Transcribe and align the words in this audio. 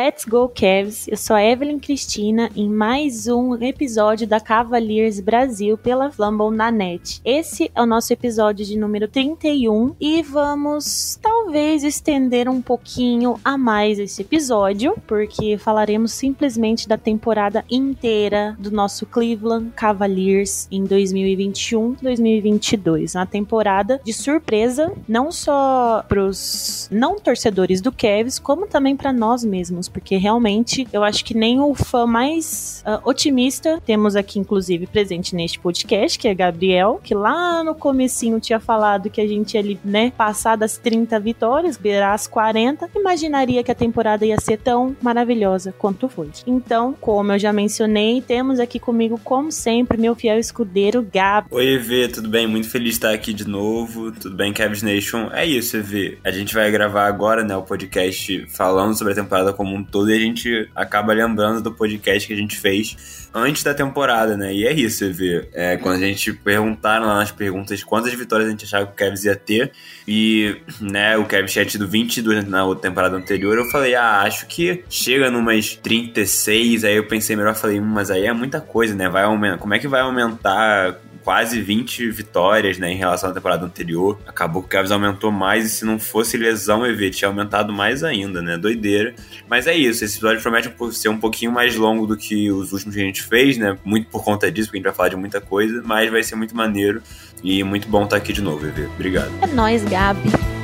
Let's 0.00 0.24
Go 0.24 0.48
Cavs! 0.48 1.08
Eu 1.08 1.16
sou 1.16 1.34
a 1.34 1.42
Evelyn 1.42 1.80
Cristina 1.80 2.48
em 2.54 2.68
mais 2.68 3.26
um 3.26 3.56
episódio 3.56 4.28
da 4.28 4.38
Cavaliers 4.38 5.18
Brasil 5.18 5.76
pela 5.76 6.08
Flambeau 6.08 6.52
na 6.52 6.70
net. 6.70 7.20
Esse 7.24 7.68
é 7.74 7.82
o 7.82 7.86
nosso 7.86 8.12
episódio 8.12 8.64
de 8.64 8.78
número 8.78 9.08
31 9.08 9.96
e 10.00 10.22
vamos 10.22 11.18
talvez 11.20 11.37
estender 11.56 12.48
um 12.48 12.60
pouquinho 12.60 13.38
a 13.44 13.56
mais 13.56 13.98
esse 13.98 14.22
episódio, 14.22 14.96
porque 15.06 15.56
falaremos 15.58 16.12
simplesmente 16.12 16.88
da 16.88 16.96
temporada 16.96 17.64
inteira 17.70 18.56
do 18.58 18.70
nosso 18.70 19.04
Cleveland 19.06 19.70
Cavaliers 19.74 20.68
em 20.70 20.84
2021-2022. 20.84 23.14
Uma 23.14 23.26
temporada 23.26 24.00
de 24.04 24.12
surpresa, 24.12 24.92
não 25.08 25.32
só 25.32 26.04
para 26.08 26.24
os 26.24 26.88
não 26.90 27.18
torcedores 27.18 27.80
do 27.80 27.92
Cavs, 27.92 28.38
como 28.38 28.66
também 28.66 28.96
para 28.96 29.12
nós 29.12 29.44
mesmos 29.44 29.88
porque 29.88 30.16
realmente 30.16 30.86
eu 30.92 31.02
acho 31.02 31.24
que 31.24 31.34
nem 31.34 31.60
o 31.60 31.74
fã 31.74 32.06
mais 32.06 32.84
uh, 32.86 33.08
otimista 33.08 33.80
temos 33.84 34.16
aqui, 34.16 34.38
inclusive, 34.38 34.86
presente 34.86 35.34
neste 35.34 35.58
podcast, 35.58 36.18
que 36.18 36.28
é 36.28 36.34
Gabriel, 36.34 37.00
que 37.02 37.14
lá 37.14 37.62
no 37.62 37.74
comecinho 37.74 38.40
tinha 38.40 38.60
falado 38.60 39.10
que 39.10 39.20
a 39.20 39.26
gente 39.26 39.56
ali, 39.56 39.78
né, 39.84 40.12
passar 40.16 40.56
das 40.56 40.78
30 40.78 41.18
vitórias, 41.20 41.37
beirar 41.76 42.14
as 42.14 42.26
40, 42.26 42.90
imaginaria 42.94 43.62
que 43.62 43.70
a 43.70 43.74
temporada 43.74 44.26
ia 44.26 44.38
ser 44.40 44.58
tão 44.58 44.96
maravilhosa 45.00 45.72
quanto 45.76 46.08
foi. 46.08 46.28
Então, 46.46 46.94
como 47.00 47.32
eu 47.32 47.38
já 47.38 47.52
mencionei, 47.52 48.20
temos 48.20 48.58
aqui 48.58 48.78
comigo, 48.78 49.20
como 49.22 49.52
sempre, 49.52 49.98
meu 49.98 50.14
fiel 50.14 50.38
escudeiro, 50.38 51.06
Gab. 51.12 51.46
Oi, 51.50 51.74
EV, 51.74 52.08
tudo 52.08 52.28
bem? 52.28 52.46
Muito 52.46 52.68
feliz 52.68 52.90
de 52.90 52.94
estar 52.94 53.12
aqui 53.12 53.32
de 53.32 53.46
novo. 53.46 54.10
Tudo 54.12 54.36
bem, 54.36 54.52
Cavs 54.52 54.82
Nation? 54.82 55.28
É 55.32 55.44
isso, 55.44 55.76
EV. 55.76 56.18
A 56.24 56.30
gente 56.30 56.54
vai 56.54 56.70
gravar 56.70 57.06
agora, 57.06 57.44
né, 57.44 57.56
o 57.56 57.62
podcast 57.62 58.46
falando 58.48 58.96
sobre 58.96 59.12
a 59.12 59.16
temporada 59.16 59.52
como 59.52 59.74
um 59.74 59.84
todo 59.84 60.10
e 60.10 60.14
a 60.14 60.18
gente 60.18 60.68
acaba 60.74 61.12
lembrando 61.12 61.62
do 61.62 61.72
podcast 61.72 62.26
que 62.26 62.32
a 62.32 62.36
gente 62.36 62.58
fez 62.58 63.27
antes 63.38 63.62
da 63.62 63.74
temporada, 63.74 64.36
né? 64.36 64.52
E 64.54 64.66
é 64.66 64.72
isso, 64.72 64.98
você 64.98 65.10
vê. 65.10 65.48
É, 65.52 65.76
quando 65.76 65.96
a 65.96 66.06
gente 66.06 66.32
perguntaram 66.32 67.06
lá 67.06 67.16
nas 67.16 67.30
perguntas 67.30 67.82
quantas 67.82 68.12
vitórias 68.14 68.48
a 68.48 68.50
gente 68.50 68.64
achava 68.64 68.86
que 68.86 68.92
o 68.92 68.94
Kevs 68.94 69.24
ia 69.24 69.36
ter, 69.36 69.72
e 70.06 70.56
né, 70.80 71.16
o 71.16 71.24
Kevs 71.24 71.52
tinha 71.52 71.64
tido 71.64 71.86
22 71.86 72.46
na 72.46 72.64
outra 72.64 72.88
temporada 72.88 73.16
anterior, 73.16 73.56
eu 73.56 73.64
falei, 73.66 73.94
ah, 73.94 74.22
acho 74.22 74.46
que 74.46 74.84
chega 74.88 75.30
numas 75.30 75.74
36, 75.76 76.84
aí 76.84 76.96
eu 76.96 77.06
pensei 77.06 77.36
melhor, 77.36 77.54
falei, 77.54 77.80
hum, 77.80 77.84
mas 77.84 78.10
aí 78.10 78.24
é 78.24 78.32
muita 78.32 78.60
coisa, 78.60 78.94
né? 78.94 79.08
Vai 79.08 79.24
aumentar, 79.24 79.58
como 79.58 79.74
é 79.74 79.78
que 79.78 79.88
vai 79.88 80.00
aumentar 80.00 80.98
quase 81.28 81.60
20 81.60 82.10
vitórias, 82.10 82.78
né, 82.78 82.90
em 82.90 82.96
relação 82.96 83.28
à 83.28 83.34
temporada 83.34 83.66
anterior. 83.66 84.18
Acabou 84.26 84.62
que 84.62 84.68
o 84.68 84.70
Cavs 84.70 84.90
aumentou 84.90 85.30
mais 85.30 85.66
e 85.66 85.68
se 85.68 85.84
não 85.84 85.98
fosse 85.98 86.38
lesão, 86.38 86.86
EV 86.86 87.10
tinha 87.10 87.28
aumentado 87.28 87.70
mais 87.70 88.02
ainda, 88.02 88.40
né? 88.40 88.56
Doideira. 88.56 89.14
Mas 89.46 89.66
é 89.66 89.76
isso, 89.76 90.02
esse 90.02 90.16
episódio 90.16 90.40
promete 90.40 90.72
ser 90.92 91.10
um 91.10 91.18
pouquinho 91.18 91.52
mais 91.52 91.76
longo 91.76 92.06
do 92.06 92.16
que 92.16 92.50
os 92.50 92.72
últimos 92.72 92.94
que 92.94 93.02
a 93.02 93.04
gente 93.04 93.22
fez, 93.22 93.58
né? 93.58 93.76
Muito 93.84 94.08
por 94.08 94.24
conta 94.24 94.50
disso, 94.50 94.68
porque 94.68 94.78
a 94.78 94.80
gente 94.80 94.86
vai 94.86 94.94
falar 94.94 95.10
de 95.10 95.16
muita 95.16 95.38
coisa, 95.38 95.82
mas 95.84 96.10
vai 96.10 96.22
ser 96.22 96.34
muito 96.34 96.56
maneiro 96.56 97.02
e 97.44 97.62
muito 97.62 97.86
bom 97.90 98.04
estar 98.04 98.16
aqui 98.16 98.32
de 98.32 98.40
novo, 98.40 98.66
EV. 98.66 98.86
Obrigado. 98.86 99.30
É 99.42 99.46
nóis, 99.48 99.84
Gabi. 99.84 100.57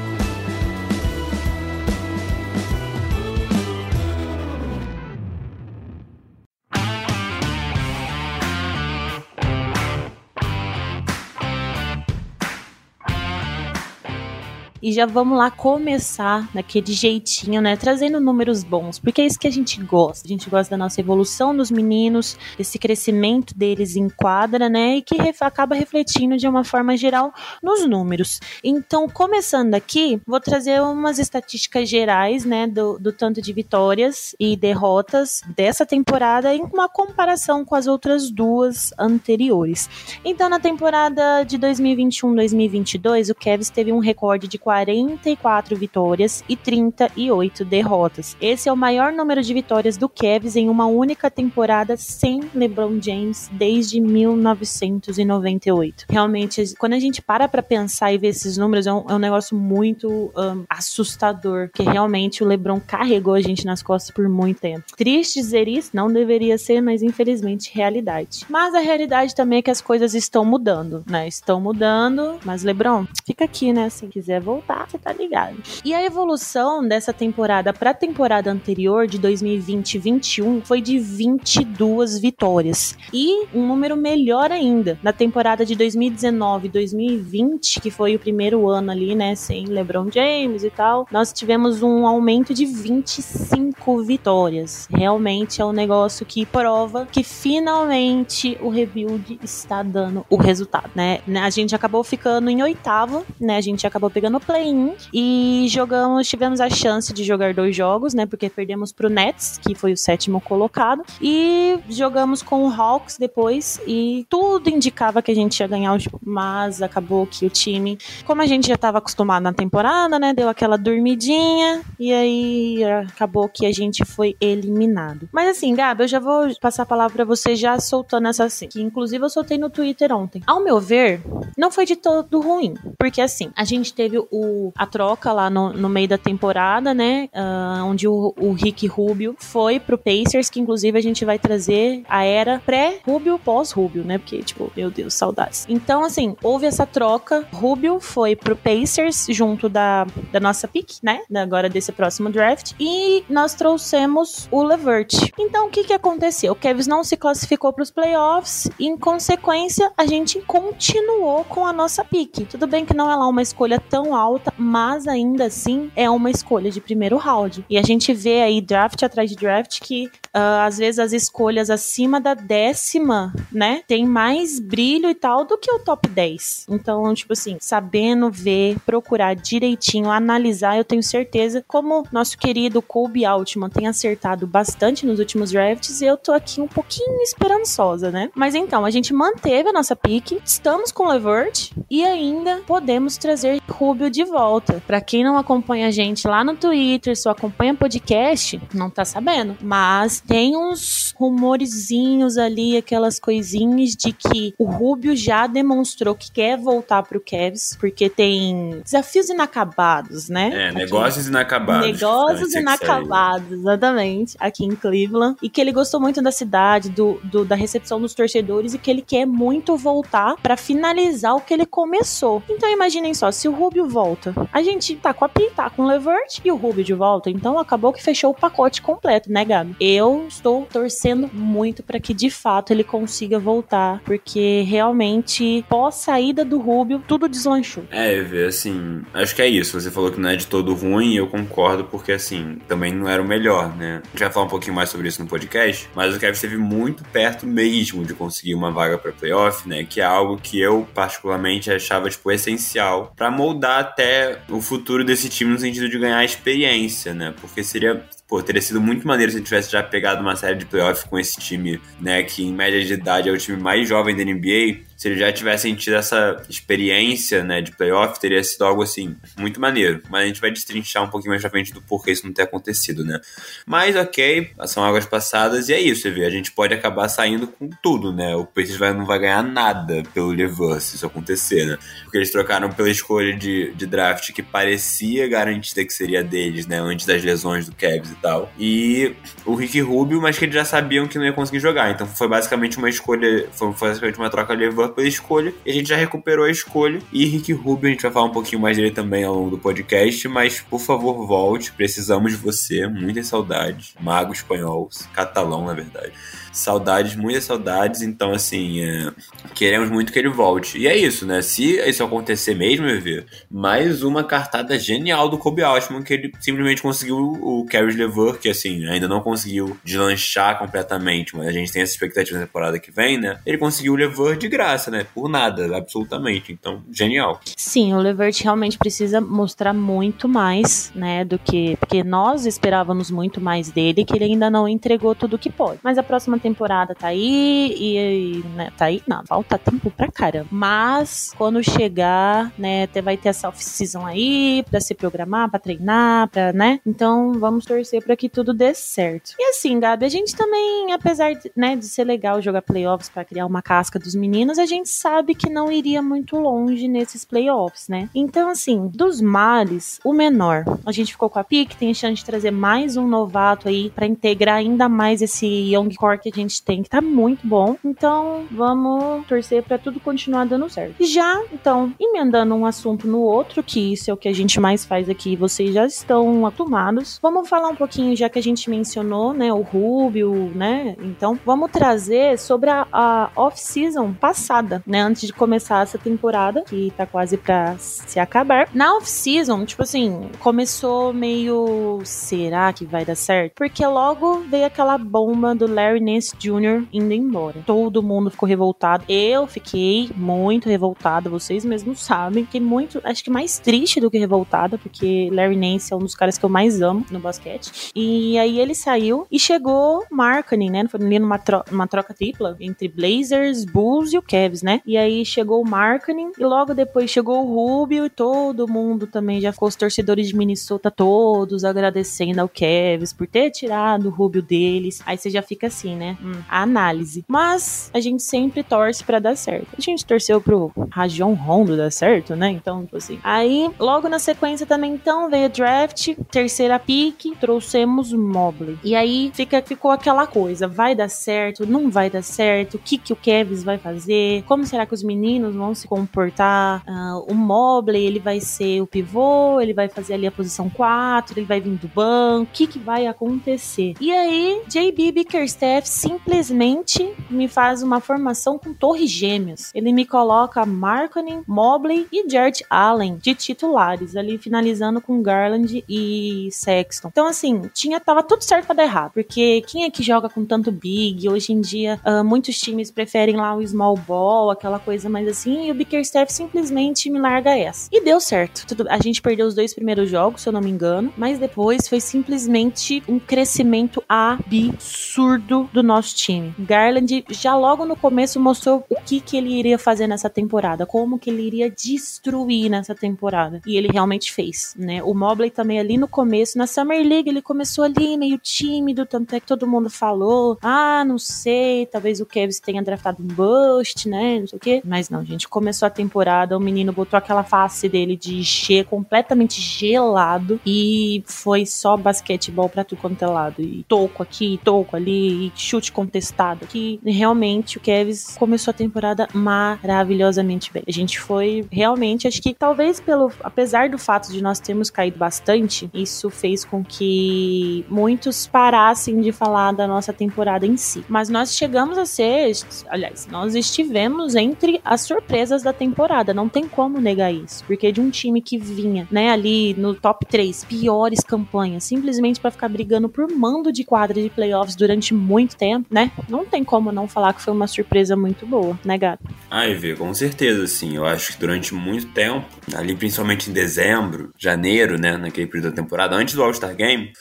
E 14.84 14.92
já 14.92 15.06
vamos 15.06 15.39
lá 15.39 15.50
começar 15.50 16.46
daquele 16.52 16.92
jeitinho, 16.92 17.62
né? 17.62 17.74
Trazendo 17.74 18.20
números 18.20 18.62
bons, 18.62 18.98
porque 18.98 19.22
é 19.22 19.24
isso 19.24 19.39
que 19.39 19.46
a 19.46 19.50
gente 19.50 19.83
gosta. 19.83 20.27
A 20.27 20.28
gente 20.28 20.50
gosta 20.50 20.72
da 20.72 20.77
nossa 20.77 21.00
evolução 21.00 21.56
dos 21.56 21.70
meninos, 21.70 22.36
desse 22.58 22.78
crescimento 22.78 23.56
deles 23.56 23.96
em 23.96 24.11
quadra, 24.11 24.68
né? 24.68 24.96
E 24.96 25.02
que 25.02 25.17
acaba 25.40 25.74
refletindo 25.74 26.36
de 26.36 26.46
uma 26.46 26.64
forma 26.64 26.98
geral 26.98 27.33
nos 27.62 27.89
números. 27.89 28.40
Então, 28.62 29.08
começando 29.08 29.72
aqui, 29.72 30.20
vou 30.27 30.39
trazer 30.39 30.83
umas 30.83 31.18
estatísticas 31.18 31.89
gerais, 31.89 32.45
né? 32.45 32.66
Do, 32.66 32.98
do 32.98 33.11
tanto 33.11 33.40
de 33.40 33.55
vitórias 33.55 34.36
e 34.39 34.55
derrotas 34.55 35.40
dessa 35.56 35.86
temporada 35.86 36.55
em 36.55 36.61
uma 36.61 36.90
comparação 36.90 37.64
com 37.64 37.74
as 37.74 37.86
outras 37.86 38.30
duas 38.30 38.92
anteriores. 38.98 39.89
Então, 40.22 40.51
na 40.51 40.61
temporada 40.61 41.42
de 41.42 41.58
2021-2022, 41.58 43.30
o 43.30 43.34
Kevs 43.34 43.70
teve 43.70 43.90
um 43.90 43.98
recorde 43.98 44.46
de 44.46 44.58
44 44.74 45.77
vitórias 45.77 46.42
e 46.48 46.57
38 46.57 47.64
derrotas. 47.64 48.36
Esse 48.40 48.68
é 48.68 48.73
o 48.73 48.77
maior 48.77 49.12
número 49.12 49.40
de 49.40 49.55
vitórias 49.55 49.96
do 49.96 50.08
Cavs 50.08 50.57
em 50.57 50.68
uma 50.68 50.86
única 50.86 51.30
temporada 51.30 51.96
sem 51.96 52.40
LeBron 52.52 53.01
James 53.01 53.48
desde 53.52 54.01
1998. 54.01 56.07
Realmente, 56.11 56.74
quando 56.77 56.95
a 56.95 56.98
gente 56.98 57.23
para 57.23 57.46
para 57.46 57.63
pensar 57.63 58.13
e 58.13 58.18
ver 58.18 58.27
esses 58.29 58.58
números, 58.58 58.89
é 58.89 58.92
um, 58.92 59.05
é 59.08 59.14
um 59.14 59.18
negócio 59.18 59.57
muito 59.57 60.33
um, 60.36 60.64
assustador, 60.68 61.70
que 61.73 61.84
realmente 61.84 62.42
o 62.42 62.46
LeBron 62.46 62.80
carregou 62.80 63.34
a 63.34 63.40
gente 63.40 63.64
nas 63.64 63.80
costas 63.80 64.11
por 64.11 64.29
muito 64.29 64.61
tempo. 64.61 64.86
Triste 64.96 65.39
dizer 65.39 65.68
isso, 65.68 65.90
não 65.95 66.13
deveria 66.13 66.58
ser, 66.58 66.80
mas 66.80 67.01
infelizmente 67.01 67.70
realidade. 67.73 68.45
Mas 68.48 68.74
a 68.74 68.80
realidade 68.80 69.36
também 69.36 69.61
é 69.61 69.63
que 69.63 69.70
as 69.70 69.80
coisas 69.80 70.14
estão 70.14 70.45
mudando, 70.45 71.05
né? 71.08 71.29
Estão 71.29 71.61
mudando, 71.61 72.40
mas 72.45 72.64
LeBron, 72.64 73.07
fica 73.24 73.45
aqui, 73.45 73.73
né? 73.73 73.89
Se 73.89 74.08
quiser 74.08 74.40
voltar 74.40 74.64
voltar, 74.64 74.89
você 74.89 74.98
tá 74.98 75.13
ligado. 75.13 75.57
E 75.85 75.92
a 75.92 76.02
evolução 76.02 76.86
dessa 76.86 77.13
temporada 77.13 77.73
para 77.73 77.91
a 77.91 77.95
temporada 77.95 78.51
anterior, 78.51 79.07
de 79.07 79.19
2020-21, 79.19 80.63
foi 80.64 80.80
de 80.80 80.98
22 80.98 82.19
vitórias. 82.19 82.97
E 83.13 83.47
um 83.55 83.67
número 83.67 83.97
melhor 83.97 84.51
ainda, 84.51 84.98
na 85.02 85.13
temporada 85.13 85.67
de 85.67 85.77
2019-2020, 85.77 87.80
que 87.80 87.91
foi 87.91 88.17
o 88.17 88.19
primeiro 88.19 88.69
ano 88.69 88.91
ali, 88.91 89.14
né, 89.14 89.35
sem 89.35 89.67
LeBron 89.67 90.11
James 90.11 90.64
e 90.64 90.70
tal, 90.70 91.07
nós 91.11 91.31
tivemos 91.33 91.83
um 91.83 92.07
aumento 92.07 92.55
de 92.55 92.64
25 92.64 94.02
vitórias. 94.02 94.89
Realmente 94.91 95.61
é 95.61 95.64
um 95.64 95.73
negócio 95.73 96.25
que 96.25 96.46
prova 96.46 97.07
que 97.11 97.23
finalmente 97.23 98.57
o 98.61 98.69
rebuild 98.69 99.39
está 99.42 99.83
dando 99.83 100.25
o 100.31 100.36
resultado, 100.36 100.91
né? 100.95 101.19
A 101.42 101.51
gente 101.51 101.75
acabou 101.75 102.05
ficando 102.05 102.48
em 102.48 102.63
oitavo, 102.63 103.25
né? 103.41 103.57
A 103.57 103.61
gente 103.61 103.85
acabou 103.86 104.08
pegando 104.08 104.39
play-in 104.55 104.95
e 105.13 105.67
jogamos, 105.69 106.29
tivemos 106.29 106.61
a 106.61 106.70
chance 106.70 107.13
de 107.13 107.25
jogar 107.25 107.53
dois 107.53 107.75
jogos, 107.75 108.15
né? 108.15 108.25
Porque 108.25 108.48
perdemos 108.48 108.92
pro 108.92 109.11
Nets, 109.11 109.59
que 109.59 109.75
foi 109.75 109.92
o 109.92 109.97
sétimo 109.97 110.41
colocado, 110.41 111.03
e 111.20 111.77
jogamos 111.89 112.41
com 112.41 112.64
o 112.64 112.73
Hawks 112.73 113.19
depois 113.19 113.81
e 113.85 114.25
tudo 114.31 114.70
indicava 114.70 115.20
que 115.20 115.33
a 115.33 115.35
gente 115.35 115.59
ia 115.59 115.67
ganhar 115.67 115.93
o 115.93 115.98
jogo, 115.98 116.20
mas 116.25 116.81
acabou 116.81 117.27
que 117.27 117.45
o 117.45 117.51
time, 117.51 117.98
como 118.25 118.43
a 118.43 118.47
gente 118.47 118.69
já 118.69 118.75
estava 118.75 118.98
acostumado 118.98 119.43
na 119.43 119.53
temporada, 119.53 120.19
né? 120.20 120.33
Deu 120.33 120.48
aquela 120.48 120.79
dormidinha 120.79 121.83
e 121.98 122.13
aí 122.13 122.85
acabou 122.85 123.48
que 123.48 123.67
a 123.67 123.73
gente 123.73 124.05
foi 124.05 124.37
eliminado. 124.41 125.29
Mas 125.33 125.48
assim, 125.48 125.75
Gabi, 125.75 126.05
eu 126.05 126.09
já 126.09 126.20
vou 126.20 126.55
passar 126.61 126.85
a 126.85 126.87
palavra 126.87 127.13
para 127.14 127.25
você 127.25 127.57
já 127.57 127.79
soltando 127.81 128.29
essa 128.29 128.44
assim, 128.44 128.69
que 128.69 128.81
inclusive 128.81 129.25
eu 129.25 129.31
soltei 129.31 129.59
no 129.59 129.69
Twitter 129.69 130.12
ontem. 130.12 130.43
Ao 130.47 130.62
meu 130.62 130.79
ver, 130.79 131.20
não 131.58 131.73
foi 131.73 131.84
de 131.84 131.96
todo 131.96 132.40
ruim, 132.40 132.75
porque 132.96 133.20
assim, 133.20 133.50
a 133.56 133.64
gente 133.64 133.93
teve 133.93 134.19
o, 134.34 134.72
a 134.75 134.84
troca 134.84 135.32
lá 135.32 135.48
no, 135.48 135.72
no 135.72 135.88
meio 135.88 136.08
da 136.08 136.19
temporada, 136.19 136.92
né? 136.92 137.28
Uh, 137.32 137.84
onde 137.84 138.08
o, 138.08 138.34
o 138.36 138.52
Rick 138.52 138.84
Rubio 138.88 139.36
foi 139.38 139.78
pro 139.78 139.96
Pacers, 139.96 140.50
que 140.50 140.58
inclusive 140.58 140.98
a 140.98 141.00
gente 141.00 141.25
vai 141.25 141.38
trazer 141.38 142.02
a 142.08 142.25
era 142.25 142.60
pré-Rubio, 142.66 143.38
pós-Rubio, 143.38 144.02
né? 144.02 144.19
Porque, 144.19 144.42
tipo, 144.42 144.72
meu 144.76 144.90
Deus, 144.90 145.14
saudades. 145.14 145.64
Então, 145.69 146.02
assim, 146.04 146.36
houve 146.42 146.66
essa 146.66 146.84
troca. 146.84 147.46
Rubio 147.52 148.00
foi 148.00 148.34
pro 148.34 148.56
Pacers 148.56 149.26
junto 149.31 149.69
da, 149.69 150.04
da 150.32 150.40
nossa 150.40 150.66
pick, 150.66 150.98
né? 151.00 151.20
Agora 151.37 151.69
desse 151.69 151.92
próximo 151.92 152.28
draft. 152.28 152.72
E 152.80 153.22
nós 153.28 153.54
trouxemos 153.54 154.48
o 154.50 154.64
Levert. 154.64 155.12
Então, 155.38 155.69
o 155.69 155.70
que 155.70 155.84
que 155.84 155.92
aconteceu? 155.92 156.52
O 156.52 156.56
Kevs 156.56 156.88
não 156.88 157.04
se 157.04 157.16
classificou 157.16 157.72
para 157.72 157.82
os 157.82 157.90
playoffs. 157.90 158.69
E, 158.80 158.88
em 158.88 158.96
consequência, 158.96 159.92
a 159.96 160.04
gente 160.06 160.40
continuou 160.40 161.44
com 161.44 161.64
a 161.64 161.72
nossa 161.72 162.04
pick. 162.04 162.48
Tudo 162.48 162.66
bem 162.66 162.84
que 162.84 162.94
não 162.94 163.08
é 163.08 163.14
lá 163.14 163.28
uma 163.28 163.42
escolha 163.42 163.78
tão 163.78 164.14
alta 164.14 164.24
alta, 164.25 164.53
mas 164.56 165.06
ainda 165.06 165.47
assim 165.47 165.91
é 165.94 166.09
uma 166.09 166.31
escolha 166.31 166.71
de 166.71 166.81
primeiro 166.81 167.17
round. 167.17 167.65
E 167.69 167.79
a 167.79 167.82
gente 167.82 168.12
vê 168.12 168.43
aí 168.43 168.61
draft 168.61 169.03
atrás 169.03 169.31
de 169.31 169.37
draft 169.37 169.81
que 169.81 170.11
uh, 170.34 170.66
às 170.66 170.78
vezes 170.78 170.98
as 170.98 171.12
escolhas 171.12 171.70
acima 171.70 172.20
da 172.20 172.34
décima, 172.34 173.32
né, 173.52 173.82
tem 173.86 174.04
mais 174.04 174.58
brilho 174.58 175.08
e 175.08 175.14
tal 175.14 175.44
do 175.44 175.56
que 175.56 175.70
o 175.70 175.78
top 175.78 176.08
10. 176.08 176.66
Então, 176.70 177.14
tipo 177.14 177.32
assim, 177.32 177.56
sabendo 177.60 178.31
ver, 178.31 178.76
procurar 178.84 179.34
direitinho, 179.34 180.10
analisar, 180.10 180.76
eu 180.76 180.84
tenho 180.84 181.02
certeza, 181.02 181.64
como 181.66 182.06
nosso 182.12 182.36
querido 182.36 182.82
Kobe 182.82 183.25
Altman 183.25 183.70
tem 183.70 183.86
acertado 183.86 184.46
bastante 184.46 185.06
nos 185.06 185.19
últimos 185.19 185.50
drafts, 185.50 186.02
eu 186.02 186.16
tô 186.16 186.32
aqui 186.32 186.60
um 186.60 186.69
pouquinho 186.69 187.22
esperançosa, 187.22 188.10
né? 188.10 188.30
Mas 188.34 188.54
então, 188.54 188.84
a 188.84 188.90
gente 188.90 189.12
manteve 189.14 189.69
a 189.69 189.72
nossa 189.72 189.94
pique, 189.94 190.40
estamos 190.44 190.90
com 190.90 191.08
Levert 191.08 191.70
e 191.90 192.04
ainda 192.04 192.62
podemos 192.66 193.16
trazer 193.16 193.60
Rubio 193.69 194.10
de 194.10 194.25
volta. 194.25 194.82
Para 194.87 195.00
quem 195.00 195.22
não 195.22 195.37
acompanha 195.37 195.88
a 195.88 195.90
gente 195.90 196.26
lá 196.26 196.42
no 196.42 196.56
Twitter, 196.56 197.16
só 197.16 197.30
acompanha 197.30 197.75
podcast, 197.75 198.60
não 198.72 198.88
tá 198.90 199.04
sabendo. 199.04 199.56
Mas 199.60 200.24
tem 200.26 200.56
uns 200.56 201.15
rumorezinhos 201.17 202.37
ali, 202.38 202.76
aquelas 202.76 203.19
coisinhas 203.19 203.91
de 203.91 204.12
que 204.12 204.55
o 204.59 204.65
Rubio 204.65 205.17
já 205.17 205.47
demonstrou 205.47 206.15
que 206.15 206.31
quer 206.31 206.59
voltar 206.59 207.03
pro 207.03 207.21
Cavs, 207.21 207.76
porque 207.79 208.09
tem 208.09 208.81
desafios 208.82 209.29
inacabados, 209.29 210.29
né? 210.29 210.50
É, 210.53 210.69
aqui. 210.69 210.79
negócios 210.79 211.26
inacabados. 211.26 211.87
Negócios 211.87 212.55
inacabados, 212.55 213.53
exatamente, 213.53 214.37
aqui 214.41 214.65
em 214.65 214.75
Cleveland. 214.75 215.37
E 215.43 215.49
que 215.49 215.61
ele 215.61 215.73
gostou 215.73 216.00
muito 216.00 216.21
da 216.23 216.32
cidade, 216.32 216.88
do, 216.91 217.21
do 217.25 217.44
da 217.44 217.55
recepção 217.55 218.00
dos 218.00 218.15
torcedores 218.15 218.75
e 218.75 218.79
que 218.79 218.91
ele 218.91 219.03
quer 219.03 219.26
muito 219.26 219.76
voltar 219.76 220.37
para 220.43 220.56
finalizar 220.56 221.35
o 221.37 221.41
que 221.41 221.55
ele 221.55 221.67
começou. 221.67 222.43
Então 222.49 222.71
imaginem 222.71 223.15
só, 223.15 223.31
se 223.31 223.49
o 223.49 223.53
Rubio 223.53 223.88
volta, 223.88 224.35
a 224.53 224.62
gente 224.62 224.97
tá 224.97 225.12
com 225.12 225.25
a 225.25 225.29
Pi, 225.29 225.50
tá 225.55 225.71
com 225.71 225.82
o 225.82 225.87
Levert 225.87 226.41
e 226.44 226.50
o 226.50 226.56
Rubio 226.56 226.85
de 226.85 226.94
volta, 226.94 227.31
então 227.31 227.59
acabou 227.59 227.93
que 227.93 228.03
fechou 228.03 228.31
o 228.31 228.35
pacote 228.35 228.81
completo, 228.81 229.31
né, 229.31 229.44
Gabi? 229.44 229.76
Eu 229.81 230.13
estou 230.26 230.66
torcendo 230.66 231.31
muito 231.32 231.82
para 231.82 232.00
que 232.00 232.14
de 232.14 232.31
fato 232.31 232.72
ele 232.72 232.84
consiga 232.84 233.38
voltar, 233.38 234.00
porque 234.05 234.62
realmente 234.62 235.64
pós 235.69 235.96
saída 235.96 236.44
do 236.44 236.58
Rubio, 236.58 237.02
tudo 237.06 237.28
deslanchou. 237.28 237.84
É, 237.90 238.20
assim, 238.46 239.02
acho 239.12 239.34
que 239.34 239.43
é 239.43 239.49
isso. 239.49 239.81
Você 239.81 239.90
falou 239.90 240.11
que 240.11 240.20
não 240.20 240.31
é 240.31 240.37
de 240.37 240.46
todo 240.46 240.75
ruim 240.75 241.12
e 241.12 241.16
eu 241.16 241.26
concordo, 241.26 241.84
porque 241.84 242.12
assim, 242.12 242.58
também 242.69 242.93
não 242.93 243.08
era 243.08 243.22
o 243.22 243.26
melhor, 243.26 243.75
né? 243.76 244.02
A 244.05 244.08
gente 244.08 244.20
vai 244.20 244.32
falar 244.32 244.46
um 244.46 244.50
pouquinho 244.50 244.75
mais 244.75 244.88
sobre 244.88 245.08
isso 245.08 245.22
no 245.22 245.28
podcast, 245.28 245.88
mas 245.94 246.14
o 246.14 246.19
Kevin 246.19 246.32
esteve 246.32 246.56
muito 246.56 247.05
perto 247.05 247.46
mesmo 247.46 248.05
de 248.05 248.14
conseguir 248.14 248.55
uma 248.55 248.70
vaga 248.70 248.99
para 248.99 249.12
playoff, 249.12 249.69
né? 249.69 249.84
Que 249.84 250.00
é 250.00 250.05
algo 250.05 250.37
que 250.37 250.61
eu 250.61 250.87
particularmente 250.94 251.70
achava 251.70 252.08
tipo 252.08 252.31
essencial 252.31 253.12
para 253.16 253.31
moldar 253.31 253.81
até 253.81 254.38
o 254.49 254.61
futuro 254.61 255.05
desse 255.05 255.28
time 255.28 255.52
no 255.52 255.58
sentido 255.58 255.88
de 255.88 255.99
ganhar 255.99 256.25
experiência, 256.25 257.14
né? 257.14 257.34
Porque 257.40 257.62
seria 257.62 258.05
pô, 258.26 258.43
teria 258.43 258.62
sido 258.62 258.81
muito 258.81 259.06
maneiro 259.06 259.31
se 259.31 259.38
ele 259.38 259.44
tivesse 259.44 259.71
já 259.71 259.82
pegado 259.82 260.21
uma 260.21 260.37
série 260.37 260.56
de 260.56 260.67
playoff 260.67 261.09
com 261.09 261.19
esse 261.19 261.38
time, 261.38 261.81
né, 262.00 262.23
que 262.23 262.43
em 262.43 262.53
média 262.53 262.82
de 262.85 262.93
idade 262.93 263.29
é 263.29 263.32
o 263.32 263.38
time 263.38 263.61
mais 263.61 263.88
jovem 263.88 264.17
da 264.17 264.25
NBA, 264.25 264.82
se 265.04 265.08
ele 265.10 265.18
já 265.18 265.30
tivesse 265.30 265.70
tido 265.74 265.96
essa 265.96 266.42
experiência, 266.48 267.44
né, 267.44 267.60
de 267.60 267.72
playoff, 267.72 268.18
teria 268.18 268.42
sido 268.42 268.64
algo 268.64 268.82
assim, 268.82 269.14
muito 269.38 269.60
maneiro. 269.60 270.00
Mas 270.08 270.22
a 270.22 270.26
gente 270.28 270.40
vai 270.40 270.50
destrinchar 270.50 271.04
um 271.04 271.10
pouquinho 271.10 271.32
mais 271.32 271.42
pra 271.42 271.50
frente 271.50 271.74
do 271.74 271.82
porquê 271.82 272.12
isso 272.12 272.24
não 272.24 272.32
ter 272.32 272.40
acontecido, 272.40 273.04
né. 273.04 273.20
Mas 273.66 273.96
ok, 273.96 274.52
são 274.66 274.82
águas 274.82 275.04
passadas 275.04 275.68
e 275.68 275.74
é 275.74 275.78
isso, 275.78 276.00
você 276.00 276.10
vê, 276.10 276.24
a 276.24 276.30
gente 276.30 276.50
pode 276.52 276.72
acabar 276.72 277.06
saindo 277.10 277.46
com 277.46 277.68
tudo, 277.82 278.14
né. 278.14 278.34
O 278.34 278.46
Pacers 278.46 278.78
vai, 278.78 278.94
não 278.94 279.04
vai 279.04 279.18
ganhar 279.18 279.42
nada 279.42 280.02
pelo 280.14 280.30
Levan 280.30 280.80
se 280.80 280.96
isso 280.96 281.04
acontecer, 281.04 281.66
né. 281.66 281.76
Porque 282.04 282.16
eles 282.16 282.30
trocaram 282.30 282.72
pela 282.72 282.88
escolha 282.88 283.36
de, 283.36 283.74
de 283.74 283.84
draft 283.84 284.32
que 284.32 284.42
parecia 284.42 285.28
garantida 285.28 285.84
que 285.84 285.92
seria 285.92 286.24
deles, 286.24 286.66
né, 286.66 286.78
antes 286.78 287.04
das 287.04 287.22
lesões 287.22 287.68
do 287.68 287.76
Cavs 287.76 288.10
e 288.10 288.16
tal. 288.22 288.50
E 288.58 289.14
o 289.44 289.54
Rick 289.54 289.78
Rubio, 289.82 290.22
mas 290.22 290.38
que 290.38 290.46
eles 290.46 290.54
já 290.54 290.64
sabiam 290.64 291.06
que 291.06 291.18
não 291.18 291.26
ia 291.26 291.32
conseguir 291.34 291.60
jogar. 291.60 291.90
Então 291.90 292.06
foi 292.06 292.26
basicamente 292.26 292.78
uma 292.78 292.88
escolha, 292.88 293.46
foi 293.52 293.70
basicamente 293.78 294.16
uma 294.16 294.30
troca 294.30 294.54
Levan 294.54 294.94
pela 294.94 295.08
escolha. 295.08 295.52
E 295.64 295.70
a 295.70 295.75
gente 295.75 295.88
já 295.88 295.96
recuperou 295.96 296.44
a 296.44 296.50
escolha. 296.50 297.00
E 297.12 297.25
Rick 297.25 297.52
Rubio, 297.52 297.88
a 297.88 297.93
gente 297.93 298.02
vai 298.02 298.12
falar 298.12 298.26
um 298.26 298.32
pouquinho 298.32 298.61
mais 298.61 298.76
dele 298.76 298.91
também 298.91 299.25
ao 299.25 299.35
longo 299.35 299.50
do 299.50 299.58
podcast. 299.58 300.26
Mas 300.29 300.61
por 300.61 300.81
favor, 300.81 301.26
volte. 301.26 301.73
Precisamos 301.73 302.32
de 302.32 302.38
você. 302.38 302.87
Muitas 302.87 303.26
saudades. 303.26 303.94
Mago 304.00 304.32
espanhol, 304.32 304.88
catalão, 305.12 305.67
na 305.67 305.75
verdade 305.75 306.12
saudades, 306.54 307.16
muitas 307.16 307.44
saudades. 307.44 308.00
Então, 308.02 308.32
assim, 308.32 308.80
é, 308.80 309.12
queremos 309.54 309.90
muito 309.90 310.12
que 310.12 310.18
ele 310.18 310.28
volte. 310.28 310.78
E 310.78 310.86
é 310.86 310.96
isso, 310.96 311.26
né? 311.26 311.42
Se 311.42 311.78
isso 311.80 312.02
acontecer 312.02 312.54
mesmo, 312.54 312.86
eu 312.86 313.00
ver 313.00 313.26
mais 313.50 314.02
uma 314.02 314.24
cartada 314.24 314.78
genial 314.78 315.28
do 315.28 315.36
Kobe 315.36 315.62
Altman, 315.62 316.02
que 316.02 316.14
ele 316.14 316.32
simplesmente 316.40 316.80
conseguiu 316.80 317.16
o 317.16 317.66
Caris 317.68 317.96
LeVer, 317.96 318.38
que 318.38 318.48
assim, 318.48 318.86
ainda 318.86 319.08
não 319.08 319.20
conseguiu 319.20 319.76
deslanchar 319.84 320.58
completamente, 320.58 321.36
mas 321.36 321.48
a 321.48 321.52
gente 321.52 321.72
tem 321.72 321.82
essa 321.82 321.92
expectativa 321.92 322.38
na 322.38 322.46
temporada 322.46 322.78
que 322.78 322.90
vem, 322.90 323.18
né? 323.18 323.38
Ele 323.44 323.58
conseguiu 323.58 323.94
o 323.94 323.96
LeVer 323.96 324.36
de 324.36 324.48
graça, 324.48 324.90
né? 324.90 325.06
Por 325.14 325.28
nada, 325.28 325.76
absolutamente. 325.76 326.52
Então, 326.52 326.82
genial. 326.90 327.40
Sim, 327.56 327.94
o 327.94 327.98
Levert 327.98 328.40
realmente 328.42 328.78
precisa 328.78 329.20
mostrar 329.20 329.72
muito 329.72 330.28
mais, 330.28 330.92
né, 330.94 331.24
do 331.24 331.38
que 331.38 331.76
porque 331.76 332.04
nós 332.04 332.46
esperávamos 332.46 333.10
muito 333.10 333.40
mais 333.40 333.70
dele, 333.70 334.04
que 334.04 334.14
ele 334.14 334.24
ainda 334.24 334.50
não 334.50 334.68
entregou 334.68 335.14
tudo 335.14 335.38
que 335.38 335.50
pode. 335.50 335.80
Mas 335.82 335.98
a 335.98 336.02
próxima 336.02 336.38
temporada 336.44 336.94
tá 336.94 337.08
aí 337.08 337.75
e, 337.79 338.44
né, 338.55 338.70
tá 338.76 338.85
aí, 338.87 339.02
não, 339.06 339.25
falta 339.26 339.56
tempo 339.56 339.91
pra 339.91 340.12
caramba. 340.12 340.49
Mas 340.50 341.32
quando 341.38 341.62
chegar, 341.62 342.52
né, 342.58 342.87
vai 343.02 343.17
ter 343.17 343.31
essa 343.31 343.49
off-season 343.49 344.05
aí 344.05 344.62
pra 344.70 344.81
se 344.81 344.94
programar, 344.94 345.50
pra 345.50 345.58
treinar, 345.58 346.29
pra, 346.29 346.52
né? 346.52 346.81
Então 346.87 347.32
vamos 347.32 347.64
torcer 347.64 348.05
pra 348.05 348.17
que 348.17 348.29
tudo 348.29 348.52
dê 348.52 348.75
certo. 348.75 349.32
E 349.38 349.50
assim, 349.50 349.81
Gabi, 349.81 350.05
a 350.05 350.08
gente 350.08 350.37
também, 350.37 350.93
apesar 350.93 351.32
de, 351.32 351.50
né, 351.56 351.76
de 351.76 351.87
ser 351.87 352.05
legal 352.05 352.43
jogar 352.43 352.61
playoffs 352.62 353.08
pra 353.08 353.25
criar 353.25 353.47
uma 353.47 353.62
casca 353.62 353.99
dos 353.99 354.14
meninos, 354.14 354.58
a 354.58 354.67
gente 354.67 354.90
sabe 354.90 355.35
que 355.35 355.49
não 355.49 355.73
iria 355.73 356.02
muito 356.02 356.37
longe 356.37 356.87
nesses 356.87 357.25
playoffs, 357.25 357.88
né? 357.88 358.08
Então, 358.14 358.50
assim, 358.50 358.88
dos 358.88 359.20
males, 359.20 359.99
o 360.05 360.12
menor. 360.12 360.64
A 360.85 360.93
gente 360.93 361.12
ficou 361.12 361.31
com 361.31 361.38
a 361.38 361.44
PIC, 361.44 361.76
tem 361.76 361.90
a 361.90 361.94
chance 361.94 362.17
de 362.17 362.25
trazer 362.25 362.50
mais 362.50 362.97
um 362.97 363.06
novato 363.08 363.69
aí 363.69 363.90
para 363.90 364.06
integrar 364.06 364.56
ainda 364.56 364.88
mais 364.88 365.23
esse 365.23 365.47
young 365.47 365.94
core 365.94 366.19
que 366.19 366.33
a 366.34 366.42
gente 366.42 366.62
tem, 366.62 366.82
que 366.82 366.90
tá 366.90 367.00
muito 367.00 367.46
bom. 367.46 367.76
Então, 367.84 368.44
vamos 368.50 369.26
torcer 369.26 369.62
para 369.62 369.78
tudo 369.78 370.00
continuar 370.00 370.44
dando 370.44 370.69
certo. 370.69 371.04
Já, 371.04 371.42
então, 371.52 371.92
emendando 372.00 372.54
um 372.54 372.66
assunto 372.66 373.06
no 373.06 373.20
outro, 373.20 373.62
que 373.62 373.92
isso 373.92 374.10
é 374.10 374.14
o 374.14 374.16
que 374.16 374.28
a 374.28 374.34
gente 374.34 374.58
mais 374.60 374.84
faz 374.84 375.08
aqui, 375.08 375.36
vocês 375.36 375.72
já 375.72 375.86
estão 375.86 376.46
acostumados. 376.46 377.19
Vamos 377.22 377.48
falar 377.48 377.69
um 377.69 377.76
pouquinho, 377.76 378.16
já 378.16 378.28
que 378.28 378.38
a 378.38 378.42
gente 378.42 378.70
mencionou, 378.70 379.32
né, 379.32 379.52
o 379.52 379.60
Rubio, 379.60 380.52
né? 380.54 380.96
Então, 381.00 381.38
vamos 381.44 381.70
trazer 381.70 382.38
sobre 382.38 382.70
a, 382.70 382.87
a 382.92 383.30
off-season 383.37 384.12
passada, 384.12 384.82
né, 384.87 385.00
antes 385.00 385.26
de 385.26 385.32
começar 385.32 385.82
essa 385.82 385.98
temporada, 385.98 386.62
que 386.62 386.92
tá 386.96 387.06
quase 387.06 387.37
pra 387.37 387.76
se 387.78 388.18
acabar. 388.18 388.68
Na 388.75 388.97
off-season, 388.97 389.64
tipo 389.64 389.82
assim, 389.82 390.30
começou 390.40 391.12
meio. 391.12 392.00
Será 392.04 392.73
que 392.73 392.85
vai 392.85 393.04
dar 393.04 393.14
certo? 393.14 393.54
Porque 393.56 393.85
logo 393.87 394.40
veio 394.49 394.66
aquela 394.66 394.97
bomba 394.97 395.54
do 395.54 395.66
Larry 395.66 396.00
Nance 396.00 396.24
Jr. 396.33 396.87
indo 396.93 397.12
embora. 397.12 397.62
Todo 397.66 398.02
mundo 398.02 398.31
ficou 398.31 398.49
revoltado. 398.49 399.04
Eu 399.09 399.47
fiquei 399.47 400.11
muito 400.16 400.69
revoltada, 400.69 401.28
vocês 401.28 401.64
mesmos 401.64 402.02
sabem. 402.02 402.45
Fiquei 402.45 402.61
muito, 402.61 403.00
acho 403.04 403.23
que 403.23 403.31
mais 403.31 403.59
triste 403.59 404.00
do 404.00 404.11
que 404.11 404.19
revoltada, 404.19 404.78
porque 404.78 405.28
Larry 405.33 405.57
Nance 405.57 405.93
é 405.93 405.97
um 405.97 406.00
dos 406.00 406.14
caras 406.14 406.38
que 406.38 406.45
eu 406.45 406.49
mais 406.49 406.81
amo 406.81 407.04
no 407.11 407.19
basquete. 407.19 407.90
E 407.95 408.38
aí 408.38 408.59
ele 408.59 408.75
saiu 408.75 409.26
e 409.31 409.38
chegou 409.38 410.04
Markkanen, 410.11 410.71
né? 410.71 410.88
Foi 410.88 411.00
ali 411.00 411.19
numa 411.19 411.38
tro 411.38 411.62
uma 411.71 411.87
troca 411.87 412.14
tripla 412.14 412.57
entre 412.61 412.88
Blazers, 412.88 413.64
Bulls 413.64 414.12
e 414.12 414.19
o 414.19 414.23
Cavs, 414.23 414.62
né? 414.62 414.81
E 414.87 414.97
aí 414.97 415.25
chegou 415.25 415.62
o 415.62 415.69
Markkanen 415.69 416.33
e 416.38 416.45
logo 416.45 416.75
depois 416.75 417.11
chegou 417.11 417.45
o 417.45 417.54
Rubio 417.54 418.07
e 418.07 418.11
todo 418.11 418.69
mundo 418.69 419.07
também 419.07 419.40
já 419.40 419.52
ficou 419.52 419.69
os 419.69 419.76
torcedores 419.76 420.28
de 420.28 420.37
Minnesota 420.37 420.90
todos 420.90 421.64
agradecendo 421.64 422.40
ao 422.40 422.49
Cavs 422.49 423.12
por 423.12 423.26
ter 423.26 423.50
tirado 423.50 424.07
o 424.07 424.11
Rubio 424.11 424.43
deles. 424.43 425.02
Aí 425.07 425.16
você 425.16 425.31
já 425.31 425.43
fica 425.43 425.66
assim, 425.66 425.97
né? 425.97 426.13
Hum, 426.23 426.42
a 426.49 426.62
análise. 426.62 427.25
Mas 427.28 427.90
a 427.92 428.00
gente 428.00 428.23
sempre 428.23 428.62
torce 428.62 429.04
para 429.04 429.18
dar 429.18 429.37
certo. 429.37 429.68
A 429.76 429.80
gente 429.80 430.04
torceu 430.04 430.40
pro 430.40 430.73
Rajon 430.90 431.35
Rondo 431.35 431.76
dar 431.76 431.90
certo, 431.90 432.35
né? 432.35 432.50
Então, 432.50 432.85
tipo 432.85 432.97
assim. 432.97 433.18
Aí, 433.23 433.71
logo 433.78 434.09
na 434.09 434.18
sequência 434.18 434.66
também, 434.66 434.94
então, 434.94 435.28
veio 435.28 435.49
draft, 435.49 436.14
terceira 436.30 436.78
pick, 436.78 437.37
trouxemos 437.40 438.12
Mobley. 438.12 438.78
E 438.83 438.94
aí 438.94 439.30
fica, 439.35 439.62
ficou 439.62 439.90
aquela 439.90 440.26
coisa: 440.26 440.66
vai 440.66 440.94
dar 440.94 441.09
certo, 441.09 441.66
não 441.66 441.90
vai 441.90 442.11
dar 442.11 442.23
certo, 442.23 442.75
o 442.75 442.78
que, 442.78 442.99
que 442.99 443.12
o 443.12 443.16
Kevs 443.16 443.62
vai 443.62 443.78
fazer, 443.78 444.42
como 444.44 444.66
será 444.66 444.87
que 444.87 444.94
os 444.94 445.02
meninos 445.02 445.54
vão 445.54 445.75
se 445.75 445.87
comportar? 445.87 446.83
Uh, 446.87 447.33
o 447.33 447.35
Mobley, 447.35 448.04
ele 448.04 448.18
vai 448.18 448.40
ser 448.40 448.80
o 448.80 448.87
pivô, 448.87 449.61
ele 449.61 449.73
vai 449.73 449.88
fazer 449.88 450.14
ali 450.14 450.26
a 450.26 450.33
posição 450.33 450.68
4, 450.68 451.38
ele 451.38 451.47
vai 451.47 451.61
vir 451.61 451.76
do 451.76 451.88
banco, 451.88 452.44
o 452.44 452.54
que, 452.54 452.66
que 452.66 452.78
vai 452.78 453.06
acontecer? 453.06 453.94
E 454.00 454.11
aí, 454.11 454.62
JB 454.68 455.12
Bickerstaff 455.12 455.88
simplesmente 455.94 457.14
me 457.30 457.48
faz 457.48 457.82
uma 457.82 458.00
formação 458.00 458.58
com 458.58 458.74
torres 458.74 459.10
gêmeas. 459.10 459.70
Ele 459.74 459.92
me 459.92 460.04
coloca 460.04 460.66
Markkanen, 460.66 461.42
Mobley 461.46 462.06
e 462.12 462.28
Jared 462.28 462.64
Allen 462.68 463.16
de 463.16 463.34
titulares, 463.34 464.16
ali 464.16 464.38
finalizando 464.38 465.00
com 465.00 465.22
Garland 465.22 465.84
e 465.88 466.48
Sexton. 466.50 467.08
Então, 467.08 467.26
assim, 467.26 467.44
assim, 467.44 467.70
tinha, 467.72 468.00
tava 468.00 468.22
tudo 468.22 468.42
certo 468.42 468.66
pra 468.66 468.74
dar 468.74 468.84
errado. 468.84 469.12
Porque 469.12 469.62
quem 469.66 469.84
é 469.84 469.90
que 469.90 470.02
joga 470.02 470.28
com 470.28 470.44
tanto 470.44 470.72
big? 470.72 471.28
Hoje 471.28 471.52
em 471.52 471.60
dia, 471.60 472.00
uh, 472.04 472.24
muitos 472.24 472.58
times 472.58 472.90
preferem 472.90 473.36
lá 473.36 473.54
o 473.54 473.66
small 473.66 473.96
ball, 473.96 474.50
aquela 474.50 474.78
coisa 474.78 475.08
mais 475.08 475.28
assim, 475.28 475.66
e 475.66 475.70
o 475.70 475.74
Bickerstaff 475.74 476.32
simplesmente 476.32 477.10
me 477.10 477.18
larga 477.18 477.56
essa. 477.56 477.88
E 477.92 478.02
deu 478.02 478.20
certo. 478.20 478.66
Tudo, 478.66 478.88
a 478.88 478.98
gente 478.98 479.20
perdeu 479.20 479.46
os 479.46 479.54
dois 479.54 479.74
primeiros 479.74 480.10
jogos, 480.10 480.42
se 480.42 480.48
eu 480.48 480.52
não 480.52 480.60
me 480.60 480.70
engano, 480.70 481.12
mas 481.16 481.38
depois 481.38 481.86
foi 481.88 482.00
simplesmente 482.00 483.02
um 483.08 483.18
crescimento 483.18 484.02
absurdo 484.08 485.68
do 485.72 485.82
nosso 485.85 486.14
time. 486.14 486.55
Garland 486.59 487.25
já 487.31 487.57
logo 487.57 487.85
no 487.85 487.97
começo 487.97 488.41
mostrou 488.41 488.85
o 488.88 488.97
que, 489.00 489.21
que 489.21 489.37
ele 489.37 489.50
iria 489.50 489.79
fazer 489.79 490.07
nessa 490.07 490.31
temporada, 490.31 490.87
como 490.87 491.19
que 491.19 491.31
ele 491.31 491.43
iria 491.43 491.71
destruir 491.71 492.71
nessa 492.71 492.95
temporada. 492.95 493.61
E 493.67 493.76
ele 493.76 493.88
realmente 493.93 494.33
fez, 494.33 494.75
né? 494.79 495.03
O 495.03 495.14
Mobley 495.14 495.50
também 495.50 495.79
ali 495.79 495.97
no 495.97 496.09
começo, 496.09 496.59
na 496.59 496.67
Summer 496.67 497.07
League, 497.07 497.29
ele 497.29 497.43
começou 497.43 497.85
ali 497.85 498.17
meio 498.17 498.38
tímido, 498.38 499.07
tanto 499.07 499.35
é 499.35 499.41
que 499.41 499.47
todo 499.47 499.67
mundo 499.67 499.91
falou: 499.91 500.59
ah, 500.62 501.05
não 501.05 501.19
sei, 501.19 501.87
talvez 501.87 502.21
o 502.21 502.26
Kevin 502.26 502.55
tenha 502.62 502.83
draftado 502.83 503.23
um 503.23 503.26
bust, 503.26 504.09
né? 504.09 504.41
Não 504.41 504.47
sei 504.47 504.57
o 504.57 504.61
quê. 504.61 504.83
Mas 504.85 505.11
não, 505.11 505.25
gente, 505.25 505.49
começou 505.49 505.87
a 505.87 505.91
temporada, 505.91 506.57
o 506.57 506.61
menino 506.61 506.93
botou 506.93 507.17
aquela 507.17 507.45
face 507.45 507.88
dele 507.88 508.17
de 508.17 508.43
G 508.43 508.85
completamente 508.85 509.61
gelado 509.61 510.61
e 510.64 511.23
foi 511.26 511.67
só 511.67 511.97
basquetebol 511.97 512.69
pra 512.69 512.85
tudo 512.85 513.00
quanto 513.00 513.23
é 513.23 513.26
lado. 513.26 513.62
E 513.62 513.85
toco 513.88 514.23
aqui, 514.23 514.61
toco 514.64 514.97
ali, 514.97 515.47
e 515.47 515.53
chute 515.75 515.90
contestado 515.93 516.64
aqui. 516.64 517.00
E 517.04 517.12
realmente 517.12 517.78
o 517.78 517.81
Kevin 517.81 518.12
começou 518.38 518.71
a 518.71 518.75
temporada 518.75 519.28
maravilhosamente 519.33 520.73
bem. 520.73 520.85
A 520.87 520.93
gente 520.93 521.19
foi 521.19 521.66
realmente, 521.71 522.28
acho 522.28 522.40
que 522.40 522.54
talvez 522.54 523.00
pelo, 523.00 523.33
apesar 523.43 523.88
do 523.88 523.99
fato 523.99 524.33
de 524.33 524.43
nós 524.43 524.61
termos 524.61 524.90
caído 524.90 525.19
bastante, 525.19 525.90
isso 525.93 526.31
fez 526.31 526.64
com 526.64 526.85
que 526.85 527.85
muitos 527.88 528.47
parassem 528.47 529.21
de 529.21 529.33
falar 529.33 529.73
da 529.73 529.87
nossa 529.87 530.12
temporada 530.12 530.66
em 530.66 530.76
si. 530.76 531.04
Mas 531.09 531.28
nós 531.28 531.57
chegamos 531.57 531.99
a 531.99 532.07
ser, 532.07 532.52
aliás, 532.88 533.26
nós 533.31 533.54
estivemos 533.54 534.35
entre 534.35 534.81
as 534.85 535.02
surpresas 535.02 535.62
da 535.62 535.73
temporada, 535.73 536.33
não 536.33 536.49
tem 536.49 536.69
como 536.69 537.00
negar 537.00 537.33
isso, 537.33 537.64
porque 537.64 537.90
de 537.90 538.00
um 538.00 538.11
time 538.11 538.40
que 538.40 538.59
vinha, 538.59 539.09
né, 539.11 539.31
ali 539.31 539.75
no 539.75 539.95
top 539.95 540.26
3, 540.26 540.64
piores 540.64 541.21
campanhas, 541.21 541.85
simplesmente 541.85 542.40
para 542.40 542.50
ficar 542.50 542.69
brigando 542.69 543.09
por 543.09 543.31
mando 543.31 543.73
de 543.73 543.85
quadra 543.85 544.21
de 544.21 544.31
playoffs 544.31 544.76
durante 544.76 545.14
muito 545.14 545.57
tempo, 545.57 545.63
né? 545.90 546.11
Não 546.28 546.44
tem 546.44 546.62
como 546.62 546.92
não 546.92 547.09
falar 547.09 547.33
que 547.33 547.42
foi 547.42 547.52
uma 547.52 547.66
surpresa 547.66 548.16
muito 548.16 548.47
boa, 548.47 548.78
né, 548.85 548.99
Gato? 548.99 549.25
Ah, 549.50 549.66
Ivê, 549.66 549.94
com 549.94 550.12
certeza, 550.12 550.66
sim. 550.66 550.97
Eu 550.97 551.06
acho 551.06 551.33
que 551.33 551.38
durante 551.38 551.75
muito 551.75 552.06
tempo, 552.09 552.47
ali 552.75 552.94
principalmente 552.94 553.50
em 553.50 553.52
dezembro, 553.52 554.30
janeiro, 554.38 554.99
né, 554.99 555.16
naquele 555.16 555.47
período 555.47 555.71
da 555.71 555.83
temporada, 555.83 556.14
antes 556.14 556.35
do 556.35 556.42
All-Star 556.42 556.75
Game, 556.75 557.12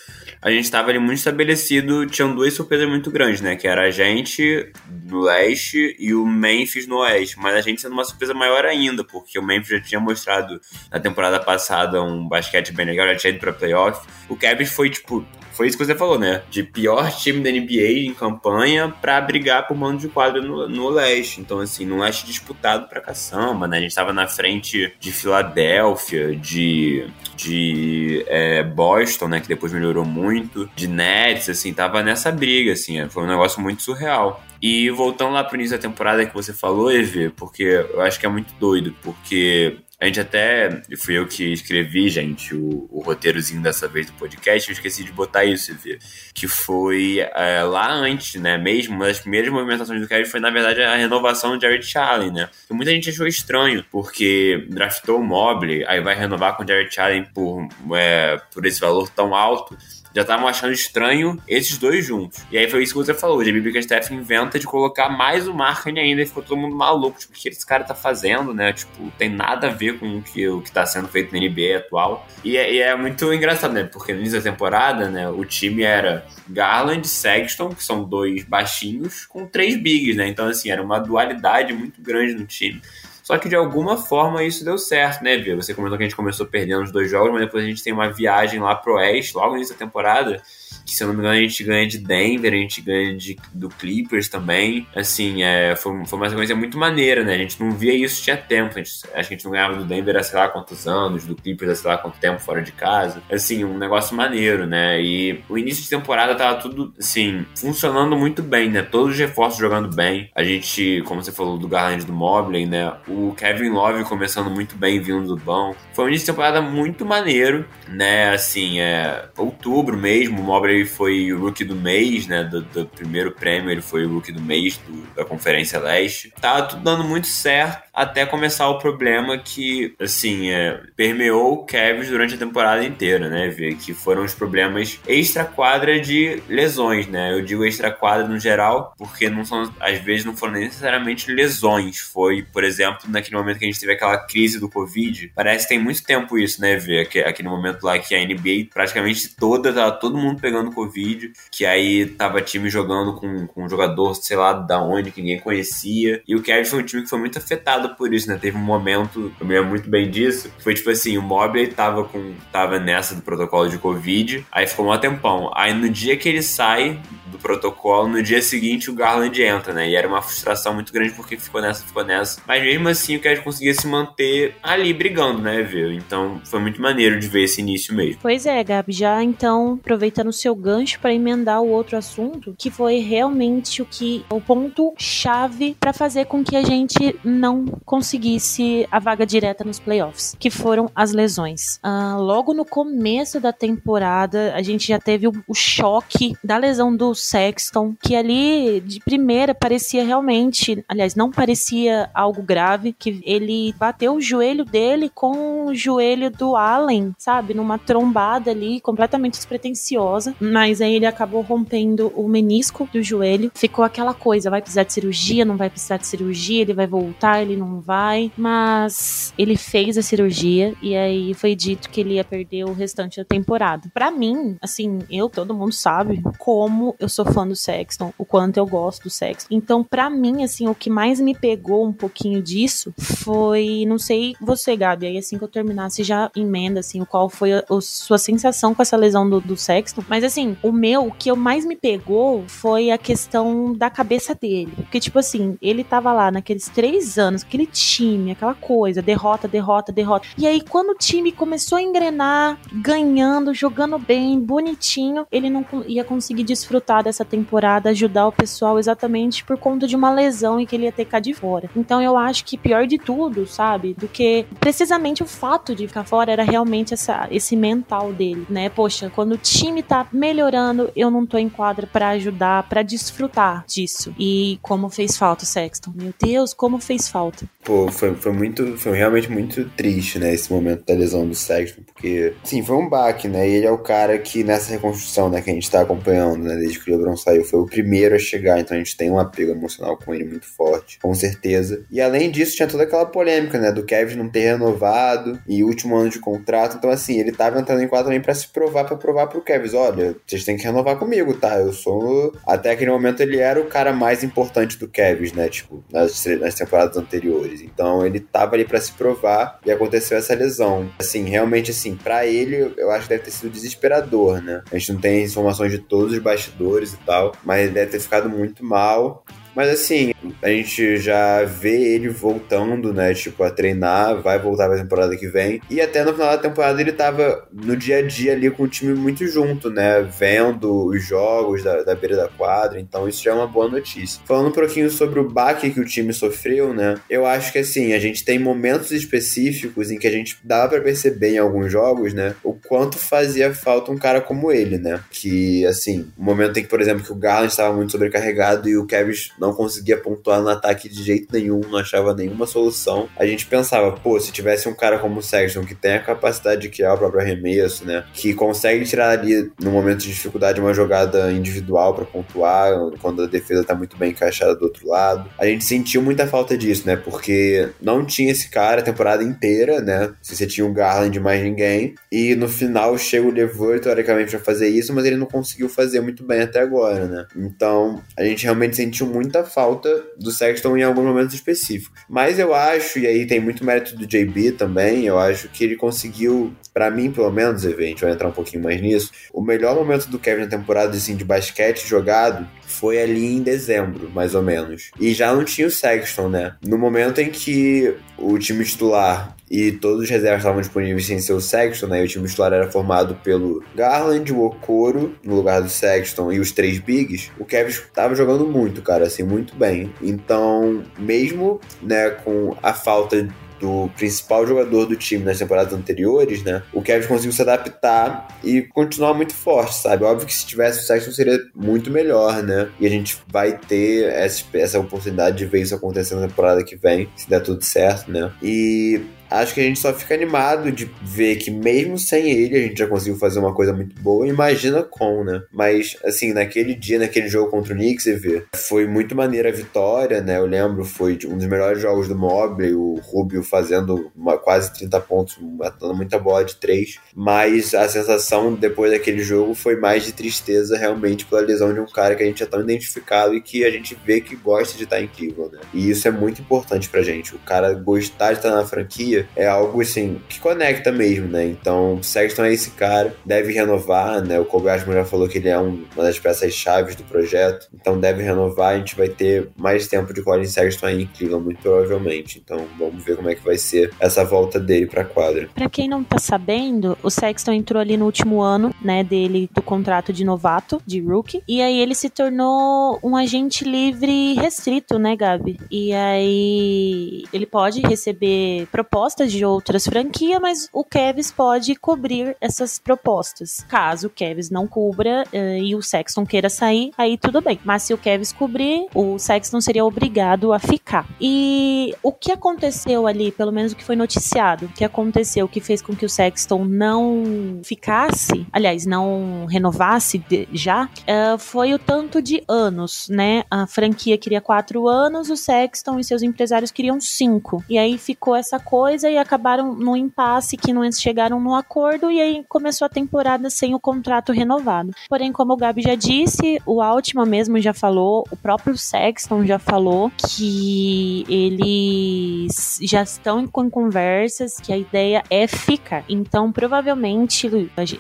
a 0.44 0.52
gente 0.52 0.66
estava 0.66 0.90
ali 0.90 1.00
muito 1.00 1.20
estabelecido, 1.20 2.06
tinham 2.06 2.36
duas 2.36 2.54
surpresas 2.54 2.86
muito 2.90 3.10
grandes, 3.10 3.40
né? 3.40 3.56
Que 3.56 3.66
era 3.66 3.84
a 3.84 3.92
gente 3.92 4.70
no 5.06 5.22
leste 5.22 5.96
e 5.98 6.14
o 6.14 6.26
Memphis 6.26 6.86
no 6.86 6.98
oeste. 6.98 7.40
Mas 7.40 7.56
a 7.56 7.62
gente 7.62 7.80
sendo 7.80 7.94
uma 7.94 8.04
surpresa 8.04 8.34
maior 8.34 8.66
ainda, 8.66 9.06
porque 9.06 9.40
o 9.40 9.42
Memphis 9.42 9.70
já 9.70 9.80
tinha 9.80 10.02
mostrado 10.02 10.60
na 10.92 11.00
temporada 11.00 11.40
passada 11.40 12.04
um 12.04 12.28
basquete 12.28 12.74
bem 12.74 12.86
legal, 12.86 13.08
já 13.08 13.16
tinha 13.16 13.32
ido 13.32 13.40
pra 13.40 13.54
playoff. 13.54 14.06
O 14.34 14.36
Cavs 14.36 14.72
foi, 14.72 14.90
tipo, 14.90 15.24
foi 15.52 15.68
isso 15.68 15.78
que 15.78 15.86
você 15.86 15.94
falou, 15.94 16.18
né? 16.18 16.42
De 16.50 16.64
pior 16.64 17.12
time 17.16 17.44
da 17.44 17.52
NBA 17.52 18.08
em 18.08 18.14
campanha 18.14 18.92
para 19.00 19.22
brigar 19.22 19.68
por 19.68 19.78
mando 19.78 20.00
de 20.00 20.08
quadro 20.08 20.42
no, 20.42 20.68
no 20.68 20.90
leste. 20.90 21.40
Então, 21.40 21.60
assim, 21.60 21.86
no 21.86 22.00
leste 22.00 22.26
disputado 22.26 22.88
pra 22.90 23.00
caçamba, 23.00 23.68
né? 23.68 23.78
A 23.78 23.82
gente 23.82 23.94
tava 23.94 24.12
na 24.12 24.28
frente 24.28 24.92
de 25.00 25.12
Filadélfia, 25.12 26.36
de, 26.36 27.08
de 27.36 28.26
é, 28.28 28.64
Boston, 28.64 29.28
né? 29.28 29.40
Que 29.40 29.48
depois 29.48 29.72
melhorou 29.72 30.04
muito, 30.04 30.68
de 30.76 30.88
Nets, 30.88 31.48
assim, 31.48 31.72
tava 31.72 32.02
nessa 32.02 32.32
briga, 32.32 32.74
assim. 32.74 33.08
Foi 33.10 33.24
um 33.24 33.28
negócio 33.28 33.62
muito 33.62 33.84
surreal. 33.84 34.44
E 34.60 34.90
voltando 34.90 35.34
lá 35.34 35.44
pro 35.44 35.56
início 35.56 35.78
da 35.78 35.82
temporada 35.82 36.26
que 36.26 36.34
você 36.34 36.52
falou, 36.52 36.92
Evê, 36.92 37.30
porque 37.30 37.64
eu 37.64 38.02
acho 38.02 38.20
que 38.20 38.26
é 38.26 38.30
muito 38.30 38.52
doido, 38.60 38.96
porque 39.04 39.78
a 40.00 40.06
gente 40.06 40.20
até. 40.20 40.82
Fui 40.98 41.18
eu 41.18 41.26
que 41.28 41.54
escrevi, 41.54 42.10
gente, 42.10 42.54
o, 42.54 42.88
o, 42.92 43.02
roteirozinho 43.02 43.62
dessa 43.62 43.88
vez 43.88 44.08
do 44.08 44.14
podcast. 44.14 44.70
Eu 44.70 44.74
esqueci 44.74 45.04
de 45.04 45.12
botar 45.12 45.46
isso, 45.46 45.74
viu? 45.76 45.98
Que 46.34 46.48
foi 46.48 47.20
é, 47.20 47.64
lá 47.64 47.92
antes, 47.92 48.42
né? 48.42 48.58
Mesmo, 48.58 48.96
uma 48.96 49.06
das 49.06 49.20
primeiras 49.20 49.52
movimentações 49.52 50.02
do 50.02 50.08
Kevin 50.08 50.26
foi, 50.26 50.40
na 50.40 50.50
verdade, 50.50 50.82
a 50.82 50.96
renovação 50.96 51.58
de 51.58 51.64
Jared 51.64 51.98
Allen, 51.98 52.32
né? 52.32 52.50
E 52.70 52.74
muita 52.74 52.92
gente 52.92 53.10
achou 53.10 53.28
estranho, 53.28 53.86
porque 53.92 54.68
draftou 54.70 55.20
o 55.20 55.24
Mobley, 55.24 55.86
aí 55.86 56.02
vai 56.02 56.16
renovar 56.16 56.58
com 56.58 56.64
o 56.64 56.68
Jared 56.68 57.00
Allen 57.00 57.26
por, 57.34 57.68
é, 57.96 58.42
por 58.54 58.66
esse 58.66 58.80
valor 58.80 59.10
tão 59.10 59.34
alto 59.34 59.78
já 60.14 60.22
estavam 60.22 60.48
achando 60.48 60.74
estranho 60.74 61.42
esses 61.48 61.78
dois 61.78 62.06
juntos. 62.06 62.44
E 62.52 62.58
aí 62.58 62.70
foi 62.70 62.84
isso 62.84 62.94
que 62.94 63.06
você 63.06 63.14
falou, 63.14 63.38
o 63.38 63.44
JB 63.44 63.62
Bickerstaff 63.62 64.14
inventa 64.14 64.60
de 64.60 64.66
colocar 64.66 65.10
mais 65.10 65.48
o 65.48 65.54
Markkanen 65.54 66.04
ainda 66.04 66.22
e 66.22 66.26
ficou 66.26 66.44
todo 66.44 66.58
mundo 66.58 66.76
maluco, 66.76 67.20
tipo, 67.20 67.34
o 67.34 67.36
que 67.36 67.50
esse 67.50 67.66
cara 67.66 67.84
tá 67.84 67.96
fazendo, 67.96 68.54
né? 68.54 68.74
Tipo, 68.74 69.12
tem 69.18 69.30
nada 69.30 69.68
a 69.68 69.72
ver 69.72 70.00
com 70.00 70.18
o 70.18 70.22
que, 70.22 70.48
o 70.48 70.62
que 70.62 70.72
tá 70.72 70.86
sendo 70.86 71.08
feito 71.08 71.34
na 71.34 71.40
NBA 71.40 71.78
atual. 71.78 72.28
E 72.44 72.58
é, 72.58 72.74
e 72.74 72.80
é 72.80 72.96
muito 72.96 73.32
engraçado, 73.34 73.74
né? 73.74 73.84
Porque 73.84 74.14
no 74.14 74.20
início 74.20 74.42
da 74.42 74.52
temporada, 74.52 75.10
né, 75.10 75.30
o 75.30 75.44
time 75.46 75.84
era 75.84 76.26
Garland, 76.48 77.08
Sexton, 77.08 77.70
que 77.70 77.84
são 77.84 78.04
dois 78.04 78.44
baixinhos, 78.44 79.26
com 79.26 79.46
três 79.46 79.76
bigs, 79.78 80.16
né? 80.16 80.28
Então, 80.28 80.48
assim, 80.48 80.70
era 80.70 80.82
uma 80.82 81.00
dualidade 81.00 81.74
muito 81.74 82.02
grande 82.02 82.34
no 82.36 82.46
time. 82.46 82.82
Só 83.24 83.38
que 83.38 83.48
de 83.48 83.56
alguma 83.56 83.98
forma 83.98 84.44
isso 84.44 84.66
deu 84.66 84.78
certo, 84.78 85.24
né, 85.24 85.38
Via? 85.38 85.56
Você 85.56 85.74
comentou 85.74 85.98
que 85.98 86.04
a 86.04 86.08
gente 86.08 86.16
começou 86.16 86.46
perdendo 86.46 86.84
os 86.84 86.92
dois 86.92 87.10
jogos, 87.10 87.32
mas 87.32 87.42
depois 87.42 87.64
a 87.64 87.68
gente 87.68 87.82
tem 87.82 87.94
uma 87.94 88.12
viagem 88.12 88.60
lá 88.60 88.76
pro 88.76 88.96
Oeste, 88.96 89.36
logo 89.36 89.58
da 89.58 89.74
temporada, 89.74 90.44
que 90.86 90.92
se 90.92 91.04
eu 91.04 91.08
não 91.08 91.14
me 91.14 91.20
engano 91.22 91.38
a 91.38 91.42
gente 91.42 91.64
ganha 91.64 91.88
de 91.88 91.98
Denver, 91.98 92.54
a 92.54 92.56
gente 92.56 92.82
ganha 92.82 93.16
de, 93.16 93.38
do 93.54 93.70
Clippers 93.70 94.28
também. 94.28 94.88
Assim, 94.96 95.44
é, 95.44 95.76
foi, 95.76 96.06
foi 96.06 96.20
uma 96.20 96.30
sequência 96.30 96.56
muito 96.56 96.78
maneira, 96.78 97.24
né? 97.24 97.36
A 97.36 97.38
gente 97.38 97.62
não 97.62 97.72
via 97.72 97.94
isso 97.94 98.22
tinha 98.22 98.38
tempo. 98.38 98.76
Gente, 98.76 98.90
acho 98.90 99.04
que 99.04 99.18
a 99.18 99.24
gente 99.24 99.46
não 99.46 99.52
ganhava 99.52 99.76
do 99.76 99.86
Denver 99.86 100.16
há 100.16 100.24
sei 100.24 100.40
lá 100.40 100.48
quantos 100.48 100.88
anos, 100.88 101.26
do 101.26 101.36
Clippers 101.36 101.72
há 101.72 101.76
sei 101.76 101.92
lá 101.92 101.98
quanto 101.98 102.20
tempo 102.20 102.40
fora 102.40 102.62
de 102.62 102.72
casa. 102.72 103.22
Assim, 103.32 103.64
um 103.64 103.78
negócio 103.78 104.16
maneiro, 104.16 104.66
né? 104.66 105.02
E 105.02 105.44
o 105.50 105.58
início 105.58 105.84
de 105.84 105.90
temporada 105.90 106.36
tava 106.36 106.60
tudo, 106.60 106.94
assim, 106.98 107.46
funcionando 107.56 108.16
muito 108.16 108.42
bem, 108.42 108.70
né? 108.70 108.82
Todos 108.82 109.14
os 109.14 109.20
reforços 109.20 109.60
jogando 109.60 109.94
bem. 109.94 110.30
A 110.36 110.44
gente, 110.44 111.02
como 111.06 111.24
você 111.24 111.32
falou, 111.32 111.58
do 111.58 111.68
Garland 111.68 112.06
do 112.06 112.14
Mobley, 112.14 112.66
né? 112.66 112.94
O 113.08 113.34
Kevin 113.36 113.70
Love 113.70 114.04
começando 114.06 114.50
muito 114.50 114.76
bem 114.76 115.00
vindo 115.00 115.36
do 115.36 115.38
bom. 115.38 115.76
Foi 115.94 116.06
um 116.06 116.08
início 116.08 116.26
de 116.26 116.32
temporada 116.32 116.62
muito 116.62 117.06
maneiro, 117.06 117.66
né? 117.88 118.32
Assim, 118.34 118.80
é 118.80 119.26
outubro 119.38 119.98
mesmo, 119.98 120.40
o 120.40 120.44
Mobley 120.44 120.63
ele 120.72 120.86
foi 120.86 121.32
o 121.34 121.40
rookie 121.40 121.64
do 121.64 121.76
mês, 121.76 122.28
né? 122.28 122.44
Do, 122.44 122.62
do, 122.62 122.86
primeiro 122.86 123.32
prêmio, 123.32 123.70
ele 123.70 123.82
foi 123.82 124.06
o 124.06 124.14
rookie 124.14 124.32
do 124.32 124.42
mês 124.42 124.78
do, 124.78 125.04
da 125.16 125.26
Conferência 125.26 125.80
Leste. 125.80 126.34
Tava 126.40 126.68
tudo 126.68 126.84
dando 126.84 127.04
muito 127.04 127.28
certo 127.28 127.84
até 127.94 128.26
começar 128.26 128.68
o 128.70 128.80
problema 128.80 129.38
que, 129.38 129.96
assim, 130.00 130.50
é, 130.50 130.82
permeou 130.96 131.54
o 131.54 131.66
Cavs 131.66 132.10
durante 132.10 132.34
a 132.34 132.38
temporada 132.38 132.84
inteira, 132.84 133.30
né? 133.30 133.48
Ver 133.50 133.76
que 133.76 133.94
foram 133.94 134.24
os 134.24 134.34
problemas 134.34 135.00
extra-quadra 135.08 136.00
de 136.00 136.42
lesões, 136.50 137.08
né? 137.08 137.34
Eu 137.34 137.44
digo 137.44 137.64
extra-quadra 137.64 138.28
no 138.28 138.40
geral, 138.40 138.94
porque 138.98 139.30
não 139.30 139.46
são, 139.46 139.72
às 139.80 140.00
vezes 140.00 140.26
não 140.26 140.36
foram 140.36 140.54
necessariamente 140.54 141.32
lesões. 141.32 142.00
Foi, 142.00 142.42
por 142.42 142.64
exemplo, 142.64 143.10
naquele 143.10 143.38
momento 143.38 143.60
que 143.60 143.66
a 143.66 143.68
gente 143.68 143.80
teve 143.80 143.94
aquela 143.94 144.18
crise 144.18 144.60
do 144.60 144.70
Covid. 144.70 145.32
Parece 145.36 145.68
que 145.68 145.76
tem 145.76 145.84
muito 145.84 146.04
tempo 146.04 146.38
isso, 146.38 146.60
né? 146.62 146.76
Ver 146.76 147.02
aquele 147.26 147.48
momento 147.48 147.84
lá 147.84 148.00
que 148.00 148.16
a 148.16 148.26
NBA 148.26 148.70
praticamente 148.74 149.36
toda, 149.36 149.72
tava 149.72 149.92
todo 149.92 150.18
mundo 150.18 150.42
pegando 150.42 150.72
Covid, 150.72 151.32
que 151.52 151.66
aí 151.66 152.08
tava 152.08 152.42
time 152.42 152.70
jogando 152.70 153.16
com, 153.16 153.46
com 153.48 153.66
um 153.66 153.70
jogador, 153.70 154.16
sei 154.16 154.38
lá, 154.38 154.54
da 154.54 154.82
onde, 154.82 155.12
que 155.12 155.22
ninguém 155.22 155.40
conhecia. 155.40 156.24
E 156.28 156.36
o 156.36 156.42
Cavs 156.42 156.70
foi 156.70 156.80
um 156.80 156.86
time 156.86 157.04
que 157.04 157.10
foi 157.10 157.20
muito 157.20 157.38
afetado 157.38 157.83
por 157.90 158.14
isso, 158.14 158.28
né? 158.28 158.38
Teve 158.40 158.58
um 158.58 158.62
momento, 158.62 159.32
eu 159.40 159.46
me 159.46 159.54
lembro 159.54 159.70
muito 159.70 159.90
bem 159.90 160.10
disso, 160.10 160.52
foi 160.60 160.74
tipo 160.74 160.90
assim, 160.90 161.18
o 161.18 161.22
Mobley 161.22 161.68
tava 161.68 162.04
com 162.04 162.34
tava 162.52 162.80
nessa 162.80 163.16
do 163.16 163.22
protocolo 163.22 163.70
de 163.70 163.78
Covid, 163.78 164.46
aí 164.52 164.68
ficou 164.68 164.92
um 164.92 164.98
tempão. 164.98 165.52
Aí 165.56 165.74
no 165.74 165.90
dia 165.90 166.16
que 166.16 166.30
ele 166.30 166.42
sai 166.42 167.00
do 167.34 167.40
protocolo, 167.40 168.08
no 168.08 168.24
dia 168.24 168.42
seguinte 168.42 168.90
o 168.90 168.94
Garland 168.94 169.42
entra, 169.42 169.74
né? 169.74 169.90
E 169.90 169.96
era 169.96 170.08
uma 170.08 170.22
frustração 170.22 170.74
muito 170.74 170.94
grande 170.94 171.14
porque 171.14 171.36
ficou 171.36 171.62
nessa, 171.62 171.84
ficou 171.84 172.06
nessa. 172.06 172.42
Mas 172.48 172.64
mesmo 172.64 172.88
assim 172.88 173.16
o 173.16 173.20
Cavs 173.20 173.44
conseguia 173.44 173.74
se 173.74 173.88
manter 173.88 174.56
ali 174.62 174.94
brigando, 174.94 175.42
né, 175.42 175.62
viu? 175.62 175.92
Então 175.92 176.40
foi 176.46 176.60
muito 176.60 176.82
maneiro 176.82 177.20
de 177.20 177.28
ver 177.28 177.44
esse 177.44 177.60
início 177.60 177.94
mesmo. 177.94 178.20
Pois 178.22 178.46
é, 178.46 178.64
Gabi, 178.64 178.94
já 178.94 179.22
então 179.24 179.80
aproveitando 179.82 180.28
o 180.28 180.34
seu 180.34 180.56
gancho 180.56 181.00
para 181.00 181.14
emendar 181.14 181.62
o 181.62 181.70
outro 181.70 181.98
assunto, 181.98 182.56
que 182.58 182.70
foi 182.70 183.00
realmente 183.00 183.82
o 183.82 183.86
que 183.86 184.24
o 184.30 184.40
ponto 184.40 184.94
chave 184.98 185.76
para 185.80 185.92
fazer 185.92 186.26
com 186.26 186.44
que 186.44 186.56
a 186.56 186.64
gente 186.64 187.16
não 187.24 187.66
conseguisse 187.86 188.88
a 188.92 189.00
vaga 189.00 189.26
direta 189.26 189.64
nos 189.64 189.80
playoffs, 189.80 190.36
que 190.40 190.50
foram 190.50 190.90
as 190.96 191.12
lesões. 191.12 191.80
Uh, 191.84 192.22
logo 192.22 192.54
no 192.54 192.66
começo 192.66 193.40
da 193.40 193.52
temporada, 193.52 194.54
a 194.56 194.62
gente 194.62 194.88
já 194.88 195.00
teve 195.00 195.28
o, 195.28 195.34
o 195.48 195.54
choque 195.54 196.36
da 196.44 196.58
lesão 196.58 196.96
do 196.96 197.14
Sexton, 197.14 197.96
que 198.02 198.16
ali 198.16 198.82
de 198.82 199.00
primeira 199.00 199.54
parecia 199.54 200.04
realmente, 200.04 200.84
aliás, 200.88 201.16
não 201.16 201.32
parecia 201.32 202.10
algo 202.14 202.42
grave, 202.42 202.94
que 202.94 203.22
ele 203.26 203.74
bateu 203.78 204.16
o 204.16 204.22
joelho 204.22 204.66
dele 204.66 205.10
com 205.14 205.66
o 205.66 205.76
joelho 205.76 206.30
do 206.30 206.56
Allen, 206.56 207.14
sabe, 207.18 207.54
numa 207.54 207.78
trombada 207.78 208.52
ali 208.52 208.80
completamente 208.82 209.34
despretensiosa 209.34 210.36
mas 210.40 210.82
aí 210.82 210.96
ele 210.96 211.06
acabou 211.06 211.42
rompendo 211.42 212.12
o 212.16 212.28
menisco 212.28 212.88
do 212.92 213.02
joelho. 213.02 213.52
Ficou 213.56 213.84
aquela 213.84 214.14
coisa, 214.14 214.50
vai 214.50 214.62
precisar 214.62 214.84
de 214.84 214.94
cirurgia, 214.94 215.46
não 215.46 215.58
vai 215.58 215.70
precisar 215.70 215.98
de 215.98 216.08
cirurgia, 216.08 216.62
ele 216.62 216.74
vai 216.74 216.88
voltar, 216.88 217.42
ele 217.42 217.56
não 217.56 217.63
vai. 217.82 218.32
Mas 218.38 219.34
ele 219.38 219.56
fez 219.58 219.98
a 219.98 220.02
cirurgia 220.02 220.74
e 220.82 220.96
aí 220.96 221.34
foi 221.34 221.56
dito 221.56 221.90
que 221.90 222.02
ele 222.02 222.16
ia 222.16 222.24
perder 222.24 222.66
o 222.66 222.74
restante 222.74 223.18
da 223.18 223.26
temporada. 223.26 223.90
Para 223.94 224.12
mim, 224.12 224.58
assim, 224.62 225.00
eu, 225.10 225.30
todo 225.30 225.54
mundo 225.54 225.74
sabe 225.74 226.22
como 226.38 226.96
eu 227.00 227.10
sou 227.10 227.26
fã 227.26 227.48
do 227.48 227.56
Sexton, 227.56 228.14
o 228.18 228.26
quanto 228.26 228.58
eu 228.58 228.66
gosto 228.66 229.04
do 229.04 229.10
Sexton. 229.10 229.48
Então, 229.52 229.84
para 229.84 230.10
mim, 230.10 230.44
assim, 230.44 230.68
o 230.68 230.76
que 230.76 230.90
mais 230.90 231.20
me 231.20 231.36
pegou 231.36 231.86
um 231.86 231.94
pouquinho 231.94 232.42
disso 232.42 232.94
foi, 232.98 233.86
não 233.88 233.98
sei 233.98 234.36
você, 234.40 234.76
Gabi, 234.76 235.08
aí 235.08 235.18
assim 235.18 235.38
que 235.38 235.44
eu 235.44 235.48
terminasse 235.48 236.04
já 236.04 236.30
emenda, 236.36 236.80
assim, 236.80 237.04
qual 237.06 237.30
foi 237.30 237.54
a, 237.54 237.64
a 237.70 237.82
sua 237.82 238.18
sensação 238.18 238.74
com 238.74 238.82
essa 238.82 238.98
lesão 238.98 239.30
do, 239.30 239.40
do 239.40 239.58
Sexton. 239.58 240.04
Mas 240.08 240.24
assim, 240.24 240.58
o 240.62 240.72
meu, 240.72 241.08
o 241.08 241.12
que 241.12 241.30
eu 241.30 241.36
mais 241.36 241.66
me 241.66 241.76
pegou 241.76 242.44
foi 242.48 242.92
a 242.92 242.98
questão 242.98 243.74
da 243.74 243.90
cabeça 243.90 244.36
dele. 244.36 244.74
Porque, 244.76 245.00
tipo 245.00 245.20
assim, 245.20 245.58
ele 245.62 245.84
tava 245.84 246.12
lá 246.14 246.32
naqueles 246.32 246.68
três 246.70 247.18
anos, 247.18 247.44
aquele 247.54 247.68
time, 247.68 248.32
aquela 248.32 248.56
coisa, 248.56 249.02
derrota, 249.02 249.48
derrota, 249.48 249.92
derrota. 249.92 250.28
E 250.36 250.48
aí, 250.48 250.60
quando 250.60 250.90
o 250.90 250.96
time 250.96 251.32
começou 251.32 251.78
a 251.78 251.82
engrenar, 251.82 252.58
ganhando, 252.72 253.54
jogando 253.54 254.00
bem, 254.00 254.40
bonitinho, 254.40 255.28
ele 255.32 255.50
não 255.50 255.64
ia 255.88 256.04
conseguir 256.04 256.44
desfrutar 256.44 257.04
dessa 257.04 257.24
temporada, 257.24 257.90
ajudar 257.90 258.28
o 258.28 258.32
pessoal 258.32 258.80
exatamente 258.80 259.44
por 259.44 259.58
conta 259.58 259.88
de 259.88 259.96
uma 259.96 260.12
lesão 260.12 260.60
e 260.60 260.66
que 260.66 260.76
ele 260.76 260.86
ia 260.86 260.92
ter 260.92 261.06
que 261.06 261.14
ficar 261.14 261.20
de 261.20 261.34
fora. 261.34 261.70
Então 261.76 262.02
eu 262.02 262.18
acho 262.18 262.44
que 262.44 262.58
pior 262.58 262.88
de 262.88 262.98
tudo, 262.98 263.46
sabe? 263.46 263.94
Do 263.94 264.08
que 264.08 264.48
precisamente 264.60 265.22
o 265.22 265.28
fato 265.28 265.76
de 265.76 265.88
ficar 265.88 266.04
fora 266.04 266.32
era 266.32 266.44
realmente 266.44 266.94
essa, 266.94 267.28
esse 267.30 267.56
mental 267.56 268.12
dele, 268.12 268.48
né? 268.50 268.70
Poxa, 268.70 269.12
quando 269.14 269.34
o 269.34 269.38
time 269.38 269.84
tá 269.84 270.08
melhorando, 270.12 270.90
eu 270.96 271.12
não 271.12 271.26
tô 271.26 271.38
em 271.38 271.50
quadra 271.50 271.86
para 271.86 272.10
ajudar, 272.10 272.64
para 272.64 272.82
desfrutar 272.82 273.64
disso. 273.68 274.14
E 274.18 274.58
como 274.62 274.90
fez 274.90 275.16
falta 275.16 275.44
o 275.44 275.48
Sexton. 275.48 275.94
Meu 275.96 276.14
Deus, 276.20 276.54
como 276.54 276.80
fez 276.80 277.08
falta. 277.08 277.43
Pô, 277.64 277.90
foi, 277.90 278.14
foi 278.16 278.34
muito, 278.34 278.78
foi 278.78 278.98
realmente 278.98 279.32
muito 279.32 279.64
triste, 279.70 280.20
né, 280.20 280.34
esse 280.34 280.52
momento 280.52 280.86
da 280.86 280.94
lesão 280.94 281.26
do 281.26 281.34
Sexton, 281.34 281.82
porque, 281.84 282.34
sim, 282.44 282.62
foi 282.62 282.76
um 282.76 282.90
baque, 282.90 283.30
né, 283.30 283.48
e 283.48 283.56
ele 283.56 283.66
é 283.66 283.72
o 283.72 283.78
cara 283.78 284.18
que 284.18 284.44
nessa 284.44 284.72
reconstrução, 284.72 285.30
né, 285.30 285.42
que 285.42 285.50
a 285.50 285.54
gente 285.54 285.72
tá 285.72 285.80
acompanhando, 285.80 286.44
né, 286.44 286.58
desde 286.58 286.78
que 286.80 286.92
o 286.92 286.98
LeBron 286.98 287.16
saiu, 287.16 287.46
foi 287.46 287.62
o 287.62 287.66
primeiro 287.66 288.16
a 288.16 288.20
chegar, 288.20 288.60
então 288.60 288.76
a 288.76 288.78
gente 288.78 288.98
tem 288.98 289.10
um 289.10 289.18
apego 289.18 289.52
emocional 289.52 289.98
com 289.98 290.14
ele 290.14 290.26
muito 290.26 290.46
forte, 290.46 291.00
com 291.02 291.16
certeza. 291.16 291.86
E 291.90 292.02
além 292.02 292.30
disso, 292.30 292.58
tinha 292.58 292.68
toda 292.68 292.84
aquela 292.84 293.06
polêmica, 293.06 293.58
né, 293.58 293.72
do 293.72 293.86
Kevin 293.86 294.18
não 294.18 294.28
ter 294.28 294.42
renovado 294.42 295.40
e 295.48 295.64
último 295.64 295.96
ano 295.96 296.10
de 296.10 296.20
contrato, 296.20 296.76
então 296.76 296.90
assim, 296.90 297.18
ele 297.18 297.32
tava 297.32 297.62
entrando 297.62 297.82
em 297.82 297.88
quadro 297.88 298.08
também 298.08 298.22
pra 298.22 298.36
se 298.36 298.50
provar, 298.50 298.84
pra 298.84 298.98
provar 298.98 299.28
pro 299.28 299.42
Kevin, 299.42 299.74
olha, 299.78 300.16
vocês 300.28 300.44
têm 300.44 300.58
que 300.58 300.64
renovar 300.64 300.98
comigo, 300.98 301.34
tá, 301.34 301.56
eu 301.60 301.72
sou... 301.72 302.36
Até 302.46 302.72
aquele 302.72 302.92
momento 302.92 303.22
ele 303.22 303.38
era 303.38 303.62
o 303.62 303.68
cara 303.68 303.94
mais 303.94 304.22
importante 304.22 304.78
do 304.78 304.88
Kevin, 304.90 305.34
né, 305.34 305.48
tipo, 305.48 305.82
nas, 305.90 306.26
nas 306.42 306.56
temporadas 306.56 306.98
anteriores. 306.98 307.33
Então 307.62 308.06
ele 308.06 308.20
tava 308.20 308.56
ali 308.56 308.66
para 308.66 308.80
se 308.80 308.92
provar 308.92 309.60
e 309.66 309.72
aconteceu 309.72 310.18
essa 310.18 310.34
lesão. 310.36 310.90
Assim, 311.00 311.24
realmente 311.24 311.72
assim, 311.72 311.96
para 311.96 312.26
ele 312.26 312.74
eu 312.78 312.92
acho 312.92 313.04
que 313.04 313.10
deve 313.10 313.24
ter 313.24 313.32
sido 313.32 313.52
desesperador, 313.52 314.42
né? 314.42 314.64
A 314.72 314.78
gente 314.78 314.94
não 314.94 315.00
tem 315.00 315.24
informações 315.24 315.72
de 315.72 315.80
todos 315.80 316.14
os 316.14 316.20
bastidores 316.20 316.94
e 316.94 316.98
tal, 316.98 317.34
mas 317.44 317.64
ele 317.64 317.74
deve 317.74 317.92
ter 317.92 318.00
ficado 318.00 318.30
muito 318.30 318.64
mal. 318.64 319.24
Mas 319.56 319.70
assim, 319.70 320.14
a 320.42 320.50
gente 320.50 320.98
já 320.98 321.44
vê 321.44 321.94
ele 321.96 322.10
voltando, 322.10 322.94
né? 322.94 323.14
Tipo, 323.14 323.44
a 323.44 323.52
treinar, 323.52 324.22
vai 324.22 324.40
voltar 324.40 324.68
pra 324.68 324.78
temporada 324.78 325.16
que 325.16 325.28
vem. 325.28 325.62
E 325.70 325.82
até 325.82 326.04
no 326.04 326.14
final 326.14 326.32
da 326.32 326.38
temporada 326.38 326.82
ele 326.82 326.92
tava 326.92 327.48
no 327.52 327.76
dia 327.76 327.98
a 327.98 328.02
dia 328.02 328.34
ali 328.34 328.50
com 328.50 328.64
o 328.64 328.68
time 328.68 328.94
muito 328.94 329.26
junto, 329.28 329.70
né? 329.70 330.02
Vendo 330.02 330.88
os 330.88 331.04
jogos 331.06 331.64
da, 331.64 331.84
da 331.84 331.96
beira 331.96 332.16
da 332.16 332.28
quadra. 332.28 332.80
Então 332.80 333.08
isso 333.08 333.24
já 333.24 333.32
é 333.32 333.34
uma 333.34 333.48
boa 333.48 333.68
notícia. 333.70 334.22
Falando 334.26 334.50
um 334.50 334.52
pouquinho 334.52 334.90
sobre 334.90 335.20
o 335.20 335.30
baque 335.30 335.70
que 335.70 335.80
o 335.80 335.86
time 335.86 336.14
sofreu, 336.14 336.74
né? 336.74 336.96
Eu 337.10 337.26
acho 337.26 337.52
que 337.52 337.60
assim, 337.60 337.94
a 337.94 338.00
gente 338.00 338.26
tem 338.26 338.40
momentos 338.40 338.92
específicos 338.92 339.92
em 339.92 339.98
que 339.98 340.08
a 340.08 340.12
gente 340.12 340.38
dá 340.44 340.68
para 340.68 340.82
perceber 340.82 341.36
em 341.36 341.38
alguns 341.38 341.72
jogos, 341.72 342.14
né? 342.14 342.36
O 342.44 342.54
quanto 342.54 342.98
fazia 342.98 343.54
falta 343.54 343.92
um 343.92 343.98
cara 343.98 344.22
como 344.22 344.52
ele, 344.52 344.78
né? 344.78 345.00
Que, 345.12 345.66
assim, 345.66 346.08
o 346.18 346.24
momento 346.24 346.58
em 346.60 346.64
que, 346.64 346.70
por 346.70 346.82
exemplo, 346.82 347.04
que 347.04 347.12
o 347.12 347.16
Garland 347.16 347.52
estava 347.52 347.74
muito 347.76 347.92
sobrecarregado 347.92 348.68
e 348.68 348.78
o 348.78 348.86
Kevin 348.86 349.14
não 349.44 349.54
conseguia 349.54 349.98
pontuar 349.98 350.42
no 350.42 350.48
ataque 350.48 350.88
de 350.88 351.04
jeito 351.04 351.28
nenhum, 351.32 351.60
não 351.70 351.80
achava 351.80 352.14
nenhuma 352.14 352.48
solução. 352.48 353.10
A 353.18 353.26
gente 353.26 353.46
pensava, 353.46 353.92
pô, 353.92 354.18
se 354.18 354.32
tivesse 354.32 354.70
um 354.70 354.74
cara 354.74 354.98
como 354.98 355.20
o 355.20 355.24
Sexton 355.24 355.66
que 355.66 355.76
tem 355.76 355.96
a 355.96 356.00
capacidade 356.00 356.62
de 356.62 356.70
criar 356.70 356.94
o 356.94 356.98
próprio 356.98 357.20
arremesso, 357.20 357.86
né? 357.86 358.06
Que 358.14 358.34
consegue 358.34 358.86
tirar 358.86 359.10
ali 359.10 359.52
no 359.62 359.72
momento 359.72 360.00
de 360.00 360.08
dificuldade 360.08 360.62
uma 360.62 360.74
jogada 360.74 361.30
individual 361.32 361.94
para 361.94 362.06
pontuar, 362.06 362.72
quando 363.02 363.24
a 363.24 363.28
defesa 363.28 363.66
tá 363.66 363.76
muito 363.76 363.98
bem 363.98 364.12
encaixada 364.12 364.56
do 364.56 364.64
outro 364.64 364.88
lado. 364.88 365.30
A 365.38 365.46
gente 365.46 365.66
sentiu 365.66 366.02
muita 366.02 366.26
falta 366.26 366.58
disso, 366.58 366.88
né? 366.88 366.96
Porque 366.96 367.70
não 367.82 368.06
tinha 368.06 368.32
esse 368.32 368.50
cara 368.50 368.80
a 368.80 368.84
temporada 368.84 369.24
inteira, 369.24 369.82
né? 369.82 370.14
Se 370.22 370.36
você 370.36 370.48
tinha 370.48 370.66
o 370.66 370.74
Garland 370.74 371.20
mais 371.20 371.44
ninguém. 371.44 371.96
E 372.10 372.34
no 372.36 372.48
final 372.48 372.98
chega 372.98 373.28
o 373.28 373.32
Levert, 373.32 373.82
teoricamente, 373.82 374.32
pra 374.32 374.40
fazer 374.40 374.70
isso, 374.70 374.94
mas 374.94 375.04
ele 375.04 375.18
não 375.18 375.26
conseguiu 375.26 375.68
fazer 375.68 376.00
muito 376.00 376.24
bem 376.24 376.42
até 376.42 376.62
agora, 376.62 377.08
né? 377.08 377.26
Então, 377.36 378.02
a 378.18 378.24
gente 378.24 378.46
realmente 378.46 378.78
sentiu 378.78 379.06
muito 379.08 379.33
muita 379.34 379.44
falta 379.44 379.90
do 380.16 380.32
Sexton 380.32 380.78
em 380.78 380.84
alguns 380.84 381.06
momentos 381.06 381.34
específicos. 381.34 382.00
Mas 382.08 382.38
eu 382.38 382.54
acho, 382.54 383.00
e 383.00 383.08
aí 383.08 383.26
tem 383.26 383.40
muito 383.40 383.66
mérito 383.66 383.96
do 383.96 384.06
JB 384.06 384.52
também, 384.52 385.06
eu 385.06 385.18
acho 385.18 385.50
que 385.50 385.64
ele 385.64 385.76
conseguiu, 385.76 386.54
para 386.72 386.92
mim 386.92 387.12
pelo 387.12 387.32
menos, 387.32 387.66
a 387.66 387.72
gente 387.72 388.02
vai 388.02 388.12
entrar 388.12 388.28
um 388.28 388.32
pouquinho 388.32 388.64
mais 388.64 388.80
nisso, 388.80 389.12
o 389.34 389.42
melhor 389.42 389.76
momento 389.76 390.08
do 390.08 390.20
Kevin 390.20 390.44
na 390.44 390.48
temporada 390.48 390.96
assim, 390.96 391.16
de 391.16 391.26
basquete 391.26 391.88
jogado 391.88 392.48
foi 392.62 393.02
ali 393.02 393.26
em 393.26 393.42
dezembro, 393.42 394.10
mais 394.14 394.36
ou 394.36 394.44
menos. 394.44 394.92
E 395.00 395.14
já 395.14 395.34
não 395.34 395.44
tinha 395.44 395.68
o 395.68 395.72
Sexton, 395.72 396.30
né? 396.30 396.56
No 396.64 396.78
momento 396.78 397.20
em 397.20 397.30
que 397.30 397.96
o 398.18 398.38
time 398.38 398.64
titular 398.64 399.36
e 399.54 399.72
todos 399.72 400.06
os 400.06 400.10
reservas 400.10 400.40
estavam 400.40 400.62
disponíveis 400.62 401.06
sem 401.06 401.20
ser 401.20 401.34
o 401.34 401.40
Sexton, 401.40 401.86
né? 401.86 402.02
E 402.02 402.06
o 402.06 402.08
time 402.08 402.28
titular 402.28 402.52
era 402.52 402.72
formado 402.72 403.14
pelo 403.24 403.64
Garland, 403.76 404.34
o 404.34 404.46
Okoro, 404.46 405.16
no 405.24 405.36
lugar 405.36 405.62
do 405.62 405.70
Sexton, 405.70 406.32
e 406.32 406.40
os 406.40 406.52
três 406.52 406.80
bigs. 406.80 407.32
O 407.38 407.46
Kevin 407.46 407.70
estava 407.70 408.16
jogando 408.16 408.48
muito, 408.48 408.82
cara, 408.82 409.06
assim, 409.06 409.22
muito 409.22 409.56
bem. 409.56 409.94
Então, 410.02 410.84
mesmo, 410.98 411.62
né, 411.84 412.10
com 412.10 412.58
a 412.64 412.74
falta 412.74 413.28
do 413.60 413.90
principal 413.96 414.46
jogador 414.48 414.88
do 414.88 414.96
time 414.96 415.24
nas 415.24 415.38
temporadas 415.38 415.72
anteriores, 415.72 416.44
né? 416.44 416.64
O 416.74 416.82
Kevin 416.82 417.08
conseguiu 417.08 417.32
se 417.32 417.44
adaptar 417.44 418.28
e 418.44 418.64
continuar 418.64 419.14
muito 419.14 419.36
forte, 419.36 419.76
sabe? 419.76 420.04
Óbvio 420.04 420.26
que 420.26 420.34
se 420.34 420.48
tivesse 420.48 420.80
o 420.80 420.84
Sexton 420.84 421.12
seria 421.12 421.40
muito 421.56 421.92
melhor, 421.92 422.42
né? 422.42 422.70
E 422.80 422.88
a 422.88 422.90
gente 422.90 423.18
vai 423.32 423.56
ter 423.56 424.06
essa, 424.14 424.44
essa 424.54 424.80
oportunidade 424.80 425.38
de 425.38 425.46
ver 425.46 425.62
isso 425.62 425.76
acontecer 425.76 426.16
na 426.16 426.28
temporada 426.28 426.64
que 426.64 426.76
vem, 426.76 427.08
se 427.16 427.30
der 427.30 427.40
tudo 427.40 427.64
certo, 427.64 428.12
né? 428.12 428.32
E 428.42 429.02
acho 429.34 429.54
que 429.54 429.62
a 429.62 429.64
gente 429.64 429.80
só 429.80 429.94
fica 429.94 430.14
animado 430.14 430.72
de 430.72 430.90
ver 431.02 431.38
que 431.38 431.50
mesmo 431.50 431.98
sem 431.98 432.32
ele 432.32 432.58
a 432.58 432.62
gente 432.62 432.78
já 432.78 432.88
conseguiu 432.88 433.18
fazer 433.18 433.40
uma 433.40 433.54
coisa 433.54 433.74
muito 433.74 434.00
boa. 434.02 434.28
Imagina 434.28 434.84
com, 434.84 435.24
né? 435.24 435.42
Mas, 435.52 435.98
assim, 436.04 436.34
naquele 436.34 436.76
dia, 436.76 437.00
naquele 437.00 437.28
jogo 437.28 437.50
contra 437.50 437.74
o 437.74 437.76
Knicks, 437.76 438.04
você 438.04 438.16
vê, 438.16 438.46
foi 438.56 438.86
muito 438.86 439.16
maneira 439.16 439.50
a 439.50 439.52
vitória, 439.52 440.22
né? 440.22 440.38
Eu 440.38 440.46
lembro, 440.46 440.86
foi 440.86 441.18
um 441.26 441.38
dos 441.38 441.48
melhores 441.48 441.82
jogos 441.82 442.08
do 442.08 442.16
Mobley, 442.16 442.74
o 442.74 443.00
Rubio 443.04 443.44
fazendo 443.44 444.12
uma, 444.16 444.38
quase 444.38 444.74
30 444.74 445.00
pontos, 445.02 445.38
matando 445.42 445.96
muita 445.96 446.20
bola 446.20 446.46
de 446.46 446.56
três. 446.56 447.00
Mas 447.16 447.74
a 447.74 447.88
sensação 447.90 448.54
depois 448.54 448.92
daquele 448.92 449.24
jogo 449.24 449.56
foi 449.56 449.76
mais 449.76 450.06
de 450.06 450.12
tristeza, 450.12 450.78
realmente, 450.78 451.26
pela 451.26 451.42
lesão 451.42 451.74
de 451.74 451.80
um 451.80 451.88
cara 451.88 452.16
que 452.16 452.24
a 452.24 452.26
gente 452.26 452.44
é 452.44 452.46
tão 452.46 452.62
identificado 452.62 453.34
e 453.34 453.42
que 453.42 453.66
a 453.66 453.72
gente 453.72 453.98
vê 454.06 454.22
que 454.22 454.36
gosta 454.36 454.78
de 454.78 454.84
estar 454.84 455.02
em 455.02 455.08
Cleveland, 455.08 455.56
né? 455.56 455.62
E 455.74 455.90
isso 455.90 456.08
é 456.08 456.12
muito 456.12 456.42
importante 456.42 456.90
pra 456.90 457.02
gente. 457.02 457.36
O 457.36 457.40
cara 457.40 457.74
gostar 457.74 458.34
de 458.34 458.40
estar 458.40 458.52
na 458.52 458.66
franquia 458.66 459.23
é 459.36 459.48
algo 459.48 459.82
assim 459.82 460.22
que 460.28 460.40
conecta 460.40 460.92
mesmo, 460.92 461.28
né? 461.28 461.46
Então, 461.46 462.02
Sexton 462.02 462.46
é 462.46 462.54
esse 462.54 462.72
cara, 462.72 463.16
deve 463.26 463.54
renovar, 463.54 464.22
né? 464.22 464.40
O 464.40 464.46
Kobe 464.46 464.66
já 464.66 465.06
falou 465.06 465.28
que 465.28 465.38
ele 465.38 465.50
é 465.50 465.60
um, 465.60 465.84
uma 465.96 466.04
das 466.04 466.20
peças 466.20 466.54
chaves 466.54 466.96
do 466.96 467.04
projeto, 467.04 467.68
então 467.74 468.00
deve 468.00 468.24
renovar. 468.24 468.74
A 468.74 468.78
gente 468.78 468.96
vai 468.96 469.10
ter 469.10 469.50
mais 469.58 469.88
tempo 469.88 470.14
de 470.14 470.22
Colin 470.22 470.46
Sexton 470.46 470.88
aí 470.88 471.04
em 471.04 471.08
Cleveland, 471.08 471.46
muito 471.46 471.62
provavelmente. 471.62 472.42
Então, 472.44 472.66
vamos 472.78 473.04
ver 473.04 473.16
como 473.16 473.30
é 473.30 473.36
que 473.36 473.44
vai 473.44 473.58
ser 473.58 473.92
essa 474.00 474.24
volta 474.24 474.60
dele 474.60 474.88
pra 474.88 475.04
quadra. 475.04 475.50
Pra 475.54 475.70
quem 475.70 475.88
não 475.88 476.04
tá 476.04 476.18
sabendo, 476.18 476.98
o 477.04 477.10
Sexton 477.10 477.54
entrou 477.54 477.82
ali 477.82 477.98
no 477.98 478.06
último 478.06 478.42
ano, 478.42 478.74
né, 478.82 479.04
dele 479.04 479.50
do 479.54 479.62
contrato 479.62 480.12
de 480.12 480.24
novato, 480.24 480.82
de 480.86 481.00
rookie, 481.02 481.44
e 481.48 481.62
aí 481.62 481.80
ele 481.80 481.96
se 481.96 482.10
tornou 482.10 483.00
um 483.04 483.16
agente 483.16 483.64
livre 483.64 484.34
restrito, 484.34 484.98
né, 484.98 485.16
Gabi? 485.16 485.60
E 485.70 485.94
aí 485.94 487.24
ele 487.34 487.46
pode 487.46 487.82
receber 487.82 488.68
propostas 488.72 489.13
propostas 489.14 489.32
de 489.32 489.46
outras 489.46 489.84
franquias, 489.86 490.42
mas 490.42 490.70
o 490.74 490.84
Kevs 490.84 491.32
pode 491.32 491.76
cobrir 491.76 492.36
essas 492.42 492.80
propostas. 492.80 493.64
Caso 493.70 494.08
o 494.08 494.10
Kevs 494.10 494.50
não 494.50 494.68
cubra 494.68 495.24
uh, 495.32 495.58
e 495.58 495.76
o 495.76 495.82
Sexton 495.82 496.26
queira 496.26 496.50
sair, 496.50 496.92
aí 496.98 497.18
tudo 497.18 497.42
bem. 497.42 497.60
Mas 497.64 497.84
se 497.84 497.94
o 497.94 497.98
Kevs 497.98 498.34
cobrir, 498.34 498.88
o 498.94 499.20
Sexton 499.20 499.62
seria 499.62 499.86
obrigado 499.86 500.52
a 500.52 500.60
ficar. 500.60 501.08
E 501.22 501.94
o 502.02 502.12
que 502.12 502.32
aconteceu 502.32 503.06
ali, 503.06 503.32
pelo 503.32 503.52
menos 503.52 503.72
o 503.72 503.76
que 503.76 503.84
foi 503.84 503.96
noticiado, 503.96 504.66
o 504.66 504.70
que 504.70 504.84
aconteceu 504.84 505.48
que 505.48 505.62
fez 505.62 505.82
com 505.82 505.96
que 505.96 506.06
o 506.06 506.10
Sexton 506.10 506.66
não 506.66 507.62
ficasse, 507.64 508.48
aliás, 508.52 508.86
não 508.86 509.46
renovasse 509.46 510.24
já, 510.52 510.86
uh, 510.86 511.38
foi 511.38 511.74
o 511.74 511.80
tanto 511.80 512.22
de 512.22 512.44
anos, 512.48 513.08
né? 513.10 513.44
A 513.50 513.68
franquia 513.68 514.18
queria 514.18 514.42
quatro 514.42 514.88
anos, 514.88 515.30
o 515.30 515.38
Sexton 515.38 516.00
e 516.00 516.04
seus 516.04 516.24
empresários 516.24 516.72
queriam 516.72 517.00
cinco. 517.00 517.64
E 517.70 517.78
aí 517.78 517.98
ficou 517.98 518.36
essa 518.36 518.60
coisa 518.60 518.93
e 519.02 519.18
acabaram 519.18 519.74
no 519.74 519.98
impasse 519.98 520.56
que 520.56 520.72
não 520.72 520.84
chegaram 520.92 521.40
no 521.40 521.56
acordo 521.56 522.12
e 522.12 522.22
aí 522.22 522.46
começou 522.48 522.86
a 522.86 522.90
temporada 522.90 523.50
sem 523.50 523.74
o 523.74 523.80
contrato 523.80 524.32
renovado. 524.32 524.92
Porém, 525.10 525.32
como 525.32 525.54
o 525.54 525.58
Gabi 525.58 525.82
já 525.82 525.96
disse, 525.96 526.62
o 526.66 526.82
Altman 526.82 527.26
mesmo 527.26 527.60
já 527.60 527.74
falou, 527.74 528.26
o 528.30 528.36
próprio 528.36 528.78
Sexton 528.78 529.46
já 529.46 529.58
falou 529.58 530.12
que 530.18 531.26
eles 531.28 532.80
já 532.84 533.02
estão 533.02 533.48
com 533.48 533.70
conversas, 533.70 534.58
que 534.58 534.72
a 534.72 534.78
ideia 534.78 535.24
é 535.30 535.48
ficar. 535.48 536.04
Então, 536.08 536.52
provavelmente, 536.52 537.50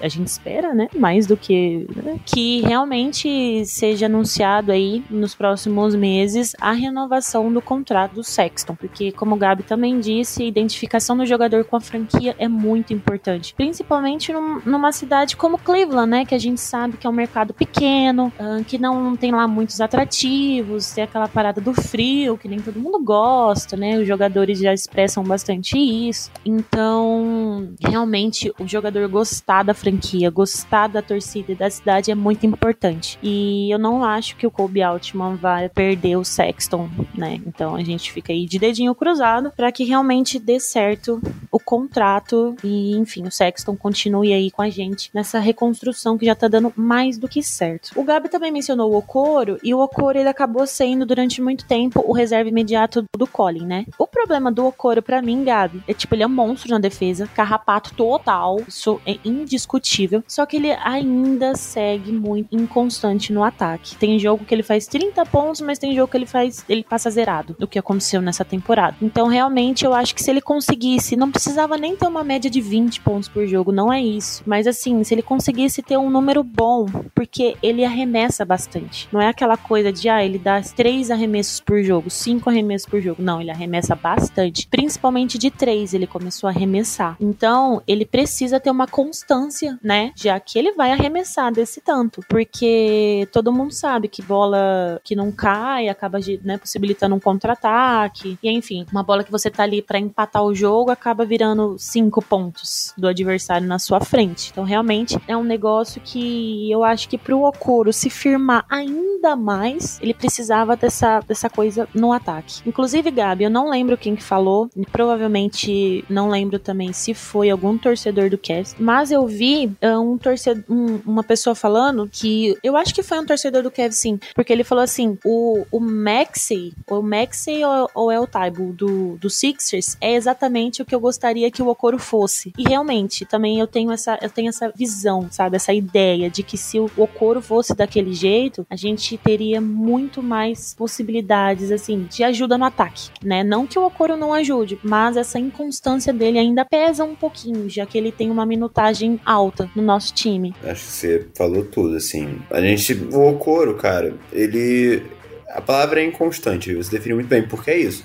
a 0.01 0.07
gente 0.07 0.27
espera, 0.27 0.73
né? 0.73 0.87
Mais 0.95 1.25
do 1.25 1.37
que 1.37 1.87
né, 1.95 2.19
que 2.25 2.61
realmente 2.61 3.65
seja 3.65 4.05
anunciado 4.05 4.71
aí 4.71 5.03
nos 5.09 5.33
próximos 5.33 5.95
meses 5.95 6.53
a 6.59 6.71
renovação 6.71 7.51
do 7.51 7.61
contrato 7.61 8.15
do 8.15 8.23
Sexton, 8.23 8.75
porque 8.75 9.11
como 9.11 9.35
o 9.35 9.37
Gabi 9.37 9.63
também 9.63 9.99
disse, 9.99 10.53
a 10.55 10.61
identificação 10.83 11.17
do 11.17 11.25
jogador 11.25 11.63
com 11.65 11.75
a 11.75 11.81
franquia 11.81 12.35
é 12.37 12.47
muito 12.47 12.93
importante, 12.93 13.53
principalmente 13.53 14.31
num, 14.33 14.61
numa 14.65 14.91
cidade 14.91 15.35
como 15.35 15.57
Cleveland, 15.57 16.09
né, 16.09 16.25
que 16.25 16.35
a 16.35 16.37
gente 16.37 16.59
sabe 16.59 16.97
que 16.97 17.07
é 17.07 17.09
um 17.09 17.13
mercado 17.13 17.53
pequeno, 17.53 18.31
uh, 18.39 18.63
que 18.65 18.77
não 18.77 19.15
tem 19.15 19.31
lá 19.31 19.47
muitos 19.47 19.79
atrativos, 19.79 20.91
tem 20.91 21.03
aquela 21.03 21.27
parada 21.27 21.61
do 21.61 21.73
frio 21.73 22.37
que 22.37 22.47
nem 22.47 22.59
todo 22.59 22.79
mundo 22.79 22.99
gosta, 22.99 23.77
né? 23.77 23.97
Os 23.97 24.07
jogadores 24.07 24.59
já 24.59 24.73
expressam 24.73 25.23
bastante 25.23 25.77
isso. 25.77 26.31
Então, 26.45 27.73
realmente 27.79 28.53
o 28.59 28.67
jogador 28.67 29.07
gostar 29.07 29.63
da 29.63 29.73
franquia, 29.73 30.29
gostar 30.29 30.87
da 30.87 31.01
torcida 31.01 31.51
e 31.51 31.55
da 31.55 31.69
cidade 31.69 32.11
é 32.11 32.15
muito 32.15 32.45
importante. 32.45 33.17
E 33.23 33.73
eu 33.73 33.79
não 33.79 34.03
acho 34.03 34.35
que 34.35 34.45
o 34.45 34.51
Kobe 34.51 34.81
Altman 34.81 35.35
vai 35.35 35.69
perder 35.69 36.17
o 36.17 36.23
Sexton, 36.23 36.89
né? 37.15 37.39
Então 37.45 37.75
a 37.75 37.83
gente 37.83 38.11
fica 38.11 38.33
aí 38.33 38.45
de 38.45 38.59
dedinho 38.59 38.93
cruzado 38.93 39.51
para 39.55 39.71
que 39.71 39.83
realmente 39.83 40.39
dê 40.39 40.59
certo 40.73 41.21
o 41.51 41.59
contrato 41.59 42.55
e, 42.63 42.95
enfim, 42.95 43.27
o 43.27 43.31
Sexton 43.31 43.75
continue 43.75 44.33
aí 44.33 44.49
com 44.49 44.61
a 44.61 44.69
gente 44.69 45.11
nessa 45.13 45.37
reconstrução 45.39 46.17
que 46.17 46.25
já 46.25 46.33
tá 46.33 46.47
dando 46.47 46.73
mais 46.75 47.17
do 47.17 47.27
que 47.27 47.43
certo. 47.43 47.91
O 47.95 48.03
Gabi 48.03 48.27
também 48.27 48.51
mencionou 48.51 48.91
o 48.91 48.97
Okoro 48.97 49.59
e 49.63 49.73
o 49.73 49.79
Okoro 49.79 50.17
ele 50.17 50.29
acabou 50.29 50.65
sendo 50.65 51.05
durante 51.05 51.41
muito 51.41 51.65
tempo 51.65 52.03
o 52.05 52.11
reserva 52.11 52.49
imediato 52.49 53.05
do 53.15 53.27
Colin, 53.27 53.65
né? 53.65 53.85
O 53.99 54.07
problema 54.07 54.51
do 54.51 54.65
Okoro 54.65 55.01
para 55.03 55.21
mim, 55.21 55.43
Gabi, 55.43 55.83
é 55.87 55.93
tipo 55.93 56.15
ele 56.15 56.23
é 56.23 56.27
um 56.27 56.29
monstro 56.29 56.71
na 56.71 56.79
defesa, 56.79 57.27
carrapato 57.27 57.93
total, 57.93 58.59
isso 58.67 58.99
é 59.05 59.17
indiscutível, 59.23 60.23
só 60.27 60.45
que 60.45 60.57
ele 60.57 60.71
ainda 60.71 61.55
segue 61.55 62.11
muito 62.11 62.55
inconstante 62.55 63.31
no 63.31 63.43
ataque. 63.43 63.95
Tem 63.97 64.17
jogo 64.17 64.43
que 64.43 64.55
ele 64.55 64.63
faz 64.63 64.87
30 64.87 65.23
pontos, 65.27 65.61
mas 65.61 65.77
tem 65.77 65.95
jogo 65.95 66.09
que 66.09 66.17
ele 66.17 66.25
faz 66.25 66.65
ele 66.67 66.83
passa 66.83 67.11
zerado, 67.11 67.55
o 67.61 67.67
que 67.67 67.77
aconteceu 67.77 68.21
nessa 68.21 68.43
temporada. 68.43 68.95
Então, 69.01 69.27
realmente 69.27 69.85
eu 69.85 69.93
acho 69.93 70.15
que 70.15 70.23
se 70.23 70.31
ele 70.31 70.41
conseguisse, 70.63 71.17
não 71.17 71.29
precisava 71.29 71.77
nem 71.77 71.95
ter 71.95 72.07
uma 72.07 72.23
média 72.23 72.49
de 72.49 72.61
20 72.61 73.01
pontos 73.01 73.27
por 73.27 73.45
jogo, 73.45 73.71
não 73.71 73.91
é 73.91 74.01
isso. 74.01 74.41
Mas 74.45 74.65
assim, 74.65 75.03
se 75.03 75.13
ele 75.13 75.21
conseguisse 75.21 75.81
ter 75.81 75.97
um 75.97 76.09
número 76.09 76.41
bom, 76.41 76.85
porque 77.13 77.57
ele 77.61 77.83
arremessa 77.83 78.45
bastante. 78.45 79.09
Não 79.11 79.21
é 79.21 79.27
aquela 79.27 79.57
coisa 79.57 79.91
de, 79.91 80.07
ah, 80.07 80.23
ele 80.23 80.39
dá 80.39 80.61
três 80.61 81.11
arremessos 81.11 81.59
por 81.59 81.83
jogo, 81.83 82.09
cinco 82.09 82.49
arremessos 82.49 82.87
por 82.87 83.01
jogo. 83.01 83.21
Não, 83.21 83.41
ele 83.41 83.51
arremessa 83.51 83.93
bastante. 83.93 84.67
Principalmente 84.67 85.37
de 85.37 85.51
três, 85.51 85.93
ele 85.93 86.07
começou 86.07 86.47
a 86.47 86.51
arremessar. 86.51 87.17
Então, 87.19 87.81
ele 87.85 88.05
precisa 88.05 88.59
ter 88.59 88.71
uma 88.71 88.87
constância, 88.87 89.77
né? 89.83 90.13
Já 90.15 90.39
que 90.39 90.57
ele 90.57 90.71
vai 90.71 90.91
arremessar 90.91 91.51
desse 91.51 91.81
tanto. 91.81 92.21
Porque 92.29 93.27
todo 93.33 93.51
mundo 93.51 93.73
sabe 93.73 94.07
que 94.07 94.21
bola 94.21 95.01
que 95.03 95.15
não 95.15 95.29
cai 95.31 95.89
acaba 95.89 96.19
né, 96.43 96.57
possibilitando 96.57 97.15
um 97.15 97.19
contra-ataque. 97.19 98.37
E 98.41 98.49
enfim, 98.49 98.85
uma 98.91 99.03
bola 99.03 99.23
que 99.23 99.31
você 99.31 99.49
tá 99.49 99.63
ali 99.63 99.81
para 99.81 99.99
empatar 99.99 100.43
o 100.43 100.52
jogo 100.55 100.91
acaba 100.91 101.25
virando 101.25 101.75
cinco 101.77 102.21
pontos 102.21 102.93
do 102.97 103.07
adversário 103.07 103.67
na 103.67 103.79
sua 103.79 103.99
frente. 103.99 104.49
Então, 104.51 104.63
realmente 104.63 105.17
é 105.27 105.35
um 105.35 105.43
negócio 105.43 106.01
que 106.01 106.71
eu 106.71 106.83
acho 106.83 107.07
que 107.09 107.17
pro 107.17 107.43
Okoro 107.43 107.91
se 107.93 108.09
firmar 108.09 108.65
ainda 108.69 109.35
mais, 109.35 109.99
ele 110.01 110.13
precisava 110.13 110.75
dessa, 110.75 111.19
dessa 111.21 111.49
coisa 111.49 111.87
no 111.93 112.11
ataque. 112.11 112.61
Inclusive, 112.65 113.09
Gabi, 113.11 113.45
eu 113.45 113.49
não 113.49 113.69
lembro 113.69 113.97
quem 113.97 114.15
que 114.15 114.23
falou, 114.23 114.69
provavelmente 114.91 116.03
não 116.09 116.29
lembro 116.29 116.59
também 116.59 116.93
se 116.93 117.13
foi 117.13 117.49
algum 117.49 117.77
torcedor 117.77 118.29
do 118.29 118.37
Cavs, 118.37 118.75
mas 118.79 119.11
eu 119.11 119.25
vi 119.25 119.71
uh, 119.81 119.99
um 119.99 120.17
torcedor, 120.17 120.63
um, 120.69 120.99
uma 121.05 121.23
pessoa 121.23 121.55
falando 121.55 122.09
que 122.11 122.57
eu 122.63 122.75
acho 122.75 122.93
que 122.93 123.03
foi 123.03 123.19
um 123.19 123.25
torcedor 123.25 123.63
do 123.63 123.71
Cavs 123.71 123.97
sim, 123.97 124.19
porque 124.35 124.51
ele 124.51 124.63
falou 124.63 124.83
assim: 124.83 125.17
o, 125.23 125.65
o 125.71 125.79
Maxey, 125.79 126.73
o 126.89 127.01
Maxey 127.01 127.63
ou, 127.63 127.89
ou 127.93 128.11
é 128.11 128.19
o 128.19 128.27
Taibo 128.27 128.73
do, 128.73 129.17
do 129.17 129.29
Sixers 129.29 129.97
é 129.99 130.13
exatamente 130.13 130.42
o 130.81 130.85
que 130.85 130.93
eu 130.93 130.99
gostaria 130.99 131.49
que 131.49 131.61
o 131.61 131.67
Okoro 131.67 131.97
fosse. 131.97 132.51
E 132.57 132.63
realmente, 132.67 133.25
também 133.25 133.59
eu 133.59 133.67
tenho 133.67 133.91
essa, 133.91 134.17
eu 134.21 134.29
tenho 134.29 134.49
essa 134.49 134.71
visão, 134.75 135.27
sabe? 135.31 135.55
Essa 135.55 135.73
ideia 135.73 136.29
de 136.29 136.43
que 136.43 136.57
se 136.57 136.79
o 136.79 136.89
Okoro 136.97 137.41
fosse 137.41 137.75
daquele 137.75 138.13
jeito, 138.13 138.65
a 138.69 138.75
gente 138.75 139.17
teria 139.17 139.61
muito 139.61 140.21
mais 140.21 140.73
possibilidades, 140.73 141.71
assim, 141.71 142.07
de 142.09 142.23
ajuda 142.23 142.57
no 142.57 142.65
ataque, 142.65 143.09
né? 143.23 143.43
Não 143.43 143.65
que 143.65 143.79
o 143.79 143.85
Okoro 143.85 144.17
não 144.17 144.33
ajude, 144.33 144.79
mas 144.83 145.17
essa 145.17 145.39
inconstância 145.39 146.11
dele 146.11 146.39
ainda 146.39 146.65
pesa 146.65 147.03
um 147.03 147.15
pouquinho, 147.15 147.69
já 147.69 147.85
que 147.85 147.97
ele 147.97 148.11
tem 148.11 148.29
uma 148.29 148.45
minutagem 148.45 149.19
alta 149.25 149.69
no 149.75 149.81
nosso 149.81 150.13
time. 150.13 150.53
Acho 150.63 150.85
que 150.85 150.91
você 150.91 151.27
falou 151.35 151.63
tudo, 151.63 151.95
assim. 151.95 152.39
A 152.49 152.61
gente, 152.61 152.93
o 152.93 153.29
Okoro, 153.29 153.75
cara, 153.75 154.13
ele 154.31 155.03
a 155.49 155.61
palavra 155.61 156.01
é 156.01 156.05
inconstante, 156.05 156.73
você 156.73 156.89
definiu 156.89 157.17
muito 157.17 157.27
bem, 157.27 157.43
porque 157.43 157.69
é 157.69 157.77
isso 157.77 158.03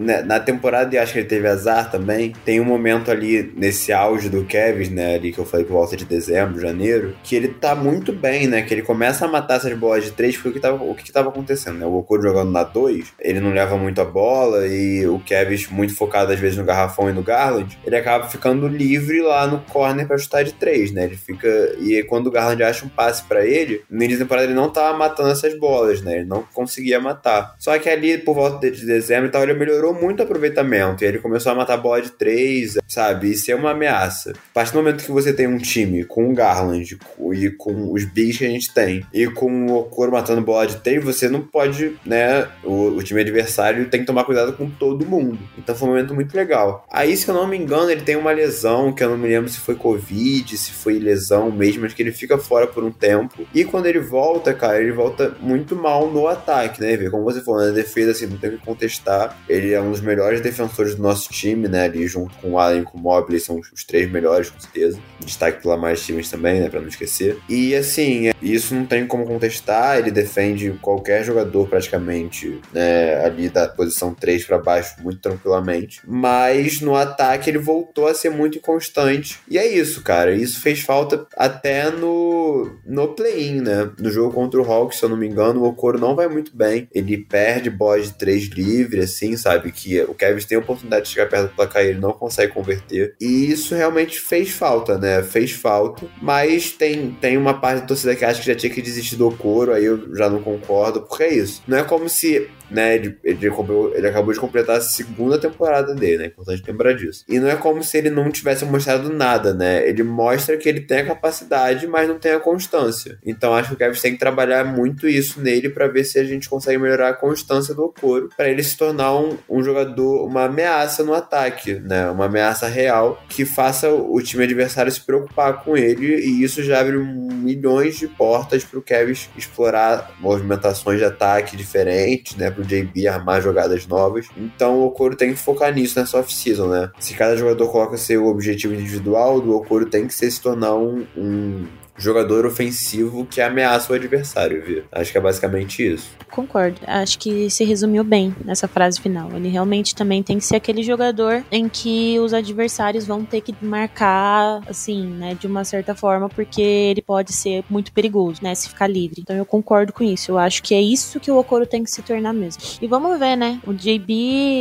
na 0.00 0.40
temporada, 0.40 0.94
e 0.94 0.98
acho 0.98 1.12
que 1.12 1.18
ele 1.18 1.28
teve 1.28 1.46
azar 1.46 1.90
também, 1.90 2.32
tem 2.44 2.60
um 2.60 2.64
momento 2.64 3.10
ali 3.10 3.52
nesse 3.56 3.92
auge 3.92 4.28
do 4.28 4.44
Kevin, 4.44 4.90
né, 4.90 5.14
ali 5.16 5.32
que 5.32 5.38
eu 5.38 5.44
falei 5.44 5.66
por 5.66 5.74
volta 5.74 5.96
de 5.96 6.04
dezembro, 6.04 6.60
janeiro, 6.60 7.14
que 7.22 7.36
ele 7.36 7.48
tá 7.48 7.74
muito 7.74 8.12
bem, 8.12 8.46
né, 8.46 8.62
que 8.62 8.72
ele 8.72 8.82
começa 8.82 9.26
a 9.26 9.28
matar 9.28 9.56
essas 9.56 9.76
bolas 9.76 10.04
de 10.04 10.12
três, 10.12 10.34
porque 10.34 10.48
o 10.48 10.52
que 10.52 10.60
tava, 10.60 10.82
o 10.82 10.94
que, 10.94 11.04
que 11.04 11.12
tava 11.12 11.28
acontecendo, 11.28 11.78
né, 11.78 11.86
o 11.86 11.94
Okoro 11.98 12.22
jogando 12.22 12.50
na 12.50 12.62
2, 12.62 13.12
ele 13.20 13.40
não 13.40 13.52
leva 13.52 13.76
muito 13.76 14.00
a 14.00 14.04
bola 14.04 14.66
e 14.66 15.06
o 15.06 15.18
Kevin 15.20 15.50
muito 15.70 15.94
focado 15.94 16.32
às 16.32 16.38
vezes 16.38 16.56
no 16.56 16.64
garrafão 16.64 17.10
e 17.10 17.12
no 17.12 17.22
Garland, 17.22 17.78
ele 17.84 17.96
acaba 17.96 18.28
ficando 18.28 18.66
livre 18.66 19.20
lá 19.20 19.46
no 19.46 19.60
corner 19.60 20.06
para 20.06 20.16
chutar 20.18 20.44
de 20.44 20.54
três, 20.54 20.92
né, 20.92 21.04
ele 21.04 21.16
fica, 21.16 21.48
e 21.78 22.02
quando 22.04 22.28
o 22.28 22.30
Garland 22.30 22.62
acha 22.62 22.86
um 22.86 22.88
passe 22.88 23.22
para 23.24 23.44
ele, 23.44 23.82
no 23.90 24.02
início 24.02 24.20
da 24.20 24.24
temporada 24.24 24.46
ele 24.46 24.54
não 24.54 24.70
tava 24.70 24.96
matando 24.96 25.30
essas 25.30 25.58
bolas, 25.58 26.00
né, 26.00 26.18
ele 26.18 26.26
não 26.26 26.42
conseguia 26.54 26.98
matar. 26.98 27.54
Só 27.58 27.78
que 27.78 27.88
ali, 27.88 28.18
por 28.18 28.34
volta 28.34 28.70
de 28.70 28.86
dezembro 28.86 29.26
e 29.26 29.30
tal, 29.30 29.42
ele 29.42 29.54
melhorou 29.54 29.89
melhorou 29.90 29.94
muito 29.94 30.20
o 30.20 30.22
aproveitamento. 30.22 31.04
E 31.04 31.06
ele 31.06 31.18
começou 31.18 31.52
a 31.52 31.54
matar 31.54 31.76
bola 31.76 32.00
de 32.00 32.10
três, 32.12 32.78
sabe? 32.86 33.30
E 33.30 33.36
ser 33.36 33.54
uma 33.54 33.72
ameaça. 33.72 34.30
A 34.30 34.54
partir 34.54 34.72
do 34.72 34.78
momento 34.78 35.04
que 35.04 35.10
você 35.10 35.32
tem 35.32 35.46
um 35.46 35.58
time 35.58 36.04
com 36.04 36.30
o 36.30 36.34
Garland 36.34 36.98
e 37.32 37.50
com 37.50 37.92
os 37.92 38.04
bigs 38.04 38.38
que 38.38 38.44
a 38.44 38.50
gente 38.50 38.72
tem, 38.72 39.04
e 39.12 39.26
com 39.26 39.66
o 39.66 39.78
Okoro 39.80 40.12
matando 40.12 40.40
bola 40.40 40.66
de 40.66 40.76
três, 40.76 41.02
você 41.02 41.28
não 41.28 41.42
pode, 41.42 41.96
né? 42.04 42.48
O, 42.62 42.96
o, 42.96 43.02
time 43.02 43.20
adversário 43.20 43.88
tem 43.88 44.00
que 44.00 44.06
tomar 44.06 44.24
cuidado 44.24 44.52
com 44.52 44.68
todo 44.68 45.06
mundo. 45.06 45.38
Então 45.58 45.74
foi 45.74 45.88
um 45.88 45.92
momento 45.92 46.14
muito 46.14 46.34
legal. 46.34 46.86
Aí, 46.90 47.16
se 47.16 47.28
eu 47.28 47.34
não 47.34 47.46
me 47.46 47.56
engano, 47.56 47.90
ele 47.90 48.02
tem 48.02 48.16
uma 48.16 48.32
lesão, 48.32 48.92
que 48.92 49.02
eu 49.02 49.10
não 49.10 49.18
me 49.18 49.28
lembro 49.28 49.48
se 49.48 49.58
foi 49.58 49.74
Covid, 49.74 50.56
se 50.56 50.72
foi 50.72 50.98
lesão 50.98 51.50
mesmo, 51.50 51.82
mas 51.82 51.94
que 51.94 52.02
ele 52.02 52.12
fica 52.12 52.38
fora 52.38 52.66
por 52.66 52.84
um 52.84 52.90
tempo. 52.90 53.46
E 53.54 53.64
quando 53.64 53.86
ele 53.86 54.00
volta, 54.00 54.52
cara, 54.54 54.80
ele 54.80 54.92
volta 54.92 55.34
muito 55.40 55.74
mal 55.74 56.10
no 56.10 56.26
ataque, 56.26 56.80
né? 56.80 56.96
Como 57.10 57.24
você 57.24 57.40
falou, 57.40 57.64
na 57.64 57.70
defesa, 57.70 58.10
assim, 58.10 58.26
não 58.26 58.36
tem 58.36 58.50
que 58.50 58.58
contestar. 58.58 59.36
Ele 59.48 59.72
é 59.72 59.79
um 59.80 59.90
dos 59.90 60.00
melhores 60.00 60.40
defensores 60.40 60.94
do 60.94 61.02
nosso 61.02 61.30
time, 61.30 61.68
né? 61.68 61.84
Ali 61.84 62.06
junto 62.06 62.36
com 62.36 62.52
o 62.52 62.58
Allen 62.58 62.82
e 62.82 62.84
com 62.84 62.98
o 62.98 63.00
Mobley, 63.00 63.40
são 63.40 63.60
os 63.72 63.84
três 63.84 64.10
melhores, 64.10 64.50
com 64.50 64.60
certeza. 64.60 64.98
Destaque 65.20 65.62
pela 65.62 65.76
mais 65.76 66.04
times 66.04 66.30
também, 66.30 66.60
né? 66.60 66.68
Pra 66.68 66.80
não 66.80 66.88
esquecer. 66.88 67.38
E 67.48 67.74
assim, 67.74 68.30
isso 68.42 68.74
não 68.74 68.86
tem 68.86 69.06
como 69.06 69.26
contestar. 69.26 69.98
Ele 69.98 70.10
defende 70.10 70.70
qualquer 70.80 71.24
jogador 71.24 71.68
praticamente, 71.68 72.60
né? 72.72 73.24
Ali 73.24 73.48
da 73.48 73.68
posição 73.68 74.14
3 74.14 74.44
para 74.44 74.58
baixo, 74.58 74.96
muito 75.02 75.20
tranquilamente. 75.20 76.00
Mas 76.06 76.80
no 76.80 76.94
ataque 76.94 77.50
ele 77.50 77.58
voltou 77.58 78.06
a 78.06 78.14
ser 78.14 78.30
muito 78.30 78.58
inconstante. 78.58 79.38
E 79.48 79.58
é 79.58 79.66
isso, 79.66 80.02
cara. 80.02 80.34
Isso 80.34 80.60
fez 80.60 80.80
falta 80.80 81.26
até 81.36 81.90
no, 81.90 82.70
no 82.84 83.08
play-in, 83.08 83.60
né? 83.60 83.90
No 83.98 84.10
jogo 84.10 84.32
contra 84.32 84.60
o 84.60 84.64
Hawks, 84.64 84.98
se 84.98 85.04
eu 85.04 85.08
não 85.08 85.16
me 85.16 85.26
engano, 85.26 85.60
o 85.60 85.66
Okoro 85.66 85.98
não 85.98 86.14
vai 86.14 86.28
muito 86.28 86.56
bem. 86.56 86.88
Ele 86.92 87.18
perde 87.18 87.70
bola 87.70 88.00
de 88.00 88.12
3 88.12 88.48
livre, 88.48 89.00
assim, 89.00 89.36
sabe? 89.36 89.59
Sabe? 89.60 89.72
Que 89.72 90.00
o 90.02 90.14
Kevin 90.14 90.46
tem 90.46 90.56
a 90.56 90.60
oportunidade 90.60 91.04
de 91.04 91.12
chegar 91.12 91.28
perto 91.28 91.48
do 91.48 91.54
placar 91.54 91.84
e 91.84 91.88
ele 91.88 92.00
não 92.00 92.12
consegue 92.12 92.52
converter. 92.52 93.14
E 93.20 93.50
isso 93.50 93.74
realmente 93.74 94.18
fez 94.18 94.50
falta, 94.50 94.98
né? 94.98 95.22
Fez 95.22 95.52
falta. 95.52 96.06
Mas 96.20 96.72
tem, 96.72 97.12
tem 97.20 97.36
uma 97.36 97.54
parte 97.54 97.80
da 97.80 97.86
torcida 97.86 98.16
que 98.16 98.24
acha 98.24 98.40
que 98.40 98.46
já 98.46 98.54
tinha 98.54 98.72
que 98.72 98.82
desistir 98.82 99.16
do 99.16 99.28
Okoro, 99.28 99.72
aí 99.72 99.84
eu 99.84 100.16
já 100.16 100.28
não 100.28 100.42
concordo, 100.42 101.02
porque 101.02 101.22
é 101.22 101.34
isso. 101.34 101.62
Não 101.66 101.78
é 101.78 101.84
como 101.84 102.08
se 102.08 102.48
né? 102.70 102.94
Ele, 102.94 103.18
ele, 103.24 103.48
acabou, 103.48 103.94
ele 103.94 104.06
acabou 104.06 104.32
de 104.32 104.40
completar 104.40 104.76
a 104.76 104.80
segunda 104.80 105.38
temporada 105.38 105.94
dele, 105.94 106.18
né? 106.18 106.24
É 106.24 106.26
importante 106.28 106.62
lembrar 106.66 106.92
disso. 106.94 107.24
E 107.28 107.38
não 107.38 107.48
é 107.48 107.56
como 107.56 107.82
se 107.82 107.98
ele 107.98 108.10
não 108.10 108.30
tivesse 108.30 108.64
mostrado 108.64 109.12
nada, 109.12 109.52
né? 109.52 109.86
Ele 109.88 110.02
mostra 110.02 110.56
que 110.56 110.68
ele 110.68 110.80
tem 110.80 111.00
a 111.00 111.06
capacidade, 111.06 111.86
mas 111.86 112.08
não 112.08 112.18
tem 112.18 112.32
a 112.32 112.40
constância. 112.40 113.18
Então 113.24 113.54
acho 113.54 113.70
que 113.70 113.74
o 113.74 113.78
Kevin 113.78 114.00
tem 114.00 114.12
que 114.12 114.18
trabalhar 114.18 114.64
muito 114.64 115.08
isso 115.08 115.40
nele 115.40 115.68
para 115.68 115.88
ver 115.88 116.04
se 116.04 116.18
a 116.18 116.24
gente 116.24 116.48
consegue 116.48 116.78
melhorar 116.78 117.10
a 117.10 117.14
constância 117.14 117.74
do 117.74 117.84
Okoro, 117.84 118.28
para 118.36 118.48
ele 118.48 118.62
se 118.62 118.76
tornar 118.76 119.16
um, 119.16 119.36
um 119.48 119.62
jogador, 119.62 120.26
uma 120.26 120.44
ameaça 120.44 121.02
no 121.02 121.14
ataque, 121.14 121.74
né? 121.74 122.08
Uma 122.10 122.26
ameaça 122.26 122.66
real 122.66 123.22
que 123.28 123.44
faça 123.44 123.90
o 123.90 124.20
time 124.22 124.44
adversário 124.44 124.90
se 124.90 125.00
preocupar 125.00 125.64
com 125.64 125.76
ele 125.76 126.06
e 126.16 126.42
isso 126.42 126.62
já 126.62 126.80
abre 126.80 126.98
milhões 126.98 127.98
de 127.98 128.06
portas 128.06 128.64
para 128.64 128.78
o 128.78 128.82
Kevin 128.82 129.16
explorar 129.36 130.14
movimentações 130.20 130.98
de 130.98 131.04
ataque 131.04 131.56
diferentes, 131.56 132.36
né? 132.36 132.50
Pro 132.60 132.66
JB 132.66 133.08
armar 133.08 133.40
jogadas 133.40 133.86
novas. 133.86 134.26
Então 134.36 134.78
o 134.78 134.86
Okoro 134.86 135.16
tem 135.16 135.30
que 135.32 135.38
focar 135.38 135.72
nisso 135.72 135.98
nessa 135.98 136.18
off-season, 136.18 136.68
né? 136.68 136.90
Se 136.98 137.14
cada 137.14 137.36
jogador 137.36 137.68
coloca 137.68 137.96
seu 137.96 138.26
objetivo 138.26 138.74
individual, 138.74 139.40
do 139.40 139.54
Okoro 139.54 139.86
tem 139.86 140.06
que 140.06 140.14
ser 140.14 140.30
se 140.30 140.40
tornar 140.40 140.74
um, 140.74 141.06
um 141.16 141.66
jogador 142.00 142.46
ofensivo 142.46 143.26
que 143.26 143.40
ameaça 143.40 143.92
o 143.92 143.96
adversário, 143.96 144.62
viu? 144.64 144.84
Acho 144.90 145.12
que 145.12 145.18
é 145.18 145.20
basicamente 145.20 145.86
isso. 145.86 146.10
Concordo. 146.30 146.80
Acho 146.86 147.18
que 147.18 147.50
se 147.50 147.64
resumiu 147.64 148.04
bem 148.04 148.34
nessa 148.44 148.68
frase 148.68 149.00
final. 149.00 149.30
Ele 149.34 149.48
realmente 149.48 149.94
também 149.94 150.22
tem 150.22 150.38
que 150.38 150.44
ser 150.44 150.56
aquele 150.56 150.82
jogador 150.82 151.44
em 151.50 151.68
que 151.68 152.18
os 152.20 152.32
adversários 152.32 153.06
vão 153.06 153.24
ter 153.24 153.40
que 153.40 153.54
marcar, 153.60 154.62
assim, 154.68 155.06
né, 155.06 155.34
de 155.34 155.46
uma 155.46 155.64
certa 155.64 155.94
forma, 155.94 156.28
porque 156.28 156.62
ele 156.62 157.02
pode 157.02 157.32
ser 157.32 157.64
muito 157.68 157.92
perigoso, 157.92 158.40
né, 158.42 158.54
se 158.54 158.68
ficar 158.68 158.86
livre. 158.86 159.20
Então 159.20 159.36
eu 159.36 159.44
concordo 159.44 159.92
com 159.92 160.04
isso. 160.04 160.30
Eu 160.30 160.38
acho 160.38 160.62
que 160.62 160.74
é 160.74 160.80
isso 160.80 161.20
que 161.20 161.30
o 161.30 161.38
Okoro 161.38 161.66
tem 161.66 161.82
que 161.82 161.90
se 161.90 162.02
tornar 162.02 162.32
mesmo. 162.32 162.62
E 162.80 162.86
vamos 162.86 163.18
ver, 163.18 163.36
né? 163.36 163.60
O 163.66 163.72
JB, 163.72 164.12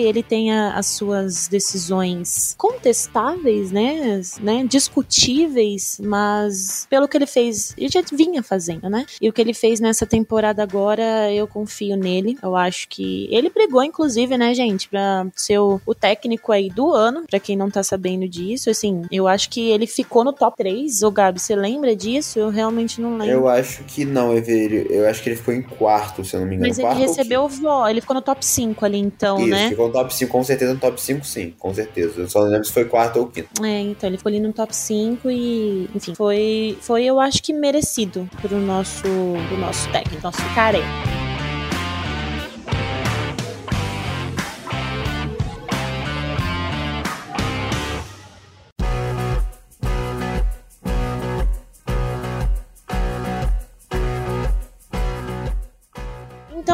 ele 0.07 0.23
tem 0.23 0.51
a, 0.51 0.73
as 0.73 0.87
suas 0.87 1.47
decisões 1.47 2.55
contestáveis, 2.57 3.71
né, 3.71 4.21
né, 4.41 4.65
discutíveis, 4.67 5.99
mas 6.03 6.87
pelo 6.89 7.07
que 7.07 7.17
ele 7.17 7.27
fez, 7.29 7.73
ele 7.77 7.89
já 7.89 8.01
vinha 8.11 8.43
fazendo, 8.43 8.89
né? 8.89 9.05
E 9.21 9.29
o 9.29 9.33
que 9.33 9.41
ele 9.41 9.53
fez 9.53 9.79
nessa 9.79 10.05
temporada 10.05 10.61
agora, 10.63 11.31
eu 11.33 11.47
confio 11.47 11.95
nele. 11.95 12.37
Eu 12.41 12.55
acho 12.55 12.87
que 12.87 13.27
ele 13.31 13.49
brigou, 13.49 13.83
inclusive, 13.83 14.37
né, 14.37 14.53
gente, 14.53 14.89
pra 14.89 15.27
ser 15.35 15.59
o, 15.59 15.81
o 15.85 15.95
técnico 15.95 16.51
aí 16.51 16.69
do 16.69 16.93
ano, 16.93 17.23
pra 17.29 17.39
quem 17.39 17.55
não 17.55 17.69
tá 17.69 17.83
sabendo 17.83 18.27
disso. 18.27 18.69
Assim, 18.69 19.05
eu 19.11 19.27
acho 19.27 19.49
que 19.49 19.69
ele 19.69 19.87
ficou 19.87 20.23
no 20.23 20.33
top 20.33 20.57
3. 20.57 21.03
Ô, 21.03 21.11
Gabi, 21.11 21.39
você 21.39 21.55
lembra 21.55 21.95
disso? 21.95 22.39
Eu 22.39 22.49
realmente 22.49 22.99
não 23.01 23.17
lembro. 23.17 23.33
Eu 23.33 23.47
acho 23.47 23.83
que 23.83 24.05
não, 24.05 24.35
Ever. 24.35 24.87
Eu 24.89 25.07
acho 25.07 25.21
que 25.21 25.29
ele 25.29 25.35
ficou 25.35 25.53
em 25.53 25.61
quarto, 25.61 26.23
se 26.23 26.35
eu 26.35 26.41
não 26.41 26.47
me 26.47 26.55
engano. 26.55 26.69
Mas 26.69 26.79
ele 26.79 26.93
recebeu 26.93 27.43
o 27.43 27.49
vó, 27.49 27.87
ele 27.87 28.01
ficou 28.01 28.15
no 28.15 28.21
top 28.21 28.45
5 28.45 28.85
ali, 28.85 28.97
então, 28.97 29.39
Isso, 29.39 29.49
né? 29.49 29.69
ficou 29.69 29.87
no 29.87 29.93
top 29.93 30.13
5, 30.13 30.31
com 30.31 30.43
certeza 30.43 30.73
no 30.73 30.79
top 30.79 31.01
5, 31.01 31.25
sim, 31.25 31.53
com 31.57 31.73
certeza. 31.73 32.21
Eu 32.21 32.29
só 32.29 32.41
não 32.41 32.49
lembro 32.49 32.65
se 32.65 32.73
foi 32.73 32.85
quarto 32.85 33.19
ou 33.19 33.27
quinto. 33.27 33.49
É, 33.63 33.79
então, 33.81 34.09
ele 34.09 34.17
ficou 34.17 34.29
ali 34.29 34.39
no 34.39 34.53
top 34.53 34.75
5 34.75 35.29
e, 35.29 35.89
enfim, 35.93 36.15
foi, 36.15 36.77
foi 36.81 37.05
eu 37.05 37.18
acho 37.19 37.41
que 37.41 37.53
merecido 37.53 38.29
pro 38.41 38.59
nosso, 38.59 39.01
pro 39.01 39.57
nosso 39.57 39.89
técnico, 39.91 40.23
nosso 40.23 40.41
careca. 40.55 41.28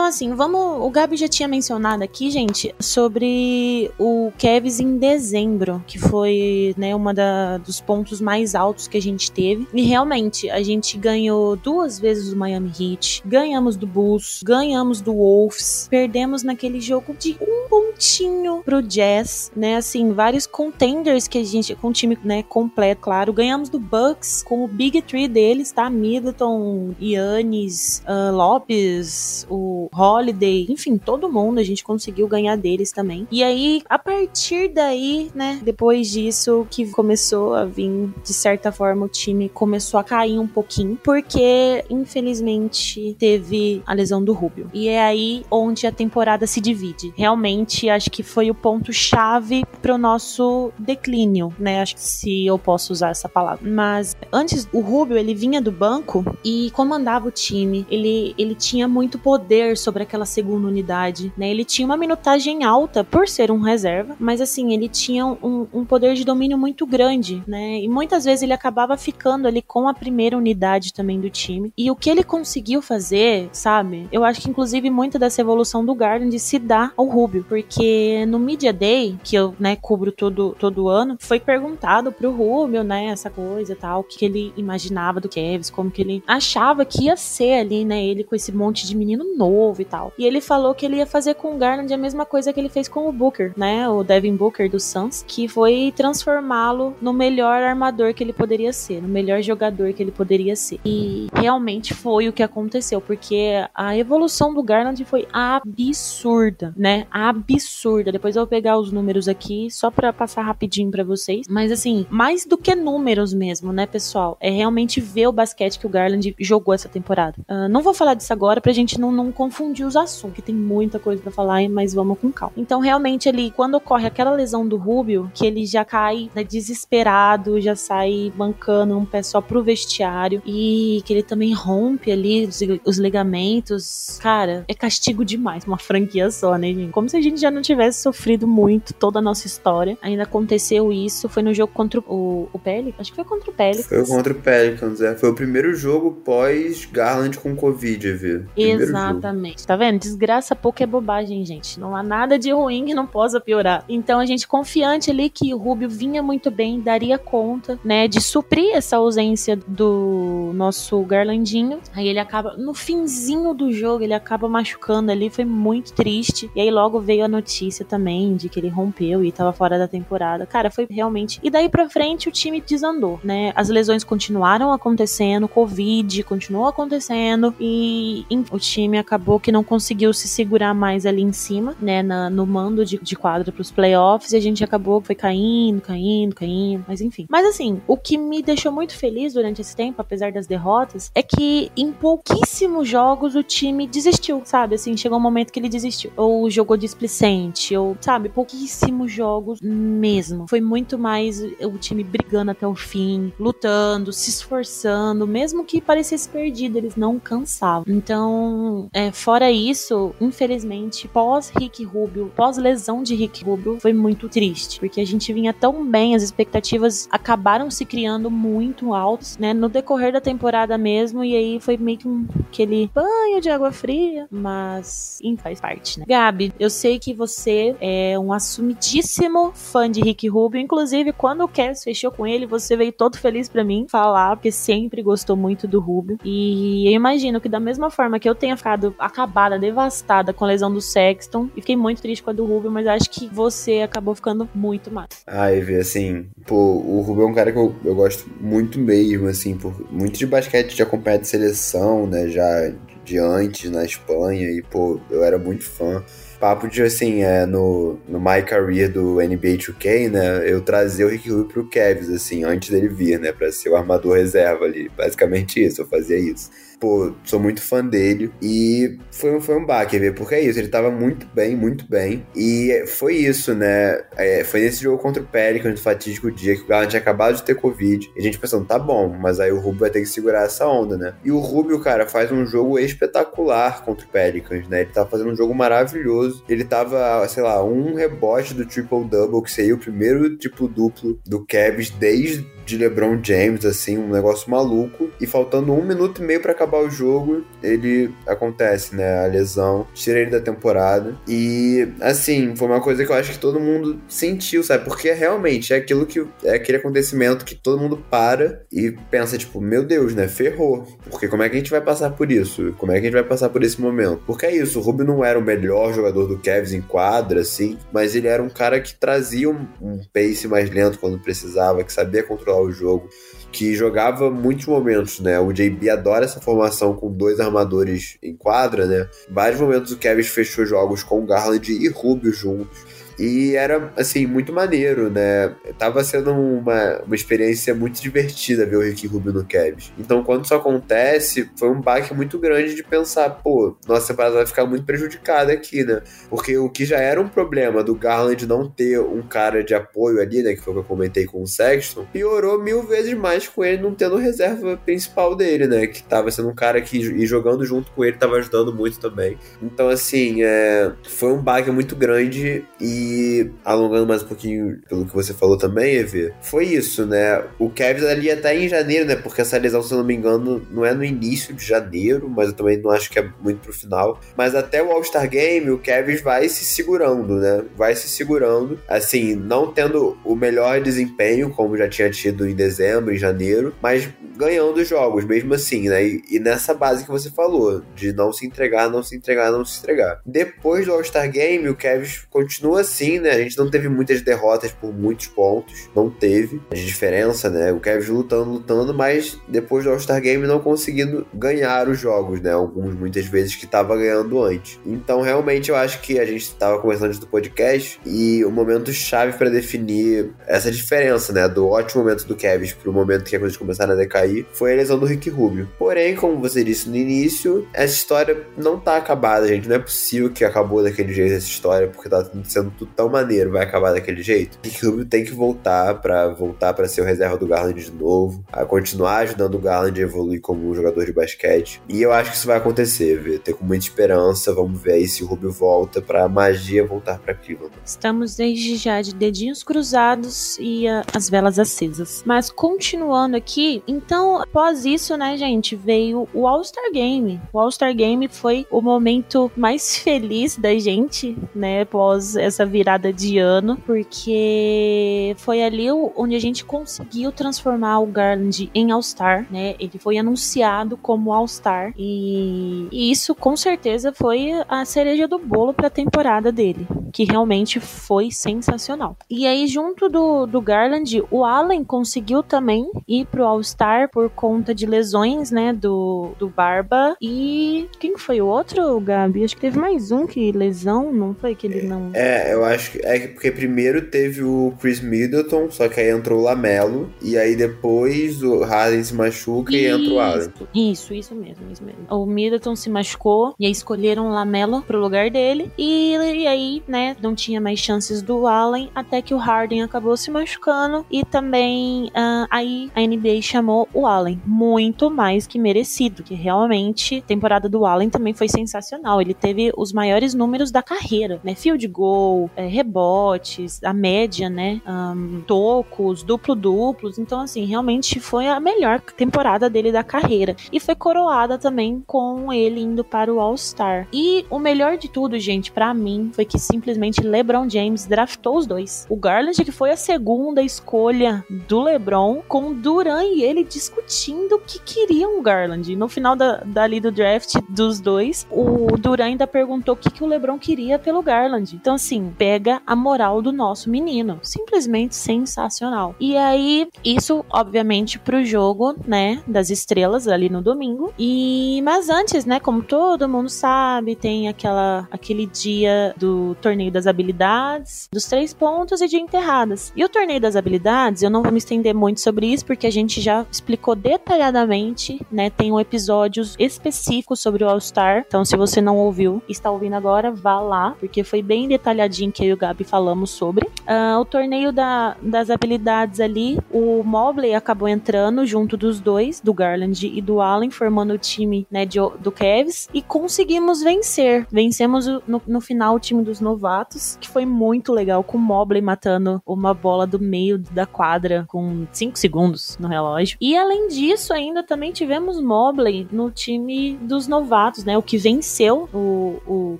Então, 0.06 0.14
assim, 0.14 0.36
vamos. 0.36 0.86
O 0.86 0.90
Gabi 0.92 1.18
já 1.18 1.28
tinha 1.28 1.48
mencionado 1.48 2.04
aqui, 2.04 2.30
gente, 2.30 2.76
sobre 2.80 3.90
o 3.98 4.32
Kevs 4.38 4.80
em 4.80 5.00
dezembro, 5.00 5.84
que 5.88 5.98
foi, 5.98 6.76
né, 6.78 6.96
uma 6.96 7.12
da, 7.12 7.58
dos 7.58 7.82
pontos 7.82 8.22
mais 8.22 8.54
altos 8.54 8.88
que 8.88 8.98
a 8.98 9.02
gente 9.02 9.32
teve. 9.32 9.68
E 9.74 9.82
realmente, 9.82 10.48
a 10.48 10.62
gente 10.62 10.96
ganhou 10.96 11.56
duas 11.56 12.00
vezes 12.00 12.30
do 12.30 12.36
Miami 12.36 12.72
Heat, 12.80 13.24
ganhamos 13.26 13.76
do 13.76 13.88
Bulls, 13.88 14.44
ganhamos 14.46 15.02
do 15.02 15.12
Wolves, 15.12 15.88
perdemos 15.90 16.44
naquele 16.44 16.80
jogo 16.80 17.16
de 17.18 17.36
um 17.42 17.68
pontinho 17.68 18.62
pro 18.64 18.84
Jazz, 18.84 19.52
né? 19.56 19.78
Assim, 19.78 20.12
vários 20.12 20.46
contenders 20.46 21.28
que 21.28 21.40
a 21.40 21.44
gente, 21.44 21.74
com 21.74 21.88
o 21.88 21.92
time, 21.92 22.16
né, 22.24 22.44
completo, 22.44 23.02
claro. 23.02 23.34
Ganhamos 23.34 23.70
do 23.70 23.80
Bucks 23.80 24.44
com 24.44 24.66
o 24.66 24.68
Big 24.68 25.02
Three 25.02 25.28
deles, 25.28 25.72
tá? 25.72 25.90
Middleton, 25.90 26.94
Yannis, 27.02 28.04
uh, 28.08 28.36
Lopes, 28.36 29.48
o 29.50 29.90
Holiday, 29.96 30.66
enfim, 30.70 30.98
todo 30.98 31.32
mundo 31.32 31.60
a 31.60 31.64
gente 31.64 31.84
conseguiu 31.84 32.28
ganhar 32.28 32.56
deles 32.56 32.92
também. 32.92 33.28
E 33.32 33.44
aí, 33.44 33.82
a 33.90 33.98
partir 33.98 34.70
daí, 34.70 35.32
né, 35.34 35.60
depois 35.64 36.10
disso 36.12 36.68
que 36.70 36.90
começou 36.92 37.54
a 37.54 37.66
vir, 37.66 38.10
de 38.24 38.34
certa 38.34 38.72
forma, 38.72 39.06
o 39.06 39.10
time 39.10 39.50
começou 39.50 40.00
a 40.00 40.04
cair 40.04 40.40
um 40.40 40.48
pouquinho, 40.48 41.00
porque 41.04 41.84
infelizmente 41.90 43.16
teve 43.18 43.82
a 43.86 43.94
lesão 43.94 44.24
do 44.24 44.34
Rubio. 44.34 44.70
E 44.74 44.88
é 44.88 45.04
aí 45.04 45.46
onde 45.50 45.88
a 45.88 45.92
temporada 45.92 46.46
se 46.46 46.60
divide. 46.60 47.14
Realmente, 47.16 47.90
acho 47.90 48.10
que 48.10 48.24
foi 48.24 48.50
o 48.50 48.56
ponto 48.56 48.92
chave 48.92 49.64
pro 49.82 49.98
nosso 49.98 50.72
declínio, 50.78 51.54
né? 51.58 51.82
Acho 51.82 51.96
que 51.96 52.02
se 52.02 52.46
eu 52.46 52.58
posso 52.58 52.92
usar 52.92 53.10
essa 53.10 53.30
palavra. 53.30 53.70
Mas 53.70 54.16
antes, 54.32 54.68
o 54.74 54.80
Rubio, 54.80 55.18
ele 55.18 55.34
vinha 55.34 55.62
do 55.62 55.72
banco 55.72 56.26
e 56.44 56.72
comandava 56.72 57.28
o 57.28 57.32
time. 57.32 57.86
Ele, 57.90 58.34
ele 58.38 58.56
tinha 58.56 58.88
muito 58.88 59.18
poder 59.18 59.78
sobre 59.86 60.04
aquela 60.04 60.26
segunda 60.26 60.68
unidade, 60.68 61.32
né? 61.38 61.50
Ele 61.50 61.64
tinha 61.64 61.86
uma 61.86 61.96
minutagem 61.96 62.64
alta 62.64 63.04
por 63.04 63.28
ser 63.28 63.52
um 63.52 63.60
reserva, 63.60 64.16
mas 64.20 64.42
assim, 64.42 64.74
ele 64.74 64.90
tinha 64.90 65.26
um, 65.26 65.68
um 65.72 65.86
poder 65.86 66.16
de 66.16 66.26
domínio 66.26 66.58
muito 66.58 66.86
grande, 66.88 67.44
né? 67.48 67.80
E 67.80 67.88
muitas 67.88 68.26
vezes 68.26 68.42
ele 68.42 68.54
acabava 68.54 68.98
ficando 68.98 69.48
ali 69.48 69.62
com 69.62 69.88
a 69.88 69.94
primeira 69.94 70.36
unidade 70.36 70.92
também 70.92 71.20
do 71.20 71.30
time. 71.30 71.72
E 71.78 71.92
o 71.92 71.96
que 71.96 72.10
ele 72.10 72.24
conseguiu 72.24 72.82
fazer, 72.82 73.48
sabe? 73.52 74.08
Eu 74.12 74.24
acho 74.24 74.42
que 74.42 74.50
inclusive 74.50 74.90
muita 74.90 75.20
dessa 75.20 75.42
evolução 75.42 75.86
do 75.86 75.94
Garland 75.94 76.38
se 76.40 76.58
dá 76.58 76.92
ao 76.98 77.06
Rubio, 77.06 77.46
porque 77.48 78.26
no 78.28 78.40
Media 78.40 78.74
Day, 78.74 79.18
que 79.24 79.36
eu, 79.36 79.54
né, 79.60 79.76
cubro 79.76 80.12
todo, 80.12 80.56
todo 80.60 80.90
ano, 80.90 81.16
foi 81.20 81.40
perguntado 81.40 82.12
pro 82.12 82.32
Rubio, 82.32 82.84
né, 82.84 83.06
essa 83.06 83.30
coisa 83.30 83.74
e 83.74 83.76
tal, 83.76 84.02
o 84.02 84.04
que 84.04 84.26
ele 84.26 84.52
imaginava 84.58 85.22
do 85.22 85.30
Kevs, 85.30 85.70
como 85.70 85.92
que 85.92 86.02
ele 86.02 86.24
achava 86.26 86.84
que 86.84 87.06
ia 87.06 87.16
ser 87.16 87.60
ali, 87.60 87.86
né, 87.86 88.04
ele 88.04 88.24
com 88.24 88.36
esse 88.36 88.52
monte 88.52 88.88
de 88.88 88.96
menino 88.96 89.36
novo 89.38 89.75
e 89.82 89.86
tal. 89.86 90.14
E 90.18 90.26
ele 90.26 90.42
falou 90.42 90.74
que 90.74 90.86
ele 90.86 90.98
ia 90.98 91.06
fazer 91.06 91.36
com 91.36 91.56
o 91.56 91.58
Garland 91.58 91.94
a 91.94 91.98
mesma 91.98 92.26
coisa 92.26 92.52
que 92.52 92.60
ele 92.60 92.70
fez 92.70 92.88
com 92.88 93.08
o 93.08 93.12
Booker, 93.12 93.54
né, 93.58 93.88
o 93.90 94.04
Devin 94.04 94.36
Booker 94.36 94.70
do 94.70 94.80
Suns, 94.80 95.24
que 95.28 95.48
foi 95.48 95.94
transformá-lo 95.96 96.96
no 97.02 97.14
melhor 97.14 97.62
armador 97.62 98.14
que 98.14 98.24
ele 98.24 98.34
poderia 98.34 98.72
ser, 98.74 99.02
no 99.02 99.08
melhor 99.08 99.42
jogador 99.42 99.94
que 99.94 100.02
ele 100.02 100.12
poderia 100.12 100.56
ser. 100.56 100.80
E 100.86 101.28
realmente 101.34 101.94
foi 101.94 102.28
o 102.28 102.34
que 102.34 102.44
aconteceu, 102.44 103.02
porque 103.02 103.66
a 103.74 103.98
evolução 103.98 104.54
do 104.54 104.64
Garland 104.64 105.04
foi 105.06 105.28
absurda, 105.32 106.74
né? 106.78 107.08
Absurda. 107.12 108.12
Depois 108.12 108.36
eu 108.36 108.42
vou 108.42 108.48
pegar 108.48 108.78
os 108.78 108.92
números 108.92 109.28
aqui 109.28 109.70
só 109.72 109.92
para 109.92 110.14
passar 110.14 110.44
rapidinho 110.44 110.92
para 110.92 111.04
vocês, 111.04 111.48
mas 111.50 111.72
assim, 111.72 112.06
mais 112.10 112.46
do 112.46 112.58
que 112.58 112.76
números 112.76 113.34
mesmo, 113.34 113.72
né, 113.72 113.86
pessoal? 113.86 114.38
É 114.40 114.50
realmente 114.50 115.00
ver 115.00 115.28
o 115.28 115.32
basquete 115.32 115.80
que 115.80 115.86
o 115.86 115.90
Garland 115.90 116.36
jogou 116.40 116.74
essa 116.74 116.90
temporada. 116.90 117.36
Uh, 117.50 117.70
não 117.70 117.82
vou 117.82 117.94
falar 117.94 118.14
disso 118.14 118.34
agora 118.34 118.62
pra 118.62 118.72
gente 118.72 119.00
não, 119.00 119.12
não 119.12 119.32
confundir 119.32 119.65
os 119.74 119.96
assuntos, 119.96 120.36
que 120.36 120.42
tem 120.42 120.56
muita 120.56 121.00
coisa 121.00 121.22
para 121.22 121.32
falar, 121.32 121.68
mas 121.70 121.94
vamos 121.94 122.18
com 122.20 122.32
calma. 122.32 122.54
Então, 122.58 122.80
realmente 122.80 123.30
ali, 123.30 123.52
quando 123.52 123.76
ocorre 123.76 124.08
aquela 124.08 124.32
lesão 124.32 124.68
do 124.68 124.78
Rubio, 124.78 125.32
que 125.34 125.46
ele 125.46 125.66
já 125.66 125.86
cai 125.86 126.30
né, 126.36 126.44
desesperado, 126.44 127.60
já 127.62 127.76
sai 127.76 128.32
bancando 128.36 128.98
um 128.98 129.06
pé 129.06 129.24
só 129.24 129.42
pro 129.42 129.64
vestiário 129.64 130.42
e 130.46 131.02
que 131.06 131.14
ele 131.14 131.24
também 131.24 131.54
rompe 131.54 132.12
ali 132.12 132.46
os, 132.46 132.60
os 132.86 132.98
ligamentos, 132.98 134.20
cara, 134.22 134.66
é 134.68 134.74
castigo 134.74 135.24
demais, 135.24 135.66
uma 135.66 135.78
franquia 135.78 136.30
só, 136.32 136.58
né, 136.58 136.68
gente? 136.68 136.92
Como 136.92 137.10
se 137.10 137.18
a 137.18 137.22
gente 137.22 137.40
já 137.40 137.52
não 137.52 137.62
tivesse 137.62 138.02
sofrido 138.02 138.48
muito 138.48 138.94
toda 138.94 139.20
a 139.20 139.22
nossa 139.22 139.48
história. 139.48 139.98
Ainda 140.02 140.24
aconteceu 140.24 140.92
isso, 140.92 141.30
foi 141.30 141.44
no 141.44 141.54
jogo 141.54 141.74
contra 141.74 142.00
o, 142.02 142.50
o 142.52 142.60
Pelicans? 142.60 143.00
Acho 143.00 143.12
que 143.12 143.16
foi 143.16 143.26
contra 143.26 143.50
o 143.50 143.54
Pelicans. 143.54 143.86
Foi 143.86 144.06
contra 144.06 144.34
o 144.34 144.36
Pelicans, 144.36 145.02
é. 145.02 145.16
Foi 145.16 145.30
o 145.30 145.36
primeiro 145.36 145.74
jogo 145.74 146.12
pós 146.12 146.86
Garland 146.86 147.38
com 147.40 147.56
Covid, 147.56 148.12
viu? 148.14 148.46
Exatamente. 148.56 149.55
Exatamente. 149.56 149.66
Tá 149.66 149.76
vendo? 149.76 150.00
Desgraça 150.00 150.56
pouco 150.56 150.84
é 150.84 150.86
bobagem, 150.86 151.46
gente. 151.46 151.80
Não 151.80 151.96
há 151.96 152.04
nada 152.04 152.38
de 152.38 152.52
ruim 152.52 152.86
que 152.86 152.94
não 152.94 153.06
possa 153.06 153.40
piorar. 153.40 153.84
Então 153.90 154.20
a 154.20 154.26
gente 154.26 154.48
confiante 154.48 155.10
ali 155.10 155.30
que 155.30 155.54
o 155.54 155.58
Rubio 155.58 155.90
vinha 155.90 156.22
muito 156.22 156.52
bem, 156.52 156.80
daria 156.80 157.18
conta, 157.18 157.80
né, 157.84 158.08
de 158.08 158.22
suprir 158.22 158.76
essa 158.76 158.98
ausência 158.98 159.56
do 159.68 160.52
nosso 160.54 161.02
Garlandinho. 161.04 161.80
Aí 161.94 162.08
ele 162.08 162.20
acaba 162.20 162.56
no 162.58 162.74
finzinho 162.74 163.54
do 163.54 163.72
jogo, 163.72 164.04
ele 164.04 164.14
acaba 164.14 164.48
machucando 164.48 165.12
ali, 165.12 165.30
foi 165.30 165.46
muito 165.46 165.94
triste. 165.94 166.50
E 166.56 166.62
aí 166.62 166.70
logo 166.70 167.00
veio 167.00 167.26
a 167.26 167.28
notícia 167.28 167.86
também 167.86 168.36
de 168.36 168.50
que 168.50 168.60
ele 168.60 168.70
rompeu 168.70 169.24
e 169.24 169.32
tava 169.32 169.54
fora 169.54 169.78
da 169.78 169.88
temporada. 169.88 170.46
Cara, 170.46 170.70
foi 170.70 170.88
realmente. 170.90 171.40
E 171.44 171.50
daí 171.50 171.70
para 171.70 171.90
frente 171.90 172.30
o 172.30 172.32
time 172.32 172.62
desandou, 172.62 173.20
né? 173.24 173.52
As 173.56 173.70
lesões 173.70 174.04
continuaram 174.04 174.72
acontecendo, 174.72 175.48
Covid 175.48 176.24
continuou 176.24 176.68
acontecendo 176.68 177.54
e 177.60 178.26
o 178.52 178.60
time 178.60 178.98
acabou 178.98 179.35
que 179.40 179.52
não 179.52 179.64
conseguiu 179.64 180.14
se 180.14 180.28
segurar 180.28 180.74
mais 180.74 181.06
ali 181.06 181.22
em 181.22 181.32
cima, 181.32 181.76
né? 181.82 182.02
Na, 182.02 182.30
no 182.30 182.46
mando 182.46 182.86
de, 182.86 182.98
de 182.98 183.16
quadro 183.16 183.52
pros 183.52 183.72
playoffs 183.72 184.32
e 184.32 184.38
a 184.38 184.40
gente 184.40 184.64
acabou 184.64 185.02
foi 185.02 185.16
caindo, 185.16 185.82
caindo, 185.82 186.36
caindo, 186.36 186.86
mas 186.88 187.02
enfim. 187.02 187.26
Mas 187.30 187.46
assim, 187.46 187.82
o 187.88 187.98
que 187.98 188.18
me 188.18 188.42
deixou 188.42 188.72
muito 188.72 188.98
feliz 188.98 189.34
durante 189.34 189.62
esse 189.62 189.76
tempo, 189.76 190.02
apesar 190.02 190.32
das 190.32 190.48
derrotas, 190.48 191.12
é 191.14 191.22
que 191.22 191.72
em 191.76 191.92
pouquíssimos 191.92 192.88
jogos 192.88 193.36
o 193.36 193.44
time 193.44 193.88
desistiu, 193.88 194.42
sabe? 194.46 194.76
Assim, 194.76 194.96
chegou 194.98 195.18
um 195.18 195.22
momento 195.22 195.52
que 195.52 195.60
ele 195.60 195.70
desistiu. 195.70 196.12
Ou 196.16 196.50
jogou 196.50 196.78
displicente, 196.78 197.76
ou, 197.76 197.98
sabe, 198.00 198.30
pouquíssimos 198.30 199.12
jogos 199.12 199.60
mesmo. 199.62 200.46
Foi 200.50 200.62
muito 200.62 200.98
mais 200.98 201.42
o 201.42 201.78
time 201.78 202.04
brigando 202.04 202.52
até 202.52 202.68
o 202.68 202.76
fim, 202.76 203.34
lutando, 203.40 204.12
se 204.12 204.30
esforçando, 204.30 205.28
mesmo 205.28 205.66
que 205.66 205.82
parecesse 205.82 206.30
perdido, 206.30 206.78
eles 206.78 206.96
não 206.96 207.20
cansavam. 207.20 207.86
Então, 207.88 208.90
é, 208.94 209.12
fora 209.26 209.50
isso, 209.50 210.14
infelizmente, 210.22 211.08
pós 211.08 211.50
Rick 211.50 211.84
Rubio, 211.84 212.32
pós 212.36 212.60
lesão 212.60 213.02
de 213.02 213.16
Rick 213.16 213.44
Rubio, 213.44 213.80
foi 213.80 213.92
muito 213.92 214.30
triste, 214.30 214.80
porque 214.80 215.02
a 215.02 215.06
gente 215.06 215.34
vinha 215.34 215.52
tão 215.52 215.84
bem, 215.84 216.14
as 216.14 216.22
expectativas 216.22 217.08
acabaram 217.10 217.72
se 217.72 217.86
criando 217.86 218.30
muito 218.30 218.94
altas, 218.94 219.36
né, 219.40 219.52
no 219.52 219.68
decorrer 219.68 220.14
da 220.14 220.22
temporada 220.22 220.78
mesmo, 220.78 221.24
e 221.24 221.36
aí 221.36 221.60
foi 221.60 221.76
meio 221.76 221.98
que 221.98 222.08
um, 222.08 222.28
aquele 222.52 222.88
banho 222.94 223.42
de 223.42 223.50
água 223.50 223.72
fria, 223.72 224.28
mas 224.30 225.20
enfim, 225.24 225.38
faz 225.38 225.60
parte, 225.60 226.00
né. 226.00 226.06
Gabi, 226.08 226.54
eu 226.60 226.70
sei 226.70 227.00
que 227.00 227.12
você 227.12 227.76
é 227.82 228.20
um 228.20 228.32
assumidíssimo 228.32 229.54
fã 229.56 229.90
de 229.90 230.02
Rick 230.02 230.28
Rubio, 230.28 230.62
inclusive 230.62 231.12
quando 231.12 231.44
o 231.44 231.48
Cass 231.48 231.84
fechou 231.84 232.12
com 232.12 232.28
ele, 232.28 232.46
você 232.46 232.78
veio 232.78 232.94
todo 232.94 233.18
feliz 233.18 233.50
para 233.50 233.64
mim 233.64 233.88
falar, 233.90 234.36
porque 234.36 234.52
sempre 234.52 235.02
gostou 235.02 235.36
muito 235.36 235.68
do 235.68 235.80
Rubio, 235.80 236.20
e 236.24 236.88
eu 236.88 236.92
imagino 236.92 237.42
que 237.42 237.50
da 237.50 237.60
mesma 237.60 237.90
forma 237.90 238.20
que 238.20 238.30
eu 238.30 238.36
tenha 238.36 238.56
ficado 238.56 238.94
acabada, 239.16 239.58
devastada 239.58 240.34
com 240.34 240.44
a 240.44 240.48
lesão 240.50 240.72
do 240.72 240.82
Sexton, 240.82 241.50
e 241.56 241.62
fiquei 241.62 241.78
muito 241.78 242.02
triste 242.02 242.22
com 242.22 242.32
a 242.32 242.34
do 242.34 242.46
Rubio, 242.46 242.70
mas 242.70 242.86
acho 242.86 243.10
que 243.10 243.28
você 243.28 243.80
acabou 243.80 244.14
ficando 244.14 244.48
muito 244.54 244.92
mais. 244.92 245.08
Ah, 245.26 245.52
Eve, 245.52 245.78
assim, 245.78 246.28
pô, 246.46 246.56
o 246.56 247.00
Rubio 247.00 247.24
é 247.24 247.28
um 247.28 247.34
cara 247.34 247.52
que 247.52 247.58
eu, 247.58 247.74
eu 247.86 247.96
gosto 247.96 248.30
muito 248.42 248.78
mesmo, 248.78 249.28
assim, 249.28 249.58
por 249.58 249.74
muito 249.90 250.18
de 250.18 250.28
basquete 250.28 250.76
de 250.76 250.84
acompanhar 250.84 251.18
de 251.18 251.30
seleção, 251.30 252.06
né, 252.06 252.28
já 252.28 252.74
de 253.06 253.18
antes 253.18 253.72
na 253.72 253.86
Espanha, 253.86 254.50
e, 254.50 254.62
pô, 254.62 255.00
eu 255.10 255.24
era 255.24 255.38
muito 255.38 255.64
fã 255.64 256.04
papo 256.40 256.68
de, 256.68 256.84
assim, 256.84 257.24
é, 257.24 257.46
no, 257.46 257.98
no 258.08 258.20
My 258.20 258.44
Career 258.44 258.92
do 258.92 259.16
NBA 259.16 259.58
2K, 259.58 260.12
né, 260.12 260.52
eu 260.52 260.62
trazer 260.62 261.06
o 261.06 261.08
Rick 261.08 261.30
Rubio 261.30 261.46
pro 261.46 261.70
Cavs, 261.70 262.10
assim, 262.10 262.44
antes 262.44 262.70
dele 262.70 262.90
vir, 262.90 263.18
né, 263.18 263.32
pra 263.32 263.52
ser 263.52 263.70
o 263.70 263.76
armador 263.76 264.18
reserva 264.18 264.66
ali. 264.66 264.90
Basicamente 264.90 265.64
isso, 265.64 265.82
eu 265.82 265.88
fazia 265.88 266.18
isso 266.18 266.52
pô, 266.86 267.12
sou 267.24 267.40
muito 267.40 267.64
fã 267.64 267.84
dele. 267.84 268.32
E 268.40 269.00
foi, 269.10 269.42
foi 269.42 269.58
um 269.58 269.66
baque, 269.66 269.98
ver, 269.98 270.14
porque 270.14 270.36
é 270.36 270.42
isso, 270.42 270.60
ele 270.60 270.68
tava 270.68 270.92
muito 270.92 271.26
bem, 271.34 271.56
muito 271.56 271.90
bem. 271.90 272.24
E 272.36 272.84
foi 272.86 273.16
isso, 273.16 273.56
né? 273.56 274.04
É, 274.16 274.44
foi 274.44 274.60
nesse 274.60 274.84
jogo 274.84 275.02
contra 275.02 275.24
o 275.24 275.26
Pelicans, 275.26 275.72
no 275.72 275.80
fatídico 275.80 276.30
dia, 276.32 276.56
que 276.56 276.62
o 276.62 276.68
Garland 276.68 276.92
tinha 276.92 277.02
acabado 277.02 277.38
de 277.38 277.44
ter 277.44 277.56
Covid. 277.56 278.12
E 278.16 278.20
a 278.20 278.22
gente 278.22 278.38
pensando, 278.38 278.68
tá 278.68 278.78
bom, 278.78 279.10
mas 279.10 279.40
aí 279.40 279.52
o 279.52 279.60
Rubio 279.60 279.80
vai 279.80 279.90
ter 279.90 280.02
que 280.02 280.06
segurar 280.06 280.44
essa 280.44 280.68
onda, 280.68 280.96
né? 280.96 281.16
E 281.24 281.32
o 281.32 281.40
Rubio, 281.40 281.80
cara, 281.80 282.06
faz 282.06 282.32
um 282.32 282.46
jogo 282.46 282.78
espetacular 282.78 283.84
contra 283.84 284.06
o 284.06 284.10
Pelicans, 284.10 284.68
né? 284.68 284.82
Ele 284.82 284.92
tava 284.92 285.10
fazendo 285.10 285.32
um 285.32 285.36
jogo 285.36 285.56
maravilhoso. 285.56 286.44
Ele 286.48 286.64
tava, 286.64 287.28
sei 287.28 287.42
lá, 287.42 287.64
um 287.64 287.96
rebote 287.96 288.54
do 288.54 288.64
triple-double, 288.64 289.42
que 289.42 289.52
seria 289.52 289.74
o 289.74 289.80
primeiro 289.80 290.38
triplo-duplo 290.38 291.20
do 291.26 291.44
Cavs 291.44 291.90
desde 291.90 292.46
de 292.66 292.78
LeBron 292.78 293.20
James, 293.24 293.66
assim, 293.66 293.98
um 293.98 294.10
negócio 294.10 294.50
maluco. 294.50 295.10
E 295.20 295.28
faltando 295.28 295.74
um 295.74 295.84
minuto 295.84 296.22
e 296.22 296.26
meio 296.26 296.42
para 296.42 296.52
acabar 296.52 296.80
o 296.80 296.90
jogo, 296.90 297.46
ele 297.62 298.14
acontece, 298.28 298.96
né? 298.96 299.24
A 299.24 299.28
lesão, 299.28 299.88
tira 299.94 300.20
ele 300.20 300.32
da 300.32 300.40
temporada. 300.40 301.16
E, 301.28 301.88
assim, 302.02 302.56
foi 302.56 302.68
uma 302.68 302.82
coisa 302.82 303.06
que 303.06 303.12
eu 303.12 303.16
acho 303.16 303.32
que 303.32 303.40
todo 303.40 303.60
mundo 303.60 304.02
sentiu, 304.08 304.64
sabe? 304.64 304.86
Porque 304.86 305.12
realmente 305.12 305.74
é 305.74 305.78
aquilo 305.78 306.06
que. 306.06 306.26
É 306.44 306.56
aquele 306.56 306.78
acontecimento 306.78 307.46
que 307.46 307.56
todo 307.56 307.82
mundo 307.82 307.98
para 308.10 308.64
e 308.72 308.92
pensa, 309.10 309.38
tipo, 309.38 309.62
meu 309.62 309.84
Deus, 309.84 310.14
né? 310.14 310.28
Ferrou. 310.28 310.86
Porque 311.10 311.28
como 311.28 311.44
é 311.44 311.50
que 311.50 311.56
a 311.56 311.60
gente 311.60 311.72
vai 311.72 311.82
passar 311.82 312.12
por 312.12 312.32
isso? 312.32 312.74
Como 312.78 312.92
é 312.92 312.96
que 312.96 313.02
a 313.02 313.04
gente 313.04 313.14
vai 313.14 313.24
passar 313.24 313.50
por 313.50 313.64
esse 313.64 313.80
momento? 313.80 314.22
Porque 314.26 314.46
é 314.46 314.56
isso, 314.56 314.80
o 314.80 314.82
Rubio 314.82 315.06
não 315.06 315.24
era 315.24 315.38
o 315.38 315.42
melhor 315.42 315.94
jogador 315.94 316.28
do 316.28 316.40
Cavs 316.40 316.74
em 316.74 316.82
quadra, 316.82 317.42
assim, 317.42 317.78
mas 317.92 318.16
ele 318.16 318.28
era 318.28 318.42
um 318.42 318.50
cara 318.50 318.80
que 318.80 318.96
trazia 318.96 319.50
um, 319.50 319.68
um 319.82 320.02
pace 320.14 320.48
mais 320.48 320.70
lento 320.70 321.00
quando 321.00 321.20
precisava, 321.20 321.84
que 321.84 321.94
sabia 321.94 322.24
controlar 322.24 322.55
o 322.62 322.72
jogo, 322.72 323.10
que 323.52 323.74
jogava 323.74 324.30
muitos 324.30 324.66
momentos, 324.66 325.20
né? 325.20 325.40
O 325.40 325.52
JB 325.52 325.90
adora 325.90 326.26
essa 326.26 326.42
formação 326.42 326.94
com 326.94 327.12
dois 327.12 327.40
armadores 327.40 328.18
em 328.22 328.36
quadra, 328.36 328.86
né? 328.86 329.10
Vários 329.30 329.62
momentos 329.62 329.92
o 329.92 329.98
Kevin 329.98 330.24
fechou 330.24 330.66
jogos 330.66 331.04
com 331.04 331.26
Garland 331.26 331.72
e 331.72 331.88
Rubio 331.90 332.34
juntos. 332.34 332.95
E 333.18 333.56
era, 333.56 333.92
assim, 333.96 334.26
muito 334.26 334.52
maneiro, 334.52 335.10
né? 335.10 335.54
Tava 335.78 336.04
sendo 336.04 336.32
uma, 336.32 337.02
uma 337.06 337.16
experiência 337.16 337.74
muito 337.74 338.02
divertida 338.02 338.66
ver 338.66 338.76
o 338.76 338.82
Ricky 338.82 339.08
Rubio 339.08 339.32
no 339.32 339.46
Cavs. 339.46 339.92
Então, 339.98 340.24
quando 340.24 340.46
isso 340.46 340.54
acontece, 340.54 341.50
foi 341.58 341.70
um 341.70 341.82
baque 341.82 342.14
muito 342.14 342.38
grande 342.38 342.76
de 342.76 342.84
pensar, 342.84 343.30
pô, 343.30 343.76
nossa 343.88 344.08
temporada 344.08 344.36
vai 344.36 344.46
ficar 344.46 344.66
muito 344.66 344.86
prejudicada 344.86 345.54
aqui, 345.54 345.84
né? 345.84 346.02
Porque 346.30 346.58
o 346.58 346.70
que 346.70 346.86
já 346.86 346.98
era 346.98 347.22
um 347.22 347.28
problema 347.28 347.84
do 347.84 347.96
Garland 347.96 348.46
não 348.46 348.70
ter 348.70 349.00
um 349.00 349.22
cara 349.22 349.64
de 349.64 349.74
apoio 349.74 350.22
ali, 350.22 350.44
né? 350.44 350.54
Que 350.54 350.62
foi 350.62 350.74
o 350.74 350.76
que 350.76 350.82
eu 350.82 350.86
comentei 350.86 351.26
com 351.26 351.42
o 351.42 351.48
Sexton, 351.48 352.06
piorou 352.12 352.62
mil 352.62 352.84
vezes 352.84 353.14
mais 353.14 353.48
com 353.48 353.64
ele 353.64 353.82
não 353.82 353.94
tendo 353.94 354.18
reserva 354.18 354.78
principal 354.78 355.36
dele, 355.36 355.68
né? 355.68 355.88
Que 355.88 356.04
tava 356.04 356.30
sendo 356.32 356.50
um 356.50 356.56
cara 356.56 356.82
que, 356.82 356.98
e 356.98 357.26
jogando 357.26 357.66
junto 357.66 357.92
com 357.92 358.04
ele, 358.04 358.18
tava 358.18 358.36
ajudando 358.36 358.74
muito 358.74 359.00
também. 359.00 359.38
Então, 359.62 359.88
assim, 359.88 360.44
é, 360.44 360.92
foi 361.04 361.32
um 361.32 361.42
baque 361.42 361.72
muito 361.72 361.96
grande 361.96 362.66
e 362.80 363.05
e 363.06 363.52
alongando 363.64 364.08
mais 364.08 364.24
um 364.24 364.28
pouquinho 364.28 364.80
pelo 364.90 365.06
que 365.06 365.14
você 365.14 365.34
falou 365.34 365.58
também, 365.58 365.96
Evê, 365.96 366.34
foi 366.42 366.66
isso, 366.66 367.06
né? 367.06 367.44
O 367.60 367.70
Cavs 367.70 368.04
ali 368.04 368.32
até 368.32 368.58
em 368.58 368.68
janeiro, 368.68 369.06
né? 369.06 369.16
Porque 369.16 369.42
essa 369.42 369.58
lesão, 369.58 369.84
se 369.84 369.94
eu 369.94 370.00
não 370.00 370.06
me 370.06 370.16
engano, 370.16 370.66
não 370.72 370.84
é 370.84 370.94
no 370.94 371.04
início 371.04 371.54
de 371.54 371.64
janeiro, 371.64 372.28
mas 372.30 372.48
eu 372.48 372.54
também 372.54 372.78
não 372.78 372.90
acho 372.92 373.10
que 373.10 373.20
é 373.20 373.30
muito 373.42 373.60
pro 373.60 373.74
final. 373.74 374.20
Mas 374.36 374.56
até 374.56 374.82
o 374.82 374.92
All-Star 374.92 375.30
Game, 375.30 375.70
o 375.70 375.78
Cavs 375.78 376.22
vai 376.22 376.50
se 376.50 376.66
segurando, 376.66 377.36
né? 377.36 377.64
Vai 377.76 377.96
se 377.96 378.10
segurando, 378.10 378.80
assim, 378.88 379.36
não 379.36 379.72
tendo 379.72 380.18
o 380.24 380.36
melhor 380.36 380.82
desempenho, 380.82 381.52
como 381.52 381.78
já 381.78 381.88
tinha 381.88 382.10
tido 382.10 382.48
em 382.48 382.56
dezembro, 382.56 383.14
em 383.14 383.18
janeiro, 383.18 383.76
mas 383.82 384.10
ganhando 384.36 384.84
jogos, 384.84 385.26
mesmo 385.26 385.54
assim, 385.54 385.90
né? 385.90 386.06
E, 386.06 386.24
e 386.30 386.40
nessa 386.40 386.74
base 386.74 387.04
que 387.06 387.12
você 387.12 387.30
falou, 387.30 387.84
de 387.96 388.12
não 388.14 388.34
se 388.34 388.46
entregar, 388.46 388.90
não 388.90 389.04
se 389.04 389.16
entregar, 389.16 389.52
não 389.52 389.64
se 389.64 389.80
entregar. 389.80 390.20
Depois 390.26 390.86
do 390.86 390.94
All-Star 390.94 391.30
Game, 391.32 391.68
o 391.70 391.76
Cavs 391.76 392.26
continua 392.30 392.84
assim 392.96 393.20
né? 393.20 393.32
A 393.32 393.40
gente 393.40 393.58
não 393.58 393.70
teve 393.70 393.90
muitas 393.90 394.22
derrotas 394.22 394.72
por 394.72 394.94
muitos 394.94 395.28
pontos. 395.28 395.90
Não 395.96 396.10
teve. 396.10 396.62
A 396.72 396.76
diferença, 396.76 397.50
né? 397.50 397.72
O 397.72 397.80
Kevin 397.80 398.12
lutando, 398.12 398.52
lutando, 398.52 398.94
mas 398.94 399.38
depois 399.48 399.84
do 399.84 399.92
All-Star 399.92 400.22
Game 400.22 400.48
não 400.48 400.60
conseguindo 400.60 401.28
ganhar 401.34 401.88
os 401.90 402.00
jogos, 402.00 402.42
né? 402.42 402.52
Alguns, 402.52 402.96
muitas 402.96 403.26
vezes, 403.26 403.56
que 403.56 403.66
estava 403.66 403.96
ganhando 403.96 404.42
antes. 404.42 404.80
Então, 404.86 405.22
realmente, 405.22 405.70
eu 405.70 405.76
acho 405.76 406.02
que 406.02 406.20
a 406.20 406.26
gente 406.26 406.42
estava 406.42 406.80
conversando 406.80 407.08
antes 407.08 407.20
do 407.20 407.28
podcast 407.28 408.00
e 408.06 408.44
o 408.46 408.52
momento 408.52 408.92
chave 408.94 409.38
para 409.38 409.50
definir 409.50 410.32
essa 410.48 410.72
diferença, 410.72 411.34
né? 411.34 411.48
Do 411.48 411.68
ótimo 411.68 412.04
momento 412.04 412.26
do 412.26 412.36
Kevin 412.36 412.66
pro 412.82 412.94
momento 412.94 413.24
que 413.24 413.36
as 413.36 413.40
coisas 413.40 413.58
começaram 413.58 413.94
a 413.94 413.96
decair 413.96 414.46
foi 414.54 414.74
a 414.74 414.76
lesão 414.76 414.98
do 414.98 415.06
Rick 415.06 415.30
Rubio. 415.30 415.68
Porém, 415.78 416.16
como 416.16 416.40
você 416.40 416.64
disse 416.64 416.90
no 416.90 416.96
início, 416.96 417.68
essa 417.74 417.94
história 417.94 418.44
não 418.58 418.80
tá 418.80 418.98
acabada, 418.98 419.48
gente. 419.48 419.68
Não 419.68 419.76
é 419.76 419.80
possível 419.80 420.30
que 420.30 420.44
acabou 420.44 420.84
daquele 420.84 421.14
jeito 421.14 421.34
essa 421.34 421.48
história, 421.48 421.88
porque 421.88 422.10
tá 422.10 422.26
sendo 422.44 422.72
tudo 422.72 422.85
tudo 422.86 422.92
tão 422.96 423.10
maneiro 423.10 423.52
vai 423.52 423.64
acabar 423.64 423.94
daquele 423.94 424.22
jeito? 424.22 424.60
Rick 424.64 424.86
Rubio 424.86 425.06
tem 425.06 425.24
que 425.24 425.32
voltar 425.32 425.96
para 425.96 426.28
voltar 426.30 426.74
para 426.74 426.88
ser 426.88 427.02
o 427.02 427.04
reserva 427.04 427.38
do 427.38 427.48
Garland 427.48 427.84
de 427.84 427.92
novo, 427.92 428.44
a 428.52 428.66
continuar 428.66 429.18
ajudando 429.18 429.56
o 429.56 429.60
Garland 429.60 430.00
a 430.00 430.04
evoluir 430.04 430.42
como 430.42 430.70
um 430.70 430.74
jogador 430.74 431.06
de 431.06 431.14
basquete. 431.14 431.82
E 431.90 432.02
eu 432.02 432.12
acho 432.14 432.32
que 432.32 432.38
isso 432.38 432.48
vai 432.48 432.58
acontecer, 432.58 433.20
viu? 433.20 433.40
Tenho 433.40 433.58
com 433.58 433.66
muita 433.66 433.86
esperança. 433.86 434.54
Vamos 434.54 434.82
ver 434.82 434.94
aí 434.94 435.08
se 435.08 435.24
o 435.24 435.28
Rubio 435.28 435.52
volta 435.52 436.02
para 436.02 436.24
a 436.24 436.30
magia 436.30 436.86
voltar 436.86 437.20
para 437.20 437.34
Cleveland. 437.34 437.74
Estamos 437.84 438.36
desde 438.36 438.76
já 438.76 439.02
de 439.02 439.14
dedinhos 439.14 439.64
cruzados 439.64 440.58
e 440.60 440.88
a, 440.88 441.04
as 441.14 441.30
velas 441.30 441.58
acesas. 441.58 442.24
Mas 442.26 442.52
continuando 442.52 443.36
aqui, 443.36 443.84
então 443.88 444.42
após 444.42 444.86
isso, 444.86 445.16
né, 445.18 445.38
gente, 445.38 445.76
veio 445.76 446.28
o 446.34 446.48
All-Star 446.48 446.92
Game. 446.92 447.42
O 447.52 447.60
All-Star 447.60 447.94
Game 447.96 448.28
foi 448.28 448.66
o 448.70 448.82
momento 448.82 449.52
mais 449.56 449.98
feliz 449.98 450.58
da 450.58 450.78
gente, 450.78 451.38
né, 451.54 451.82
após 451.82 452.36
essa 452.36 452.66
virada 452.76 453.14
de 453.14 453.38
ano, 453.38 453.78
porque 453.86 455.34
foi 455.38 455.64
ali 455.64 455.88
onde 455.90 456.36
a 456.36 456.40
gente 456.40 456.66
conseguiu 456.66 457.32
transformar 457.32 458.00
o 458.00 458.06
Garland 458.06 458.70
em 458.76 458.92
All-Star, 458.92 459.48
né? 459.50 459.76
Ele 459.80 459.98
foi 459.98 460.18
anunciado 460.18 460.98
como 460.98 461.32
All-Star 461.32 461.94
e, 461.98 462.90
e 462.92 463.10
isso 463.10 463.34
com 463.34 463.56
certeza 463.56 464.12
foi 464.12 464.52
a 464.68 464.84
cereja 464.84 465.26
do 465.26 465.40
bolo 465.40 465.74
para 465.74 465.88
a 465.88 465.90
temporada 465.90 466.52
dele, 466.52 466.86
que 467.14 467.24
realmente 467.24 467.80
foi 467.80 468.30
sensacional. 468.30 469.16
E 469.30 469.48
aí 469.48 469.68
junto 469.68 470.10
do, 470.10 470.46
do 470.46 470.60
Garland, 470.60 471.24
o 471.32 471.46
Allen 471.46 471.82
conseguiu 471.82 472.44
também 472.44 472.92
ir 473.08 473.26
pro 473.28 473.46
All-Star 473.46 474.10
por 474.12 474.30
conta 474.30 474.76
de 474.76 474.86
lesões, 474.86 475.50
né, 475.50 475.72
do, 475.72 476.32
do 476.38 476.50
Barba 476.50 477.16
e 477.22 477.88
quem 478.02 478.18
foi 478.18 478.42
o 478.42 478.48
outro, 478.48 479.00
Gabi? 479.00 479.46
Acho 479.46 479.56
que 479.56 479.62
teve 479.62 479.80
mais 479.80 480.12
um 480.12 480.28
que 480.28 480.52
lesão, 480.52 481.14
não 481.14 481.34
foi 481.34 481.56
que 481.56 481.68
ele 481.68 481.88
não 481.88 482.12
É, 482.14 482.54
eu 482.54 482.65
acho 482.66 482.92
que 482.92 483.00
é 483.04 483.28
porque 483.28 483.52
primeiro 483.52 484.02
teve 484.04 484.44
o 484.44 484.74
Chris 484.80 485.00
Middleton, 485.02 485.70
só 485.72 485.88
que 485.88 486.00
aí 486.00 486.10
entrou 486.10 486.40
o 486.40 486.44
Lamelo 486.44 487.10
e 487.22 487.38
aí 487.38 487.56
depois 487.56 488.42
o 488.44 488.64
Harden 488.64 489.04
se 489.04 489.14
machuca 489.14 489.74
e 489.76 489.86
entra 489.86 490.14
o 490.14 490.20
Allen. 490.20 490.50
Isso, 490.74 491.14
isso 491.14 491.36
mesmo, 491.36 491.72
isso 491.72 491.84
mesmo. 491.84 492.06
O 492.10 492.26
Middleton 492.26 492.76
se 492.76 492.90
machucou 492.90 493.56
e 493.60 493.66
aí 493.66 493.72
escolheram 493.72 494.28
o 494.28 494.34
Lamelo 494.34 494.82
pro 494.82 495.00
lugar 495.00 495.30
dele 495.30 495.72
e, 495.78 496.14
e 496.14 496.48
aí, 496.48 496.84
né, 496.88 497.16
não 497.22 497.36
tinha 497.36 497.60
mais 497.60 497.80
chances 497.80 498.22
do 498.22 498.48
Allen 498.48 498.90
até 498.94 499.22
que 499.22 499.34
o 499.34 499.38
Harden 499.38 499.84
acabou 499.84 500.16
se 500.18 500.32
machucando 500.32 501.06
e 501.12 501.24
também 501.24 502.06
uh, 502.08 502.48
aí 502.50 502.92
a 502.96 503.02
NBA 503.02 503.42
chamou 503.42 503.88
o 503.94 504.06
Allen, 504.06 504.42
muito 504.46 505.10
mais 505.10 505.48
que 505.48 505.60
merecido, 505.60 506.24
que 506.24 506.34
realmente 506.34 507.18
a 507.18 507.22
temporada 507.22 507.70
do 507.70 507.86
Allen 507.86 508.10
também 508.10 508.34
foi 508.34 508.48
sensacional. 508.48 509.22
Ele 509.22 509.34
teve 509.34 509.72
os 509.76 509.94
maiores 509.94 510.34
números 510.34 510.72
da 510.72 510.82
carreira, 510.82 511.40
né? 511.44 511.56
Field 511.56 511.88
goal, 511.88 512.50
é, 512.56 512.68
rebotes, 512.68 513.84
a 513.84 513.94
média, 513.94 514.50
né? 514.50 514.82
Um, 514.88 515.42
tocos, 515.46 516.24
duplo-duplos. 516.24 517.18
Então, 517.18 517.42
assim, 517.42 517.66
realmente 517.66 518.20
foi 518.20 518.48
a 518.48 518.60
melhor 518.60 519.00
temporada 519.02 519.70
dele 519.70 519.92
da 519.92 520.04
carreira. 520.04 520.56
E 520.72 520.80
foi 520.80 520.96
coroada 520.96 521.58
também 521.58 522.04
com 522.06 522.52
ele 522.52 522.82
indo 522.82 523.04
para 523.04 523.34
o 523.34 523.40
All-Star. 523.40 524.08
E 524.12 524.46
o 524.50 524.60
melhor 524.60 524.98
de 524.98 525.10
tudo, 525.10 525.40
gente, 525.40 525.72
para 525.72 525.94
mim, 525.94 526.32
foi 526.34 526.46
que 526.46 526.60
simplesmente 526.60 527.22
LeBron 527.22 527.70
James 527.70 528.06
draftou 528.06 528.58
os 528.58 528.66
dois. 528.66 529.06
O 529.10 529.16
Garland, 529.16 529.64
que 529.64 529.72
foi 529.72 529.92
a 529.92 529.98
segunda 529.98 530.62
escolha 530.62 531.44
do 531.68 531.82
LeBron, 531.82 532.42
com 532.48 532.74
Duran 532.74 533.24
e 533.24 533.44
ele 533.44 533.64
discutindo 533.64 534.56
o 534.56 534.60
que 534.60 534.80
queriam 534.80 535.40
o 535.40 535.42
Garland. 535.42 535.96
No 535.96 536.08
final 536.08 536.36
da, 536.36 536.62
dali 536.66 537.00
do 537.00 537.12
draft 537.12 537.56
dos 537.70 538.00
dois, 538.00 538.48
o 538.52 538.98
Duran 538.98 539.26
ainda 539.26 539.48
perguntou 539.48 539.94
o 539.94 539.98
que, 539.98 540.10
que 540.10 540.24
o 540.24 540.28
LeBron 540.28 540.58
queria 540.58 541.00
pelo 541.00 541.22
Garland. 541.22 541.76
Então, 541.76 541.96
assim, 541.96 542.34
pega 542.46 542.80
a 542.86 542.96
moral 542.96 543.42
do 543.42 543.52
nosso 543.52 543.90
menino. 543.90 544.38
Simplesmente 544.44 545.16
sensacional. 545.16 546.14
E 546.20 546.38
aí, 546.38 546.88
isso, 547.04 547.44
obviamente, 547.50 548.20
pro 548.20 548.46
jogo, 548.46 548.94
né, 549.08 549.42
das 549.48 549.72
estrelas 549.72 550.28
ali 550.28 550.48
no 550.48 550.62
domingo. 550.62 551.12
E, 551.18 551.82
mas 551.84 552.08
antes, 552.08 552.46
né, 552.46 552.60
como 552.60 552.84
todo 552.84 553.28
mundo 553.28 553.50
sabe, 553.50 554.16
tem 554.16 554.48
aquela, 554.48 555.08
aquele 555.10 555.48
dia 555.48 556.14
do 556.16 556.56
torneio 556.62 556.92
das 556.92 557.08
habilidades, 557.08 558.08
dos 558.14 558.26
três 558.26 558.54
pontos 558.54 559.02
e 559.02 559.08
de 559.08 559.18
enterradas. 559.18 559.92
E 559.96 560.06
o 560.06 560.10
torneio 560.10 560.40
das 560.40 560.56
habilidades, 560.56 561.24
eu 561.24 561.32
não 561.32 561.42
vou 561.42 561.52
me 561.52 561.58
estender 561.58 561.96
muito 561.96 562.22
sobre 562.22 562.46
isso, 562.46 562.64
porque 562.64 562.86
a 562.86 562.92
gente 562.92 563.22
já 563.22 563.44
explicou 563.52 563.96
detalhadamente, 563.96 565.20
né, 565.32 565.50
tem 565.50 565.72
um 565.72 565.80
episódio 565.80 566.44
específico 566.60 567.36
sobre 567.36 567.64
o 567.64 567.70
All-Star. 567.70 568.24
Então, 568.28 568.46
se 568.46 568.56
você 568.56 568.80
não 568.82 568.98
ouviu, 568.98 569.42
está 569.50 569.72
ouvindo 569.72 569.96
agora, 569.96 570.30
vá 570.30 570.60
lá, 570.60 570.96
porque 571.00 571.24
foi 571.24 571.42
bem 571.42 571.68
detalhadinho 571.68 572.25
que 572.32 572.44
eu 572.44 572.50
e 572.50 572.54
o 572.54 572.58
Gabi 572.58 572.84
falamos 572.84 573.30
sobre. 573.30 573.68
Uh, 573.88 574.20
o 574.20 574.26
torneio 574.26 574.72
da, 574.72 575.16
das 575.22 575.50
habilidades 575.50 576.20
ali, 576.20 576.60
o 576.72 577.04
Mobley 577.04 577.54
acabou 577.54 577.88
entrando 577.88 578.46
junto 578.46 578.76
dos 578.76 579.00
dois, 579.00 579.40
do 579.42 579.54
Garland 579.54 580.08
e 580.08 580.22
do 580.22 580.42
Allen, 580.42 580.70
formando 580.70 581.14
o 581.14 581.18
time 581.18 581.68
né, 581.70 581.86
de, 581.86 582.00
do 582.20 582.32
Cavs, 582.32 582.90
e 582.94 583.02
conseguimos 583.02 583.82
vencer. 583.82 584.48
Vencemos 584.52 585.08
no, 585.28 585.42
no 585.48 585.62
final 585.62 585.96
o 585.96 586.00
time 586.00 586.24
dos 586.24 586.40
novatos, 586.40 587.18
que 587.20 587.30
foi 587.30 587.46
muito 587.46 587.94
legal, 587.94 588.24
com 588.24 588.38
o 588.38 588.42
Mobley 588.42 588.82
matando 588.82 589.42
uma 589.46 589.74
bola 589.74 590.08
do 590.08 590.20
meio 590.20 590.58
da 590.58 590.86
quadra 590.86 591.46
com 591.48 591.86
5 591.92 592.18
segundos 592.18 592.78
no 592.80 592.88
relógio. 592.88 593.38
E 593.40 593.56
além 593.56 593.88
disso, 593.88 594.34
ainda 594.34 594.64
também 594.64 594.92
tivemos 594.92 595.42
Mobley 595.42 596.08
no 596.12 596.32
time 596.32 596.98
dos 597.02 597.28
novatos, 597.28 597.84
né? 597.84 597.98
O 597.98 598.02
que 598.02 598.18
venceu, 598.18 598.90
o, 598.94 599.42
o 599.48 599.80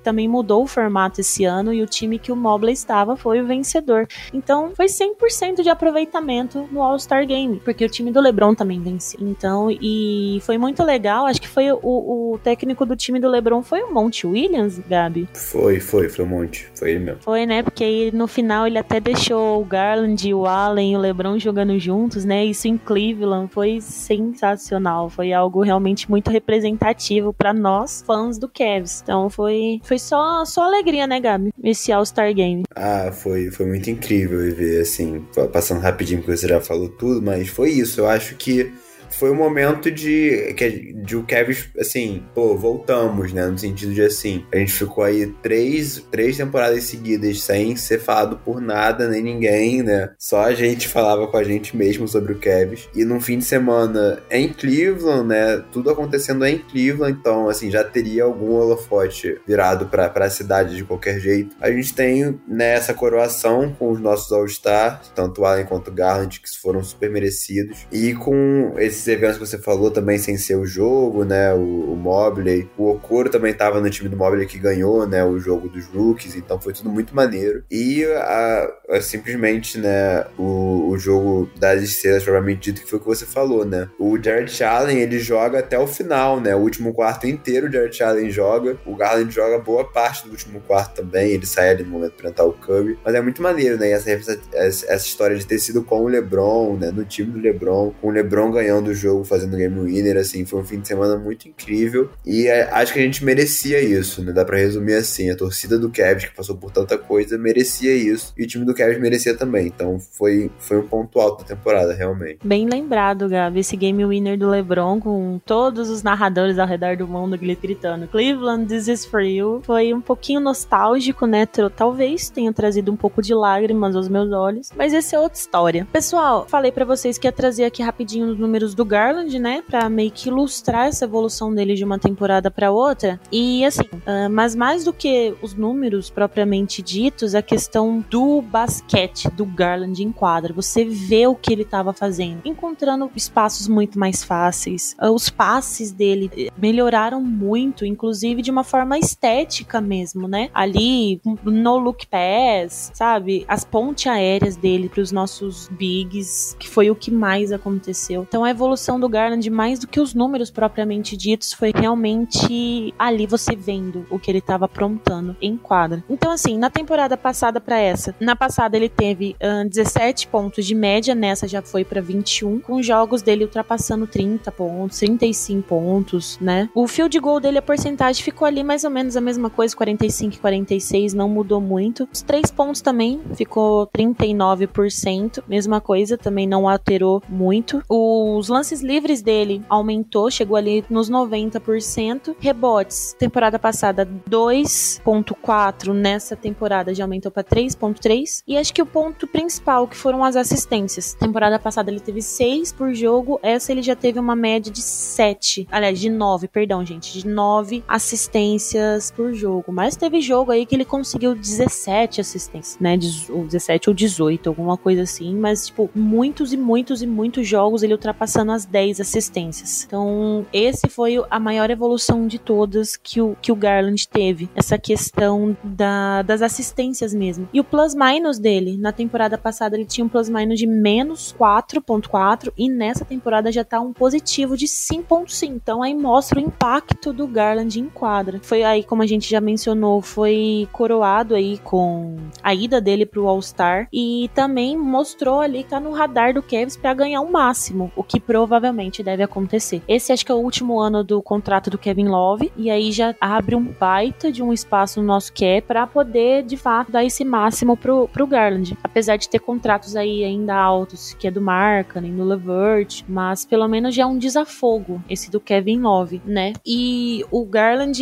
também 0.02 0.28
mudou 0.28 0.62
o 0.62 0.66
formato 0.66 1.20
esse 1.20 1.44
ano 1.44 1.72
e 1.72 1.82
o 1.82 1.86
time 1.86 2.18
que 2.18 2.32
o 2.32 2.35
Mobley 2.36 2.72
estava 2.72 3.16
foi 3.16 3.40
o 3.40 3.46
vencedor. 3.46 4.06
Então 4.32 4.72
foi 4.74 4.86
100% 4.86 5.62
de 5.62 5.68
aproveitamento 5.68 6.68
no 6.70 6.82
All-Star 6.82 7.26
Game, 7.26 7.60
porque 7.64 7.84
o 7.84 7.88
time 7.88 8.10
do 8.10 8.20
LeBron 8.20 8.54
também 8.54 8.80
venceu. 8.80 9.20
Então, 9.22 9.68
e 9.70 10.40
foi 10.42 10.58
muito 10.58 10.82
legal. 10.82 11.26
Acho 11.26 11.40
que 11.40 11.48
foi 11.48 11.70
o, 11.72 11.78
o 11.82 12.38
técnico 12.42 12.84
do 12.84 12.96
time 12.96 13.18
do 13.18 13.28
LeBron 13.28 13.62
foi 13.62 13.82
o 13.82 13.92
Monte 13.92 14.26
Williams, 14.26 14.78
Gabi. 14.78 15.28
Foi, 15.32 15.80
foi, 15.80 16.08
foi 16.08 16.24
o 16.24 16.28
Monte. 16.28 16.68
Foi 16.74 16.90
ele 16.90 17.00
mesmo. 17.00 17.22
Foi, 17.22 17.46
né? 17.46 17.62
Porque 17.62 17.84
aí, 17.84 18.10
no 18.12 18.26
final 18.26 18.66
ele 18.66 18.78
até 18.78 19.00
deixou 19.00 19.60
o 19.60 19.64
Garland, 19.64 20.32
o 20.32 20.46
Allen 20.46 20.92
e 20.92 20.96
o 20.96 21.00
LeBron 21.00 21.38
jogando 21.38 21.78
juntos, 21.78 22.24
né? 22.24 22.44
Isso 22.44 22.68
em 22.68 22.76
Cleveland 22.76 23.48
foi 23.52 23.80
sensacional. 23.80 25.08
Foi 25.08 25.32
algo 25.32 25.62
realmente 25.62 26.10
muito 26.10 26.30
representativo 26.30 27.32
para 27.32 27.52
nós, 27.52 28.02
fãs 28.06 28.38
do 28.38 28.48
Cavs. 28.48 29.02
Então 29.02 29.28
foi, 29.30 29.80
foi 29.84 29.98
só, 29.98 30.44
só 30.44 30.62
alegria, 30.64 31.06
né, 31.06 31.20
Gabi? 31.20 31.52
Esse 31.62 31.92
All-Star 31.92 32.25
Game. 32.32 32.62
Ah, 32.74 33.10
foi, 33.12 33.50
foi 33.50 33.66
muito 33.66 33.90
incrível 33.90 34.38
ver, 34.54 34.82
assim, 34.82 35.24
passando 35.52 35.80
rapidinho 35.80 36.20
porque 36.20 36.36
você 36.36 36.48
já 36.48 36.60
falou 36.60 36.88
tudo, 36.88 37.22
mas 37.22 37.48
foi 37.48 37.70
isso. 37.70 38.00
Eu 38.00 38.08
acho 38.08 38.36
que 38.36 38.72
foi 39.18 39.30
um 39.30 39.34
momento 39.34 39.90
de 39.90 40.54
que 40.56 40.92
de 40.94 41.16
o 41.16 41.24
Kevin, 41.24 41.56
assim, 41.78 42.22
pô, 42.34 42.56
voltamos, 42.56 43.32
né? 43.32 43.46
No 43.46 43.58
sentido 43.58 43.94
de 43.94 44.02
assim, 44.02 44.44
a 44.52 44.58
gente 44.58 44.72
ficou 44.72 45.04
aí 45.04 45.26
três, 45.42 46.04
três 46.10 46.36
temporadas 46.36 46.84
seguidas 46.84 47.42
sem 47.42 47.76
ser 47.76 48.00
falado 48.00 48.36
por 48.38 48.60
nada, 48.60 49.08
nem 49.08 49.22
ninguém, 49.22 49.82
né? 49.82 50.10
Só 50.18 50.42
a 50.42 50.54
gente 50.54 50.88
falava 50.88 51.26
com 51.28 51.36
a 51.36 51.44
gente 51.44 51.76
mesmo 51.76 52.06
sobre 52.06 52.32
o 52.32 52.38
Kevin. 52.38 52.76
E 52.94 53.04
num 53.04 53.20
fim 53.20 53.38
de 53.38 53.44
semana 53.44 54.22
em 54.30 54.48
Cleveland, 54.52 55.28
né? 55.28 55.64
Tudo 55.72 55.90
acontecendo 55.90 56.44
em 56.44 56.58
Cleveland, 56.58 57.16
então, 57.18 57.48
assim, 57.48 57.70
já 57.70 57.82
teria 57.84 58.24
algum 58.24 58.52
holofote 58.52 59.40
virado 59.46 59.86
pra, 59.86 60.08
pra 60.08 60.28
cidade 60.28 60.76
de 60.76 60.84
qualquer 60.84 61.18
jeito. 61.20 61.56
A 61.60 61.70
gente 61.70 61.94
tem, 61.94 62.38
né, 62.46 62.74
essa 62.74 62.92
coroação 62.92 63.74
com 63.78 63.90
os 63.90 64.00
nossos 64.00 64.30
All-Stars, 64.32 65.12
tanto 65.14 65.44
Allen 65.44 65.66
quanto 65.66 65.90
Garland, 65.90 66.40
que 66.40 66.48
foram 66.60 66.82
super 66.82 67.10
merecidos. 67.10 67.86
E 67.90 68.14
com 68.14 68.74
esses 69.06 69.08
eventos 69.08 69.38
que 69.38 69.46
você 69.46 69.58
falou 69.58 69.90
também 69.90 70.18
sem 70.18 70.36
ser 70.36 70.56
o 70.56 70.66
jogo, 70.66 71.24
né? 71.24 71.52
O, 71.54 71.92
o 71.92 71.96
Mobley. 71.96 72.68
O 72.76 72.90
Okoro 72.90 73.30
também 73.30 73.52
estava 73.52 73.80
no 73.80 73.88
time 73.88 74.08
do 74.08 74.16
Mobley 74.16 74.46
que 74.46 74.58
ganhou, 74.58 75.06
né? 75.06 75.24
O 75.24 75.38
jogo 75.38 75.68
dos 75.68 75.86
rookies. 75.86 76.34
Então 76.34 76.60
foi 76.60 76.72
tudo 76.72 76.90
muito 76.90 77.14
maneiro. 77.14 77.64
E 77.70 78.04
a, 78.04 78.68
a, 78.90 79.00
simplesmente, 79.00 79.78
né? 79.78 80.24
O, 80.36 80.88
o 80.90 80.98
jogo 80.98 81.48
das 81.58 81.82
estrelas, 81.82 82.24
provavelmente 82.24 82.72
dito, 82.72 82.82
que 82.82 82.90
foi 82.90 82.98
o 82.98 83.02
que 83.02 83.08
você 83.08 83.24
falou, 83.24 83.64
né? 83.64 83.88
O 83.98 84.20
Jared 84.22 84.62
Allen, 84.64 84.98
ele 84.98 85.18
joga 85.18 85.60
até 85.60 85.78
o 85.78 85.86
final, 85.86 86.40
né? 86.40 86.54
O 86.54 86.60
último 86.60 86.92
quarto 86.92 87.26
inteiro 87.26 87.68
o 87.68 87.72
Jared 87.72 88.02
Allen 88.02 88.30
joga. 88.30 88.76
O 88.84 88.96
Garland 88.96 89.32
joga 89.32 89.58
boa 89.58 89.84
parte 89.84 90.24
do 90.24 90.30
último 90.30 90.60
quarto 90.60 91.02
também. 91.02 91.30
Ele 91.30 91.46
sai 91.46 91.70
ali 91.70 91.84
no 91.84 91.90
momento 91.90 92.12
pra 92.12 92.30
entrar 92.30 92.44
o 92.44 92.52
Curry. 92.52 92.98
Mas 93.04 93.14
é 93.14 93.20
muito 93.20 93.42
maneiro, 93.42 93.78
né? 93.78 93.88
E 93.88 93.92
essa, 93.92 94.10
essa, 94.10 94.40
essa 94.52 95.06
história 95.06 95.36
de 95.36 95.46
ter 95.46 95.58
sido 95.58 95.82
com 95.82 96.00
o 96.00 96.08
LeBron, 96.08 96.76
né? 96.76 96.90
No 96.90 97.04
time 97.04 97.32
do 97.32 97.38
LeBron, 97.38 97.92
com 98.00 98.08
o 98.08 98.10
LeBron 98.10 98.50
ganhando 98.50 98.95
jogo, 98.96 99.24
fazendo 99.24 99.56
game 99.56 99.78
winner, 99.78 100.16
assim, 100.16 100.44
foi 100.44 100.60
um 100.60 100.64
fim 100.64 100.80
de 100.80 100.88
semana 100.88 101.16
muito 101.16 101.48
incrível 101.48 102.10
e 102.24 102.46
é, 102.46 102.68
acho 102.72 102.92
que 102.92 102.98
a 102.98 103.02
gente 103.02 103.24
merecia 103.24 103.80
isso, 103.80 104.22
né? 104.22 104.32
Dá 104.32 104.44
pra 104.44 104.56
resumir 104.56 104.94
assim, 104.94 105.30
a 105.30 105.36
torcida 105.36 105.78
do 105.78 105.90
Cavs, 105.90 106.24
que 106.24 106.34
passou 106.34 106.56
por 106.56 106.70
tanta 106.70 106.98
coisa, 106.98 107.38
merecia 107.38 107.94
isso 107.94 108.32
e 108.36 108.44
o 108.44 108.46
time 108.46 108.64
do 108.64 108.74
Cavs 108.74 108.98
merecia 108.98 109.36
também, 109.36 109.66
então 109.66 109.98
foi, 110.00 110.50
foi 110.58 110.78
um 110.78 110.86
ponto 110.86 111.20
alto 111.20 111.42
da 111.42 111.54
temporada, 111.54 111.92
realmente. 111.92 112.38
Bem 112.42 112.68
lembrado, 112.68 113.28
Gabi, 113.28 113.60
esse 113.60 113.76
game 113.76 114.04
winner 114.04 114.38
do 114.38 114.48
LeBron 114.48 115.00
com 115.00 115.40
todos 115.44 115.88
os 115.90 116.02
narradores 116.02 116.58
ao 116.58 116.66
redor 116.66 116.96
do 116.96 117.06
mundo 117.06 117.36
gritando 117.38 118.08
Cleveland, 118.08 118.66
this 118.66 118.88
is 118.88 119.04
for 119.04 119.20
you, 119.20 119.60
foi 119.64 119.92
um 119.92 120.00
pouquinho 120.00 120.40
nostálgico, 120.40 121.26
né? 121.26 121.46
Talvez 121.76 122.30
tenha 122.30 122.52
trazido 122.52 122.92
um 122.92 122.96
pouco 122.96 123.20
de 123.20 123.34
lágrimas 123.34 123.94
aos 123.94 124.08
meus 124.08 124.32
olhos, 124.32 124.70
mas 124.76 124.94
essa 124.94 125.16
é 125.16 125.18
outra 125.18 125.38
história. 125.38 125.86
Pessoal, 125.92 126.46
falei 126.48 126.72
para 126.72 126.84
vocês 126.84 127.18
que 127.18 127.26
ia 127.26 127.32
trazer 127.32 127.64
aqui 127.64 127.82
rapidinho 127.82 128.30
os 128.30 128.38
números 128.38 128.74
do 128.74 128.84
Garland, 128.86 129.38
né, 129.38 129.62
para 129.66 129.88
meio 129.88 130.10
que 130.10 130.28
ilustrar 130.28 130.86
essa 130.86 131.04
evolução 131.04 131.54
dele 131.54 131.74
de 131.74 131.84
uma 131.84 131.98
temporada 131.98 132.50
para 132.50 132.70
outra. 132.70 133.20
E 133.30 133.64
assim, 133.64 133.82
uh, 133.82 134.30
mas 134.30 134.54
mais 134.54 134.84
do 134.84 134.92
que 134.92 135.34
os 135.42 135.54
números 135.54 136.08
propriamente 136.10 136.82
ditos, 136.82 137.34
a 137.34 137.42
questão 137.42 138.04
do 138.08 138.40
basquete 138.40 139.28
do 139.30 139.44
Garland 139.44 140.02
em 140.02 140.12
quadra. 140.12 140.52
Você 140.54 140.84
vê 140.84 141.26
o 141.26 141.34
que 141.34 141.52
ele 141.52 141.62
estava 141.62 141.92
fazendo, 141.92 142.40
encontrando 142.44 143.10
espaços 143.14 143.68
muito 143.68 143.98
mais 143.98 144.22
fáceis. 144.22 144.96
Uh, 145.02 145.10
os 145.10 145.28
passes 145.28 145.92
dele 145.92 146.30
eh, 146.36 146.50
melhoraram 146.56 147.20
muito, 147.20 147.84
inclusive 147.84 148.42
de 148.42 148.50
uma 148.50 148.64
forma 148.64 148.98
estética 148.98 149.80
mesmo, 149.80 150.28
né? 150.28 150.50
Ali 150.54 151.20
no 151.44 151.78
look 151.78 152.06
pass, 152.06 152.90
sabe? 152.94 153.44
As 153.48 153.64
pontes 153.64 154.06
aéreas 154.06 154.56
dele 154.56 154.88
para 154.88 155.00
os 155.00 155.12
nossos 155.12 155.68
bigs, 155.68 156.56
que 156.58 156.68
foi 156.68 156.90
o 156.90 156.94
que 156.94 157.10
mais 157.10 157.52
aconteceu. 157.52 158.22
Então 158.22 158.44
a 158.44 158.50
evolução 158.50 158.75
do 159.00 159.08
Garland, 159.08 159.48
mais 159.50 159.78
do 159.78 159.86
que 159.86 160.00
os 160.00 160.14
números 160.14 160.50
propriamente 160.50 161.16
ditos, 161.16 161.52
foi 161.52 161.72
realmente 161.74 162.94
ali 162.98 163.26
você 163.26 163.56
vendo 163.56 164.06
o 164.10 164.18
que 164.18 164.30
ele 164.30 164.38
estava 164.38 164.66
aprontando 164.66 165.36
em 165.40 165.56
quadra. 165.56 166.04
Então 166.08 166.30
assim, 166.30 166.58
na 166.58 166.70
temporada 166.70 167.16
passada 167.16 167.60
para 167.60 167.78
essa, 167.78 168.14
na 168.20 168.36
passada 168.36 168.76
ele 168.76 168.88
teve 168.88 169.36
uh, 169.42 169.68
17 169.68 170.28
pontos 170.28 170.64
de 170.64 170.74
média, 170.74 171.14
nessa 171.14 171.48
já 171.48 171.62
foi 171.62 171.84
para 171.84 172.00
21, 172.00 172.60
com 172.60 172.82
jogos 172.82 173.22
dele 173.22 173.44
ultrapassando 173.44 174.06
30 174.06 174.50
pontos, 174.52 174.98
35 174.98 175.66
pontos, 175.66 176.38
né? 176.40 176.68
O 176.74 176.86
field 176.86 177.18
goal 177.18 177.40
dele, 177.40 177.58
a 177.58 177.62
porcentagem 177.62 178.22
ficou 178.22 178.46
ali 178.46 178.62
mais 178.62 178.84
ou 178.84 178.90
menos 178.90 179.16
a 179.16 179.20
mesma 179.20 179.50
coisa, 179.50 179.76
45 179.76 180.34
e 180.34 180.38
46, 180.38 181.14
não 181.14 181.28
mudou 181.28 181.60
muito. 181.60 182.08
Os 182.12 182.22
três 182.22 182.50
pontos 182.50 182.80
também 182.80 183.20
ficou 183.34 183.86
39%, 183.88 185.42
mesma 185.48 185.80
coisa, 185.80 186.16
também 186.16 186.46
não 186.46 186.68
alterou 186.68 187.22
muito. 187.28 187.82
Os 187.88 188.48
lances 188.48 188.65
livres 188.72 189.22
dele 189.22 189.62
aumentou, 189.68 190.30
chegou 190.30 190.56
ali 190.56 190.84
nos 190.88 191.10
90%. 191.10 192.36
Rebotes, 192.38 193.14
temporada 193.18 193.58
passada 193.58 194.08
2.4, 194.28 195.92
nessa 195.92 196.36
temporada 196.36 196.94
já 196.94 197.04
aumentou 197.04 197.30
para 197.30 197.44
3.3. 197.44 198.42
E 198.46 198.56
acho 198.56 198.72
que 198.72 198.82
o 198.82 198.86
ponto 198.86 199.26
principal 199.26 199.86
que 199.86 199.96
foram 199.96 200.24
as 200.24 200.36
assistências. 200.36 201.14
Temporada 201.14 201.58
passada 201.58 201.90
ele 201.90 202.00
teve 202.00 202.22
6 202.22 202.72
por 202.72 202.94
jogo, 202.94 203.38
essa 203.42 203.72
ele 203.72 203.82
já 203.82 203.96
teve 203.96 204.18
uma 204.18 204.36
média 204.36 204.72
de 204.72 204.82
7, 204.82 205.66
aliás, 205.70 205.98
de 205.98 206.10
9, 206.10 206.48
perdão, 206.48 206.84
gente, 206.84 207.12
de 207.12 207.26
9 207.26 207.84
assistências 207.86 209.10
por 209.10 209.32
jogo. 209.34 209.72
Mas 209.72 209.96
teve 209.96 210.20
jogo 210.20 210.50
aí 210.50 210.66
que 210.66 210.74
ele 210.74 210.84
conseguiu 210.84 211.34
17 211.34 212.20
assistências, 212.20 212.78
né? 212.80 212.98
Ou 213.30 213.44
17 213.44 213.90
ou 213.90 213.94
18, 213.94 214.48
alguma 214.48 214.76
coisa 214.76 215.02
assim. 215.02 215.34
Mas, 215.36 215.66
tipo, 215.66 215.90
muitos 215.94 216.52
e 216.52 216.56
muitos 216.56 217.02
e 217.02 217.06
muitos 217.06 217.46
jogos 217.46 217.82
ele 217.82 217.92
ultrapassando 217.92 218.52
as 218.56 218.64
10 218.64 219.00
assistências. 219.00 219.84
Então, 219.84 220.44
esse 220.52 220.88
foi 220.88 221.22
a 221.30 221.38
maior 221.38 221.70
evolução 221.70 222.26
de 222.26 222.38
todas 222.38 222.96
que 222.96 223.20
o, 223.20 223.36
que 223.40 223.52
o 223.52 223.56
Garland 223.56 224.08
teve. 224.08 224.48
Essa 224.54 224.78
questão 224.78 225.56
da, 225.62 226.22
das 226.22 226.42
assistências 226.42 227.14
mesmo. 227.14 227.48
E 227.52 227.60
o 227.60 227.64
plus-minus 227.64 228.38
dele, 228.38 228.76
na 228.76 228.92
temporada 228.92 229.38
passada, 229.38 229.76
ele 229.76 229.84
tinha 229.84 230.04
um 230.04 230.08
plus-minus 230.08 230.58
de 230.58 230.66
menos 230.66 231.34
4.4 231.38 232.52
e 232.56 232.68
nessa 232.68 233.04
temporada 233.04 233.52
já 233.52 233.64
tá 233.64 233.80
um 233.80 233.92
positivo 233.92 234.56
de 234.56 234.66
5.5. 234.66 235.50
Então, 235.50 235.82
aí 235.82 235.94
mostra 235.94 236.38
o 236.38 236.42
impacto 236.42 237.12
do 237.12 237.26
Garland 237.26 237.78
em 237.78 237.88
quadra. 237.88 238.40
Foi 238.42 238.62
aí, 238.62 238.82
como 238.82 239.02
a 239.02 239.06
gente 239.06 239.28
já 239.28 239.40
mencionou, 239.40 240.00
foi 240.00 240.68
coroado 240.72 241.34
aí 241.34 241.58
com 241.58 242.16
a 242.42 242.54
ida 242.54 242.80
dele 242.80 243.04
pro 243.04 243.28
All-Star 243.28 243.88
e 243.92 244.30
também 244.34 244.76
mostrou 244.76 245.40
ali 245.40 245.62
que 245.62 245.70
tá 245.70 245.80
no 245.80 245.92
radar 245.92 246.32
do 246.32 246.42
Cavs 246.42 246.76
para 246.76 246.94
ganhar 246.94 247.20
o 247.20 247.30
máximo, 247.30 247.92
o 247.94 248.02
que 248.02 248.20
provavelmente 248.36 249.02
deve 249.02 249.22
acontecer. 249.22 249.80
Esse 249.88 250.12
acho 250.12 250.24
que 250.24 250.30
é 250.30 250.34
o 250.34 250.38
último 250.38 250.78
ano 250.78 251.02
do 251.02 251.22
contrato 251.22 251.70
do 251.70 251.78
Kevin 251.78 252.08
Love 252.08 252.52
e 252.54 252.70
aí 252.70 252.92
já 252.92 253.14
abre 253.18 253.54
um 253.54 253.64
baita 253.64 254.30
de 254.30 254.42
um 254.42 254.52
espaço 254.52 255.00
no 255.00 255.06
nosso 255.06 255.32
cap 255.32 255.62
para 255.62 255.86
poder 255.86 256.42
de 256.42 256.54
fato 256.54 256.92
dar 256.92 257.02
esse 257.02 257.24
máximo 257.24 257.78
pro, 257.78 258.06
pro 258.08 258.26
Garland. 258.26 258.76
Apesar 258.84 259.16
de 259.16 259.26
ter 259.26 259.38
contratos 259.38 259.96
aí 259.96 260.22
ainda 260.22 260.54
altos, 260.54 261.14
que 261.14 261.26
é 261.26 261.30
do 261.30 261.40
Markkanen, 261.40 262.14
do 262.14 262.24
Levert, 262.24 263.04
mas 263.08 263.46
pelo 263.46 263.66
menos 263.66 263.94
já 263.94 264.02
é 264.02 264.06
um 264.06 264.18
desafogo 264.18 265.00
esse 265.08 265.30
do 265.30 265.40
Kevin 265.40 265.80
Love, 265.80 266.20
né? 266.26 266.52
E 266.66 267.24
o 267.30 267.42
Garland, 267.46 267.98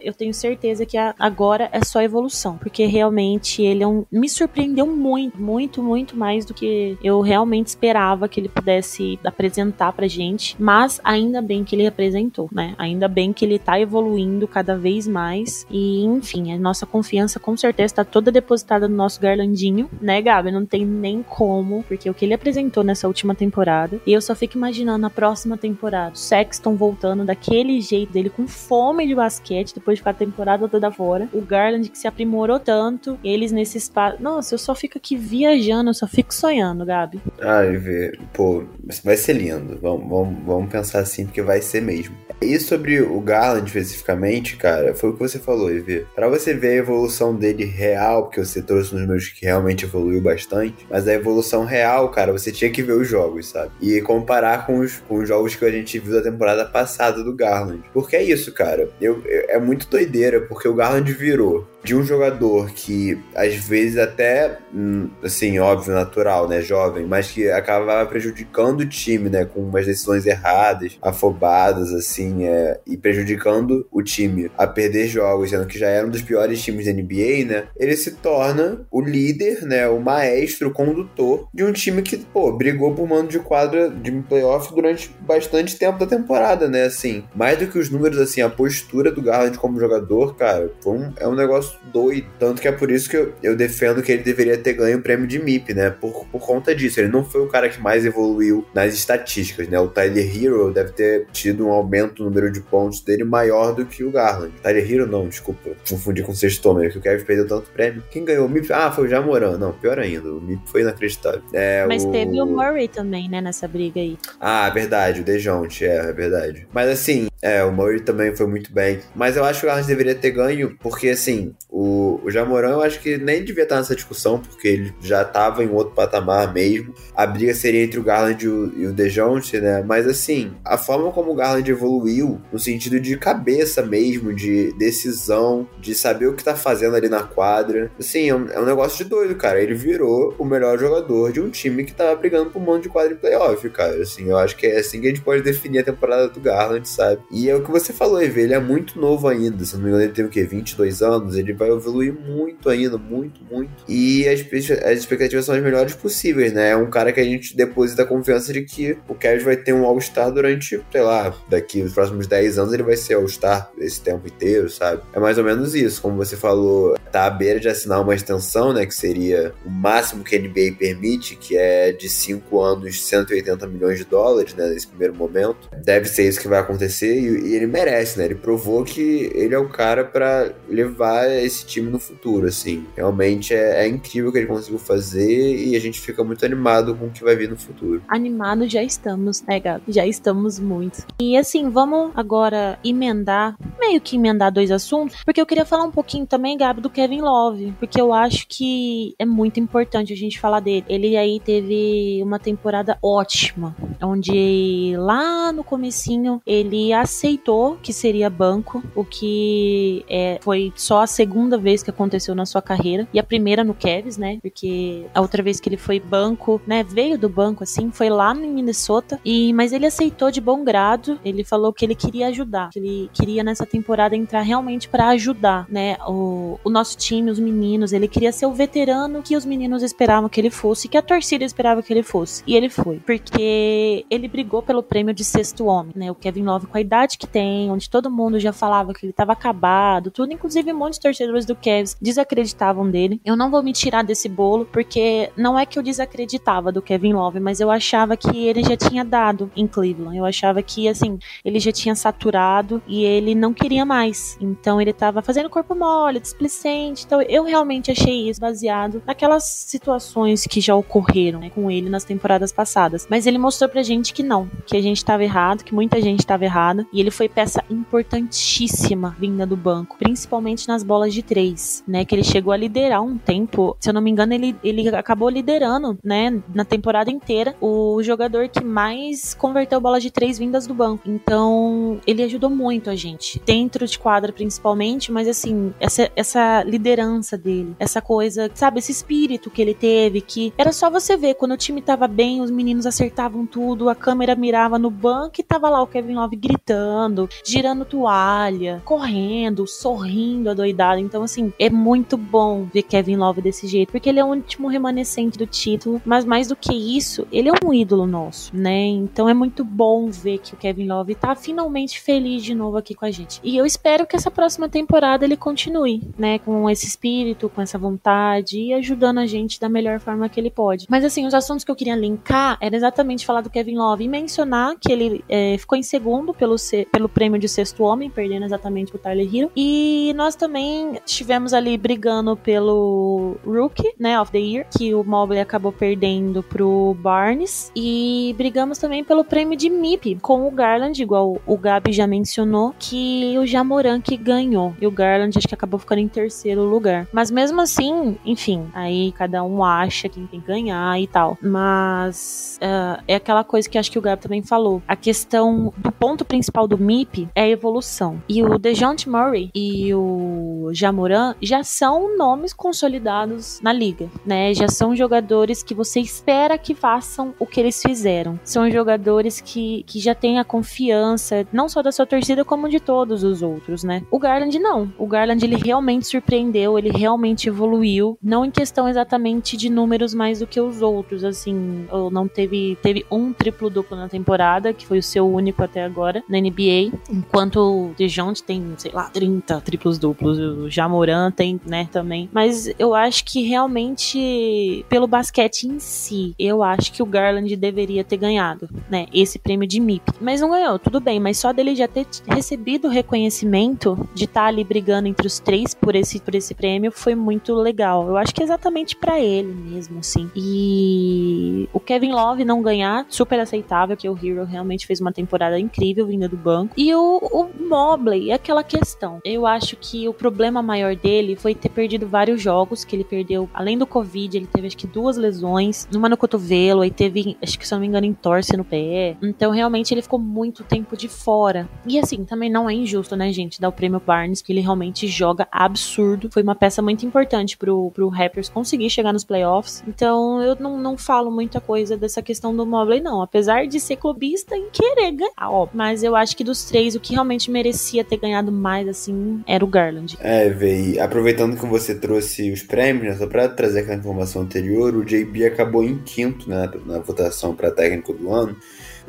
eu 0.00 0.14
tenho 0.14 0.32
certeza 0.32 0.86
que 0.86 0.96
agora 0.96 1.68
é 1.72 1.84
só 1.84 2.00
evolução, 2.00 2.56
porque 2.56 2.86
realmente 2.86 3.62
ele 3.62 3.82
é 3.82 3.86
um, 3.86 4.04
me 4.12 4.28
surpreendeu 4.28 4.86
muito, 4.86 5.42
muito, 5.42 5.82
muito 5.82 6.16
mais 6.16 6.44
do 6.44 6.54
que 6.54 6.96
eu 7.02 7.20
realmente 7.20 7.66
esperava 7.66 8.28
que 8.28 8.38
ele 8.38 8.48
pudesse 8.48 9.18
apresentar 9.24 9.71
pra 9.72 10.06
gente, 10.06 10.56
mas 10.58 11.00
ainda 11.02 11.40
bem 11.40 11.64
que 11.64 11.74
ele 11.74 11.86
apresentou, 11.86 12.48
né? 12.52 12.74
Ainda 12.78 13.08
bem 13.08 13.32
que 13.32 13.44
ele 13.44 13.58
tá 13.58 13.80
evoluindo 13.80 14.46
cada 14.46 14.76
vez 14.76 15.06
mais 15.06 15.66
e, 15.70 16.04
enfim, 16.04 16.52
a 16.52 16.58
nossa 16.58 16.86
confiança 16.86 17.40
com 17.40 17.56
certeza 17.56 17.96
tá 17.96 18.04
toda 18.04 18.30
depositada 18.30 18.88
no 18.88 18.96
nosso 18.96 19.20
Garlandinho, 19.20 19.88
né, 20.00 20.20
Gabi? 20.20 20.50
Não 20.50 20.66
tem 20.66 20.84
nem 20.84 21.22
como, 21.22 21.84
porque 21.88 22.08
o 22.08 22.14
que 22.14 22.24
ele 22.24 22.34
apresentou 22.34 22.84
nessa 22.84 23.06
última 23.06 23.34
temporada, 23.34 24.00
e 24.06 24.12
eu 24.12 24.20
só 24.20 24.34
fico 24.34 24.56
imaginando 24.56 25.06
a 25.06 25.10
próxima 25.10 25.56
temporada, 25.56 26.12
o 26.14 26.18
Sexton 26.18 26.74
voltando 26.76 27.24
daquele 27.24 27.80
jeito 27.80 28.12
dele, 28.12 28.30
com 28.30 28.46
fome 28.46 29.06
de 29.06 29.14
basquete, 29.14 29.74
depois 29.74 29.96
de 29.96 30.00
ficar 30.00 30.10
a 30.10 30.14
temporada 30.14 30.68
toda 30.68 30.90
fora, 30.90 31.28
o 31.32 31.40
Garland 31.40 31.88
que 31.88 31.98
se 31.98 32.06
aprimorou 32.06 32.58
tanto, 32.58 33.18
eles 33.22 33.52
nesse 33.52 33.78
espaço. 33.78 34.22
Nossa, 34.22 34.54
eu 34.54 34.58
só 34.58 34.74
fico 34.74 34.98
aqui 34.98 35.16
viajando, 35.16 35.90
eu 35.90 35.94
só 35.94 36.06
fico 36.06 36.34
sonhando, 36.34 36.84
Gabi. 36.84 37.20
Ai, 37.40 37.76
ver, 37.76 38.18
pô, 38.32 38.64
vai 39.04 39.16
ser 39.16 39.34
lindo. 39.34 39.61
Vamos, 39.80 40.08
vamos, 40.08 40.44
vamos 40.44 40.70
pensar 40.70 41.00
assim, 41.00 41.24
porque 41.24 41.42
vai 41.42 41.60
ser 41.60 41.82
mesmo. 41.82 42.14
E 42.40 42.58
sobre 42.58 43.00
o 43.00 43.20
Garland 43.20 43.66
especificamente, 43.66 44.56
cara, 44.56 44.94
foi 44.94 45.10
o 45.10 45.12
que 45.12 45.20
você 45.20 45.38
falou, 45.38 45.72
Ivy. 45.72 46.06
Pra 46.14 46.28
você 46.28 46.52
ver 46.54 46.68
a 46.68 46.76
evolução 46.76 47.34
dele 47.34 47.64
real, 47.64 48.24
porque 48.24 48.44
você 48.44 48.60
trouxe 48.60 48.94
nos 48.94 49.06
meus 49.06 49.28
que 49.28 49.46
realmente 49.46 49.84
evoluiu 49.84 50.20
bastante, 50.20 50.86
mas 50.90 51.06
a 51.06 51.14
evolução 51.14 51.64
real, 51.64 52.10
cara, 52.10 52.32
você 52.32 52.50
tinha 52.50 52.70
que 52.70 52.82
ver 52.82 52.94
os 52.94 53.08
jogos, 53.08 53.48
sabe? 53.48 53.70
E 53.80 54.00
comparar 54.00 54.66
com 54.66 54.80
os, 54.80 54.98
com 55.08 55.18
os 55.18 55.28
jogos 55.28 55.54
que 55.54 55.64
a 55.64 55.70
gente 55.70 55.98
viu 55.98 56.14
da 56.14 56.22
temporada 56.22 56.64
passada 56.64 57.22
do 57.22 57.34
Garland. 57.34 57.82
Porque 57.92 58.16
é 58.16 58.22
isso, 58.22 58.52
cara. 58.52 58.88
Eu, 59.00 59.22
eu 59.24 59.42
é 59.48 59.58
muito 59.58 59.88
doideira, 59.88 60.40
porque 60.40 60.66
o 60.66 60.74
Garland 60.74 61.12
virou 61.12 61.66
de 61.84 61.94
um 61.94 62.04
jogador 62.04 62.70
que 62.70 63.18
às 63.34 63.54
vezes 63.54 63.98
até, 63.98 64.58
hum, 64.74 65.08
assim, 65.22 65.58
óbvio, 65.58 65.94
natural, 65.94 66.48
né, 66.48 66.60
jovem, 66.60 67.04
mas 67.04 67.30
que 67.30 67.50
acabava 67.50 68.08
prejudicando 68.08 68.80
o 68.80 68.88
time, 68.88 69.28
né, 69.28 69.44
com 69.44 69.60
umas 69.60 69.86
decisões 69.86 70.26
erradas, 70.26 70.98
afobadas, 71.02 71.92
assim, 71.92 72.44
é, 72.46 72.80
e 72.86 72.96
prejudicando 72.96 73.86
o 73.90 74.02
time 74.02 74.50
a 74.56 74.66
perder 74.66 75.08
jogos, 75.08 75.50
sendo 75.50 75.66
que 75.66 75.78
já 75.78 75.88
era 75.88 76.06
um 76.06 76.10
dos 76.10 76.22
piores 76.22 76.62
times 76.62 76.86
da 76.86 76.92
NBA, 76.92 77.44
né, 77.46 77.64
ele 77.76 77.96
se 77.96 78.12
torna 78.12 78.86
o 78.90 79.00
líder, 79.00 79.62
né, 79.62 79.88
o 79.88 80.00
maestro, 80.00 80.68
o 80.68 80.72
condutor 80.72 81.48
de 81.52 81.64
um 81.64 81.72
time 81.72 82.02
que, 82.02 82.16
pô, 82.16 82.52
brigou 82.52 82.94
por 82.94 83.08
mando 83.08 83.28
de 83.28 83.38
quadra 83.38 83.90
de 83.90 84.12
playoff 84.22 84.72
durante 84.74 85.14
bastante 85.20 85.76
tempo 85.76 85.98
da 85.98 86.06
temporada, 86.06 86.68
né, 86.68 86.84
assim, 86.84 87.24
mais 87.34 87.58
do 87.58 87.66
que 87.66 87.78
os 87.78 87.90
números, 87.90 88.18
assim, 88.18 88.40
a 88.40 88.48
postura 88.48 89.10
do 89.10 89.22
Garland 89.22 89.58
como 89.58 89.80
jogador, 89.80 90.36
cara, 90.36 90.70
um, 90.86 91.12
é 91.16 91.26
um 91.26 91.34
negócio 91.34 91.71
doido. 91.92 92.26
Tanto 92.38 92.60
que 92.60 92.68
é 92.68 92.72
por 92.72 92.90
isso 92.90 93.08
que 93.08 93.16
eu, 93.16 93.32
eu, 93.42 93.56
defendo 93.56 94.02
que 94.02 94.12
ele 94.12 94.22
deveria 94.22 94.56
ter 94.58 94.74
ganho 94.74 94.98
o 94.98 95.02
prêmio 95.02 95.26
de 95.26 95.38
MIP, 95.38 95.74
né? 95.74 95.90
Por, 95.90 96.26
por 96.26 96.40
conta 96.40 96.74
disso. 96.74 97.00
Ele 97.00 97.08
não 97.08 97.24
foi 97.24 97.42
o 97.42 97.48
cara 97.48 97.68
que 97.68 97.80
mais 97.80 98.04
evoluiu 98.04 98.66
nas 98.74 98.94
estatísticas, 98.94 99.68
né? 99.68 99.78
O 99.78 99.88
Tyler 99.88 100.36
Hero 100.36 100.72
deve 100.72 100.92
ter 100.92 101.26
tido 101.32 101.66
um 101.66 101.70
aumento 101.70 102.22
no 102.22 102.28
número 102.28 102.50
de 102.50 102.60
pontos 102.60 103.00
dele 103.00 103.24
maior 103.24 103.74
do 103.74 103.84
que 103.84 104.04
o 104.04 104.10
Garland. 104.10 104.52
Tyler 104.62 104.92
Hero 104.92 105.06
não, 105.06 105.28
desculpa. 105.28 105.70
Confundi 105.88 106.22
com 106.22 106.32
o 106.32 106.34
Sextomer, 106.34 106.90
que 106.90 106.98
o 106.98 107.00
Kevin 107.00 107.24
perdeu 107.24 107.46
tanto 107.46 107.70
prêmio. 107.70 108.02
Quem 108.10 108.24
ganhou 108.24 108.46
o 108.46 108.48
MIP? 108.48 108.72
Ah, 108.72 108.90
foi 108.90 109.04
o 109.04 109.08
Jamoran. 109.08 109.58
Não, 109.58 109.72
pior 109.72 109.98
ainda. 109.98 110.32
O 110.32 110.40
MIP 110.40 110.62
foi 110.66 110.82
inacreditável. 110.82 111.42
É, 111.52 111.86
Mas 111.86 112.04
o... 112.04 112.10
teve 112.10 112.40
o 112.40 112.46
Murray 112.46 112.88
também, 112.88 113.28
né? 113.28 113.40
Nessa 113.40 113.66
briga 113.66 114.00
aí. 114.00 114.18
Ah, 114.40 114.68
é 114.68 114.70
verdade. 114.70 115.20
O 115.20 115.24
Dejounte, 115.24 115.84
é, 115.84 115.96
é 115.96 116.12
verdade. 116.12 116.66
Mas 116.72 116.88
assim, 116.88 117.28
é, 117.40 117.64
o 117.64 117.72
Murray 117.72 118.00
também 118.00 118.34
foi 118.34 118.46
muito 118.46 118.72
bem. 118.72 119.00
Mas 119.14 119.36
eu 119.36 119.44
acho 119.44 119.60
que 119.60 119.66
o 119.66 119.68
Garland 119.68 119.86
deveria 119.86 120.14
ter 120.14 120.30
ganho, 120.30 120.76
porque 120.80 121.08
assim, 121.08 121.54
O, 121.72 122.20
o 122.22 122.30
Jamoran 122.30 122.72
eu 122.72 122.82
acho 122.82 123.00
que 123.00 123.16
nem 123.16 123.42
devia 123.42 123.62
estar 123.62 123.76
nessa 123.76 123.96
discussão, 123.96 124.38
porque 124.38 124.68
ele 124.68 124.94
já 125.00 125.22
estava 125.22 125.64
em 125.64 125.70
outro 125.70 125.94
patamar 125.94 126.52
mesmo. 126.52 126.92
A 127.16 127.26
briga 127.26 127.54
seria 127.54 127.82
entre 127.82 127.98
o 127.98 128.02
Garland 128.02 128.44
e 128.44 128.48
o, 128.48 128.72
e 128.76 128.86
o 128.86 128.92
DeJounte, 128.92 129.58
né? 129.58 129.82
Mas 129.82 130.06
assim, 130.06 130.52
a 130.62 130.76
forma 130.76 131.10
como 131.10 131.32
o 131.32 131.34
Garland 131.34 131.68
evoluiu, 131.70 132.38
no 132.52 132.58
sentido 132.58 133.00
de 133.00 133.16
cabeça 133.16 133.82
mesmo, 133.82 134.34
de 134.34 134.74
decisão, 134.74 135.66
de 135.80 135.94
saber 135.94 136.26
o 136.26 136.34
que 136.34 136.44
tá 136.44 136.54
fazendo 136.54 136.94
ali 136.94 137.08
na 137.08 137.22
quadra, 137.22 137.90
assim, 137.98 138.28
é 138.28 138.34
um, 138.34 138.48
é 138.50 138.60
um 138.60 138.66
negócio 138.66 139.02
de 139.02 139.08
doido, 139.08 139.34
cara. 139.34 139.62
Ele 139.62 139.74
virou 139.74 140.34
o 140.38 140.44
melhor 140.44 140.78
jogador 140.78 141.32
de 141.32 141.40
um 141.40 141.48
time 141.48 141.84
que 141.84 141.94
tava 141.94 142.14
brigando 142.16 142.50
por 142.50 142.60
um 142.60 142.64
monte 142.64 142.82
de 142.82 142.88
quadra 142.90 143.14
em 143.14 143.16
playoff, 143.16 143.66
cara. 143.70 144.02
Assim, 144.02 144.28
eu 144.28 144.36
acho 144.36 144.56
que 144.56 144.66
é 144.66 144.78
assim 144.78 145.00
que 145.00 145.06
a 145.06 145.10
gente 145.10 145.22
pode 145.22 145.40
definir 145.40 145.78
a 145.78 145.84
temporada 145.84 146.28
do 146.28 146.38
Garland, 146.38 146.86
sabe? 146.86 147.22
E 147.30 147.48
é 147.48 147.56
o 147.56 147.62
que 147.62 147.70
você 147.70 147.94
falou, 147.94 148.20
Eve, 148.20 148.42
ele 148.42 148.52
é 148.52 148.60
muito 148.60 149.00
novo 149.00 149.26
ainda. 149.26 149.64
Se 149.64 149.74
não 149.74 149.82
me 149.82 149.88
engano, 149.88 150.04
ele 150.04 150.12
tem 150.12 150.24
o 150.24 150.28
quê? 150.28 150.44
22 150.44 151.00
anos? 151.00 151.36
Ele 151.36 151.52
vai 151.62 151.70
evoluir 151.70 152.12
muito 152.12 152.68
ainda, 152.68 152.98
muito, 152.98 153.40
muito. 153.44 153.70
E 153.88 154.28
as, 154.28 154.40
as 154.40 154.98
expectativas 154.98 155.44
são 155.44 155.54
as 155.54 155.62
melhores 155.62 155.94
possíveis, 155.94 156.52
né? 156.52 156.70
É 156.70 156.76
um 156.76 156.90
cara 156.90 157.12
que 157.12 157.20
a 157.20 157.24
gente 157.24 157.56
deposita 157.56 158.02
a 158.02 158.06
confiança 158.06 158.52
de 158.52 158.62
que 158.62 158.96
o 159.08 159.14
Kevin 159.14 159.44
vai 159.44 159.56
ter 159.56 159.72
um 159.72 159.84
All-Star 159.84 160.30
durante, 160.32 160.80
sei 160.90 161.00
lá, 161.00 161.34
daqui 161.48 161.82
os 161.82 161.92
próximos 161.92 162.26
10 162.26 162.58
anos 162.58 162.72
ele 162.72 162.82
vai 162.82 162.96
ser 162.96 163.14
All-Star 163.14 163.70
esse 163.78 164.00
tempo 164.00 164.26
inteiro, 164.26 164.68
sabe? 164.68 165.02
É 165.12 165.20
mais 165.20 165.38
ou 165.38 165.44
menos 165.44 165.74
isso. 165.74 166.02
Como 166.02 166.16
você 166.16 166.36
falou, 166.36 166.96
tá 167.10 167.26
à 167.26 167.30
beira 167.30 167.60
de 167.60 167.68
assinar 167.68 168.00
uma 168.00 168.14
extensão, 168.14 168.72
né? 168.72 168.86
Que 168.86 168.94
seria 168.94 169.52
o 169.64 169.70
máximo 169.70 170.24
que 170.24 170.36
a 170.36 170.38
NBA 170.38 170.76
permite, 170.78 171.36
que 171.36 171.56
é 171.56 171.92
de 171.92 172.08
5 172.08 172.60
anos, 172.60 173.04
180 173.04 173.66
milhões 173.66 173.98
de 173.98 174.04
dólares, 174.04 174.54
né? 174.54 174.68
Nesse 174.68 174.86
primeiro 174.86 175.14
momento. 175.14 175.70
Deve 175.84 176.08
ser 176.08 176.28
isso 176.28 176.40
que 176.40 176.48
vai 176.48 176.58
acontecer 176.58 177.14
e, 177.18 177.50
e 177.50 177.56
ele 177.56 177.66
merece, 177.66 178.18
né? 178.18 178.24
Ele 178.24 178.34
provou 178.34 178.84
que 178.84 179.30
ele 179.34 179.54
é 179.54 179.58
o 179.58 179.68
cara 179.68 180.04
para 180.04 180.52
levar 180.68 181.30
esse 181.30 181.51
time 181.60 181.90
no 181.90 181.98
futuro, 181.98 182.46
assim. 182.46 182.86
Realmente 182.96 183.54
é, 183.54 183.84
é 183.84 183.88
incrível 183.88 184.30
o 184.30 184.32
que 184.32 184.38
ele 184.38 184.46
conseguiu 184.46 184.78
fazer 184.78 185.56
e 185.56 185.76
a 185.76 185.80
gente 185.80 186.00
fica 186.00 186.22
muito 186.24 186.44
animado 186.44 186.94
com 186.94 187.06
o 187.06 187.10
que 187.10 187.22
vai 187.22 187.36
vir 187.36 187.48
no 187.48 187.56
futuro. 187.56 188.02
Animado 188.08 188.68
já 188.68 188.82
estamos, 188.82 189.42
né, 189.42 189.60
Gabi? 189.60 189.84
Já 189.88 190.06
estamos 190.06 190.58
muito. 190.58 191.04
E 191.20 191.36
assim, 191.36 191.68
vamos 191.68 192.12
agora 192.14 192.78
emendar, 192.84 193.56
meio 193.78 194.00
que 194.00 194.16
emendar 194.16 194.52
dois 194.52 194.70
assuntos, 194.70 195.22
porque 195.24 195.40
eu 195.40 195.46
queria 195.46 195.64
falar 195.64 195.84
um 195.84 195.90
pouquinho 195.90 196.26
também, 196.26 196.56
Gabi, 196.56 196.80
do 196.80 196.90
Kevin 196.90 197.20
Love, 197.20 197.74
porque 197.78 198.00
eu 198.00 198.12
acho 198.12 198.46
que 198.48 199.14
é 199.18 199.24
muito 199.24 199.58
importante 199.58 200.12
a 200.12 200.16
gente 200.16 200.38
falar 200.38 200.60
dele. 200.60 200.84
Ele 200.88 201.16
aí 201.16 201.40
teve 201.40 202.20
uma 202.22 202.38
temporada 202.38 202.96
ótima, 203.02 203.76
onde 204.00 204.94
lá 204.96 205.52
no 205.52 205.64
comecinho 205.64 206.40
ele 206.46 206.92
aceitou 206.92 207.76
que 207.82 207.92
seria 207.92 208.30
banco, 208.30 208.82
o 208.94 209.04
que 209.04 210.04
é, 210.08 210.38
foi 210.42 210.72
só 210.76 211.02
a 211.02 211.06
segunda 211.06 211.41
vez 211.58 211.82
que 211.82 211.90
aconteceu 211.90 212.34
na 212.34 212.46
sua 212.46 212.62
carreira, 212.62 213.08
e 213.12 213.18
a 213.18 213.22
primeira 213.22 213.64
no 213.64 213.74
Cavs, 213.74 214.16
né? 214.16 214.38
Porque 214.42 215.06
a 215.14 215.20
outra 215.20 215.42
vez 215.42 215.60
que 215.60 215.68
ele 215.68 215.76
foi 215.76 216.00
banco, 216.00 216.60
né, 216.66 216.82
veio 216.82 217.18
do 217.18 217.28
banco 217.28 217.62
assim, 217.62 217.90
foi 217.90 218.08
lá 218.08 218.34
no 218.34 218.46
Minnesota, 218.46 219.20
e 219.24 219.52
mas 219.52 219.72
ele 219.72 219.86
aceitou 219.86 220.30
de 220.30 220.40
bom 220.40 220.64
grado, 220.64 221.18
ele 221.24 221.44
falou 221.44 221.72
que 221.72 221.84
ele 221.84 221.94
queria 221.94 222.28
ajudar, 222.28 222.70
que 222.70 222.78
ele 222.78 223.10
queria 223.12 223.42
nessa 223.42 223.66
temporada 223.66 224.16
entrar 224.16 224.42
realmente 224.42 224.88
para 224.88 225.08
ajudar, 225.08 225.66
né, 225.68 225.96
o, 226.06 226.58
o 226.64 226.70
nosso 226.70 226.96
time, 226.96 227.30
os 227.30 227.38
meninos, 227.38 227.92
ele 227.92 228.08
queria 228.08 228.32
ser 228.32 228.46
o 228.46 228.52
veterano 228.52 229.22
que 229.22 229.36
os 229.36 229.44
meninos 229.44 229.82
esperavam 229.82 230.28
que 230.28 230.40
ele 230.40 230.50
fosse, 230.50 230.88
que 230.88 230.96
a 230.96 231.02
torcida 231.02 231.44
esperava 231.44 231.82
que 231.82 231.92
ele 231.92 232.02
fosse. 232.02 232.42
E 232.46 232.56
ele 232.56 232.68
foi, 232.68 232.98
porque 233.00 234.04
ele 234.10 234.28
brigou 234.28 234.62
pelo 234.62 234.82
prêmio 234.82 235.14
de 235.14 235.24
sexto 235.24 235.66
homem, 235.66 235.92
né? 235.94 236.10
O 236.10 236.14
Kevin 236.14 236.44
Love 236.44 236.66
com 236.66 236.76
a 236.76 236.80
idade 236.80 237.18
que 237.18 237.26
tem, 237.26 237.70
onde 237.70 237.88
todo 237.88 238.10
mundo 238.10 238.38
já 238.38 238.52
falava 238.52 238.92
que 238.92 239.04
ele 239.04 239.10
estava 239.10 239.32
acabado, 239.32 240.10
tudo, 240.10 240.32
inclusive 240.32 240.72
muitos 240.72 240.98
torcedores 241.32 241.46
do 241.46 241.54
Cavs 241.54 241.96
desacreditavam 242.00 242.90
dele. 242.90 243.20
Eu 243.24 243.36
não 243.36 243.50
vou 243.50 243.62
me 243.62 243.72
tirar 243.72 244.02
desse 244.02 244.28
bolo, 244.28 244.66
porque 244.66 245.30
não 245.36 245.58
é 245.58 245.64
que 245.64 245.78
eu 245.78 245.82
desacreditava 245.82 246.70
do 246.70 246.82
Kevin 246.82 247.14
Love, 247.14 247.40
mas 247.40 247.60
eu 247.60 247.70
achava 247.70 248.16
que 248.16 248.46
ele 248.46 248.62
já 248.62 248.76
tinha 248.76 249.04
dado 249.04 249.50
em 249.56 249.66
Cleveland. 249.66 250.16
Eu 250.16 250.24
achava 250.24 250.62
que, 250.62 250.88
assim, 250.88 251.18
ele 251.44 251.58
já 251.58 251.72
tinha 251.72 251.94
saturado 251.94 252.82
e 252.86 253.04
ele 253.04 253.34
não 253.34 253.52
queria 253.52 253.84
mais. 253.84 254.36
Então 254.40 254.80
ele 254.80 254.90
estava 254.90 255.22
fazendo 255.22 255.48
corpo 255.48 255.74
mole, 255.74 256.20
displicente. 256.20 257.04
Então 257.04 257.22
eu 257.22 257.44
realmente 257.44 257.90
achei 257.90 258.28
isso 258.28 258.40
baseado 258.40 259.02
naquelas 259.06 259.44
situações 259.44 260.46
que 260.46 260.60
já 260.60 260.74
ocorreram 260.74 261.40
né, 261.40 261.50
com 261.50 261.70
ele 261.70 261.88
nas 261.88 262.04
temporadas 262.04 262.52
passadas. 262.52 263.06
Mas 263.08 263.26
ele 263.26 263.38
mostrou 263.38 263.68
pra 263.68 263.82
gente 263.82 264.12
que 264.12 264.22
não, 264.22 264.48
que 264.66 264.76
a 264.76 264.82
gente 264.82 264.98
estava 264.98 265.24
errado, 265.24 265.64
que 265.64 265.74
muita 265.74 266.00
gente 266.00 266.20
estava 266.20 266.44
errada. 266.44 266.86
E 266.92 267.00
ele 267.00 267.10
foi 267.10 267.28
peça 267.28 267.64
importantíssima 267.70 269.16
vinda 269.18 269.46
do 269.46 269.56
banco, 269.56 269.96
principalmente 269.98 270.68
nas 270.68 270.82
bolas 270.82 271.11
de 271.12 271.22
três, 271.22 271.82
né? 271.86 272.04
Que 272.04 272.14
ele 272.14 272.24
chegou 272.24 272.52
a 272.52 272.56
liderar 272.56 273.02
um 273.02 273.18
tempo. 273.18 273.76
Se 273.80 273.90
eu 273.90 273.94
não 273.94 274.00
me 274.00 274.10
engano, 274.10 274.34
ele, 274.34 274.56
ele 274.62 274.88
acabou 274.88 275.28
liderando, 275.28 275.98
né? 276.02 276.42
Na 276.54 276.64
temporada 276.64 277.10
inteira, 277.10 277.54
o 277.60 278.02
jogador 278.02 278.48
que 278.48 278.62
mais 278.62 279.34
converteu 279.34 279.80
bolas 279.80 280.02
de 280.02 280.10
três 280.10 280.38
vindas 280.38 280.66
do 280.66 280.74
banco. 280.74 281.08
Então, 281.08 282.00
ele 282.06 282.22
ajudou 282.22 282.50
muito 282.50 282.90
a 282.90 282.96
gente. 282.96 283.40
Dentro 283.44 283.86
de 283.86 283.98
quadra, 283.98 284.32
principalmente, 284.32 285.12
mas 285.12 285.28
assim, 285.28 285.72
essa, 285.78 286.10
essa 286.16 286.62
liderança 286.62 287.36
dele, 287.36 287.74
essa 287.78 288.00
coisa, 288.00 288.50
sabe, 288.54 288.78
esse 288.78 288.92
espírito 288.92 289.50
que 289.50 289.60
ele 289.60 289.74
teve, 289.74 290.20
que 290.20 290.52
era 290.56 290.72
só 290.72 290.90
você 290.90 291.16
ver, 291.16 291.34
quando 291.34 291.52
o 291.52 291.56
time 291.56 291.82
tava 291.82 292.06
bem, 292.06 292.40
os 292.40 292.50
meninos 292.50 292.86
acertavam 292.86 293.46
tudo, 293.46 293.88
a 293.88 293.94
câmera 293.94 294.34
mirava 294.34 294.78
no 294.78 294.90
banco 294.90 295.34
e 295.38 295.42
tava 295.42 295.68
lá 295.68 295.82
o 295.82 295.86
Kevin 295.86 296.14
Love 296.14 296.36
gritando, 296.36 297.28
girando 297.44 297.84
toalha, 297.84 298.82
correndo, 298.84 299.66
sorrindo 299.66 300.50
adoidado. 300.50 301.00
Então, 301.02 301.22
assim, 301.22 301.52
é 301.58 301.68
muito 301.68 302.16
bom 302.16 302.66
ver 302.72 302.82
Kevin 302.82 303.16
Love 303.16 303.42
desse 303.42 303.66
jeito, 303.66 303.92
porque 303.92 304.08
ele 304.08 304.20
é 304.20 304.24
o 304.24 304.28
último 304.28 304.68
remanescente 304.68 305.38
do 305.38 305.46
título, 305.46 306.00
mas 306.04 306.24
mais 306.24 306.48
do 306.48 306.56
que 306.56 306.72
isso, 306.72 307.26
ele 307.30 307.48
é 307.48 307.52
um 307.64 307.72
ídolo 307.72 308.06
nosso, 308.06 308.54
né? 308.56 308.86
Então 308.86 309.28
é 309.28 309.34
muito 309.34 309.64
bom 309.64 310.08
ver 310.10 310.38
que 310.38 310.54
o 310.54 310.56
Kevin 310.56 310.88
Love 310.88 311.14
tá 311.14 311.34
finalmente 311.34 312.00
feliz 312.00 312.42
de 312.42 312.54
novo 312.54 312.76
aqui 312.76 312.94
com 312.94 313.04
a 313.04 313.10
gente. 313.10 313.40
E 313.42 313.56
eu 313.56 313.66
espero 313.66 314.06
que 314.06 314.16
essa 314.16 314.30
próxima 314.30 314.68
temporada 314.68 315.24
ele 315.24 315.36
continue, 315.36 316.02
né? 316.18 316.38
Com 316.38 316.68
esse 316.68 316.86
espírito, 316.86 317.48
com 317.48 317.60
essa 317.60 317.78
vontade 317.78 318.58
e 318.58 318.72
ajudando 318.74 319.18
a 319.18 319.26
gente 319.26 319.60
da 319.60 319.68
melhor 319.68 320.00
forma 320.00 320.28
que 320.28 320.38
ele 320.38 320.50
pode. 320.50 320.86
Mas 320.88 321.04
assim, 321.04 321.26
os 321.26 321.34
assuntos 321.34 321.64
que 321.64 321.70
eu 321.70 321.76
queria 321.76 321.96
linkar 321.96 322.56
era 322.60 322.76
exatamente 322.76 323.26
falar 323.26 323.40
do 323.40 323.50
Kevin 323.50 323.76
Love 323.76 324.04
e 324.04 324.08
mencionar 324.08 324.76
que 324.78 324.92
ele 324.92 325.24
é, 325.28 325.56
ficou 325.58 325.76
em 325.76 325.82
segundo 325.82 326.32
pelo, 326.32 326.56
pelo 326.90 327.08
prêmio 327.08 327.38
de 327.38 327.48
sexto 327.48 327.82
homem, 327.82 328.10
perdendo 328.10 328.44
exatamente 328.44 328.90
pro 328.90 329.00
Tyler 329.00 329.28
Hero. 329.34 329.50
E 329.56 330.12
nós 330.16 330.34
também 330.34 330.91
estivemos 331.04 331.52
ali 331.52 331.76
brigando 331.76 332.36
pelo 332.36 333.36
Rookie, 333.44 333.94
né, 333.98 334.20
of 334.20 334.30
the 334.32 334.38
Year, 334.38 334.66
que 334.76 334.94
o 334.94 335.04
Mobley 335.04 335.40
acabou 335.40 335.72
perdendo 335.72 336.42
pro 336.42 336.96
Barnes. 337.00 337.70
E 337.74 338.34
brigamos 338.36 338.78
também 338.78 339.04
pelo 339.04 339.24
prêmio 339.24 339.56
de 339.56 339.68
MIP 339.68 340.18
com 340.20 340.46
o 340.46 340.50
Garland, 340.50 341.00
igual 341.00 341.40
o 341.46 341.56
Gabi 341.56 341.92
já 341.92 342.06
mencionou, 342.06 342.74
que 342.78 343.36
o 343.38 343.46
Jamoran 343.46 344.00
que 344.00 344.16
ganhou. 344.16 344.74
E 344.80 344.86
o 344.86 344.90
Garland 344.90 345.36
acho 345.36 345.48
que 345.48 345.54
acabou 345.54 345.78
ficando 345.78 346.00
em 346.00 346.08
terceiro 346.08 346.62
lugar. 346.62 347.06
Mas 347.12 347.30
mesmo 347.30 347.60
assim, 347.60 348.16
enfim, 348.24 348.66
aí 348.74 349.12
cada 349.12 349.42
um 349.44 349.64
acha 349.64 350.08
quem 350.08 350.26
tem 350.26 350.40
que 350.40 350.46
ganhar 350.46 351.00
e 351.00 351.06
tal. 351.06 351.38
Mas 351.40 352.58
uh, 352.62 353.02
é 353.06 353.14
aquela 353.14 353.44
coisa 353.44 353.68
que 353.68 353.78
acho 353.78 353.90
que 353.90 353.98
o 353.98 354.02
Gabi 354.02 354.22
também 354.22 354.42
falou. 354.42 354.82
A 354.86 354.96
questão 354.96 355.72
do 355.76 355.92
ponto 355.92 356.24
principal 356.24 356.66
do 356.66 356.78
MIP 356.78 357.28
é 357.34 357.42
a 357.42 357.48
evolução. 357.48 358.22
E 358.28 358.42
o 358.42 358.58
DeJounte 358.58 359.08
Murray 359.08 359.50
e 359.54 359.94
o 359.94 360.70
Jamoran 360.82 361.34
já 361.40 361.62
são 361.62 362.16
nomes 362.16 362.52
consolidados 362.52 363.60
na 363.62 363.72
liga, 363.72 364.08
né? 364.26 364.52
Já 364.52 364.66
são 364.66 364.96
jogadores 364.96 365.62
que 365.62 365.74
você 365.74 366.00
espera 366.00 366.58
que 366.58 366.74
façam 366.74 367.32
o 367.38 367.46
que 367.46 367.60
eles 367.60 367.80
fizeram. 367.80 368.38
São 368.42 368.68
jogadores 368.68 369.40
que, 369.40 369.84
que 369.86 370.00
já 370.00 370.14
têm 370.14 370.40
a 370.40 370.44
confiança, 370.44 371.46
não 371.52 371.68
só 371.68 371.82
da 371.82 371.92
sua 371.92 372.04
torcida, 372.04 372.44
como 372.44 372.68
de 372.68 372.80
todos 372.80 373.22
os 373.22 373.42
outros, 373.42 373.84
né? 373.84 374.02
O 374.10 374.18
Garland 374.18 374.58
não. 374.58 374.92
O 374.98 375.06
Garland, 375.06 375.44
ele 375.44 375.56
realmente 375.56 376.08
surpreendeu, 376.08 376.76
ele 376.76 376.90
realmente 376.90 377.48
evoluiu. 377.48 378.18
Não 378.20 378.44
em 378.44 378.50
questão 378.50 378.88
exatamente 378.88 379.56
de 379.56 379.70
números 379.70 380.12
mais 380.12 380.40
do 380.40 380.46
que 380.46 380.60
os 380.60 380.82
outros, 380.82 381.22
assim. 381.22 381.86
Ou 381.92 382.10
não 382.10 382.26
teve, 382.26 382.76
teve 382.82 383.06
um 383.10 383.32
triplo-duplo 383.32 383.96
na 383.96 384.08
temporada, 384.08 384.72
que 384.72 384.86
foi 384.86 384.98
o 384.98 385.02
seu 385.02 385.28
único 385.28 385.62
até 385.62 385.84
agora, 385.84 386.24
na 386.28 386.40
NBA. 386.40 386.98
Enquanto 387.08 387.56
o 387.56 387.94
DeJounte 387.96 388.42
tem, 388.42 388.74
sei 388.76 388.90
lá, 388.90 389.04
30 389.10 389.60
triplos-duplos. 389.60 390.38
O 390.38 390.71
Jamoran 390.72 391.30
tem, 391.30 391.60
né, 391.66 391.88
também. 391.92 392.28
Mas 392.32 392.72
eu 392.78 392.94
acho 392.94 393.24
que 393.24 393.42
realmente, 393.42 394.84
pelo 394.88 395.06
basquete 395.06 395.64
em 395.64 395.78
si, 395.78 396.34
eu 396.38 396.62
acho 396.62 396.92
que 396.92 397.02
o 397.02 397.06
Garland 397.06 397.54
deveria 397.56 398.02
ter 398.02 398.16
ganhado, 398.16 398.68
né, 398.90 399.06
esse 399.12 399.38
prêmio 399.38 399.68
de 399.68 399.80
MIP. 399.80 400.12
Mas 400.20 400.40
não 400.40 400.50
ganhou, 400.50 400.78
tudo 400.78 401.00
bem. 401.00 401.20
Mas 401.20 401.38
só 401.38 401.52
dele 401.52 401.74
já 401.74 401.86
ter 401.86 402.06
recebido 402.26 402.88
o 402.88 402.90
reconhecimento 402.90 404.08
de 404.14 404.24
estar 404.24 404.42
tá 404.42 404.46
ali 404.46 404.64
brigando 404.64 405.08
entre 405.08 405.26
os 405.26 405.38
três 405.38 405.74
por 405.74 405.94
esse, 405.94 406.20
por 406.20 406.34
esse 406.34 406.54
prêmio 406.54 406.90
foi 406.90 407.14
muito 407.14 407.54
legal. 407.54 408.06
Eu 408.08 408.16
acho 408.16 408.34
que 408.34 408.42
é 408.42 408.44
exatamente 408.44 408.96
para 408.96 409.20
ele 409.20 409.52
mesmo, 409.52 409.98
assim. 409.98 410.30
E 410.34 411.68
o 411.72 411.80
Kevin 411.80 412.12
Love 412.12 412.44
não 412.44 412.62
ganhar, 412.62 413.06
super 413.08 413.38
aceitável, 413.40 413.96
que 413.96 414.08
o 414.08 414.16
Hero 414.16 414.44
realmente 414.44 414.86
fez 414.86 415.00
uma 415.00 415.12
temporada 415.12 415.58
incrível 415.58 416.06
vinda 416.06 416.28
do 416.28 416.36
banco. 416.36 416.74
E 416.76 416.94
o, 416.94 417.18
o 417.18 417.68
Mobley, 417.68 418.32
aquela 418.32 418.62
questão. 418.62 419.20
Eu 419.24 419.46
acho 419.46 419.76
que 419.76 420.08
o 420.08 420.14
problema 420.14 420.61
maior 420.62 420.94
dele 420.96 421.36
foi 421.36 421.54
ter 421.54 421.68
perdido 421.68 422.06
vários 422.06 422.40
jogos, 422.40 422.84
que 422.84 422.96
ele 422.96 423.04
perdeu, 423.04 423.48
além 423.52 423.76
do 423.76 423.86
Covid, 423.86 424.36
ele 424.36 424.46
teve 424.46 424.66
acho 424.66 424.76
que 424.76 424.86
duas 424.86 425.16
lesões, 425.16 425.88
uma 425.94 426.08
no 426.08 426.16
cotovelo, 426.16 426.82
aí 426.82 426.90
teve, 426.90 427.36
acho 427.42 427.58
que 427.58 427.66
se 427.66 427.72
eu 427.72 427.76
não 427.76 427.80
me 427.80 427.88
engano, 427.88 428.06
entorse 428.06 428.56
no 428.56 428.64
pé. 428.64 429.16
Então 429.22 429.50
realmente 429.50 429.92
ele 429.92 430.02
ficou 430.02 430.18
muito 430.18 430.64
tempo 430.64 430.96
de 430.96 431.08
fora. 431.08 431.68
E 431.86 431.98
assim, 431.98 432.24
também 432.24 432.50
não 432.50 432.68
é 432.68 432.74
injusto, 432.74 433.16
né, 433.16 433.32
gente, 433.32 433.60
dar 433.60 433.68
o 433.68 433.72
prêmio 433.72 434.00
Barnes, 434.04 434.42
que 434.42 434.52
ele 434.52 434.60
realmente 434.60 435.06
joga 435.06 435.46
absurdo. 435.50 436.30
Foi 436.30 436.42
uma 436.42 436.54
peça 436.54 436.82
muito 436.82 437.04
importante 437.06 437.56
pro, 437.56 437.90
pro 437.90 438.08
Raptors 438.08 438.48
conseguir 438.48 438.90
chegar 438.90 439.12
nos 439.12 439.24
playoffs. 439.24 439.82
Então 439.86 440.42
eu 440.42 440.56
não, 440.58 440.78
não 440.78 440.96
falo 440.96 441.30
muita 441.30 441.60
coisa 441.60 441.96
dessa 441.96 442.22
questão 442.22 442.54
do 442.54 442.66
Mobley, 442.66 443.00
não. 443.00 443.22
Apesar 443.22 443.66
de 443.66 443.80
ser 443.80 443.96
clubista 443.96 444.56
e 444.56 444.68
querer 444.70 445.12
ganhar, 445.12 445.50
ó. 445.50 445.68
Mas 445.72 446.02
eu 446.02 446.14
acho 446.14 446.36
que 446.36 446.44
dos 446.44 446.64
três, 446.64 446.94
o 446.94 447.00
que 447.00 447.12
realmente 447.12 447.50
merecia 447.50 448.04
ter 448.04 448.16
ganhado 448.16 448.52
mais, 448.52 448.88
assim, 448.88 449.42
era 449.46 449.64
o 449.64 449.68
Garland. 449.68 450.16
É, 450.20 450.48
Vei, 450.52 450.98
aproveitando 450.98 451.58
que 451.58 451.66
você 451.66 451.94
trouxe 451.94 452.50
os 452.50 452.62
prêmios, 452.62 453.12
né, 453.12 453.16
só 453.16 453.26
pra 453.26 453.48
trazer 453.48 453.80
aquela 453.80 453.96
informação 453.96 454.42
anterior, 454.42 454.94
o 454.94 455.04
JB 455.04 455.46
acabou 455.46 455.82
em 455.82 455.98
quinto 455.98 456.48
né, 456.48 456.70
na 456.86 456.98
votação 456.98 457.54
para 457.54 457.70
técnico 457.70 458.12
do 458.12 458.32
ano. 458.32 458.56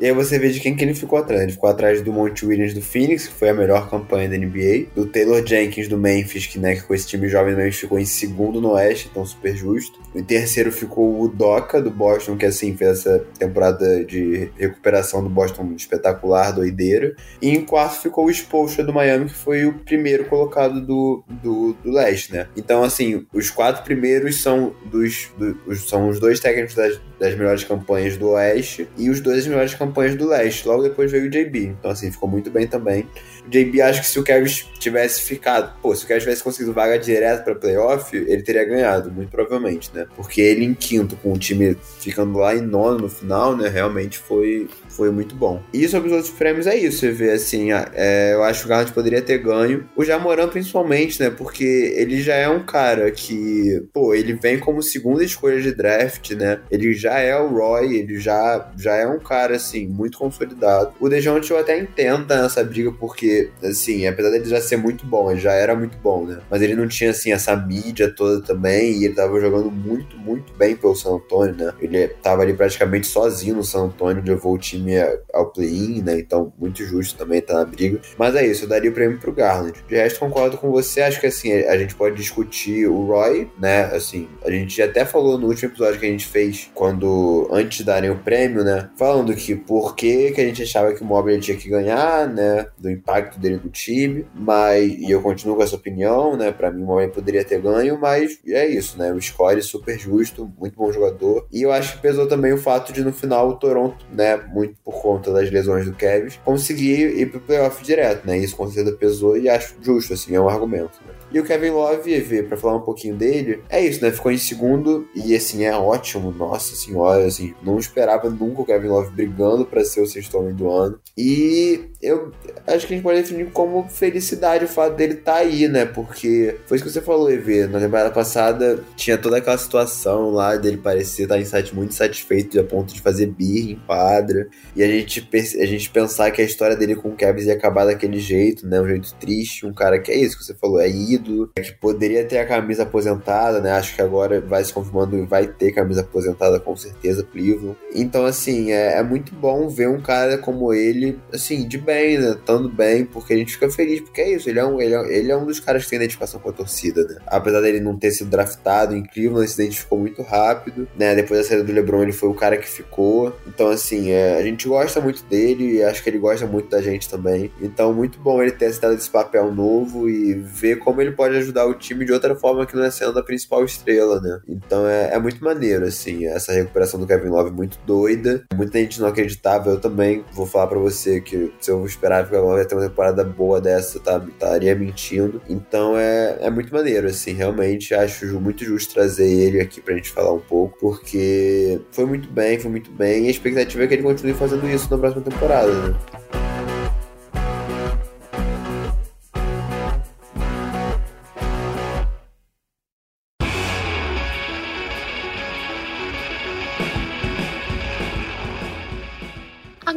E 0.00 0.06
aí 0.06 0.12
você 0.12 0.38
vê 0.38 0.50
de 0.50 0.60
quem 0.60 0.74
que 0.74 0.82
ele 0.82 0.94
ficou 0.94 1.18
atrás. 1.18 1.42
Ele 1.42 1.52
ficou 1.52 1.70
atrás 1.70 2.02
do 2.02 2.12
Monte 2.12 2.44
Williams 2.44 2.74
do 2.74 2.82
Phoenix, 2.82 3.28
que 3.28 3.34
foi 3.34 3.48
a 3.48 3.54
melhor 3.54 3.88
campanha 3.88 4.28
da 4.28 4.36
NBA, 4.36 4.86
do 4.94 5.06
Taylor 5.06 5.44
Jenkins 5.46 5.88
do 5.88 5.96
Memphis, 5.96 6.46
que, 6.46 6.58
né, 6.58 6.74
que 6.74 6.82
com 6.82 6.94
esse 6.94 7.06
time 7.06 7.28
jovem 7.28 7.54
do 7.54 7.58
Memphis 7.58 7.80
ficou 7.80 7.98
em 7.98 8.04
segundo 8.04 8.60
no 8.60 8.72
Oeste, 8.72 9.08
então 9.10 9.24
super 9.24 9.54
justo. 9.54 10.00
Em 10.14 10.22
terceiro 10.22 10.70
ficou 10.70 11.20
o 11.20 11.28
Doca 11.28 11.82
do 11.82 11.90
Boston, 11.90 12.36
que 12.36 12.46
assim 12.46 12.76
fez 12.76 13.00
essa 13.00 13.24
temporada 13.38 14.04
de 14.04 14.50
recuperação 14.56 15.22
do 15.22 15.28
Boston 15.28 15.72
espetacular, 15.76 16.52
doideira. 16.52 17.16
E 17.42 17.50
em 17.50 17.64
quarto 17.64 18.00
ficou 18.00 18.26
o 18.26 18.30
Spolstra 18.30 18.84
do 18.84 18.92
Miami, 18.92 19.26
que 19.26 19.34
foi 19.34 19.64
o 19.64 19.74
primeiro 19.80 20.26
colocado 20.26 20.80
do, 20.80 21.24
do, 21.42 21.72
do 21.74 21.90
leste, 21.90 22.32
né? 22.32 22.46
Então, 22.56 22.84
assim, 22.84 23.26
os 23.32 23.50
quatro 23.50 23.82
primeiros 23.82 24.40
são 24.40 24.74
dos, 24.86 25.30
do, 25.36 25.74
são 25.74 26.08
os 26.08 26.20
dois 26.20 26.38
técnicos 26.38 26.74
das, 26.74 27.00
das 27.18 27.34
melhores 27.34 27.64
campanhas 27.64 28.16
do 28.16 28.30
Oeste 28.30 28.88
e 28.96 29.10
os 29.10 29.20
dois 29.20 29.38
das 29.38 29.46
melhores 29.46 29.74
campanhas 29.74 30.14
do 30.14 30.28
Leste. 30.28 30.66
Logo 30.66 30.82
depois 30.82 31.10
veio 31.10 31.26
o 31.26 31.30
JB. 31.30 31.74
Então, 31.78 31.90
assim, 31.90 32.10
ficou 32.10 32.28
muito 32.28 32.50
bem 32.50 32.66
também. 32.66 33.08
O 33.46 33.50
JB, 33.50 33.82
acho 33.82 34.00
que 34.00 34.06
se 34.06 34.18
o 34.18 34.22
Kevin 34.22 34.50
tivesse 34.78 35.22
ficado, 35.22 35.74
pô, 35.80 35.94
se 35.94 36.04
o 36.04 36.06
Kevin 36.06 36.20
tivesse 36.20 36.42
conseguido 36.42 36.72
vaga 36.72 36.98
direto 36.98 37.44
para 37.44 37.54
playoff, 37.54 38.16
ele 38.16 38.42
teria 38.42 38.64
ganhado, 38.64 39.10
muito 39.10 39.30
provavelmente, 39.30 39.90
né? 39.92 40.03
Porque 40.16 40.40
ele 40.40 40.64
em 40.64 40.74
quinto, 40.74 41.16
com 41.16 41.32
o 41.32 41.38
time 41.38 41.76
ficando 41.98 42.38
lá 42.38 42.54
em 42.54 42.60
nono 42.60 42.98
no 42.98 43.08
final, 43.08 43.56
né? 43.56 43.68
Realmente 43.68 44.18
foi, 44.18 44.68
foi 44.96 45.10
muito 45.10 45.34
bom. 45.34 45.62
E 45.72 45.86
sobre 45.88 46.08
os 46.08 46.14
outros 46.14 46.32
prêmios 46.32 46.66
é 46.66 46.76
isso, 46.76 47.00
você 47.00 47.10
vê 47.10 47.32
assim, 47.32 47.70
é, 47.72 48.32
eu 48.34 48.42
acho 48.42 48.60
que 48.60 48.66
o 48.66 48.68
Garland 48.68 48.92
poderia 48.92 49.20
ter 49.20 49.38
ganho. 49.38 49.88
O 49.96 50.04
Jamoran 50.04 50.48
principalmente, 50.48 51.20
né? 51.20 51.30
Porque 51.30 51.64
ele 51.96 52.20
já 52.20 52.34
é 52.34 52.48
um 52.48 52.64
cara 52.64 53.10
que, 53.10 53.82
pô, 53.92 54.14
ele 54.14 54.34
vem 54.34 54.58
como 54.58 54.82
segunda 54.82 55.24
escolha 55.24 55.60
de 55.60 55.74
draft, 55.74 56.30
né? 56.32 56.60
Ele 56.70 56.94
já 56.94 57.18
é 57.18 57.36
o 57.38 57.48
Roy, 57.48 57.96
ele 57.96 58.18
já, 58.18 58.70
já 58.76 58.94
é 58.94 59.06
um 59.06 59.18
cara, 59.18 59.56
assim, 59.56 59.86
muito 59.86 60.18
consolidado. 60.18 60.94
O 61.00 61.08
Dejounte 61.08 61.50
eu 61.50 61.58
até 61.58 61.78
entendo 61.78 62.26
nessa 62.28 62.62
briga, 62.62 62.92
porque, 62.92 63.50
assim, 63.62 64.06
apesar 64.06 64.30
dele 64.30 64.44
já 64.44 64.60
ser 64.60 64.76
muito 64.76 65.04
bom, 65.06 65.30
ele 65.30 65.40
já 65.40 65.52
era 65.52 65.74
muito 65.74 65.96
bom, 65.98 66.24
né? 66.24 66.38
Mas 66.50 66.62
ele 66.62 66.74
não 66.74 66.86
tinha, 66.86 67.10
assim, 67.10 67.32
essa 67.32 67.56
mídia 67.56 68.10
toda 68.14 68.40
também, 68.42 69.00
e 69.00 69.04
ele 69.06 69.14
tava 69.14 69.40
jogando 69.40 69.70
muito, 69.70 70.16
muito 70.16 70.52
bem 70.54 70.76
pelo 70.76 70.94
San 70.94 71.14
Antonio, 71.16 71.54
né? 71.54 71.72
Ele 71.80 72.08
tava 72.08 72.42
ali 72.42 72.52
praticamente 72.52 73.06
sozinho 73.06 73.56
no 73.56 73.64
San 73.64 73.84
Antonio, 73.86 74.22
levou 74.24 74.54
o 74.54 74.58
time 74.58 74.83
time 74.84 74.92
ao 75.32 75.50
play-in, 75.50 76.02
né? 76.02 76.18
Então, 76.18 76.52
muito 76.58 76.84
justo 76.84 77.16
também 77.16 77.40
tá 77.40 77.54
na 77.54 77.64
briga. 77.64 78.00
Mas 78.18 78.34
é 78.34 78.46
isso, 78.46 78.64
eu 78.64 78.68
daria 78.68 78.90
o 78.90 78.94
prêmio 78.94 79.18
pro 79.18 79.32
Garland. 79.32 79.74
De 79.88 79.94
resto, 79.96 80.20
concordo 80.20 80.58
com 80.58 80.70
você. 80.70 81.00
Acho 81.00 81.20
que 81.20 81.26
assim, 81.26 81.52
a 81.52 81.76
gente 81.78 81.94
pode 81.94 82.16
discutir 82.16 82.86
o 82.86 83.06
Roy, 83.06 83.50
né? 83.58 83.84
Assim, 83.86 84.28
a 84.44 84.50
gente 84.50 84.80
até 84.82 85.04
falou 85.04 85.38
no 85.38 85.48
último 85.48 85.70
episódio 85.70 85.98
que 85.98 86.06
a 86.06 86.10
gente 86.10 86.26
fez, 86.26 86.70
quando 86.74 87.48
antes 87.50 87.78
de 87.78 87.84
darem 87.84 88.10
o 88.10 88.18
prêmio, 88.18 88.62
né? 88.62 88.90
Falando 88.96 89.34
que 89.34 89.54
por 89.54 89.96
que, 89.96 90.34
a 90.36 90.40
gente 90.40 90.62
achava 90.62 90.92
que 90.92 91.02
o 91.02 91.04
Mobley 91.04 91.40
tinha 91.40 91.56
que 91.56 91.68
ganhar, 91.68 92.28
né? 92.28 92.66
Do 92.78 92.90
impacto 92.90 93.38
dele 93.38 93.60
no 93.62 93.70
time. 93.70 94.26
Mas, 94.34 94.92
e 94.98 95.10
eu 95.10 95.22
continuo 95.22 95.56
com 95.56 95.62
essa 95.62 95.76
opinião, 95.76 96.36
né? 96.36 96.52
Pra 96.52 96.70
mim, 96.70 96.82
o 96.82 96.86
Mobley 96.86 97.08
poderia 97.08 97.44
ter 97.44 97.60
ganho, 97.60 97.98
mas 97.98 98.38
é 98.46 98.66
isso, 98.66 98.98
né? 98.98 99.12
O 99.12 99.20
score 99.20 99.62
super 99.62 99.98
justo, 99.98 100.52
muito 100.58 100.76
bom 100.76 100.92
jogador. 100.92 101.46
E 101.52 101.62
eu 101.62 101.72
acho 101.72 101.94
que 101.94 102.02
pesou 102.02 102.26
também 102.26 102.52
o 102.52 102.58
fato 102.58 102.92
de 102.92 103.02
no 103.02 103.12
final 103.12 103.48
o 103.48 103.56
Toronto, 103.56 104.04
né? 104.12 104.36
Muito 104.36 104.73
por 104.84 105.00
conta 105.00 105.32
das 105.32 105.50
lesões 105.50 105.84
do 105.84 105.92
Kevin, 105.92 106.34
conseguir 106.44 107.18
ir 107.18 107.30
pro 107.30 107.40
playoff 107.40 107.82
direto, 107.82 108.26
né? 108.26 108.38
Isso 108.38 108.56
com 108.56 108.66
certeza 108.66 108.96
pesou 108.96 109.36
e 109.36 109.48
acho 109.48 109.76
justo, 109.80 110.14
assim, 110.14 110.34
é 110.34 110.40
um 110.40 110.48
argumento, 110.48 110.98
né? 111.06 111.14
E 111.32 111.40
o 111.40 111.44
Kevin 111.44 111.70
Love, 111.70 112.42
para 112.44 112.56
falar 112.56 112.76
um 112.76 112.82
pouquinho 112.82 113.16
dele, 113.16 113.62
é 113.68 113.84
isso, 113.84 114.02
né? 114.02 114.12
Ficou 114.12 114.30
em 114.30 114.38
segundo 114.38 115.08
e, 115.14 115.34
assim, 115.34 115.64
é 115.64 115.74
ótimo. 115.76 116.30
Nossa 116.30 116.76
senhora, 116.76 117.26
assim, 117.26 117.54
não 117.62 117.78
esperava 117.78 118.30
nunca 118.30 118.62
o 118.62 118.64
Kevin 118.64 118.88
Love 118.88 119.10
brigando 119.10 119.64
para 119.64 119.84
ser 119.84 120.00
o 120.00 120.06
sexto 120.06 120.38
homem 120.38 120.54
do 120.54 120.70
ano. 120.70 120.98
E 121.18 121.90
eu 122.04 122.32
acho 122.66 122.86
que 122.86 122.94
a 122.94 122.96
gente 122.96 123.02
pode 123.02 123.20
definir 123.20 123.50
como 123.50 123.88
felicidade 123.88 124.64
o 124.64 124.68
fato 124.68 124.94
dele 124.94 125.14
estar 125.14 125.34
tá 125.34 125.38
aí, 125.38 125.68
né? 125.68 125.84
Porque 125.84 126.56
foi 126.66 126.76
isso 126.76 126.84
que 126.84 126.92
você 126.92 127.00
falou, 127.00 127.30
EV. 127.30 127.66
Na 127.66 127.80
temporada 127.80 128.10
passada 128.10 128.78
tinha 128.96 129.18
toda 129.18 129.38
aquela 129.38 129.58
situação 129.58 130.30
lá 130.30 130.56
dele 130.56 130.76
parecer 130.76 131.24
estar 131.24 131.62
tá 131.62 131.74
muito 131.74 131.94
satisfeito 131.94 132.58
a 132.60 132.64
ponto 132.64 132.94
de 132.94 133.00
fazer 133.00 133.26
birra 133.26 133.72
em 133.72 133.80
quadra. 133.86 134.48
E 134.76 134.82
a 134.82 134.86
gente, 134.86 135.28
a 135.60 135.66
gente 135.66 135.90
pensar 135.90 136.30
que 136.30 136.40
a 136.40 136.44
história 136.44 136.76
dele 136.76 136.94
com 136.94 137.08
o 137.08 137.16
Kevin 137.16 137.42
ia 137.42 137.54
acabar 137.54 137.84
daquele 137.84 138.18
jeito, 138.18 138.66
né? 138.66 138.80
Um 138.80 138.86
jeito 138.86 139.14
triste. 139.14 139.66
Um 139.66 139.72
cara 139.72 139.98
que 139.98 140.12
é 140.12 140.16
isso 140.16 140.38
que 140.38 140.44
você 140.44 140.54
falou, 140.54 140.80
é 140.80 140.88
ídolo 140.88 141.24
ídolo, 141.24 141.50
que 141.54 141.72
poderia 141.72 142.24
ter 142.24 142.38
a 142.38 142.46
camisa 142.46 142.82
aposentada, 142.84 143.60
né? 143.60 143.72
Acho 143.72 143.94
que 143.94 144.02
agora 144.02 144.40
vai 144.40 144.62
se 144.62 144.72
confirmando 144.72 145.16
e 145.16 145.26
vai 145.26 145.46
ter 145.46 145.72
camisa 145.72 146.02
aposentada 146.02 146.60
com 146.60 146.76
certeza, 146.76 147.24
Cleveland. 147.24 147.76
Então, 147.94 148.24
assim, 148.24 148.72
é, 148.72 148.98
é, 148.98 149.02
muito 149.02 149.34
bom 149.34 149.68
ver 149.68 149.88
um 149.88 150.00
cara 150.00 150.38
como 150.38 150.72
ele, 150.72 151.18
assim, 151.32 151.66
de 151.66 151.78
bem, 151.78 151.93
né? 152.18 152.30
Estando 152.32 152.68
bem, 152.68 153.04
porque 153.04 153.34
a 153.34 153.36
gente 153.36 153.52
fica 153.52 153.70
feliz, 153.70 154.00
porque 154.00 154.20
é 154.20 154.32
isso, 154.34 154.48
ele 154.48 154.58
é 154.58 154.64
um, 154.64 154.80
ele 154.80 154.94
é, 154.94 155.18
ele 155.18 155.32
é 155.32 155.36
um 155.36 155.46
dos 155.46 155.60
caras 155.60 155.84
que 155.84 155.90
tem 155.90 155.96
identificação 155.96 156.40
com 156.40 156.50
a 156.50 156.52
torcida, 156.52 157.04
né? 157.04 157.16
Apesar 157.26 157.60
dele 157.60 157.80
não 157.80 157.96
ter 157.96 158.10
sido 158.10 158.30
draftado 158.30 158.94
em 158.94 159.02
Cleveland, 159.02 159.48
se 159.48 159.62
identificou 159.62 159.98
muito 159.98 160.22
rápido, 160.22 160.88
né? 160.96 161.14
Depois 161.14 161.40
da 161.40 161.46
saída 161.46 161.64
do 161.64 161.72
LeBron, 161.72 162.02
ele 162.02 162.12
foi 162.12 162.28
o 162.28 162.34
cara 162.34 162.56
que 162.56 162.68
ficou. 162.68 163.36
Então, 163.54 163.68
assim, 163.68 164.10
é, 164.10 164.36
a 164.36 164.42
gente 164.42 164.66
gosta 164.66 165.00
muito 165.00 165.24
dele 165.24 165.76
e 165.76 165.82
acho 165.82 166.02
que 166.02 166.10
ele 166.10 166.18
gosta 166.18 166.46
muito 166.46 166.68
da 166.68 166.82
gente 166.82 167.08
também. 167.08 167.50
Então, 167.60 167.92
muito 167.92 168.18
bom 168.18 168.42
ele 168.42 168.50
ter 168.50 168.66
aceitado 168.66 168.94
esse 168.94 169.08
papel 169.08 169.54
novo 169.54 170.08
e 170.08 170.34
ver 170.34 170.76
como 170.76 171.00
ele 171.00 171.12
pode 171.12 171.36
ajudar 171.36 171.66
o 171.66 171.74
time 171.74 172.04
de 172.04 172.12
outra 172.12 172.34
forma 172.34 172.66
que 172.66 172.74
não 172.74 172.84
é 172.84 172.90
sendo 172.90 173.18
a 173.18 173.22
principal 173.22 173.64
estrela, 173.64 174.20
né? 174.20 174.40
Então 174.48 174.86
é, 174.86 175.14
é 175.14 175.18
muito 175.18 175.42
maneiro, 175.42 175.84
assim, 175.84 176.26
essa 176.26 176.52
recuperação 176.52 176.98
do 176.98 177.06
Kevin 177.06 177.28
Love 177.28 177.50
muito 177.50 177.78
doida. 177.86 178.44
Muita 178.54 178.78
gente 178.78 179.00
não 179.00 179.08
acreditava, 179.08 179.70
eu 179.70 179.80
também 179.80 180.24
vou 180.32 180.46
falar 180.46 180.66
para 180.66 180.78
você 180.78 181.20
que 181.20 181.52
se 181.60 181.70
eu 181.70 181.84
esperar 181.86 182.24
que 182.24 182.28
o 182.28 182.32
Kevin 182.32 182.48
Love 182.48 182.60
ia 182.60 182.66
ter 182.66 182.74
uma 182.74 182.88
temporada 182.88 183.24
boa 183.24 183.60
dessa, 183.60 184.00
tá, 184.00 184.22
estaria 184.26 184.74
mentindo. 184.74 185.40
Então 185.48 185.96
é, 185.96 186.38
é 186.40 186.50
muito 186.50 186.72
maneiro, 186.72 187.06
assim, 187.06 187.32
realmente 187.32 187.94
acho 187.94 188.40
muito 188.40 188.64
justo 188.64 188.94
trazer 188.94 189.28
ele 189.28 189.60
aqui 189.60 189.80
pra 189.80 189.94
gente 189.94 190.10
falar 190.10 190.32
um 190.32 190.40
pouco, 190.40 190.76
porque 190.78 191.80
foi 191.92 192.04
muito 192.04 192.28
bem, 192.30 192.58
foi 192.58 192.70
muito 192.70 192.90
bem, 192.90 193.26
e 193.26 193.30
expectativa 193.44 193.84
é 193.84 193.86
que 193.86 193.94
ele 193.94 194.02
continue 194.02 194.34
fazendo 194.34 194.68
isso 194.68 194.88
na 194.90 194.98
próxima 194.98 195.22
temporada, 195.22 195.70
né? 195.70 195.94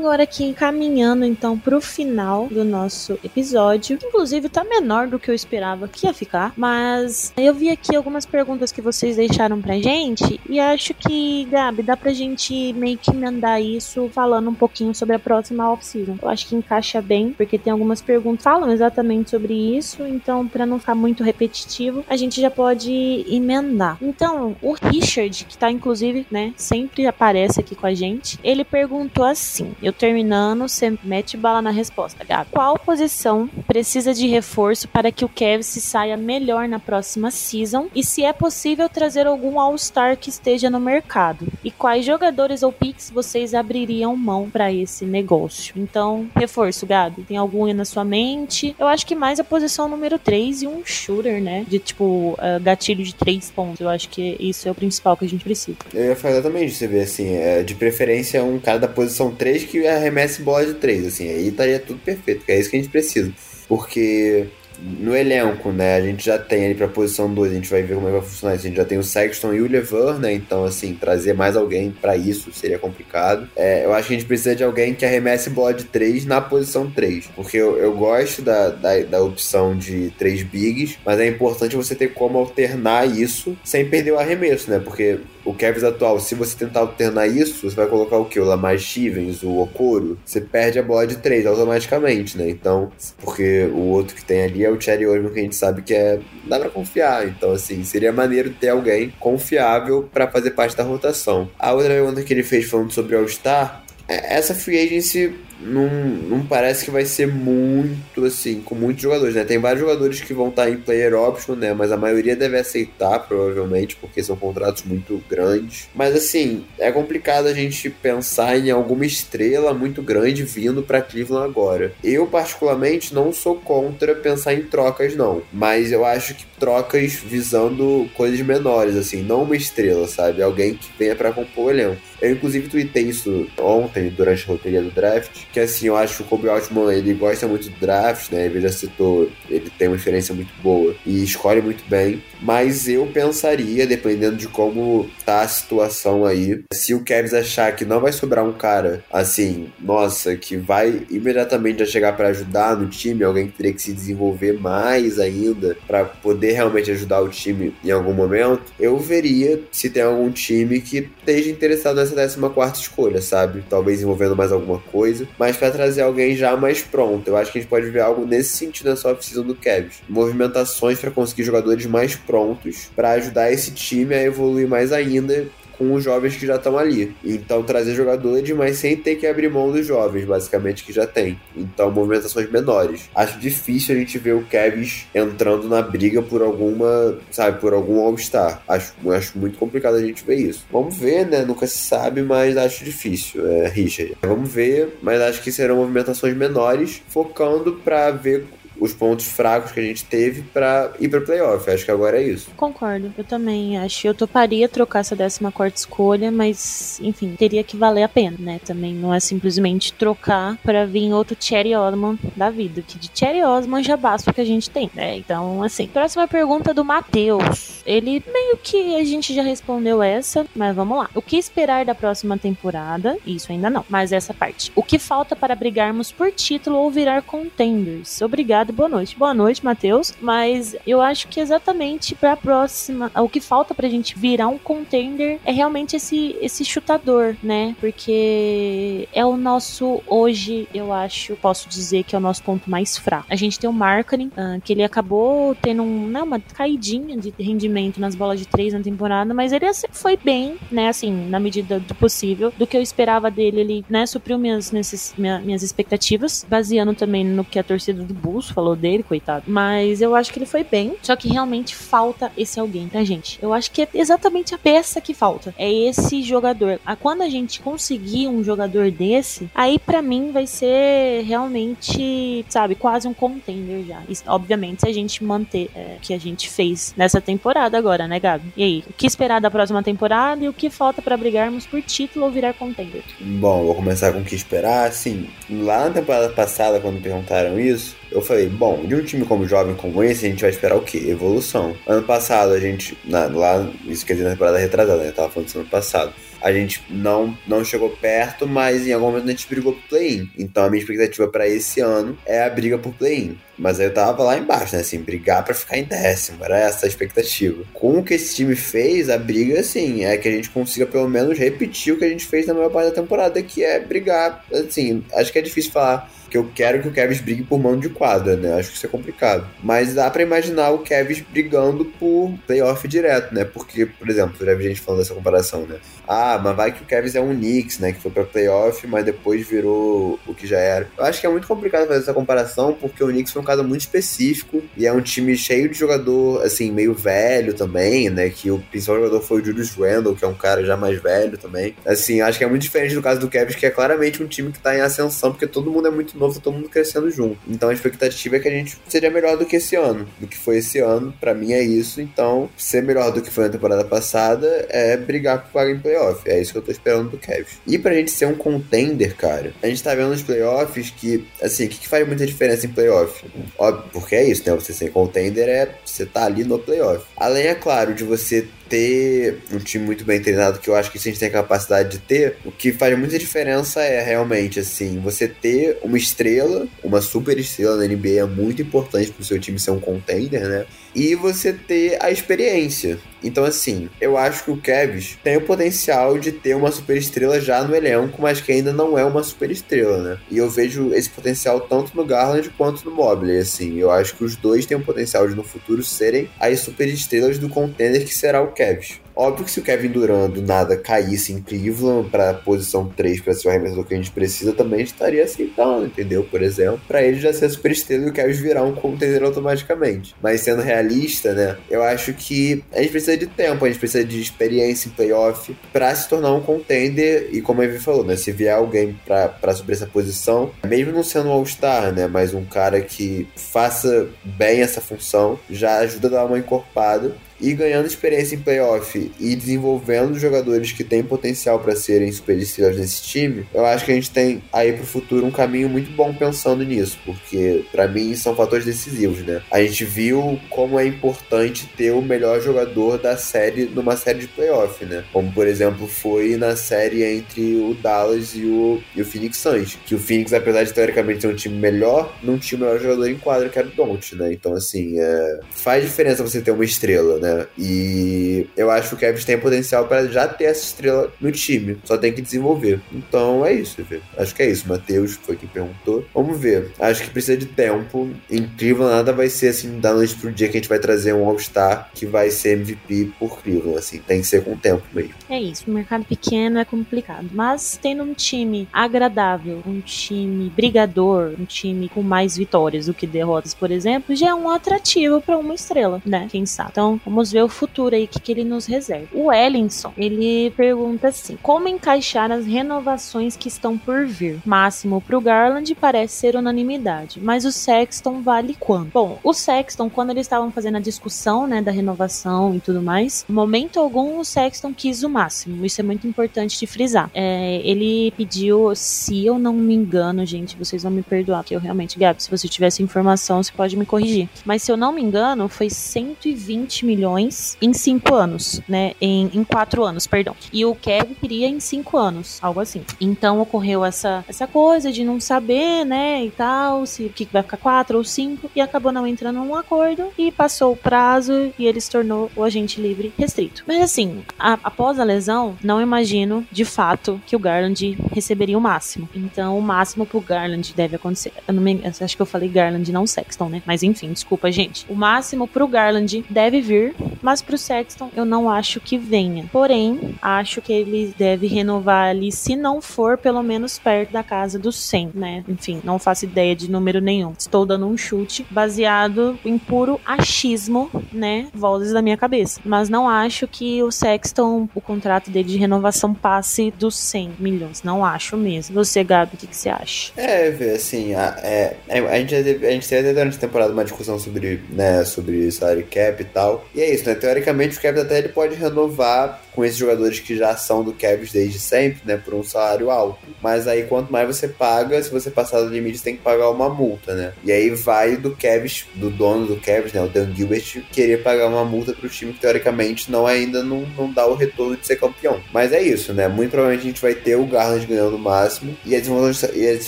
Agora 0.08 0.24
aqui 0.24 0.46
encaminhando 0.46 1.26
então 1.26 1.60
pro 1.60 1.82
final 1.82 2.48
do 2.48 2.64
nosso 2.64 3.20
episódio. 3.26 4.00
Inclusive 4.02 4.48
tá 4.48 4.64
menor 4.64 5.06
do 5.08 5.20
que 5.20 5.30
eu 5.30 5.36
esperava 5.36 5.86
que 5.86 6.08
ia 6.08 6.14
ficar, 6.14 6.54
mas 6.56 7.34
eu 7.36 7.54
vi 7.54 7.70
aqui 7.70 7.94
algumas 7.94 8.26
perguntas 8.26 8.72
que 8.72 8.82
vocês 8.82 9.18
deixaram 9.18 9.62
pra 9.62 9.78
gente 9.80 10.40
e 10.50 10.62
acho 10.62 10.94
que, 10.94 11.44
Gabi, 11.52 11.84
dá 11.84 11.98
pra 11.98 12.14
gente 12.14 12.72
meio 12.72 12.98
que 12.98 13.12
emendar 13.12 13.62
isso 13.62 14.10
falando 14.14 14.50
um 14.50 14.54
pouquinho 14.54 14.96
sobre 14.96 15.18
a 15.18 15.20
próxima 15.20 15.70
off-season. 15.70 16.18
Eu 16.22 16.30
acho 16.30 16.48
que 16.48 16.56
encaixa 16.56 17.02
bem, 17.02 17.34
porque 17.34 17.58
tem 17.58 17.74
algumas 17.74 18.02
perguntas 18.02 18.38
que 18.38 18.44
falam 18.44 18.72
exatamente 18.72 19.30
sobre 19.30 19.54
isso, 19.54 20.08
então 20.08 20.48
para 20.48 20.66
não 20.66 20.80
ficar 20.80 20.96
muito 20.96 21.22
repetitivo, 21.22 22.06
a 22.08 22.16
gente 22.16 22.40
já 22.40 22.50
pode 22.50 23.26
emendar. 23.28 23.98
Então, 24.02 24.56
o 24.62 24.72
Richard, 24.72 25.44
que 25.44 25.58
tá 25.58 25.70
inclusive, 25.70 26.26
né, 26.32 26.54
sempre 26.56 27.06
aparece 27.06 27.60
aqui 27.60 27.76
com 27.76 27.88
a 27.88 27.94
gente, 27.94 28.40
ele 28.42 28.64
perguntou 28.64 29.26
assim: 29.26 29.74
Eu 29.84 29.97
terminando, 29.98 30.68
você 30.68 30.98
mete 31.04 31.36
bala 31.36 31.62
na 31.62 31.72
resposta, 31.72 32.24
Gabi. 32.24 32.50
Qual 32.52 32.78
posição 32.78 33.50
precisa 33.66 34.14
de 34.14 34.28
reforço 34.28 34.88
para 34.88 35.12
que 35.12 35.26
o 35.26 35.30
Kevin 35.30 35.64
se 35.64 35.82
saia 35.82 36.16
melhor 36.16 36.68
na 36.68 36.80
próxima 36.80 37.32
season? 37.32 37.88
E 37.94 38.04
se 38.04 38.24
é 38.24 38.32
possível 38.32 38.88
trazer 38.88 39.28
algum 39.28 39.60
All-Star 39.60 40.18
que 40.18 40.30
esteja 40.30 40.70
no 40.70 40.80
mercado? 40.80 41.48
E 41.64 41.72
quais 41.72 42.06
jogadores 42.06 42.64
ou 42.64 42.72
picks 42.72 43.10
vocês 43.10 43.54
abririam 43.54 44.16
mão 44.16 44.50
para 44.50 44.72
esse 44.72 45.06
negócio? 45.06 45.74
Então, 45.76 46.28
reforço, 46.36 46.86
Gabi. 46.86 47.24
Tem 47.24 47.38
algum 47.38 47.66
aí 47.66 47.74
na 47.74 47.86
sua 47.86 48.04
mente? 48.04 48.76
Eu 48.80 48.88
acho 48.88 49.06
que 49.06 49.16
mais 49.16 49.40
a 49.40 49.44
posição 49.44 49.90
número 49.90 50.20
3 50.20 50.64
e 50.64 50.68
um 50.68 50.86
shooter, 50.86 51.42
né? 51.42 51.66
De 51.68 51.80
tipo, 51.80 52.38
uh, 52.38 52.62
gatilho 52.62 53.04
de 53.04 53.16
3 53.16 53.52
pontos. 53.52 53.80
Eu 53.80 53.90
acho 53.90 54.10
que 54.10 54.36
isso 54.40 54.68
é 54.68 54.72
o 54.72 54.76
principal 54.76 55.18
que 55.18 55.26
a 55.26 55.30
gente 55.30 55.44
precisa. 55.44 55.78
Eu 55.94 56.06
ia 56.06 56.16
falar 56.16 56.36
exatamente, 56.36 56.74
você 56.74 56.88
vê 56.88 57.02
assim, 57.02 57.36
é, 57.36 57.64
de 57.64 57.76
preferência 57.76 58.44
um 58.44 58.60
cara 58.60 58.80
da 58.80 58.88
posição 58.88 59.32
3 59.32 59.64
que 59.66 59.87
arremesse 59.88 60.42
bola 60.42 60.66
de 60.66 60.76
3, 60.76 61.08
assim, 61.08 61.30
aí 61.30 61.48
estaria 61.48 61.80
tudo 61.80 62.00
perfeito, 62.00 62.46
que 62.46 62.52
é 62.52 62.60
isso 62.60 62.70
que 62.70 62.78
a 62.78 62.80
gente 62.80 62.92
precisa. 62.92 63.32
Porque 63.68 64.48
no 64.80 65.16
elenco, 65.16 65.72
né, 65.72 65.96
a 65.96 66.02
gente 66.02 66.26
já 66.26 66.38
tem 66.38 66.66
ali 66.66 66.76
pra 66.76 66.88
posição 66.88 67.34
2, 67.34 67.52
a 67.52 67.56
gente 67.56 67.70
vai 67.70 67.82
ver 67.82 67.96
como 67.96 68.08
é 68.08 68.12
que 68.12 68.18
vai 68.20 68.28
funcionar 68.28 68.56
isso. 68.56 68.66
A 68.66 68.70
gente 68.70 68.78
já 68.78 68.86
tem 68.86 68.98
o 68.98 69.04
Sexton 69.04 69.54
e 69.54 69.62
o 69.62 69.68
Levan, 69.68 70.20
né? 70.20 70.34
Então, 70.34 70.64
assim, 70.64 70.94
trazer 70.94 71.34
mais 71.34 71.56
alguém 71.56 71.92
para 71.92 72.16
isso 72.16 72.52
seria 72.54 72.78
complicado. 72.78 73.50
É, 73.56 73.86
eu 73.86 73.94
acho 73.94 74.08
que 74.08 74.14
a 74.14 74.18
gente 74.18 74.28
precisa 74.28 74.56
de 74.56 74.64
alguém 74.64 74.94
que 74.94 75.06
arremesse 75.06 75.50
bola 75.50 75.74
de 75.74 75.86
3 75.86 76.26
na 76.26 76.42
posição 76.42 76.90
3. 76.90 77.30
Porque 77.36 77.58
eu, 77.58 77.78
eu 77.78 77.94
gosto 77.94 78.42
da, 78.42 78.70
da, 78.70 79.00
da, 79.00 79.22
opção 79.22 79.76
de 79.76 80.12
3 80.18 80.44
bigs, 80.44 80.98
mas 81.06 81.20
é 81.20 81.28
importante 81.28 81.76
você 81.76 81.96
ter 81.96 82.14
como 82.14 82.38
alternar 82.38 83.08
isso 83.08 83.58
sem 83.64 83.90
perder 83.90 84.12
o 84.12 84.20
arremesso, 84.20 84.70
né? 84.70 84.80
Porque 84.80 85.20
o 85.48 85.54
Cavs 85.54 85.84
atual, 85.84 86.20
se 86.20 86.36
você 86.36 86.58
tentar 86.58 86.82
alternar 86.82 87.26
isso, 87.26 87.70
você 87.70 87.76
vai 87.76 87.88
colocar 87.88 88.18
o 88.18 88.26
que? 88.26 88.38
O 88.38 88.44
Lamar 88.44 88.78
Stevens, 88.78 89.44
o 89.44 89.60
Okoro, 89.60 90.20
você 90.26 90.42
perde 90.42 90.78
a 90.78 90.84
bola 90.84 91.08
de 91.08 91.16
3 91.16 91.46
automaticamente, 91.46 92.38
né? 92.38 92.50
Então, 92.50 92.92
porque 93.20 93.70
o 93.72 93.80
outro 93.80 94.14
que 94.14 94.26
tem 94.26 94.44
ali 94.44 94.66
é 94.66 94.70
o 94.70 94.80
Cherry 94.80 95.08
Osman, 95.08 95.32
que 95.32 95.40
a 95.40 95.44
gente 95.44 95.56
sabe 95.56 95.82
que 95.84 95.94
é. 95.94 96.20
dá 96.46 96.60
pra 96.60 96.70
confiar. 96.70 97.26
Então, 97.30 97.54
assim, 97.54 97.82
seria 97.86 98.12
maneiro 98.12 98.50
ter 98.50 98.70
alguém 98.70 99.14
confiável 99.20 100.10
para 100.12 100.28
fazer 100.28 100.52
parte 100.52 100.76
da 100.76 100.84
rotação. 100.84 101.50
A 101.58 101.72
outra 101.72 101.94
pergunta 101.94 102.22
que 102.24 102.34
ele 102.34 102.44
fez 102.44 102.70
falando 102.70 102.92
sobre 102.92 103.16
All-Star, 103.16 103.86
é, 104.06 104.36
essa 104.36 104.54
free 104.54 104.78
agency 104.78 105.34
não, 105.60 105.88
não 105.88 106.46
parece 106.46 106.86
que 106.86 106.92
vai 106.92 107.06
ser 107.06 107.28
muito 107.28 108.26
assim, 108.26 108.62
com 108.62 108.76
muitos 108.76 109.04
jogadores, 109.04 109.36
né? 109.36 109.44
Tem 109.44 109.58
vários 109.58 109.82
jogadores 109.82 110.22
que 110.22 110.34
vão 110.34 110.50
estar 110.50 110.70
em 110.70 110.78
player 110.78 111.14
option, 111.14 111.56
né? 111.56 111.74
Mas 111.74 111.92
a 111.92 111.98
maioria 111.98 112.36
deve 112.36 112.58
aceitar, 112.58 113.20
provavelmente, 113.20 113.96
porque 113.96 114.24
são 114.24 114.36
contratos 114.36 114.84
muito 114.84 115.22
grandes. 115.30 115.90
Mas 115.96 116.16
assim, 116.16 116.66
é 116.78 116.92
complicado 116.92 117.48
a 117.48 117.54
gente 117.54 117.90
pensar 117.90 118.58
em 118.58 118.70
alguma 118.70 119.06
estrela 119.06 119.74
muito 119.74 120.02
grande 120.02 120.44
vindo 120.44 120.84
para 120.84 121.02
Cleveland 121.02 121.50
agora. 121.50 121.94
Eu, 122.04 122.28
particularmente, 122.28 123.14
não 123.14 123.32
sou 123.34 123.56
contra 123.56 124.16
pensar 124.16 124.54
em 124.54 124.64
trocas, 124.64 125.16
não. 125.16 125.42
Mas 125.52 125.92
eu 125.92 126.06
acho 126.06 126.36
que 126.36 126.46
trocas 126.60 127.14
visando 127.14 128.10
coisas 128.16 128.40
menores, 128.42 128.96
assim, 128.96 129.22
não 129.22 129.44
uma 129.44 129.56
estrela, 129.56 130.08
sabe? 130.08 130.42
Alguém 130.42 130.76
que 130.76 130.90
venha 130.98 131.16
para 131.16 131.32
compor 131.32 131.66
o 131.66 131.70
elenco. 131.72 131.98
Eu, 132.22 132.32
inclusive, 132.32 132.68
tuitei 132.68 133.04
isso 133.04 133.48
ontem, 133.60 134.10
durante 134.10 134.48
a 134.48 134.52
loteria 134.52 134.82
do 134.82 134.92
draft, 134.92 135.44
assim, 135.60 135.88
eu 135.88 135.96
acho 135.96 136.18
que 136.18 136.24
o 136.24 136.26
Kobe 136.26 136.50
Altman, 136.50 136.94
ele 136.94 137.14
gosta 137.14 137.48
muito 137.48 137.70
do 137.70 137.80
draft, 137.80 138.32
né? 138.32 138.46
Ele 138.46 138.62
já 138.62 138.70
citou, 138.70 139.30
ele 139.50 139.70
tem 139.78 139.88
uma 139.88 139.98
experiência 139.98 140.34
muito 140.34 140.52
boa 140.62 140.96
e 141.06 141.24
escolhe 141.24 141.62
muito 141.62 141.84
bem. 141.90 142.22
Mas 142.42 142.88
eu 142.88 143.06
pensaria, 143.08 143.88
dependendo 143.88 144.36
de 144.36 144.48
como 144.48 145.10
tá 145.26 145.42
a 145.42 145.48
situação 145.48 146.26
aí, 146.26 146.64
se 146.74 146.94
o 146.94 147.04
Kevs 147.04 147.34
achar 147.34 147.76
que 147.76 147.86
não 147.86 148.00
vai 148.00 148.12
sobrar 148.12 148.46
um 148.46 148.54
cara, 148.54 149.04
assim, 149.12 149.72
nossa, 149.80 150.36
que 150.36 150.56
vai 150.56 151.02
imediatamente 151.10 151.80
já 151.80 151.86
chegar 151.86 152.16
para 152.16 152.30
ajudar 152.30 152.76
no 152.76 152.88
time, 152.88 153.24
alguém 153.24 153.48
que 153.48 153.58
teria 153.58 153.74
que 153.74 153.82
se 153.82 153.94
desenvolver 153.94 154.54
mais 154.60 155.20
ainda 155.20 155.78
para 155.88 156.06
poder 156.06 156.54
realmente 156.54 156.92
ajudar 156.92 157.22
o 157.22 157.30
time 157.30 157.74
em 157.84 157.92
algum 157.92 158.14
momento, 158.14 158.72
eu 158.80 158.98
veria 158.98 159.62
se 159.72 159.90
tem 159.90 160.04
algum 160.04 160.32
time 160.32 160.82
que 160.82 161.10
esteja 161.20 161.50
interessado 161.50 161.96
nessa 161.96 162.16
14 162.16 162.82
escolha, 162.82 163.22
sabe? 163.22 163.64
Talvez 163.70 164.02
envolvendo 164.02 164.36
mais 164.36 164.52
alguma 164.52 164.80
coisa 164.80 165.28
mas 165.38 165.47
para 165.56 165.72
trazer 165.72 166.02
alguém 166.02 166.36
já 166.36 166.58
mais 166.58 166.82
pronto. 166.82 167.28
Eu 167.28 167.38
acho 167.38 167.52
que 167.52 167.60
a 167.60 167.62
gente 167.62 167.70
pode 167.70 167.90
ver 167.90 168.02
algo 168.02 168.26
nesse 168.26 168.58
sentido 168.58 168.90
nessa 168.90 169.10
off-season 169.10 169.44
do 169.44 169.56
Cavs. 169.56 170.02
Movimentações 170.10 171.00
para 171.00 171.12
conseguir 171.12 171.44
jogadores 171.44 171.86
mais 171.86 172.16
prontos 172.16 172.90
para 172.96 173.12
ajudar 173.12 173.52
esse 173.52 173.72
time 173.72 174.16
a 174.16 174.24
evoluir 174.24 174.68
mais 174.68 174.92
ainda 174.92 175.48
com 175.78 175.94
os 175.94 176.04
jovens 176.04 176.36
que 176.36 176.46
já 176.46 176.56
estão 176.56 176.78
ali. 176.78 177.16
Então 177.24 177.64
trazer 177.64 177.96
jogadores, 177.96 178.50
mas 178.52 178.78
sem 178.78 178.96
ter 178.96 179.16
que 179.16 179.28
abrir 179.28 179.50
mão 179.50 179.72
dos 179.72 179.86
jovens, 179.86 180.26
basicamente, 180.26 180.84
que 180.84 180.94
já 180.94 181.06
tem. 181.06 181.40
Então 181.56 181.92
movimentações 181.92 182.50
menores. 182.52 183.10
Acho 183.14 183.40
difícil 183.40 183.96
a 183.96 184.00
gente 184.00 184.18
ver 184.18 184.34
o 184.34 184.44
Kevs 184.44 185.06
entrando 185.14 185.68
na 185.68 185.82
briga 185.82 186.22
por 186.22 186.42
alguma, 186.42 187.18
sabe, 187.32 187.60
por 187.60 187.74
algum 187.74 188.00
All-Star. 188.02 188.62
Acho, 188.68 188.94
acho 189.12 189.38
muito 189.38 189.58
complicado 189.58 189.96
a 189.96 190.02
gente 190.02 190.24
ver 190.26 190.36
isso. 190.36 190.66
Vamos 190.72 190.98
ver, 190.98 191.26
né? 191.26 191.44
Nunca 191.44 191.68
se 191.68 191.78
sabe, 191.78 192.22
mas 192.22 192.58
acho 192.58 192.84
difícil, 192.84 193.48
é, 193.48 193.68
Richard. 193.68 194.18
Vamos 194.22 194.52
ver, 194.52 194.98
mas 195.02 195.22
acho 195.22 195.42
que 195.42 195.52
serão 195.52 195.78
movimentações 195.78 196.36
menores, 196.36 197.02
focando 197.08 197.74
para 197.74 198.12
ver 198.12 198.46
os 198.80 198.94
pontos 198.94 199.26
fracos 199.26 199.72
que 199.72 199.80
a 199.80 199.84
gente 199.84 200.06
teve 200.06 200.42
para 200.42 200.94
ir 201.00 201.10
para 201.10 201.22
playoff. 201.22 201.70
Acho 201.70 201.86
que 201.86 201.92
agora 201.92 202.22
é 202.22 202.24
isso. 202.24 202.52
Concordo, 202.56 203.14
eu 203.18 203.24
também 203.24 203.78
acho. 203.78 204.08
Eu 204.08 204.14
toparia 204.14 204.68
trocar 204.70 205.00
essa 205.00 205.16
14 205.16 205.48
escolha, 205.76 206.32
mas 206.32 207.00
enfim, 207.02 207.36
teria 207.38 207.64
que 207.64 207.78
valer 207.78 208.04
a 208.04 208.10
pena, 208.10 208.38
né? 208.40 208.60
Também 208.64 208.94
não 208.94 209.14
é 209.14 209.20
simplesmente 209.20 209.94
trocar 209.94 210.58
para 210.64 210.86
vir 210.86 211.14
outro 211.14 211.36
Cherry 211.40 211.76
Osman 211.76 212.18
da 212.36 212.50
vida, 212.50 212.82
que 212.82 212.98
de 212.98 213.10
Cherry 213.14 213.44
Osman 213.44 213.84
já 213.84 213.98
basta 213.98 214.32
o 214.32 214.34
que 214.34 214.42
a 214.42 214.46
gente 214.46 214.70
tem, 214.70 214.90
né? 214.94 215.18
Então, 215.18 215.64
assim, 215.64 215.88
próxima 215.88 216.28
pergunta 216.28 216.74
do 216.74 216.84
Matheus. 216.84 217.82
Ele 217.86 218.24
meio 218.32 218.58
que 218.58 218.96
a 218.96 219.04
gente 219.04 219.34
já 219.34 219.42
respondeu 219.42 220.04
essa, 220.04 220.46
mas 220.56 220.76
vamos 220.76 220.98
lá. 220.98 221.10
O 221.16 221.22
que 221.22 221.38
esperar 221.38 221.86
da 221.86 221.96
próxima 221.96 222.38
temporada? 222.38 223.18
Isso 223.26 223.52
ainda 223.52 223.70
não, 223.70 223.86
mas 223.90 224.12
essa 224.12 224.34
parte. 224.34 224.72
O 224.76 224.84
que 224.84 225.00
falta 225.00 225.36
para 225.36 225.56
brigarmos 225.56 226.12
por 226.12 226.32
título 226.32 226.78
ou 226.78 226.92
virar 226.92 227.22
contenders? 227.22 228.22
Obrigado 228.22 228.67
obrigado, 228.68 228.74
boa 228.74 228.90
noite. 228.90 229.18
Boa 229.18 229.34
noite, 229.34 229.64
Matheus. 229.64 230.14
Mas 230.22 230.76
eu 230.86 231.02
acho 231.02 231.28
que 231.28 231.40
exatamente 231.40 232.16
para 232.16 232.34
a 232.34 232.38
próxima, 232.38 233.12
o 233.16 233.30
que 233.30 233.40
falta 233.40 233.74
pra 233.74 233.90
gente 233.90 234.18
virar 234.18 234.48
um 234.48 234.58
contender 234.58 235.40
é 235.46 235.52
realmente 235.52 235.96
esse, 235.96 236.36
esse 236.42 236.66
chutador, 236.66 237.36
né? 237.42 237.76
Porque 237.80 239.08
é 239.14 239.26
o 239.26 239.38
nosso, 239.38 240.02
hoje, 240.08 240.68
eu 240.74 240.92
acho, 240.92 241.36
posso 241.38 241.70
dizer 241.70 242.04
que 242.04 242.16
é 242.16 242.20
o 242.20 242.22
nosso 242.22 242.44
ponto 242.44 242.70
mais 242.70 242.98
fraco. 242.98 243.28
A 243.30 243.36
gente 243.36 243.60
tem 243.60 243.70
o 243.70 243.74
marketing, 243.74 244.28
uh, 244.28 244.62
que 244.64 244.74
ele 244.74 244.84
acabou 244.84 245.56
tendo 245.56 245.84
um, 245.84 246.08
não, 246.08 246.24
uma 246.24 246.40
caidinha 246.40 247.18
de 247.18 247.34
rendimento 247.40 248.00
nas 248.00 248.16
bolas 248.16 248.40
de 248.40 248.48
três 248.48 248.74
na 248.74 248.80
temporada, 248.80 249.34
mas 249.34 249.52
ele 249.52 249.66
foi 249.92 250.18
bem, 250.18 250.58
né? 250.72 250.90
Assim, 250.90 251.12
na 251.30 251.40
medida 251.40 251.80
do 251.80 251.96
possível, 251.96 252.52
do 252.58 252.66
que 252.66 252.76
eu 252.76 252.82
esperava 252.82 253.30
dele, 253.30 253.62
ele, 253.62 253.86
né, 253.90 254.06
supriu 254.06 254.38
minhas, 254.38 254.72
minhas, 254.72 255.16
minhas 255.18 255.64
expectativas, 255.64 256.46
baseando 256.50 256.94
também 256.94 257.24
no 257.24 257.44
que 257.44 257.60
a 257.60 257.64
torcida 257.64 258.04
do 258.04 258.14
Bulls 258.14 258.50
falou 258.58 258.76
dele, 258.76 259.04
coitado. 259.04 259.44
Mas 259.46 260.02
eu 260.02 260.16
acho 260.16 260.34
que 260.34 260.40
ele 260.40 260.48
foi 260.48 260.64
bem. 260.64 260.96
Só 261.04 261.16
que 261.16 261.28
realmente 261.30 261.76
falta 261.76 262.32
esse 262.36 262.60
alguém 262.60 262.88
pra 262.88 263.04
gente. 263.04 263.38
Eu 263.40 263.54
acho 263.54 263.70
que 263.70 263.84
é 263.84 263.88
exatamente 263.94 264.56
a 264.56 264.58
peça 264.58 265.00
que 265.00 265.14
falta. 265.14 265.54
É 265.60 265.72
esse 265.72 266.24
jogador. 266.24 266.80
Quando 267.00 267.22
a 267.22 267.30
gente 267.30 267.60
conseguir 267.60 268.28
um 268.28 268.44
jogador 268.44 268.90
desse, 268.90 269.50
aí 269.54 269.78
para 269.78 270.02
mim 270.02 270.32
vai 270.32 270.48
ser 270.48 271.24
realmente, 271.24 272.44
sabe, 272.50 272.74
quase 272.74 273.08
um 273.08 273.14
contender 273.14 273.86
já. 273.86 274.02
E, 274.10 274.14
obviamente, 274.26 274.82
se 274.82 274.88
a 274.88 274.94
gente 274.94 275.24
manter 275.24 275.70
é, 275.76 275.98
o 275.98 276.02
que 276.02 276.14
a 276.14 276.20
gente 276.20 276.50
fez 276.50 276.94
nessa 276.98 277.22
temporada 277.22 277.78
agora, 277.78 278.08
né, 278.08 278.20
Gabi? 278.20 278.52
E 278.56 278.64
aí, 278.64 278.84
o 278.90 278.94
que 278.94 279.06
esperar 279.06 279.40
da 279.40 279.52
próxima 279.52 279.84
temporada 279.84 280.44
e 280.44 280.48
o 280.48 280.54
que 280.54 280.70
falta 280.70 281.02
para 281.02 281.18
brigarmos 281.18 281.66
por 281.66 281.82
título 281.82 282.26
ou 282.26 282.32
virar 282.32 282.54
contender? 282.54 283.04
Bom, 283.20 283.66
vou 283.66 283.76
começar 283.76 284.12
com 284.14 284.20
o 284.20 284.24
que 284.24 284.36
esperar. 284.36 284.88
Assim, 284.88 285.30
lá 285.50 285.86
na 285.86 285.92
temporada 285.92 286.30
passada, 286.30 286.80
quando 286.80 287.02
perguntaram 287.02 287.60
isso, 287.60 287.97
eu 288.12 288.22
falei, 288.22 288.48
bom, 288.48 288.86
de 288.86 288.96
um 288.96 289.04
time 289.04 289.26
como 289.26 289.48
jovem 289.48 289.76
como 289.76 290.04
esse, 290.04 290.26
a 290.26 290.30
gente 290.30 290.42
vai 290.42 290.50
esperar 290.50 290.76
o 290.76 290.82
quê? 290.82 290.98
Evolução. 291.08 291.76
Ano 291.86 292.04
passado, 292.04 292.54
a 292.54 292.60
gente, 292.60 292.98
na, 293.06 293.26
lá, 293.26 293.70
isso 293.86 294.06
quer 294.06 294.14
dizer 294.14 294.26
na 294.26 294.32
temporada 294.32 294.58
retrasada, 294.58 295.02
né? 295.02 295.10
Eu 295.10 295.14
tava 295.14 295.30
falando 295.30 295.50
isso 295.50 295.60
ano 295.60 295.68
passado. 295.68 296.14
A 296.42 296.54
gente 296.54 296.84
não, 296.90 297.36
não 297.48 297.66
chegou 297.66 297.90
perto, 297.90 298.48
mas 298.48 298.86
em 298.88 298.94
algum 298.94 299.08
momento 299.08 299.26
a 299.26 299.32
gente 299.32 299.48
brigou 299.50 299.74
pro 299.74 299.90
play-in. 299.90 300.30
Então 300.38 300.66
a 300.66 300.70
minha 300.70 300.82
expectativa 300.82 301.28
para 301.28 301.48
esse 301.48 301.82
ano 301.82 302.18
é 302.26 302.44
a 302.44 302.50
briga 302.50 302.78
por 302.78 302.94
play-in. 302.94 303.38
Mas 303.58 303.80
aí 303.80 303.88
eu 303.88 303.94
tava 303.94 304.24
lá 304.24 304.38
embaixo, 304.38 304.76
né? 304.76 304.82
Assim, 304.82 305.00
brigar 305.00 305.44
para 305.44 305.56
ficar 305.56 305.78
em 305.78 305.84
décimo. 305.84 306.44
Era 306.44 306.60
essa 306.60 306.86
a 306.86 306.90
expectativa. 306.90 307.64
Com 307.74 308.00
o 308.00 308.04
que 308.04 308.14
esse 308.14 308.36
time 308.36 308.56
fez, 308.56 309.10
a 309.10 309.18
briga, 309.18 309.60
assim, 309.60 310.06
é 310.06 310.16
que 310.16 310.28
a 310.28 310.32
gente 310.32 310.50
consiga 310.52 310.86
pelo 310.86 311.10
menos 311.10 311.38
repetir 311.38 311.94
o 311.94 311.98
que 311.98 312.06
a 312.06 312.10
gente 312.10 312.26
fez 312.26 312.46
na 312.46 312.54
maior 312.54 312.70
parte 312.70 312.90
da 312.90 313.02
temporada, 313.02 313.42
que 313.42 313.64
é 313.64 313.80
brigar. 313.80 314.46
Assim, 314.54 315.04
acho 315.14 315.32
que 315.32 315.40
é 315.40 315.42
difícil 315.42 315.72
falar 315.72 316.12
que 316.30 316.38
eu 316.38 316.50
quero 316.54 316.82
que 316.82 316.88
o 316.88 316.92
Kevs 316.92 317.22
brigue 317.22 317.44
por 317.44 317.60
mão 317.60 317.78
de 317.78 317.90
quadra, 317.90 318.36
né? 318.36 318.54
Acho 318.54 318.70
que 318.70 318.78
isso 318.78 318.86
é 318.86 318.90
complicado. 318.90 319.48
Mas 319.64 319.94
dá 319.94 320.10
para 320.10 320.22
imaginar 320.22 320.72
o 320.72 320.80
Kevs 320.80 321.22
brigando 321.22 321.86
por 321.86 322.34
playoff 322.46 322.88
direto, 322.88 323.34
né? 323.34 323.46
Porque, 323.46 323.86
por 323.86 324.10
exemplo, 324.10 324.46
já 324.46 324.54
vi 324.54 324.64
gente 324.66 324.82
falando 324.82 325.02
dessa 325.02 325.14
comparação, 325.14 325.66
né? 325.66 325.78
Ah, 326.08 326.40
mas 326.42 326.56
vai 326.56 326.72
que 326.72 326.82
o 326.82 326.86
Kevs 326.86 327.16
é 327.16 327.22
um 327.22 327.36
Knicks, 327.36 327.80
né? 327.80 327.92
Que 327.92 328.02
foi 328.02 328.12
pra 328.12 328.24
playoff, 328.24 328.86
mas 328.88 329.06
depois 329.06 329.48
virou 329.48 330.20
o 330.26 330.34
que 330.34 330.48
já 330.48 330.60
era. 330.60 330.88
Eu 330.98 331.06
acho 331.06 331.20
que 331.20 331.28
é 331.28 331.30
muito 331.30 331.48
complicado 331.48 331.88
fazer 331.88 332.00
essa 332.00 332.14
comparação, 332.14 332.74
porque 332.74 333.04
o 333.04 333.08
Knicks 333.08 333.34
foi 333.34 333.42
um 333.42 333.46
caso 333.46 333.64
muito 333.64 333.82
específico 333.82 334.64
e 334.76 334.86
é 334.86 334.94
um 334.94 335.02
time 335.02 335.36
cheio 335.36 335.70
de 335.70 335.78
jogador, 335.78 336.42
assim, 336.44 336.72
meio 336.72 336.94
velho 336.94 337.54
também, 337.54 338.10
né? 338.10 338.30
Que 338.30 338.52
o 338.52 338.60
principal 338.60 338.98
jogador 338.98 339.22
foi 339.22 339.42
o 339.42 339.46
Julius 339.46 339.72
Randle, 339.76 340.16
que 340.16 340.24
é 340.24 340.28
um 340.28 340.34
cara 340.34 340.64
já 340.64 340.78
mais 340.78 341.02
velho 341.02 341.38
também. 341.38 341.76
Assim, 341.86 342.22
acho 342.22 342.38
que 342.38 342.44
é 342.44 342.48
muito 342.48 342.62
diferente 342.62 342.96
do 342.96 343.02
caso 343.02 343.20
do 343.20 343.28
Kevs, 343.28 343.56
que 343.56 343.66
é 343.66 343.70
claramente 343.70 344.24
um 344.24 344.28
time 344.28 344.52
que 344.52 344.60
tá 344.60 344.76
em 344.76 344.82
ascensão, 344.82 345.32
porque 345.32 345.48
todo 345.48 345.72
mundo 345.72 345.88
é 345.88 345.92
muito 345.92 346.17
novo, 346.18 346.40
todo 346.40 346.54
mundo 346.54 346.70
crescendo 346.70 347.10
junto. 347.10 347.38
Então 347.48 347.70
a 347.70 347.74
expectativa 347.74 348.38
é 348.38 348.40
que 348.40 348.48
a 348.48 348.52
gente 348.52 348.78
seja 348.88 349.10
melhor 349.10 349.38
do 349.38 349.46
que 349.46 349.56
esse 349.56 349.76
ano, 349.76 350.08
do 350.20 350.28
que 350.28 350.38
foi 350.38 350.58
esse 350.58 350.80
ano. 350.80 351.14
Para 351.20 351.34
mim 351.34 351.54
é 351.54 351.62
isso. 351.62 352.02
Então, 352.02 352.50
ser 352.58 352.84
melhor 352.84 353.12
do 353.12 353.22
que 353.22 353.30
foi 353.30 353.46
na 353.46 353.50
temporada 353.50 353.86
passada 353.86 354.66
é 354.70 354.98
brigar 354.98 355.44
por 355.44 355.54
vaga 355.54 355.72
em 355.72 355.80
playoff. 355.80 356.22
É 356.30 356.40
isso 356.40 356.52
que 356.52 356.58
eu 356.58 356.62
tô 356.62 356.72
esperando 356.72 357.10
do 357.10 357.18
Cavs. 357.18 357.60
E 357.66 357.78
pra 357.78 357.94
gente 357.94 358.12
ser 358.12 358.26
um 358.26 358.36
contender, 358.36 359.16
cara, 359.16 359.54
a 359.62 359.68
gente 359.68 359.84
tá 359.84 359.94
vendo 359.94 360.10
nos 360.10 360.22
playoffs 360.22 360.92
que, 360.92 361.28
assim, 361.42 361.66
o 361.66 361.70
que, 361.70 361.80
que, 361.80 361.88
faz 361.88 362.08
muita 362.08 362.26
diferença 362.26 362.66
em 362.66 362.70
playoff? 362.70 363.26
Óbvio, 363.58 363.90
porque 363.92 364.16
é 364.16 364.24
isso, 364.30 364.44
né? 364.46 364.56
Você 364.56 364.74
ser 364.74 364.92
contender 364.92 365.48
é 365.48 365.70
você 365.86 366.06
tá 366.06 366.26
ali 366.26 366.44
no 366.44 366.60
playoff. 366.60 367.06
Além, 367.16 367.48
é 367.48 367.56
claro, 367.56 367.94
de 367.94 368.04
você 368.04 368.48
ter 368.70 369.40
um 369.52 369.60
time 369.60 369.86
muito 369.86 370.04
bem 370.04 370.22
treinado, 370.22 370.60
que 370.60 370.70
eu 370.70 370.76
acho 370.76 370.92
que 370.92 370.98
isso 370.98 371.08
a 371.08 371.12
gente 371.12 371.20
tem 371.20 371.30
a 371.30 371.32
capacidade 371.32 371.90
de 371.90 372.00
ter, 372.00 372.38
o 372.46 372.52
que 372.52 372.72
faz 372.72 372.98
muita 372.98 373.18
diferença 373.18 373.82
é 373.82 374.02
realmente, 374.02 374.60
assim, 374.60 375.00
você 375.00 375.28
ter 375.28 375.78
uma 375.82 375.98
estrela, 375.98 376.68
uma 376.84 377.02
super 377.02 377.38
estrela 377.38 377.78
na 377.78 377.86
NBA 377.86 378.20
é 378.20 378.26
muito 378.26 378.62
importante 378.62 379.12
pro 379.12 379.24
seu 379.24 379.40
time 379.40 379.60
ser 379.60 379.72
um 379.72 379.80
contender, 379.80 380.48
né? 380.48 380.66
E 380.98 381.14
você 381.14 381.54
ter 381.54 382.04
a 382.04 382.10
experiência. 382.10 382.98
Então, 383.24 383.46
assim, 383.46 383.88
eu 384.02 384.18
acho 384.18 384.44
que 384.44 384.50
o 384.50 384.58
Kevs 384.58 385.16
tem 385.24 385.38
o 385.38 385.42
potencial 385.42 386.18
de 386.18 386.32
ter 386.32 386.56
uma 386.56 386.72
super 386.72 386.98
estrela 386.98 387.40
já 387.40 387.64
no 387.64 387.76
elenco, 387.76 388.20
mas 388.20 388.42
que 388.42 388.52
ainda 388.52 388.74
não 388.74 388.98
é 388.98 389.06
uma 389.06 389.22
super 389.22 389.52
estrela, 389.52 390.02
né? 390.02 390.18
E 390.32 390.40
eu 390.40 390.50
vejo 390.50 390.92
esse 390.96 391.08
potencial 391.08 391.62
tanto 391.62 391.96
no 391.96 392.04
Garland 392.04 392.50
quanto 392.58 392.84
no 392.84 392.96
Mobley, 392.96 393.38
assim. 393.38 393.78
Eu 393.78 393.92
acho 393.92 394.16
que 394.16 394.24
os 394.24 394.36
dois 394.36 394.66
têm 394.66 394.76
o 394.76 394.84
potencial 394.84 395.28
de 395.28 395.36
no 395.36 395.44
futuro 395.44 395.84
serem 395.84 396.32
as 396.40 396.62
super 396.62 396.88
estrelas 396.88 397.38
do 397.38 397.48
contender 397.48 398.04
que 398.04 398.16
será 398.16 398.42
o 398.42 398.52
Kevs. 398.52 399.00
Óbvio 399.18 399.46
que 399.46 399.52
se 399.52 399.60
o 399.60 399.64
Kevin 399.64 399.90
Durant 399.90 400.32
do 400.32 400.44
nada 400.44 400.78
caísse 400.78 401.34
em 401.34 401.42
Cleveland 401.42 402.08
para 402.12 402.36
posição 402.36 402.88
3 402.88 403.20
para 403.20 403.34
ser 403.34 403.48
o 403.48 403.50
arremessador 403.50 403.84
que 403.84 403.96
a 403.96 403.98
gente 403.98 404.12
precisa, 404.12 404.54
também 404.54 404.82
estaria 404.82 405.24
aceitando, 405.24 405.88
entendeu? 405.88 406.24
Por 406.24 406.44
exemplo, 406.44 406.80
para 406.88 407.02
ele 407.02 407.20
já 407.20 407.34
ser 407.34 407.50
super 407.50 407.72
estrela 407.72 408.06
e 408.06 408.10
o 408.10 408.14
Kevin 408.14 408.34
virar 408.34 408.64
um 408.64 408.76
contender 408.76 409.24
automaticamente. 409.24 410.16
Mas 410.22 410.42
sendo 410.42 410.62
realista, 410.62 411.34
né? 411.34 411.58
Eu 411.68 411.82
acho 411.82 412.14
que 412.14 412.64
a 412.72 412.80
gente 412.80 412.92
precisa 412.92 413.18
de 413.18 413.26
tempo, 413.26 413.66
a 413.66 413.68
gente 413.68 413.80
precisa 413.80 414.06
de 414.06 414.22
experiência 414.22 414.88
em 414.88 414.92
playoff 414.92 415.58
para 415.74 415.96
se 415.96 416.08
tornar 416.08 416.32
um 416.36 416.42
contender 416.42 417.30
e 417.32 417.42
como 417.42 417.62
a 417.62 417.66
Evie 417.66 417.80
falou, 417.80 418.04
né? 418.04 418.16
Se 418.16 418.32
vier 418.32 418.54
alguém 418.54 419.00
para 419.04 419.56
subir 419.56 419.74
essa 419.74 419.88
posição, 419.88 420.52
mesmo 420.64 420.92
não 420.92 421.02
sendo 421.02 421.30
um 421.30 421.32
All-Star, 421.32 421.92
né? 421.92 422.06
Mas 422.06 422.36
um 422.36 422.46
cara 422.46 422.82
que 422.82 423.28
faça 423.36 424.10
bem 424.24 424.62
essa 424.62 424.80
função, 424.80 425.40
já 425.50 425.78
ajuda 425.80 426.08
a 426.08 426.12
dar 426.12 426.26
uma 426.26 426.38
encorpada 426.38 427.16
e 427.40 427.54
ganhando 427.54 427.86
experiência 427.86 428.36
em 428.36 428.40
playoff 428.40 429.12
e 429.20 429.36
desenvolvendo 429.36 430.18
jogadores 430.20 430.72
que 430.72 430.84
têm 430.84 431.04
potencial 431.04 431.60
para 431.60 431.76
serem 431.76 432.12
superestrelas 432.12 432.78
nesse 432.78 433.02
time, 433.04 433.46
eu 433.54 433.66
acho 433.66 433.86
que 433.86 433.92
a 433.92 433.96
gente 433.96 434.12
tem 434.12 434.42
aí 434.52 434.74
pro 434.74 434.86
futuro 434.86 435.26
um 435.26 435.32
caminho 435.32 435.70
muito 435.70 435.92
bom 435.92 436.14
pensando 436.14 436.64
nisso, 436.64 437.00
porque 437.06 437.64
para 437.72 437.88
mim 437.88 438.16
são 438.16 438.36
fatores 438.36 438.66
decisivos, 438.66 439.20
né? 439.20 439.42
A 439.52 439.62
gente 439.62 439.86
viu 439.86 440.40
como 440.50 440.80
é 440.80 440.86
importante 440.86 441.68
ter 441.78 441.92
o 441.92 442.02
melhor 442.02 442.42
jogador 442.42 442.98
da 442.98 443.18
série 443.18 443.66
numa 443.66 443.96
série 443.96 444.20
de 444.20 444.28
playoff, 444.28 444.84
né? 444.86 445.04
Como 445.12 445.32
por 445.32 445.48
exemplo 445.48 445.88
foi 445.88 446.36
na 446.38 446.56
série 446.56 447.04
entre 447.04 447.56
o 447.56 447.74
Dallas 447.76 448.36
e 448.36 448.46
o, 448.46 448.82
e 448.96 449.02
o 449.02 449.06
Phoenix 449.06 449.38
Suns, 449.38 449.78
que 449.86 449.96
o 449.96 450.00
Phoenix, 450.00 450.34
apesar 450.34 450.64
de 450.64 450.74
teoricamente 450.74 451.22
ser 451.22 451.28
um 451.28 451.36
time 451.36 451.58
melhor, 451.58 452.18
não 452.24 452.38
tinha 452.38 452.58
o 452.58 452.62
melhor 452.62 452.80
jogador 452.80 453.10
em 453.10 453.18
quadra 453.18 453.50
que 453.50 453.60
era 453.60 453.68
o 453.68 453.72
Don't, 453.72 454.16
né? 454.16 454.34
Então 454.34 454.54
assim, 454.54 455.00
é... 455.00 455.40
faz 455.52 455.84
diferença 455.84 456.24
você 456.24 456.42
ter 456.42 456.52
uma 456.52 456.66
estrela, 456.66 457.20
né? 457.20 457.27
Né? 457.28 457.48
E 457.58 458.48
eu 458.56 458.72
acho 458.72 458.90
que 458.90 458.96
o 458.96 458.98
Kevin 458.98 459.26
tem 459.26 459.38
potencial 459.38 459.88
para 459.88 460.08
já 460.08 460.28
ter 460.28 460.46
essa 460.46 460.64
estrela 460.64 461.12
no 461.20 461.32
time, 461.32 461.78
só 461.84 461.98
tem 461.98 462.14
que 462.14 462.22
desenvolver. 462.22 462.80
Então 462.92 463.46
é 463.46 463.54
isso, 463.54 463.84
Fê. 463.84 464.00
acho 464.18 464.34
que 464.34 464.44
é 464.44 464.50
isso. 464.50 464.68
Matheus 464.68 465.16
foi 465.16 465.36
quem 465.36 465.50
perguntou. 465.50 466.06
Vamos 466.14 466.40
ver. 466.40 466.72
Acho 466.80 467.04
que 467.04 467.10
precisa 467.10 467.38
de 467.38 467.46
tempo. 467.46 468.10
Incrível, 468.30 468.88
nada 468.88 469.12
vai 469.14 469.30
ser 469.30 469.50
assim 469.50 469.80
da 469.80 469.94
noite 469.94 470.16
pro 470.16 470.32
dia 470.32 470.48
que 470.48 470.58
a 470.58 470.60
gente 470.60 470.70
vai 470.70 470.80
trazer 470.80 471.14
um 471.14 471.28
All-Star 471.28 471.90
que 471.94 472.06
vai 472.06 472.30
ser 472.30 472.58
MVP 472.58 473.12
por 473.20 473.42
Cleveland, 473.42 473.78
assim, 473.78 474.00
tem 474.00 474.22
que 474.22 474.28
ser 474.28 474.44
com 474.44 474.56
tempo 474.56 474.84
mesmo. 474.94 475.14
É 475.30 475.40
isso, 475.40 475.66
o 475.68 475.74
mercado 475.74 476.06
pequeno 476.06 476.60
é 476.60 476.66
complicado, 476.66 477.30
mas 477.34 477.80
tendo 477.82 478.04
um 478.04 478.14
time 478.14 478.68
agradável, 478.72 479.62
um 479.66 479.80
time 479.82 480.50
brigador, 480.56 481.34
um 481.40 481.46
time 481.46 481.90
com 481.90 482.02
mais 482.02 482.38
vitórias 482.38 482.86
do 482.86 482.94
que 482.94 483.08
derrotas, 483.08 483.54
por 483.54 483.72
exemplo, 483.72 484.16
já 484.16 484.30
é 484.30 484.34
um 484.34 484.50
atrativo 484.50 485.22
para 485.22 485.38
uma 485.38 485.54
estrela, 485.54 486.02
né? 486.06 486.28
Quem 486.30 486.46
sabe. 486.46 486.70
Então, 486.72 487.00
vamos 487.04 487.17
Vamos 487.18 487.32
ver 487.32 487.42
o 487.42 487.50
futuro 487.50 487.96
aí, 487.96 488.04
o 488.04 488.08
que, 488.08 488.20
que 488.20 488.32
ele 488.32 488.44
nos 488.44 488.68
reserva. 488.68 489.08
O 489.12 489.34
Ellinson, 489.34 489.92
ele 489.98 490.52
pergunta 490.52 491.08
assim: 491.08 491.36
como 491.42 491.68
encaixar 491.68 492.32
as 492.32 492.46
renovações 492.46 493.36
que 493.36 493.48
estão 493.48 493.76
por 493.76 494.06
vir? 494.06 494.40
Máximo 494.46 495.02
pro 495.02 495.20
Garland 495.20 495.74
parece 495.74 496.14
ser 496.14 496.36
unanimidade, 496.36 497.20
mas 497.20 497.44
o 497.44 497.52
Sexton 497.52 498.22
vale 498.22 498.56
quanto? 498.60 498.92
Bom, 498.94 499.18
o 499.24 499.34
Sexton, 499.34 499.90
quando 499.90 500.12
eles 500.12 500.28
estavam 500.28 500.52
fazendo 500.52 500.78
a 500.78 500.80
discussão, 500.80 501.48
né, 501.48 501.60
da 501.60 501.72
renovação 501.72 502.54
e 502.54 502.60
tudo 502.60 502.84
mais, 502.84 503.26
momento 503.28 503.80
algum 503.80 504.20
o 504.20 504.24
Sexton 504.24 504.72
quis 504.72 505.02
o 505.02 505.10
máximo. 505.10 505.66
Isso 505.66 505.82
é 505.82 505.84
muito 505.84 506.06
importante 506.06 506.60
de 506.60 506.68
frisar. 506.68 507.10
É, 507.16 507.60
ele 507.64 508.12
pediu, 508.12 508.76
se 508.76 509.26
eu 509.26 509.40
não 509.40 509.54
me 509.54 509.74
engano, 509.74 510.24
gente, 510.24 510.56
vocês 510.56 510.84
vão 510.84 510.92
me 510.92 511.02
perdoar, 511.02 511.40
porque 511.40 511.56
eu 511.56 511.60
realmente, 511.60 511.98
Gabi, 511.98 512.22
se 512.22 512.30
você 512.30 512.48
tivesse 512.48 512.84
informação, 512.84 513.42
você 513.42 513.52
pode 513.52 513.76
me 513.76 513.88
corrigir. 513.88 514.30
Mas 514.46 514.62
se 514.62 514.72
eu 514.72 514.78
não 514.78 514.92
me 514.92 515.02
engano, 515.02 515.50
foi 515.50 515.72
120 515.72 516.86
milhões 516.86 517.07
em 517.18 517.74
cinco 517.74 518.16
anos, 518.16 518.62
né? 518.68 518.94
Em, 519.00 519.30
em 519.34 519.44
quatro 519.44 519.84
anos, 519.84 520.08
perdão. 520.08 520.36
E 520.52 520.66
o 520.66 520.74
Kevin 520.74 521.14
queria 521.14 521.48
em 521.48 521.60
cinco 521.60 521.98
anos, 521.98 522.40
algo 522.42 522.60
assim. 522.60 522.84
Então 523.00 523.40
ocorreu 523.40 523.86
essa, 523.86 524.26
essa 524.28 524.48
coisa 524.48 524.92
de 524.92 525.04
não 525.04 525.20
saber, 525.20 525.86
né? 525.86 526.26
E 526.26 526.32
tal, 526.32 526.86
se 526.86 527.04
o 527.04 527.10
que 527.10 527.28
vai 527.32 527.44
ficar 527.44 527.58
quatro 527.58 527.98
ou 527.98 528.04
cinco, 528.04 528.50
e 528.56 528.62
acabou 528.62 528.92
não 528.92 529.06
entrando 529.06 529.38
num 529.40 529.56
acordo 529.56 530.08
e 530.18 530.32
passou 530.32 530.74
o 530.74 530.78
prazo 530.78 531.54
e 531.58 531.66
ele 531.66 531.80
se 531.80 531.92
tornou 531.92 532.32
o 532.36 532.44
agente 532.44 532.82
livre 532.82 533.14
restrito. 533.18 533.64
Mas 533.68 533.82
assim, 533.82 534.24
a, 534.40 534.54
após 534.64 535.00
a 535.00 535.04
lesão, 535.04 535.56
não 535.64 535.82
imagino 535.82 536.46
de 536.52 536.66
fato 536.66 537.22
que 537.26 537.36
o 537.36 537.40
Garland 537.40 537.98
receberia 538.12 538.58
o 538.58 538.62
máximo. 538.62 539.08
Então 539.14 539.58
o 539.58 539.62
máximo 539.62 540.06
pro 540.06 540.22
Garland 540.22 540.74
deve 540.76 540.96
acontecer. 540.96 541.34
Eu 541.48 541.54
não 541.54 541.62
me, 541.62 541.82
eu 541.84 542.06
acho 542.06 542.16
que 542.16 542.22
eu 542.22 542.26
falei 542.26 542.50
Garland, 542.50 542.92
não 542.92 543.06
Sexton, 543.06 543.50
né? 543.50 543.62
Mas 543.66 543.84
enfim, 543.84 544.12
desculpa, 544.12 544.52
gente. 544.52 544.86
O 544.90 544.96
máximo 544.96 545.48
pro 545.48 545.68
Garland 545.68 546.24
deve 546.30 546.62
vir 546.62 546.96
mas 547.22 547.42
pro 547.42 547.58
Sexton 547.58 548.10
eu 548.16 548.26
não 548.26 548.50
acho 548.50 548.80
que 548.80 548.98
venha. 548.98 549.46
Porém, 549.52 550.16
acho 550.22 550.62
que 550.62 550.74
ele 550.74 551.14
deve 551.18 551.48
renovar 551.48 552.10
ali, 552.10 552.32
se 552.32 552.56
não 552.56 552.82
for 552.82 553.18
pelo 553.18 553.44
menos 553.44 553.78
perto 553.78 554.12
da 554.12 554.24
casa 554.24 554.60
dos 554.60 554.78
100, 554.78 555.12
né? 555.14 555.44
Enfim, 555.48 555.82
não 555.84 556.00
faço 556.00 556.26
ideia 556.26 556.56
de 556.56 556.70
número 556.70 557.02
nenhum. 557.02 557.34
Estou 557.38 557.66
dando 557.66 557.88
um 557.88 557.98
chute 557.98 558.46
baseado 558.50 559.38
em 559.46 559.58
puro 559.58 560.00
achismo, 560.06 560.90
né? 561.12 561.48
Vozes 561.54 561.94
da 561.94 562.02
minha 562.02 562.18
cabeça. 562.18 562.60
Mas 562.64 562.90
não 562.90 563.10
acho 563.10 563.48
que 563.48 563.82
o 563.84 563.92
Sexton, 563.92 564.68
o 564.74 564.82
contrato 564.82 565.30
dele 565.30 565.50
de 565.50 565.58
renovação 565.58 566.14
passe 566.14 566.72
dos 566.72 566.96
100 566.96 567.34
milhões. 567.40 567.84
Não 567.84 568.04
acho 568.04 568.38
mesmo. 568.38 568.76
Você, 568.76 569.04
Gabi, 569.04 569.36
o 569.36 569.38
que, 569.38 569.48
que 569.48 569.56
você 569.56 569.70
acha? 569.70 570.12
É, 570.18 570.48
assim, 570.76 571.14
a, 571.14 571.36
é, 571.42 571.76
a, 571.90 572.20
gente, 572.20 572.36
a 572.36 572.72
gente 572.72 572.88
teve 572.88 573.14
durante 573.14 573.38
a 573.38 573.40
temporada 573.40 573.74
uma 573.74 573.84
discussão 573.84 574.20
sobre, 574.20 574.62
né, 574.70 575.04
sobre 575.06 575.52
salário 575.52 575.86
cap 575.90 576.22
e 576.22 576.26
tal. 576.26 576.66
E 576.74 576.82
é 576.88 576.94
isso, 576.94 577.06
né? 577.06 577.16
Teoricamente 577.16 577.78
o 577.78 577.82
Cavs 577.82 578.02
até 578.02 578.18
ele 578.18 578.30
pode 578.30 578.56
renovar 578.56 579.42
com 579.54 579.66
esses 579.66 579.78
jogadores 579.78 580.20
que 580.20 580.36
já 580.36 580.56
são 580.56 580.84
do 580.84 580.94
Cavs 580.94 581.32
desde 581.32 581.60
sempre, 581.60 582.02
né? 582.06 582.18
Por 582.18 582.34
um 582.34 582.44
salário 582.44 582.92
alto. 582.92 583.20
Mas 583.42 583.68
aí 583.68 583.84
quanto 583.84 584.12
mais 584.12 584.28
você 584.28 584.48
paga, 584.48 585.02
se 585.02 585.10
você 585.10 585.32
passar 585.32 585.62
do 585.62 585.70
limite, 585.70 585.98
você 585.98 586.04
tem 586.04 586.16
que 586.16 586.22
pagar 586.22 586.50
uma 586.50 586.70
multa, 586.70 587.16
né? 587.16 587.34
E 587.44 587.52
aí 587.52 587.70
vai 587.72 588.18
do 588.18 588.36
Cavs, 588.36 588.86
do 588.96 589.10
dono 589.10 589.48
do 589.48 589.58
Cavs, 589.60 589.94
né? 589.94 590.02
O 590.02 590.08
Dan 590.08 590.34
Gilbert, 590.34 590.84
querer 590.92 591.24
pagar 591.24 591.48
uma 591.48 591.66
multa 591.66 591.94
pro 591.94 592.10
time 592.10 592.34
que 592.34 592.40
teoricamente 592.40 593.12
não 593.12 593.26
ainda 593.26 593.64
não, 593.64 593.82
não 593.98 594.12
dá 594.12 594.26
o 594.28 594.36
retorno 594.36 594.78
de 594.78 594.86
ser 594.86 594.98
campeão. 594.98 595.42
Mas 595.52 595.74
é 595.74 595.82
isso, 595.82 596.14
né? 596.14 596.28
Muito 596.28 596.52
provavelmente 596.52 596.82
a 596.82 596.90
gente 596.90 597.02
vai 597.02 597.16
ter 597.16 597.36
o 597.36 597.46
Garland 597.46 597.86
ganhando 597.86 598.16
o 598.16 598.20
máximo. 598.20 598.78
E 598.86 598.96
as 598.96 599.08
informações, 599.08 599.56
e 599.56 599.68
as 599.68 599.88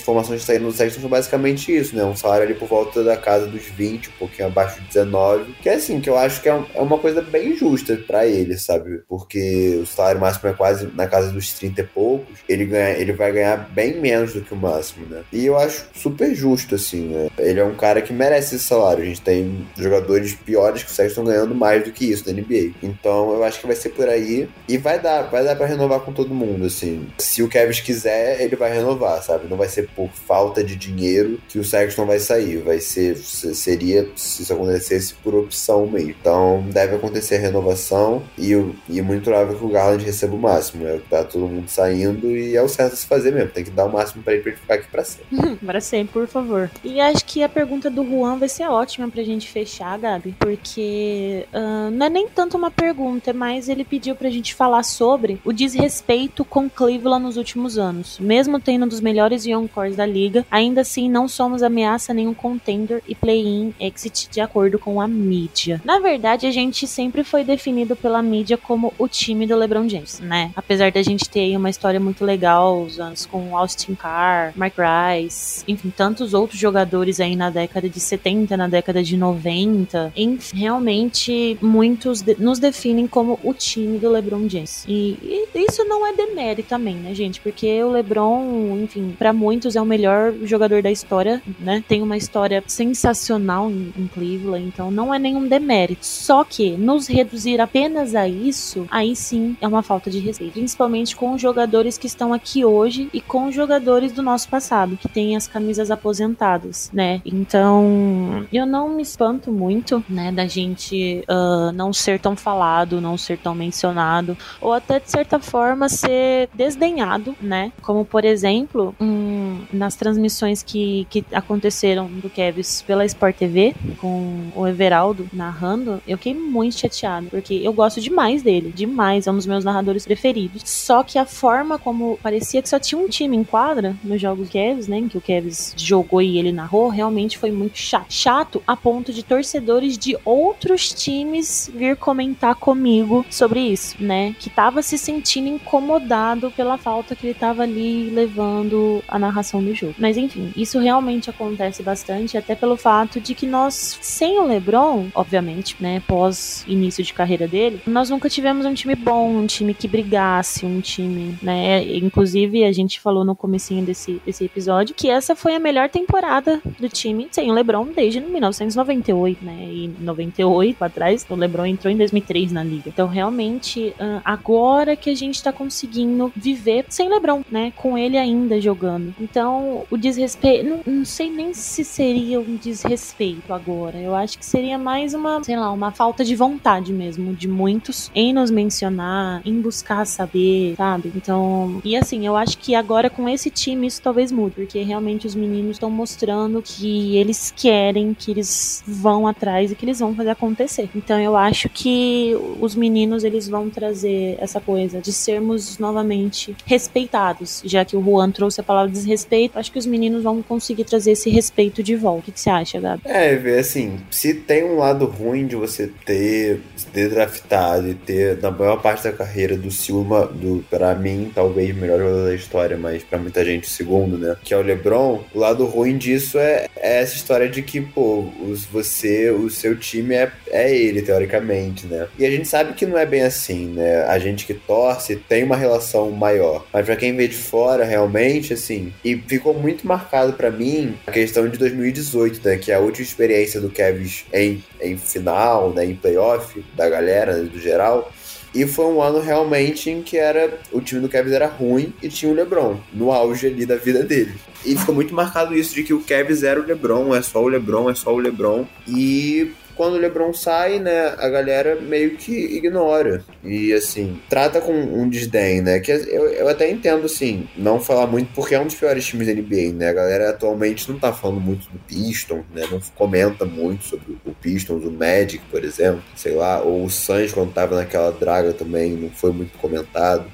informações 0.00 0.42
saindo 0.42 0.64
no 0.64 0.72
Sexton 0.72 1.00
são 1.00 1.10
basicamente 1.10 1.74
isso, 1.74 1.94
né? 1.94 2.04
Um 2.04 2.16
salário 2.16 2.44
ali 2.44 2.54
por 2.54 2.68
volta 2.68 3.02
da 3.04 3.16
casa 3.16 3.46
dos 3.46 3.64
20, 3.64 4.08
um 4.08 4.12
pouquinho 4.18 4.48
abaixo 4.48 4.80
de 4.80 4.86
19. 4.88 5.54
Que 5.62 5.68
é 5.68 5.74
assim, 5.74 6.00
que 6.00 6.10
eu 6.10 6.16
acho 6.16 6.40
que 6.42 6.48
é, 6.48 6.64
é 6.80 6.82
uma 6.82 6.98
coisa 6.98 7.20
bem 7.20 7.54
justa 7.54 7.94
para 8.06 8.26
ele, 8.26 8.56
sabe? 8.56 9.02
Porque 9.06 9.78
o 9.82 9.86
salário 9.86 10.20
máximo 10.20 10.48
é 10.48 10.54
quase 10.54 10.88
na 10.94 11.06
casa 11.06 11.30
dos 11.30 11.52
30 11.52 11.80
e 11.80 11.84
poucos, 11.84 12.38
ele, 12.48 12.64
ganha, 12.64 12.96
ele 12.96 13.12
vai 13.12 13.30
ganhar 13.30 13.68
bem 13.70 14.00
menos 14.00 14.32
do 14.32 14.40
que 14.40 14.54
o 14.54 14.56
máximo, 14.56 15.06
né? 15.06 15.22
E 15.30 15.44
eu 15.44 15.58
acho 15.58 15.86
super 15.94 16.34
justo, 16.34 16.74
assim, 16.74 17.08
né? 17.08 17.28
Ele 17.38 17.60
é 17.60 17.64
um 17.64 17.74
cara 17.74 18.00
que 18.00 18.12
merece 18.12 18.56
esse 18.56 18.64
salário. 18.64 19.02
A 19.02 19.06
gente 19.06 19.20
tem 19.20 19.66
jogadores 19.76 20.34
piores 20.34 20.82
que 20.82 20.90
o 20.90 20.94
Sexton 20.94 21.24
ganhando 21.24 21.54
mais 21.54 21.84
do 21.84 21.92
que 21.92 22.10
isso 22.10 22.24
na 22.26 22.32
NBA. 22.32 22.72
Então 22.82 23.34
eu 23.34 23.44
acho 23.44 23.60
que 23.60 23.66
vai 23.66 23.76
ser 23.76 23.90
por 23.90 24.08
aí. 24.08 24.48
E 24.66 24.78
vai 24.78 24.98
dar, 24.98 25.22
vai 25.22 25.44
dar 25.44 25.56
pra 25.56 25.66
renovar 25.66 26.00
com 26.00 26.12
todo 26.12 26.34
mundo, 26.34 26.64
assim. 26.64 27.06
Se 27.18 27.42
o 27.42 27.48
Kevin 27.48 27.82
quiser, 27.82 28.40
ele 28.40 28.56
vai 28.56 28.72
renovar, 28.72 29.22
sabe? 29.22 29.48
Não 29.48 29.56
vai 29.56 29.68
ser 29.68 29.88
por 29.94 30.08
falta 30.10 30.64
de 30.64 30.76
dinheiro 30.76 31.38
que 31.46 31.58
o 31.58 31.64
Sexton 31.64 32.06
vai 32.06 32.18
sair. 32.18 32.56
Vai 32.58 32.80
ser, 32.80 33.16
seria, 33.16 34.08
se 34.16 34.42
isso 34.42 34.52
acontecesse, 34.52 35.14
por 35.14 35.34
opção 35.34 35.86
mesmo. 35.86 36.14
Então 36.18 36.69
deve 36.70 36.96
acontecer 36.96 37.36
a 37.36 37.40
renovação 37.40 38.22
e, 38.38 38.52
e 38.88 39.02
muito 39.02 39.24
provável 39.24 39.56
que 39.56 39.64
o 39.64 39.68
Garland 39.68 40.04
receba 40.04 40.34
o 40.34 40.38
máximo. 40.38 40.86
É 40.86 40.96
o 40.96 41.00
tá 41.00 41.24
todo 41.24 41.46
mundo 41.46 41.68
saindo 41.68 42.30
e 42.30 42.56
é 42.56 42.62
o 42.62 42.68
certo 42.68 42.96
se 42.96 43.06
fazer 43.06 43.32
mesmo. 43.32 43.50
Tem 43.50 43.64
que 43.64 43.70
dar 43.70 43.86
o 43.86 43.92
máximo 43.92 44.22
pra 44.22 44.32
ele 44.32 44.42
pra 44.42 44.52
ele 44.52 44.60
ficar 44.60 44.74
aqui 44.74 44.88
pra 44.88 45.04
sempre. 45.04 45.56
para 45.64 45.80
sempre, 45.80 46.12
por 46.12 46.26
favor. 46.26 46.70
E 46.84 47.00
acho 47.00 47.24
que 47.24 47.42
a 47.42 47.48
pergunta 47.48 47.90
do 47.90 48.04
Juan 48.04 48.38
vai 48.38 48.48
ser 48.48 48.64
ótima 48.64 49.08
pra 49.08 49.22
gente 49.22 49.48
fechar, 49.48 49.98
Gabi, 49.98 50.34
porque 50.38 51.46
uh, 51.52 51.90
não 51.90 52.06
é 52.06 52.10
nem 52.10 52.28
tanto 52.28 52.56
uma 52.56 52.70
pergunta, 52.70 53.32
mas 53.32 53.68
ele 53.68 53.84
pediu 53.84 54.14
pra 54.14 54.30
gente 54.30 54.54
falar 54.54 54.82
sobre 54.82 55.40
o 55.44 55.52
desrespeito 55.52 56.44
com 56.44 56.68
Cleveland 56.68 57.24
nos 57.24 57.36
últimos 57.36 57.78
anos. 57.78 58.18
Mesmo 58.18 58.60
tendo 58.60 58.84
um 58.84 58.88
dos 58.88 59.00
melhores 59.00 59.44
young 59.44 59.66
cores 59.68 59.96
da 59.96 60.06
liga, 60.06 60.44
ainda 60.50 60.82
assim 60.82 61.08
não 61.08 61.28
somos 61.28 61.62
ameaça 61.62 62.14
nenhum 62.14 62.34
contender 62.34 63.02
e 63.06 63.14
play-in 63.14 63.74
exit 63.80 64.28
de 64.30 64.40
acordo 64.40 64.78
com 64.78 65.00
a 65.00 65.08
mídia. 65.08 65.80
Na 65.84 65.98
verdade, 65.98 66.46
a 66.46 66.50
gente 66.50 66.59
sempre 66.86 67.24
foi 67.24 67.42
definido 67.42 67.96
pela 67.96 68.22
mídia 68.22 68.56
como 68.56 68.92
o 68.98 69.08
time 69.08 69.46
do 69.46 69.56
LeBron 69.56 69.88
James, 69.88 70.20
né? 70.20 70.50
Apesar 70.54 70.92
da 70.92 71.02
gente 71.02 71.28
ter 71.28 71.56
uma 71.56 71.70
história 71.70 71.98
muito 71.98 72.24
legal, 72.24 72.82
os 72.82 73.00
anos 73.00 73.24
com 73.24 73.56
Austin 73.56 73.94
Carr, 73.94 74.52
Mike 74.54 74.76
Rice, 74.78 75.64
enfim, 75.66 75.90
tantos 75.90 76.34
outros 76.34 76.60
jogadores 76.60 77.20
aí 77.20 77.34
na 77.34 77.50
década 77.50 77.88
de 77.88 77.98
70, 77.98 78.56
na 78.56 78.68
década 78.68 79.02
de 79.02 79.16
90, 79.16 80.12
enfim, 80.16 80.56
realmente 80.56 81.56
muitos 81.60 82.20
de 82.20 82.36
nos 82.38 82.58
definem 82.58 83.06
como 83.06 83.38
o 83.42 83.54
time 83.54 83.98
do 83.98 84.10
LeBron 84.10 84.48
James. 84.48 84.84
E, 84.86 85.16
e, 85.22 85.48
isso 85.66 85.84
não 85.84 86.06
é 86.06 86.12
demérito 86.12 86.68
também, 86.68 86.96
né, 86.96 87.14
gente? 87.14 87.40
Porque 87.40 87.82
o 87.82 87.90
LeBron, 87.90 88.78
enfim, 88.82 89.14
para 89.18 89.32
muitos 89.32 89.76
é 89.76 89.80
o 89.80 89.86
melhor 89.86 90.34
jogador 90.42 90.82
da 90.82 90.90
história, 90.90 91.42
né? 91.58 91.82
Tem 91.86 92.02
uma 92.02 92.16
história 92.16 92.62
sensacional 92.66 93.70
em, 93.70 93.92
em 93.96 94.06
Cleveland, 94.08 94.66
então 94.66 94.90
não 94.90 95.12
é 95.12 95.18
nenhum 95.18 95.46
demérito. 95.46 96.04
Só 96.04 96.44
que 96.50 96.72
nos 96.72 97.06
reduzir 97.06 97.60
apenas 97.60 98.14
a 98.16 98.28
isso, 98.28 98.86
aí 98.90 99.14
sim 99.14 99.56
é 99.60 99.68
uma 99.68 99.82
falta 99.82 100.10
de 100.10 100.18
respeito, 100.18 100.54
principalmente 100.54 101.14
com 101.14 101.32
os 101.32 101.40
jogadores 101.40 101.96
que 101.96 102.08
estão 102.08 102.34
aqui 102.34 102.64
hoje 102.64 103.08
e 103.14 103.20
com 103.20 103.46
os 103.46 103.54
jogadores 103.54 104.12
do 104.12 104.20
nosso 104.20 104.48
passado, 104.48 104.96
que 104.96 105.08
têm 105.08 105.36
as 105.36 105.46
camisas 105.46 105.90
aposentadas, 105.90 106.90
né? 106.92 107.22
Então, 107.24 108.46
eu 108.52 108.66
não 108.66 108.88
me 108.88 109.02
espanto 109.02 109.52
muito, 109.52 110.04
né, 110.08 110.32
da 110.32 110.46
gente 110.46 111.24
uh, 111.28 111.70
não 111.72 111.92
ser 111.92 112.18
tão 112.18 112.34
falado, 112.34 113.00
não 113.00 113.16
ser 113.16 113.38
tão 113.38 113.54
mencionado, 113.54 114.36
ou 114.60 114.72
até 114.72 114.98
de 114.98 115.08
certa 115.08 115.38
forma 115.38 115.88
ser 115.88 116.48
desdenhado, 116.52 117.36
né? 117.40 117.72
Como 117.80 118.04
por 118.04 118.24
exemplo, 118.24 118.92
um, 119.00 119.60
nas 119.72 119.94
transmissões 119.94 120.64
que, 120.64 121.06
que 121.08 121.24
aconteceram 121.32 122.08
do 122.08 122.28
Kevs 122.28 122.82
pela 122.82 123.04
Sport 123.04 123.36
TV, 123.36 123.74
com 124.00 124.50
o 124.56 124.66
Everaldo 124.66 125.28
narrando, 125.32 126.02
eu 126.08 126.18
fiquei 126.18 126.39
muito 126.40 126.78
chateado, 126.78 127.28
porque 127.30 127.54
eu 127.54 127.72
gosto 127.72 128.00
demais 128.00 128.42
dele, 128.42 128.72
demais 128.74 129.26
é 129.26 129.30
um 129.30 129.36
dos 129.36 129.46
meus 129.46 129.64
narradores 129.64 130.04
preferidos. 130.04 130.62
Só 130.64 131.02
que 131.02 131.18
a 131.18 131.26
forma 131.26 131.78
como 131.78 132.18
parecia 132.22 132.62
que 132.62 132.68
só 132.68 132.78
tinha 132.78 133.00
um 133.00 133.08
time 133.08 133.36
em 133.36 133.44
quadra 133.44 133.96
nos 134.02 134.20
jogos 134.20 134.48
Kevs, 134.48 134.88
né, 134.88 134.98
em 134.98 135.08
que 135.08 135.18
o 135.18 135.20
Kevs 135.20 135.74
jogou 135.76 136.20
e 136.20 136.38
ele 136.38 136.52
narrou, 136.52 136.88
realmente 136.88 137.38
foi 137.38 137.50
muito 137.50 137.78
chato. 137.78 138.06
Chato 138.08 138.62
a 138.66 138.76
ponto 138.76 139.12
de 139.12 139.22
torcedores 139.22 139.96
de 139.96 140.16
outros 140.24 140.92
times 140.92 141.70
vir 141.74 141.96
comentar 141.96 142.54
comigo 142.54 143.24
sobre 143.30 143.60
isso, 143.60 143.96
né, 144.00 144.34
que 144.38 144.50
tava 144.50 144.82
se 144.82 144.98
sentindo 144.98 145.48
incomodado 145.48 146.50
pela 146.50 146.76
falta 146.76 147.14
que 147.14 147.26
ele 147.26 147.34
tava 147.34 147.62
ali 147.62 148.10
levando 148.10 149.02
a 149.08 149.18
narração 149.18 149.62
do 149.62 149.74
jogo. 149.74 149.94
Mas 149.98 150.16
enfim, 150.16 150.52
isso 150.56 150.78
realmente 150.78 151.30
acontece 151.30 151.82
bastante, 151.82 152.36
até 152.36 152.54
pelo 152.54 152.76
fato 152.76 153.20
de 153.20 153.34
que 153.34 153.46
nós, 153.46 153.98
sem 154.00 154.38
o 154.38 154.46
LeBron, 154.46 155.06
obviamente, 155.14 155.76
né, 155.80 156.02
pós 156.06 156.29
início 156.66 157.02
de 157.02 157.12
carreira 157.12 157.46
dele, 157.46 157.80
nós 157.86 158.10
nunca 158.10 158.28
tivemos 158.28 158.66
um 158.66 158.74
time 158.74 158.94
bom, 158.94 159.30
um 159.30 159.46
time 159.46 159.74
que 159.74 159.88
brigasse, 159.88 160.64
um 160.64 160.80
time, 160.80 161.38
né? 161.42 161.82
Inclusive, 161.96 162.64
a 162.64 162.72
gente 162.72 163.00
falou 163.00 163.24
no 163.24 163.34
comecinho 163.34 163.84
desse, 163.84 164.20
desse 164.24 164.44
episódio 164.44 164.94
que 164.94 165.08
essa 165.08 165.34
foi 165.34 165.54
a 165.54 165.58
melhor 165.58 165.88
temporada 165.88 166.60
do 166.78 166.88
time 166.88 167.28
sem 167.30 167.50
o 167.50 167.54
LeBron 167.54 167.86
desde 167.94 168.20
1998, 168.20 169.44
né? 169.44 169.68
E 169.70 169.90
98 170.00 170.82
atrás, 170.84 171.26
o 171.28 171.34
LeBron 171.34 171.66
entrou 171.66 171.92
em 171.92 171.96
2003 171.96 172.52
na 172.52 172.62
liga. 172.62 172.88
Então, 172.88 173.08
realmente, 173.08 173.94
agora 174.24 174.96
que 174.96 175.10
a 175.10 175.14
gente 175.14 175.42
tá 175.42 175.52
conseguindo 175.52 176.32
viver 176.36 176.84
sem 176.88 177.08
LeBron, 177.08 177.42
né? 177.50 177.72
Com 177.76 177.96
ele 177.96 178.16
ainda 178.16 178.60
jogando. 178.60 179.14
Então, 179.20 179.84
o 179.90 179.96
desrespeito, 179.96 180.68
não, 180.68 180.80
não 180.86 181.04
sei 181.04 181.30
nem 181.30 181.52
se 181.54 181.84
seria 181.84 182.40
um 182.40 182.56
desrespeito 182.56 183.52
agora. 183.52 183.98
Eu 183.98 184.14
acho 184.14 184.38
que 184.38 184.44
seria 184.44 184.78
mais 184.78 185.14
uma, 185.14 185.42
sei 185.42 185.56
lá, 185.56 185.70
uma 185.70 185.90
falta 185.90 186.19
de 186.24 186.34
vontade 186.36 186.92
mesmo 186.92 187.34
de 187.34 187.48
muitos 187.48 188.10
em 188.14 188.32
nos 188.32 188.50
mencionar 188.50 189.42
em 189.44 189.60
buscar 189.60 190.06
saber, 190.06 190.74
sabe? 190.76 191.12
Então, 191.14 191.80
e 191.84 191.96
assim, 191.96 192.26
eu 192.26 192.36
acho 192.36 192.58
que 192.58 192.74
agora 192.74 193.10
com 193.10 193.28
esse 193.28 193.50
time 193.50 193.86
isso 193.86 194.00
talvez 194.02 194.32
mude, 194.32 194.54
porque 194.56 194.82
realmente 194.82 195.26
os 195.26 195.34
meninos 195.34 195.72
estão 195.72 195.90
mostrando 195.90 196.62
que 196.62 197.16
eles 197.16 197.52
querem, 197.56 198.14
que 198.14 198.30
eles 198.30 198.82
vão 198.86 199.26
atrás 199.26 199.70
e 199.70 199.74
que 199.74 199.84
eles 199.84 199.98
vão 199.98 200.14
fazer 200.14 200.30
acontecer. 200.30 200.88
Então, 200.94 201.18
eu 201.20 201.36
acho 201.36 201.68
que 201.68 202.36
os 202.60 202.74
meninos 202.74 203.24
eles 203.24 203.48
vão 203.48 203.70
trazer 203.70 204.36
essa 204.40 204.60
coisa 204.60 205.00
de 205.00 205.12
sermos 205.12 205.78
novamente 205.78 206.56
respeitados, 206.64 207.62
já 207.64 207.84
que 207.84 207.96
o 207.96 208.02
Juan 208.02 208.30
trouxe 208.30 208.60
a 208.60 208.64
palavra 208.64 208.90
desrespeito, 208.90 209.58
acho 209.58 209.72
que 209.72 209.78
os 209.78 209.86
meninos 209.86 210.22
vão 210.22 210.42
conseguir 210.42 210.84
trazer 210.84 211.12
esse 211.12 211.30
respeito 211.30 211.82
de 211.82 211.96
volta. 211.96 212.20
O 212.20 212.22
que, 212.22 212.32
que 212.32 212.40
você 212.40 212.50
acha, 212.50 212.80
Gabi? 212.80 213.02
É, 213.04 213.34
assim, 213.58 213.98
se 214.10 214.34
tem 214.34 214.64
um 214.64 214.76
lado 214.76 215.06
ruim 215.06 215.46
de 215.46 215.56
você 215.56 215.86
ter, 216.10 216.60
ter 216.92 217.08
draftado 217.08 217.88
e 217.88 217.94
ter, 217.94 218.38
na 218.42 218.50
maior 218.50 218.82
parte 218.82 219.04
da 219.04 219.12
carreira 219.12 219.56
do 219.56 219.70
Silva, 219.70 220.26
do 220.26 220.64
para 220.68 220.92
mim, 220.96 221.30
talvez 221.32 221.74
melhor 221.76 221.98
jogador 221.98 222.26
da 222.26 222.34
história, 222.34 222.76
mas 222.76 223.04
para 223.04 223.18
muita 223.18 223.44
gente 223.44 223.68
o 223.68 223.70
segundo, 223.70 224.18
né? 224.18 224.36
Que 224.42 224.52
é 224.52 224.56
o 224.56 224.62
LeBron. 224.62 225.22
O 225.32 225.38
lado 225.38 225.64
ruim 225.66 225.96
disso 225.96 226.36
é, 226.38 226.66
é 226.76 227.00
essa 227.00 227.14
história 227.14 227.48
de 227.48 227.62
que, 227.62 227.80
pô, 227.80 228.28
os, 228.42 228.64
você, 228.64 229.30
o 229.30 229.48
seu 229.48 229.76
time 229.76 230.16
é, 230.16 230.32
é 230.48 230.74
ele, 230.74 231.02
teoricamente, 231.02 231.86
né? 231.86 232.08
E 232.18 232.26
a 232.26 232.30
gente 232.30 232.48
sabe 232.48 232.72
que 232.74 232.86
não 232.86 232.98
é 232.98 233.06
bem 233.06 233.22
assim, 233.22 233.66
né? 233.66 234.02
A 234.04 234.18
gente 234.18 234.44
que 234.44 234.54
torce 234.54 235.14
tem 235.14 235.44
uma 235.44 235.56
relação 235.56 236.10
maior. 236.10 236.66
Mas 236.72 236.86
para 236.86 236.96
quem 236.96 237.14
vê 237.14 237.28
de 237.28 237.36
fora, 237.36 237.84
realmente, 237.84 238.52
assim, 238.52 238.92
e 239.04 239.16
ficou 239.16 239.54
muito 239.54 239.86
marcado 239.86 240.32
para 240.32 240.50
mim 240.50 240.96
a 241.06 241.12
questão 241.12 241.48
de 241.48 241.56
2018, 241.56 242.40
né? 242.44 242.56
Que 242.56 242.72
é 242.72 242.74
a 242.74 242.80
última 242.80 243.04
experiência 243.04 243.60
do 243.60 243.70
Kevin 243.70 244.10
em, 244.32 244.64
em 244.80 244.96
final, 244.96 245.70
né? 245.72 245.84
Em 245.84 245.99
playoff, 246.00 246.64
da 246.74 246.88
galera, 246.88 247.42
do 247.44 247.58
geral. 247.58 248.12
E 248.54 248.66
foi 248.66 248.86
um 248.86 249.00
ano 249.00 249.20
realmente 249.20 249.90
em 249.90 250.02
que 250.02 250.16
era 250.16 250.58
o 250.72 250.80
time 250.80 251.00
do 251.00 251.08
Cavs 251.08 251.32
era 251.32 251.46
ruim 251.46 251.92
e 252.02 252.08
tinha 252.08 252.30
o 252.30 252.34
LeBron 252.34 252.80
no 252.92 253.12
auge 253.12 253.46
ali 253.46 253.64
da 253.64 253.76
vida 253.76 254.02
dele. 254.02 254.34
E 254.64 254.76
ficou 254.76 254.94
muito 254.94 255.14
marcado 255.14 255.54
isso 255.54 255.74
de 255.74 255.84
que 255.84 255.94
o 255.94 256.02
Cavs 256.02 256.42
era 256.42 256.60
o 256.60 256.66
LeBron, 256.66 257.14
é 257.14 257.22
só 257.22 257.42
o 257.42 257.48
LeBron, 257.48 257.88
é 257.88 257.94
só 257.94 258.12
o 258.12 258.18
LeBron. 258.18 258.66
E 258.88 259.52
quando 259.80 259.94
o 259.94 259.96
LeBron 259.96 260.30
sai, 260.34 260.78
né, 260.78 261.14
a 261.16 261.26
galera 261.30 261.74
meio 261.74 262.14
que 262.14 262.34
ignora. 262.34 263.24
E 263.42 263.72
assim, 263.72 264.20
trata 264.28 264.60
com 264.60 264.74
um 264.74 265.08
desdém, 265.08 265.62
né? 265.62 265.80
Que 265.80 265.90
eu, 265.90 266.28
eu 266.28 266.48
até 266.50 266.70
entendo, 266.70 267.06
assim, 267.06 267.48
não 267.56 267.80
falar 267.80 268.06
muito 268.06 268.30
porque 268.34 268.54
é 268.54 268.60
um 268.60 268.66
dos 268.66 268.74
piores 268.74 269.06
times 269.06 269.26
da 269.26 269.32
NBA, 269.32 269.72
né? 269.72 269.88
A 269.88 269.94
galera 269.94 270.28
atualmente 270.28 270.86
não 270.92 270.98
tá 270.98 271.14
falando 271.14 271.40
muito 271.40 271.66
do 271.70 271.78
Pistons, 271.78 272.44
né? 272.54 272.68
Não 272.70 272.78
comenta 272.94 273.46
muito 273.46 273.84
sobre 273.84 274.18
o 274.22 274.34
Pistons, 274.34 274.84
o 274.84 274.90
Magic, 274.90 275.42
por 275.50 275.64
exemplo, 275.64 276.02
sei 276.14 276.34
lá, 276.34 276.60
ou 276.60 276.84
o 276.84 276.90
Suns 276.90 277.32
quando 277.32 277.54
tava 277.54 277.76
naquela 277.76 278.12
draga 278.12 278.52
também, 278.52 278.92
não 278.92 279.08
foi 279.08 279.32
muito 279.32 279.56
comentado 279.56 280.30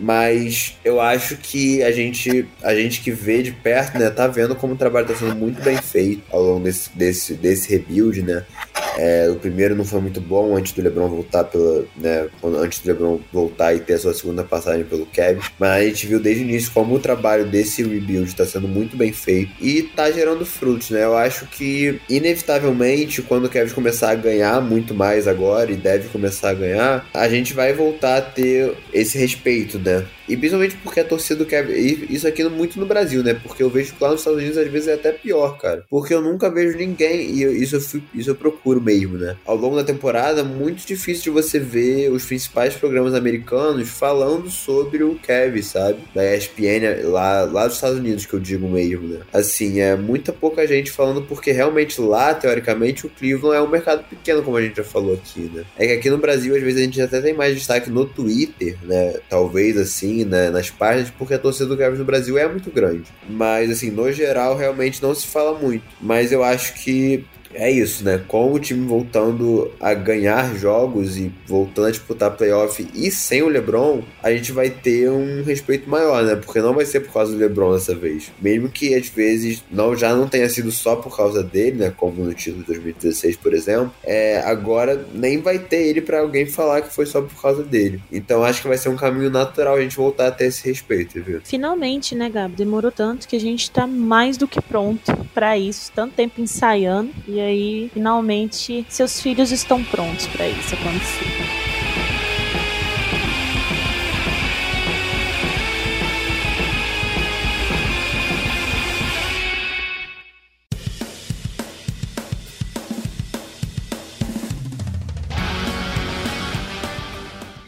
mas 0.00 0.78
eu 0.82 0.98
acho 0.98 1.36
que 1.36 1.82
a 1.82 1.92
gente, 1.92 2.48
a 2.62 2.74
gente 2.74 3.02
que 3.02 3.10
vê 3.10 3.42
de 3.42 3.52
perto, 3.52 3.98
né, 3.98 4.08
tá 4.08 4.26
vendo 4.26 4.56
como 4.56 4.72
o 4.72 4.76
trabalho 4.76 5.06
tá 5.06 5.14
sendo 5.14 5.34
muito 5.34 5.62
bem 5.62 5.76
feito 5.76 6.22
ao 6.30 6.42
longo 6.42 6.64
desse, 6.64 6.90
desse, 6.96 7.34
desse 7.34 7.70
rebuild, 7.70 8.22
né? 8.22 8.44
É, 8.96 9.28
o 9.30 9.36
primeiro 9.36 9.74
não 9.74 9.84
foi 9.84 10.00
muito 10.00 10.20
bom 10.20 10.56
antes 10.56 10.72
do 10.72 10.82
LeBron 10.82 11.08
voltar 11.08 11.44
pela, 11.44 11.84
né, 11.96 12.28
antes 12.42 12.80
do 12.80 12.88
LeBron 12.88 13.20
voltar 13.32 13.74
e 13.74 13.80
ter 13.80 13.94
a 13.94 13.98
sua 13.98 14.14
segunda 14.14 14.44
passagem 14.44 14.84
pelo 14.84 15.06
Kevin, 15.06 15.40
mas 15.58 15.70
a 15.70 15.84
gente 15.84 16.06
viu 16.06 16.20
desde 16.20 16.42
o 16.42 16.46
início 16.46 16.70
como 16.72 16.94
o 16.94 16.98
trabalho 16.98 17.46
desse 17.46 17.82
rebuild 17.82 18.28
está 18.28 18.44
sendo 18.44 18.68
muito 18.68 18.96
bem 18.96 19.12
feito 19.12 19.52
e 19.60 19.82
tá 19.82 20.10
gerando 20.10 20.44
frutos, 20.44 20.90
né? 20.90 21.04
Eu 21.04 21.16
acho 21.16 21.46
que 21.46 22.00
inevitavelmente 22.08 23.22
quando 23.22 23.46
o 23.46 23.48
Kevin 23.48 23.72
começar 23.72 24.10
a 24.10 24.14
ganhar 24.14 24.60
muito 24.60 24.94
mais 24.94 25.26
agora 25.26 25.70
e 25.70 25.76
deve 25.76 26.08
começar 26.08 26.50
a 26.50 26.54
ganhar, 26.54 27.06
a 27.14 27.28
gente 27.28 27.54
vai 27.54 27.72
voltar 27.72 28.18
a 28.18 28.22
ter 28.22 28.74
esse 28.92 29.18
respeito, 29.18 29.78
né? 29.78 30.06
E 30.30 30.36
principalmente 30.36 30.76
porque 30.76 31.00
a 31.00 31.04
torcida 31.04 31.44
quer. 31.44 31.68
Isso 31.68 32.26
aqui 32.28 32.44
muito 32.44 32.78
no 32.78 32.86
Brasil, 32.86 33.22
né? 33.24 33.34
Porque 33.34 33.62
eu 33.62 33.68
vejo 33.68 33.94
que 33.94 34.02
lá 34.02 34.10
nos 34.10 34.20
Estados 34.20 34.38
Unidos 34.38 34.56
às 34.56 34.68
vezes 34.68 34.88
é 34.88 34.94
até 34.94 35.10
pior, 35.10 35.58
cara. 35.58 35.84
Porque 35.90 36.14
eu 36.14 36.20
nunca 36.20 36.48
vejo 36.48 36.78
ninguém. 36.78 37.34
E 37.34 37.42
eu, 37.42 37.52
isso, 37.52 37.76
eu 37.76 37.80
fui, 37.80 38.00
isso 38.14 38.30
eu 38.30 38.34
procuro 38.36 38.80
mesmo, 38.80 39.18
né? 39.18 39.36
Ao 39.44 39.56
longo 39.56 39.74
da 39.74 39.82
temporada, 39.82 40.44
muito 40.44 40.86
difícil 40.86 41.24
de 41.24 41.30
você 41.30 41.58
ver 41.58 42.10
os 42.10 42.24
principais 42.24 42.74
programas 42.74 43.12
americanos 43.14 43.88
falando 43.88 44.48
sobre 44.48 45.02
o 45.02 45.16
Kevin, 45.16 45.62
sabe? 45.62 45.98
Da 46.14 46.36
ESPN 46.36 47.08
lá, 47.08 47.42
lá 47.42 47.66
dos 47.66 47.74
Estados 47.74 47.98
Unidos, 47.98 48.24
que 48.24 48.34
eu 48.34 48.40
digo 48.40 48.68
mesmo, 48.68 49.08
né? 49.08 49.20
Assim, 49.32 49.80
é 49.80 49.96
muita 49.96 50.32
pouca 50.32 50.64
gente 50.64 50.92
falando 50.92 51.22
porque 51.22 51.50
realmente 51.50 52.00
lá, 52.00 52.32
teoricamente, 52.34 53.04
o 53.04 53.10
Cleveland 53.10 53.56
é 53.56 53.60
um 53.60 53.68
mercado 53.68 54.04
pequeno, 54.08 54.44
como 54.44 54.56
a 54.56 54.62
gente 54.62 54.76
já 54.76 54.84
falou 54.84 55.14
aqui, 55.14 55.50
né? 55.52 55.64
É 55.76 55.88
que 55.88 55.92
aqui 55.94 56.10
no 56.10 56.18
Brasil, 56.18 56.54
às 56.54 56.62
vezes, 56.62 56.80
a 56.80 56.84
gente 56.84 57.00
até 57.00 57.20
tem 57.20 57.34
mais 57.34 57.56
destaque 57.56 57.90
no 57.90 58.06
Twitter, 58.06 58.76
né? 58.84 59.18
Talvez 59.28 59.76
assim 59.76 60.19
né, 60.24 60.50
nas 60.50 60.70
páginas, 60.70 61.10
porque 61.10 61.34
a 61.34 61.38
torcida 61.38 61.66
do 61.66 61.76
Cavs 61.76 61.98
no 61.98 62.04
Brasil 62.04 62.38
é 62.38 62.48
muito 62.48 62.70
grande. 62.70 63.04
Mas, 63.28 63.70
assim, 63.70 63.90
no 63.90 64.10
geral, 64.12 64.56
realmente 64.56 65.02
não 65.02 65.14
se 65.14 65.26
fala 65.26 65.58
muito. 65.58 65.84
Mas 66.00 66.32
eu 66.32 66.42
acho 66.42 66.74
que 66.74 67.24
é 67.54 67.70
isso, 67.70 68.04
né? 68.04 68.22
Com 68.28 68.52
o 68.52 68.58
time 68.58 68.86
voltando 68.86 69.70
a 69.80 69.92
ganhar 69.94 70.54
jogos 70.54 71.16
e 71.16 71.32
voltando 71.46 71.88
a 71.88 71.90
disputar 71.90 72.36
playoff 72.36 72.86
e 72.94 73.10
sem 73.10 73.42
o 73.42 73.48
LeBron, 73.48 74.02
a 74.22 74.30
gente 74.32 74.52
vai 74.52 74.70
ter 74.70 75.10
um 75.10 75.42
respeito 75.42 75.88
maior, 75.88 76.22
né? 76.22 76.36
Porque 76.36 76.60
não 76.60 76.74
vai 76.74 76.84
ser 76.84 77.00
por 77.00 77.12
causa 77.12 77.32
do 77.32 77.38
LeBron 77.38 77.72
dessa 77.72 77.94
vez. 77.94 78.30
Mesmo 78.40 78.68
que 78.68 78.94
às 78.94 79.08
vezes 79.08 79.64
não 79.70 79.96
já 79.96 80.14
não 80.14 80.28
tenha 80.28 80.48
sido 80.48 80.70
só 80.70 80.96
por 80.96 81.16
causa 81.16 81.42
dele, 81.42 81.78
né? 81.78 81.92
Como 81.96 82.24
no 82.24 82.34
título 82.34 82.62
de 82.62 82.68
2016, 82.68 83.36
por 83.36 83.52
exemplo. 83.52 83.92
É, 84.04 84.38
agora 84.44 85.04
nem 85.12 85.38
vai 85.38 85.58
ter 85.58 85.88
ele 85.88 86.00
para 86.00 86.20
alguém 86.20 86.46
falar 86.46 86.82
que 86.82 86.94
foi 86.94 87.06
só 87.06 87.20
por 87.20 87.40
causa 87.40 87.62
dele. 87.62 88.00
Então 88.12 88.44
acho 88.44 88.62
que 88.62 88.68
vai 88.68 88.78
ser 88.78 88.88
um 88.88 88.96
caminho 88.96 89.30
natural 89.30 89.76
a 89.76 89.80
gente 89.80 89.96
voltar 89.96 90.28
a 90.28 90.30
ter 90.30 90.46
esse 90.46 90.66
respeito, 90.66 91.22
viu? 91.22 91.40
Finalmente, 91.44 92.14
né, 92.14 92.28
Gabi? 92.28 92.54
Demorou 92.54 92.92
tanto 92.92 93.26
que 93.26 93.36
a 93.36 93.40
gente 93.40 93.70
tá 93.70 93.86
mais 93.86 94.36
do 94.36 94.46
que 94.46 94.60
pronto 94.60 95.16
para 95.34 95.58
isso. 95.58 95.90
Tanto 95.94 96.14
tempo 96.14 96.40
ensaiando. 96.40 97.10
E 97.26 97.39
aí 97.40 97.90
finalmente 97.92 98.84
seus 98.88 99.20
filhos 99.20 99.50
estão 99.52 99.82
prontos 99.84 100.26
para 100.28 100.48
isso 100.48 100.74
acontecer. 100.74 101.59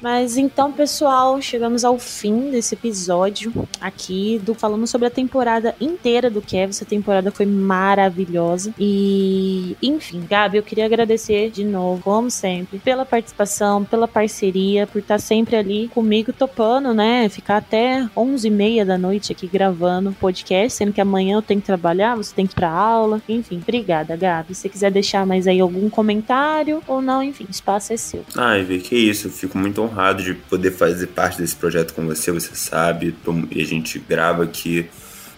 Mas 0.02 0.36
então, 0.36 0.72
pessoal, 0.72 1.40
chegamos 1.40 1.84
ao 1.84 1.96
fim 1.96 2.50
desse 2.50 2.74
episódio 2.74 3.52
aqui 3.80 4.40
do 4.42 4.52
falando 4.52 4.84
sobre 4.84 5.06
a 5.06 5.10
temporada 5.10 5.76
inteira 5.80 6.28
do 6.28 6.42
Kevin. 6.42 6.70
Essa 6.70 6.84
temporada 6.84 7.30
foi 7.30 7.46
maravilhosa. 7.46 8.74
E, 8.76 9.76
enfim, 9.80 10.26
Gabi, 10.28 10.56
eu 10.56 10.62
queria 10.64 10.86
agradecer 10.86 11.50
de 11.50 11.64
novo, 11.64 12.02
como 12.02 12.30
sempre, 12.32 12.80
pela 12.80 13.06
participação, 13.06 13.84
pela 13.84 14.08
parceria, 14.08 14.88
por 14.88 14.98
estar 14.98 15.20
sempre 15.20 15.54
ali 15.54 15.86
comigo 15.86 16.32
topando, 16.32 16.92
né? 16.92 17.28
Ficar 17.28 17.58
até 17.58 18.08
11h30 18.16 18.84
da 18.84 18.98
noite 18.98 19.30
aqui 19.30 19.46
gravando 19.46 20.10
podcast, 20.12 20.78
sendo 20.78 20.92
que 20.92 21.00
amanhã 21.00 21.36
eu 21.36 21.42
tenho 21.42 21.60
que 21.60 21.66
trabalhar, 21.66 22.16
você 22.16 22.34
tem 22.34 22.44
que 22.44 22.54
ir 22.54 22.56
pra 22.56 22.70
aula. 22.70 23.22
Enfim, 23.28 23.60
obrigada, 23.62 24.16
Gabi. 24.16 24.52
Se 24.52 24.68
quiser 24.68 24.90
deixar 24.90 25.24
mais 25.24 25.46
aí 25.46 25.60
algum 25.60 25.88
comentário 25.88 26.82
ou 26.88 27.00
não, 27.00 27.22
enfim, 27.22 27.46
espaço 27.48 27.92
é 27.92 27.96
seu. 27.96 28.24
Ai, 28.36 28.64
Vê, 28.64 28.78
que 28.78 28.96
isso. 28.96 29.28
Eu 29.28 29.30
fico 29.30 29.56
muito 29.56 29.91
honrado 29.92 30.22
de 30.22 30.34
poder 30.34 30.72
fazer 30.72 31.08
parte 31.08 31.38
desse 31.38 31.54
projeto 31.54 31.94
com 31.94 32.06
você, 32.06 32.32
você 32.32 32.54
sabe. 32.54 33.14
E 33.50 33.62
a 33.62 33.66
gente 33.66 33.98
grava 33.98 34.44
aqui 34.44 34.88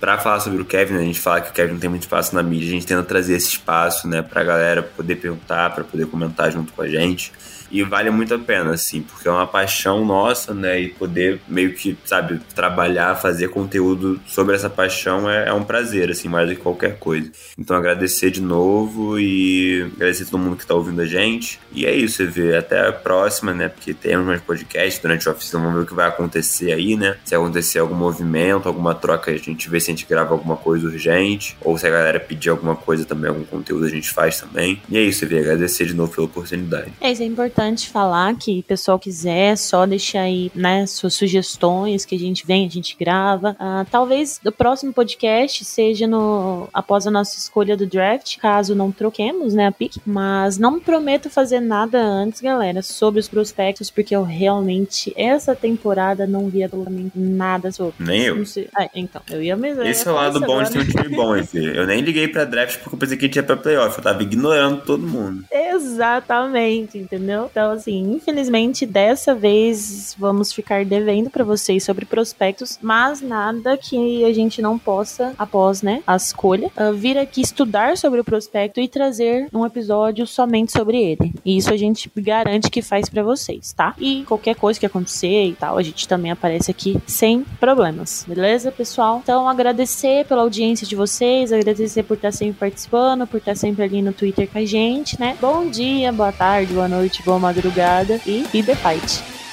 para 0.01 0.19
falar 0.19 0.41
sobre 0.41 0.61
o 0.61 0.65
Kevin, 0.65 0.95
né? 0.95 1.01
a 1.01 1.05
gente 1.05 1.19
fala 1.19 1.41
que 1.41 1.51
o 1.51 1.53
Kevin 1.53 1.73
não 1.73 1.81
tem 1.81 1.91
muito 1.91 2.03
espaço 2.03 2.35
na 2.35 2.43
mídia, 2.43 2.69
a 2.69 2.73
gente 2.73 2.87
tenta 2.87 3.03
trazer 3.03 3.37
esse 3.37 3.49
espaço, 3.49 4.07
né, 4.07 4.21
pra 4.21 4.45
galera 4.45 4.83
poder 4.83 5.17
perguntar, 5.17 5.71
para 5.75 5.83
poder 5.83 6.07
comentar 6.07 6.53
junto 6.53 6.75
com 6.75 6.83
a 6.83 6.89
gente. 6.89 7.33
E 7.75 7.83
vale 7.83 8.09
muito 8.09 8.33
a 8.33 8.39
pena, 8.39 8.73
assim, 8.73 9.03
porque 9.03 9.27
é 9.27 9.31
uma 9.33 9.49
paixão 9.49 10.05
nossa, 10.05 10.55
né? 10.55 10.81
E 10.81 10.89
poder 10.91 11.41
meio 11.49 11.75
que, 11.75 11.99
sabe, 12.05 12.39
trabalhar, 12.55 13.17
fazer 13.17 13.49
conteúdo 13.49 14.21
sobre 14.29 14.55
essa 14.55 14.71
paixão 14.71 15.29
é, 15.29 15.49
é 15.49 15.53
um 15.53 15.65
prazer, 15.65 16.09
assim, 16.09 16.29
mais 16.29 16.49
do 16.49 16.55
que 16.55 16.63
qualquer 16.63 17.01
coisa. 17.01 17.33
Então 17.59 17.77
agradecer 17.77 18.31
de 18.31 18.41
novo 18.41 19.19
e 19.19 19.91
agradecer 19.97 20.23
a 20.23 20.27
todo 20.27 20.39
mundo 20.39 20.57
que 20.57 20.65
tá 20.65 20.73
ouvindo 20.73 21.01
a 21.01 21.05
gente. 21.05 21.59
E 21.73 21.85
é 21.85 21.93
isso, 21.93 22.25
vê. 22.31 22.57
Até 22.57 22.87
a 22.87 22.93
próxima, 22.93 23.53
né? 23.53 23.69
Porque 23.69 23.93
temos 23.93 24.25
mais 24.25 24.41
podcast 24.41 25.03
durante 25.03 25.29
o 25.29 25.33
oficina, 25.33 25.61
vamos 25.61 25.75
ver 25.75 25.83
o 25.83 25.87
que 25.87 25.95
vai 25.95 26.07
acontecer 26.07 26.71
aí, 26.71 26.95
né? 26.95 27.17
Se 27.25 27.35
acontecer 27.35 27.81
algum 27.81 27.97
movimento, 27.97 28.69
alguma 28.69 28.95
troca, 28.95 29.33
a 29.33 29.37
gente 29.37 29.69
vê 29.69 29.81
se 29.81 29.91
a 29.91 29.95
gente 29.95 30.07
grava 30.07 30.33
alguma 30.33 30.57
coisa 30.57 30.87
urgente. 30.87 31.57
Ou 31.61 31.77
se 31.77 31.89
a 31.89 31.91
galera 31.91 32.21
pedir 32.21 32.51
alguma 32.51 32.77
coisa 32.77 33.05
também, 33.05 33.31
algum 33.31 33.45
conteúdo 33.45 33.85
a 33.85 33.89
gente 33.89 34.11
faz 34.11 34.41
também. 34.41 34.81
E 34.89 34.97
é 34.97 35.03
isso, 35.03 35.27
vê. 35.27 35.41
Agradecer 35.41 35.87
de 35.87 35.95
novo 35.95 36.15
pela 36.15 36.29
oportunidade. 36.29 36.93
É, 37.01 37.11
isso 37.11 37.25
é 37.25 37.27
importante 37.27 37.64
importante 37.65 37.89
falar 37.89 38.35
que 38.37 38.61
o 38.61 38.63
pessoal 38.63 38.99
quiser, 38.99 39.57
só 39.57 39.87
deixar 39.87 40.23
aí, 40.23 40.51
né, 40.55 40.87
suas 40.87 41.15
sugestões 41.15 42.05
que 42.05 42.15
a 42.15 42.19
gente 42.19 42.47
vem, 42.47 42.67
a 42.67 42.71
gente 42.71 42.97
grava. 42.99 43.57
Uh, 43.61 43.87
talvez 43.91 44.41
o 44.45 44.53
próximo 44.53 44.93
podcast 44.93 45.65
seja 45.65 46.07
no 46.07 46.69
após 46.73 47.07
a 47.07 47.11
nossa 47.11 47.39
escolha 47.39 47.77
do 47.77 47.87
draft, 47.87 48.39
caso 48.39 48.75
não 48.75 48.93
troquemos, 48.93 49.55
né, 49.55 49.67
a 49.67 49.73
pick. 49.73 49.97
Mas 50.05 50.59
não 50.59 50.79
prometo 50.79 51.31
fazer 51.31 51.61
nada 51.61 52.01
antes, 52.03 52.41
galera, 52.41 52.83
sobre 52.83 53.21
os 53.21 53.29
prospectos, 53.29 53.91
porque 53.91 54.15
eu 54.15 54.23
realmente, 54.23 55.13
essa 55.17 55.55
temporada, 55.55 56.27
não 56.27 56.49
vi 56.49 56.63
absolutamente 56.63 57.19
nada 57.19 57.73
sobre. 57.73 57.95
Nem 57.99 58.23
eu. 58.23 58.45
Ah, 58.77 58.89
então, 58.95 59.23
eu 59.31 59.43
ia 59.43 59.57
mesmo. 59.57 59.83
Esse 59.83 60.07
é 60.07 60.11
o 60.11 60.15
lado 60.15 60.41
bom 60.41 60.63
de 60.63 60.71
ter 60.71 60.79
um 60.81 60.87
time 60.87 61.17
bom, 61.17 61.37
enfim. 61.37 61.65
Eu 61.65 61.87
nem 61.87 62.01
liguei 62.01 62.29
pra 62.29 62.45
draft 62.45 62.79
porque 62.81 62.95
eu 62.95 62.99
pensei 62.99 63.17
que 63.17 63.29
tinha 63.29 63.43
pra 63.43 63.57
playoff. 63.57 63.97
Eu 63.97 64.05
tava 64.05 64.23
ignorando 64.23 64.83
todo 64.83 65.07
mundo. 65.07 65.45
Exatamente, 65.51 66.99
entendeu? 66.99 67.44
Então, 67.51 67.73
assim, 67.73 68.13
infelizmente, 68.15 68.87
dessa 68.87 69.35
vez 69.35 70.15
vamos 70.19 70.53
ficar 70.53 70.85
devendo 70.85 71.31
para 71.31 71.45
vocês 71.45 71.85
sobre 71.85 72.05
prospectos, 72.05 72.79
mas 72.83 73.21
nada 73.21 73.77
que 73.77 74.25
a 74.25 74.33
gente 74.33 74.61
não 74.63 74.79
possa, 74.79 75.33
após, 75.39 75.83
né, 75.83 76.03
a 76.07 76.17
escolha, 76.17 76.71
uh, 76.77 76.93
vir 76.93 77.19
aqui 77.19 77.41
estudar 77.41 77.97
sobre 77.97 78.21
o 78.21 78.25
prospecto 78.25 78.81
e 78.81 78.89
trazer 78.89 79.49
um 79.53 79.65
episódio 79.65 80.27
somente 80.27 80.73
sobre 80.73 81.03
ele. 81.03 81.35
E 81.45 81.57
isso 81.57 81.73
a 81.73 81.77
gente 81.77 82.11
garante 82.17 82.71
que 82.71 82.83
faz 82.83 83.09
para 83.09 83.23
vocês, 83.23 83.73
tá? 83.73 83.95
E 83.99 84.25
qualquer 84.25 84.57
coisa 84.57 84.79
que 84.79 84.87
acontecer 84.87 85.47
e 85.47 85.55
tal, 85.55 85.79
a 85.79 85.83
gente 85.83 86.07
também 86.09 86.31
aparece 86.31 86.71
aqui 86.71 86.97
sem 87.07 87.45
problemas, 87.61 88.25
beleza, 88.27 88.71
pessoal? 88.71 89.21
Então, 89.23 89.49
agradecer 89.49 90.25
pela 90.27 90.43
audiência 90.43 90.87
de 90.87 90.97
vocês, 90.97 91.53
agradecer 91.53 92.03
por 92.03 92.15
estar 92.15 92.33
sempre 92.33 92.59
participando, 92.59 93.27
por 93.27 93.39
estar 93.39 93.55
sempre 93.55 93.85
ali 93.85 94.03
no 94.03 94.13
Twitter 94.13 94.49
com 94.49 94.59
a 94.59 94.65
gente, 94.65 95.19
né? 95.19 95.37
Bom 95.41 95.69
dia, 95.69 96.13
boa 96.13 96.33
tarde, 96.33 96.73
boa 96.73 96.89
noite, 96.89 97.23
boa 97.23 97.34
madrugada 97.39 98.21
e, 98.27 98.45
e 98.53 98.63
The 98.63 98.75
Fight. 98.75 99.44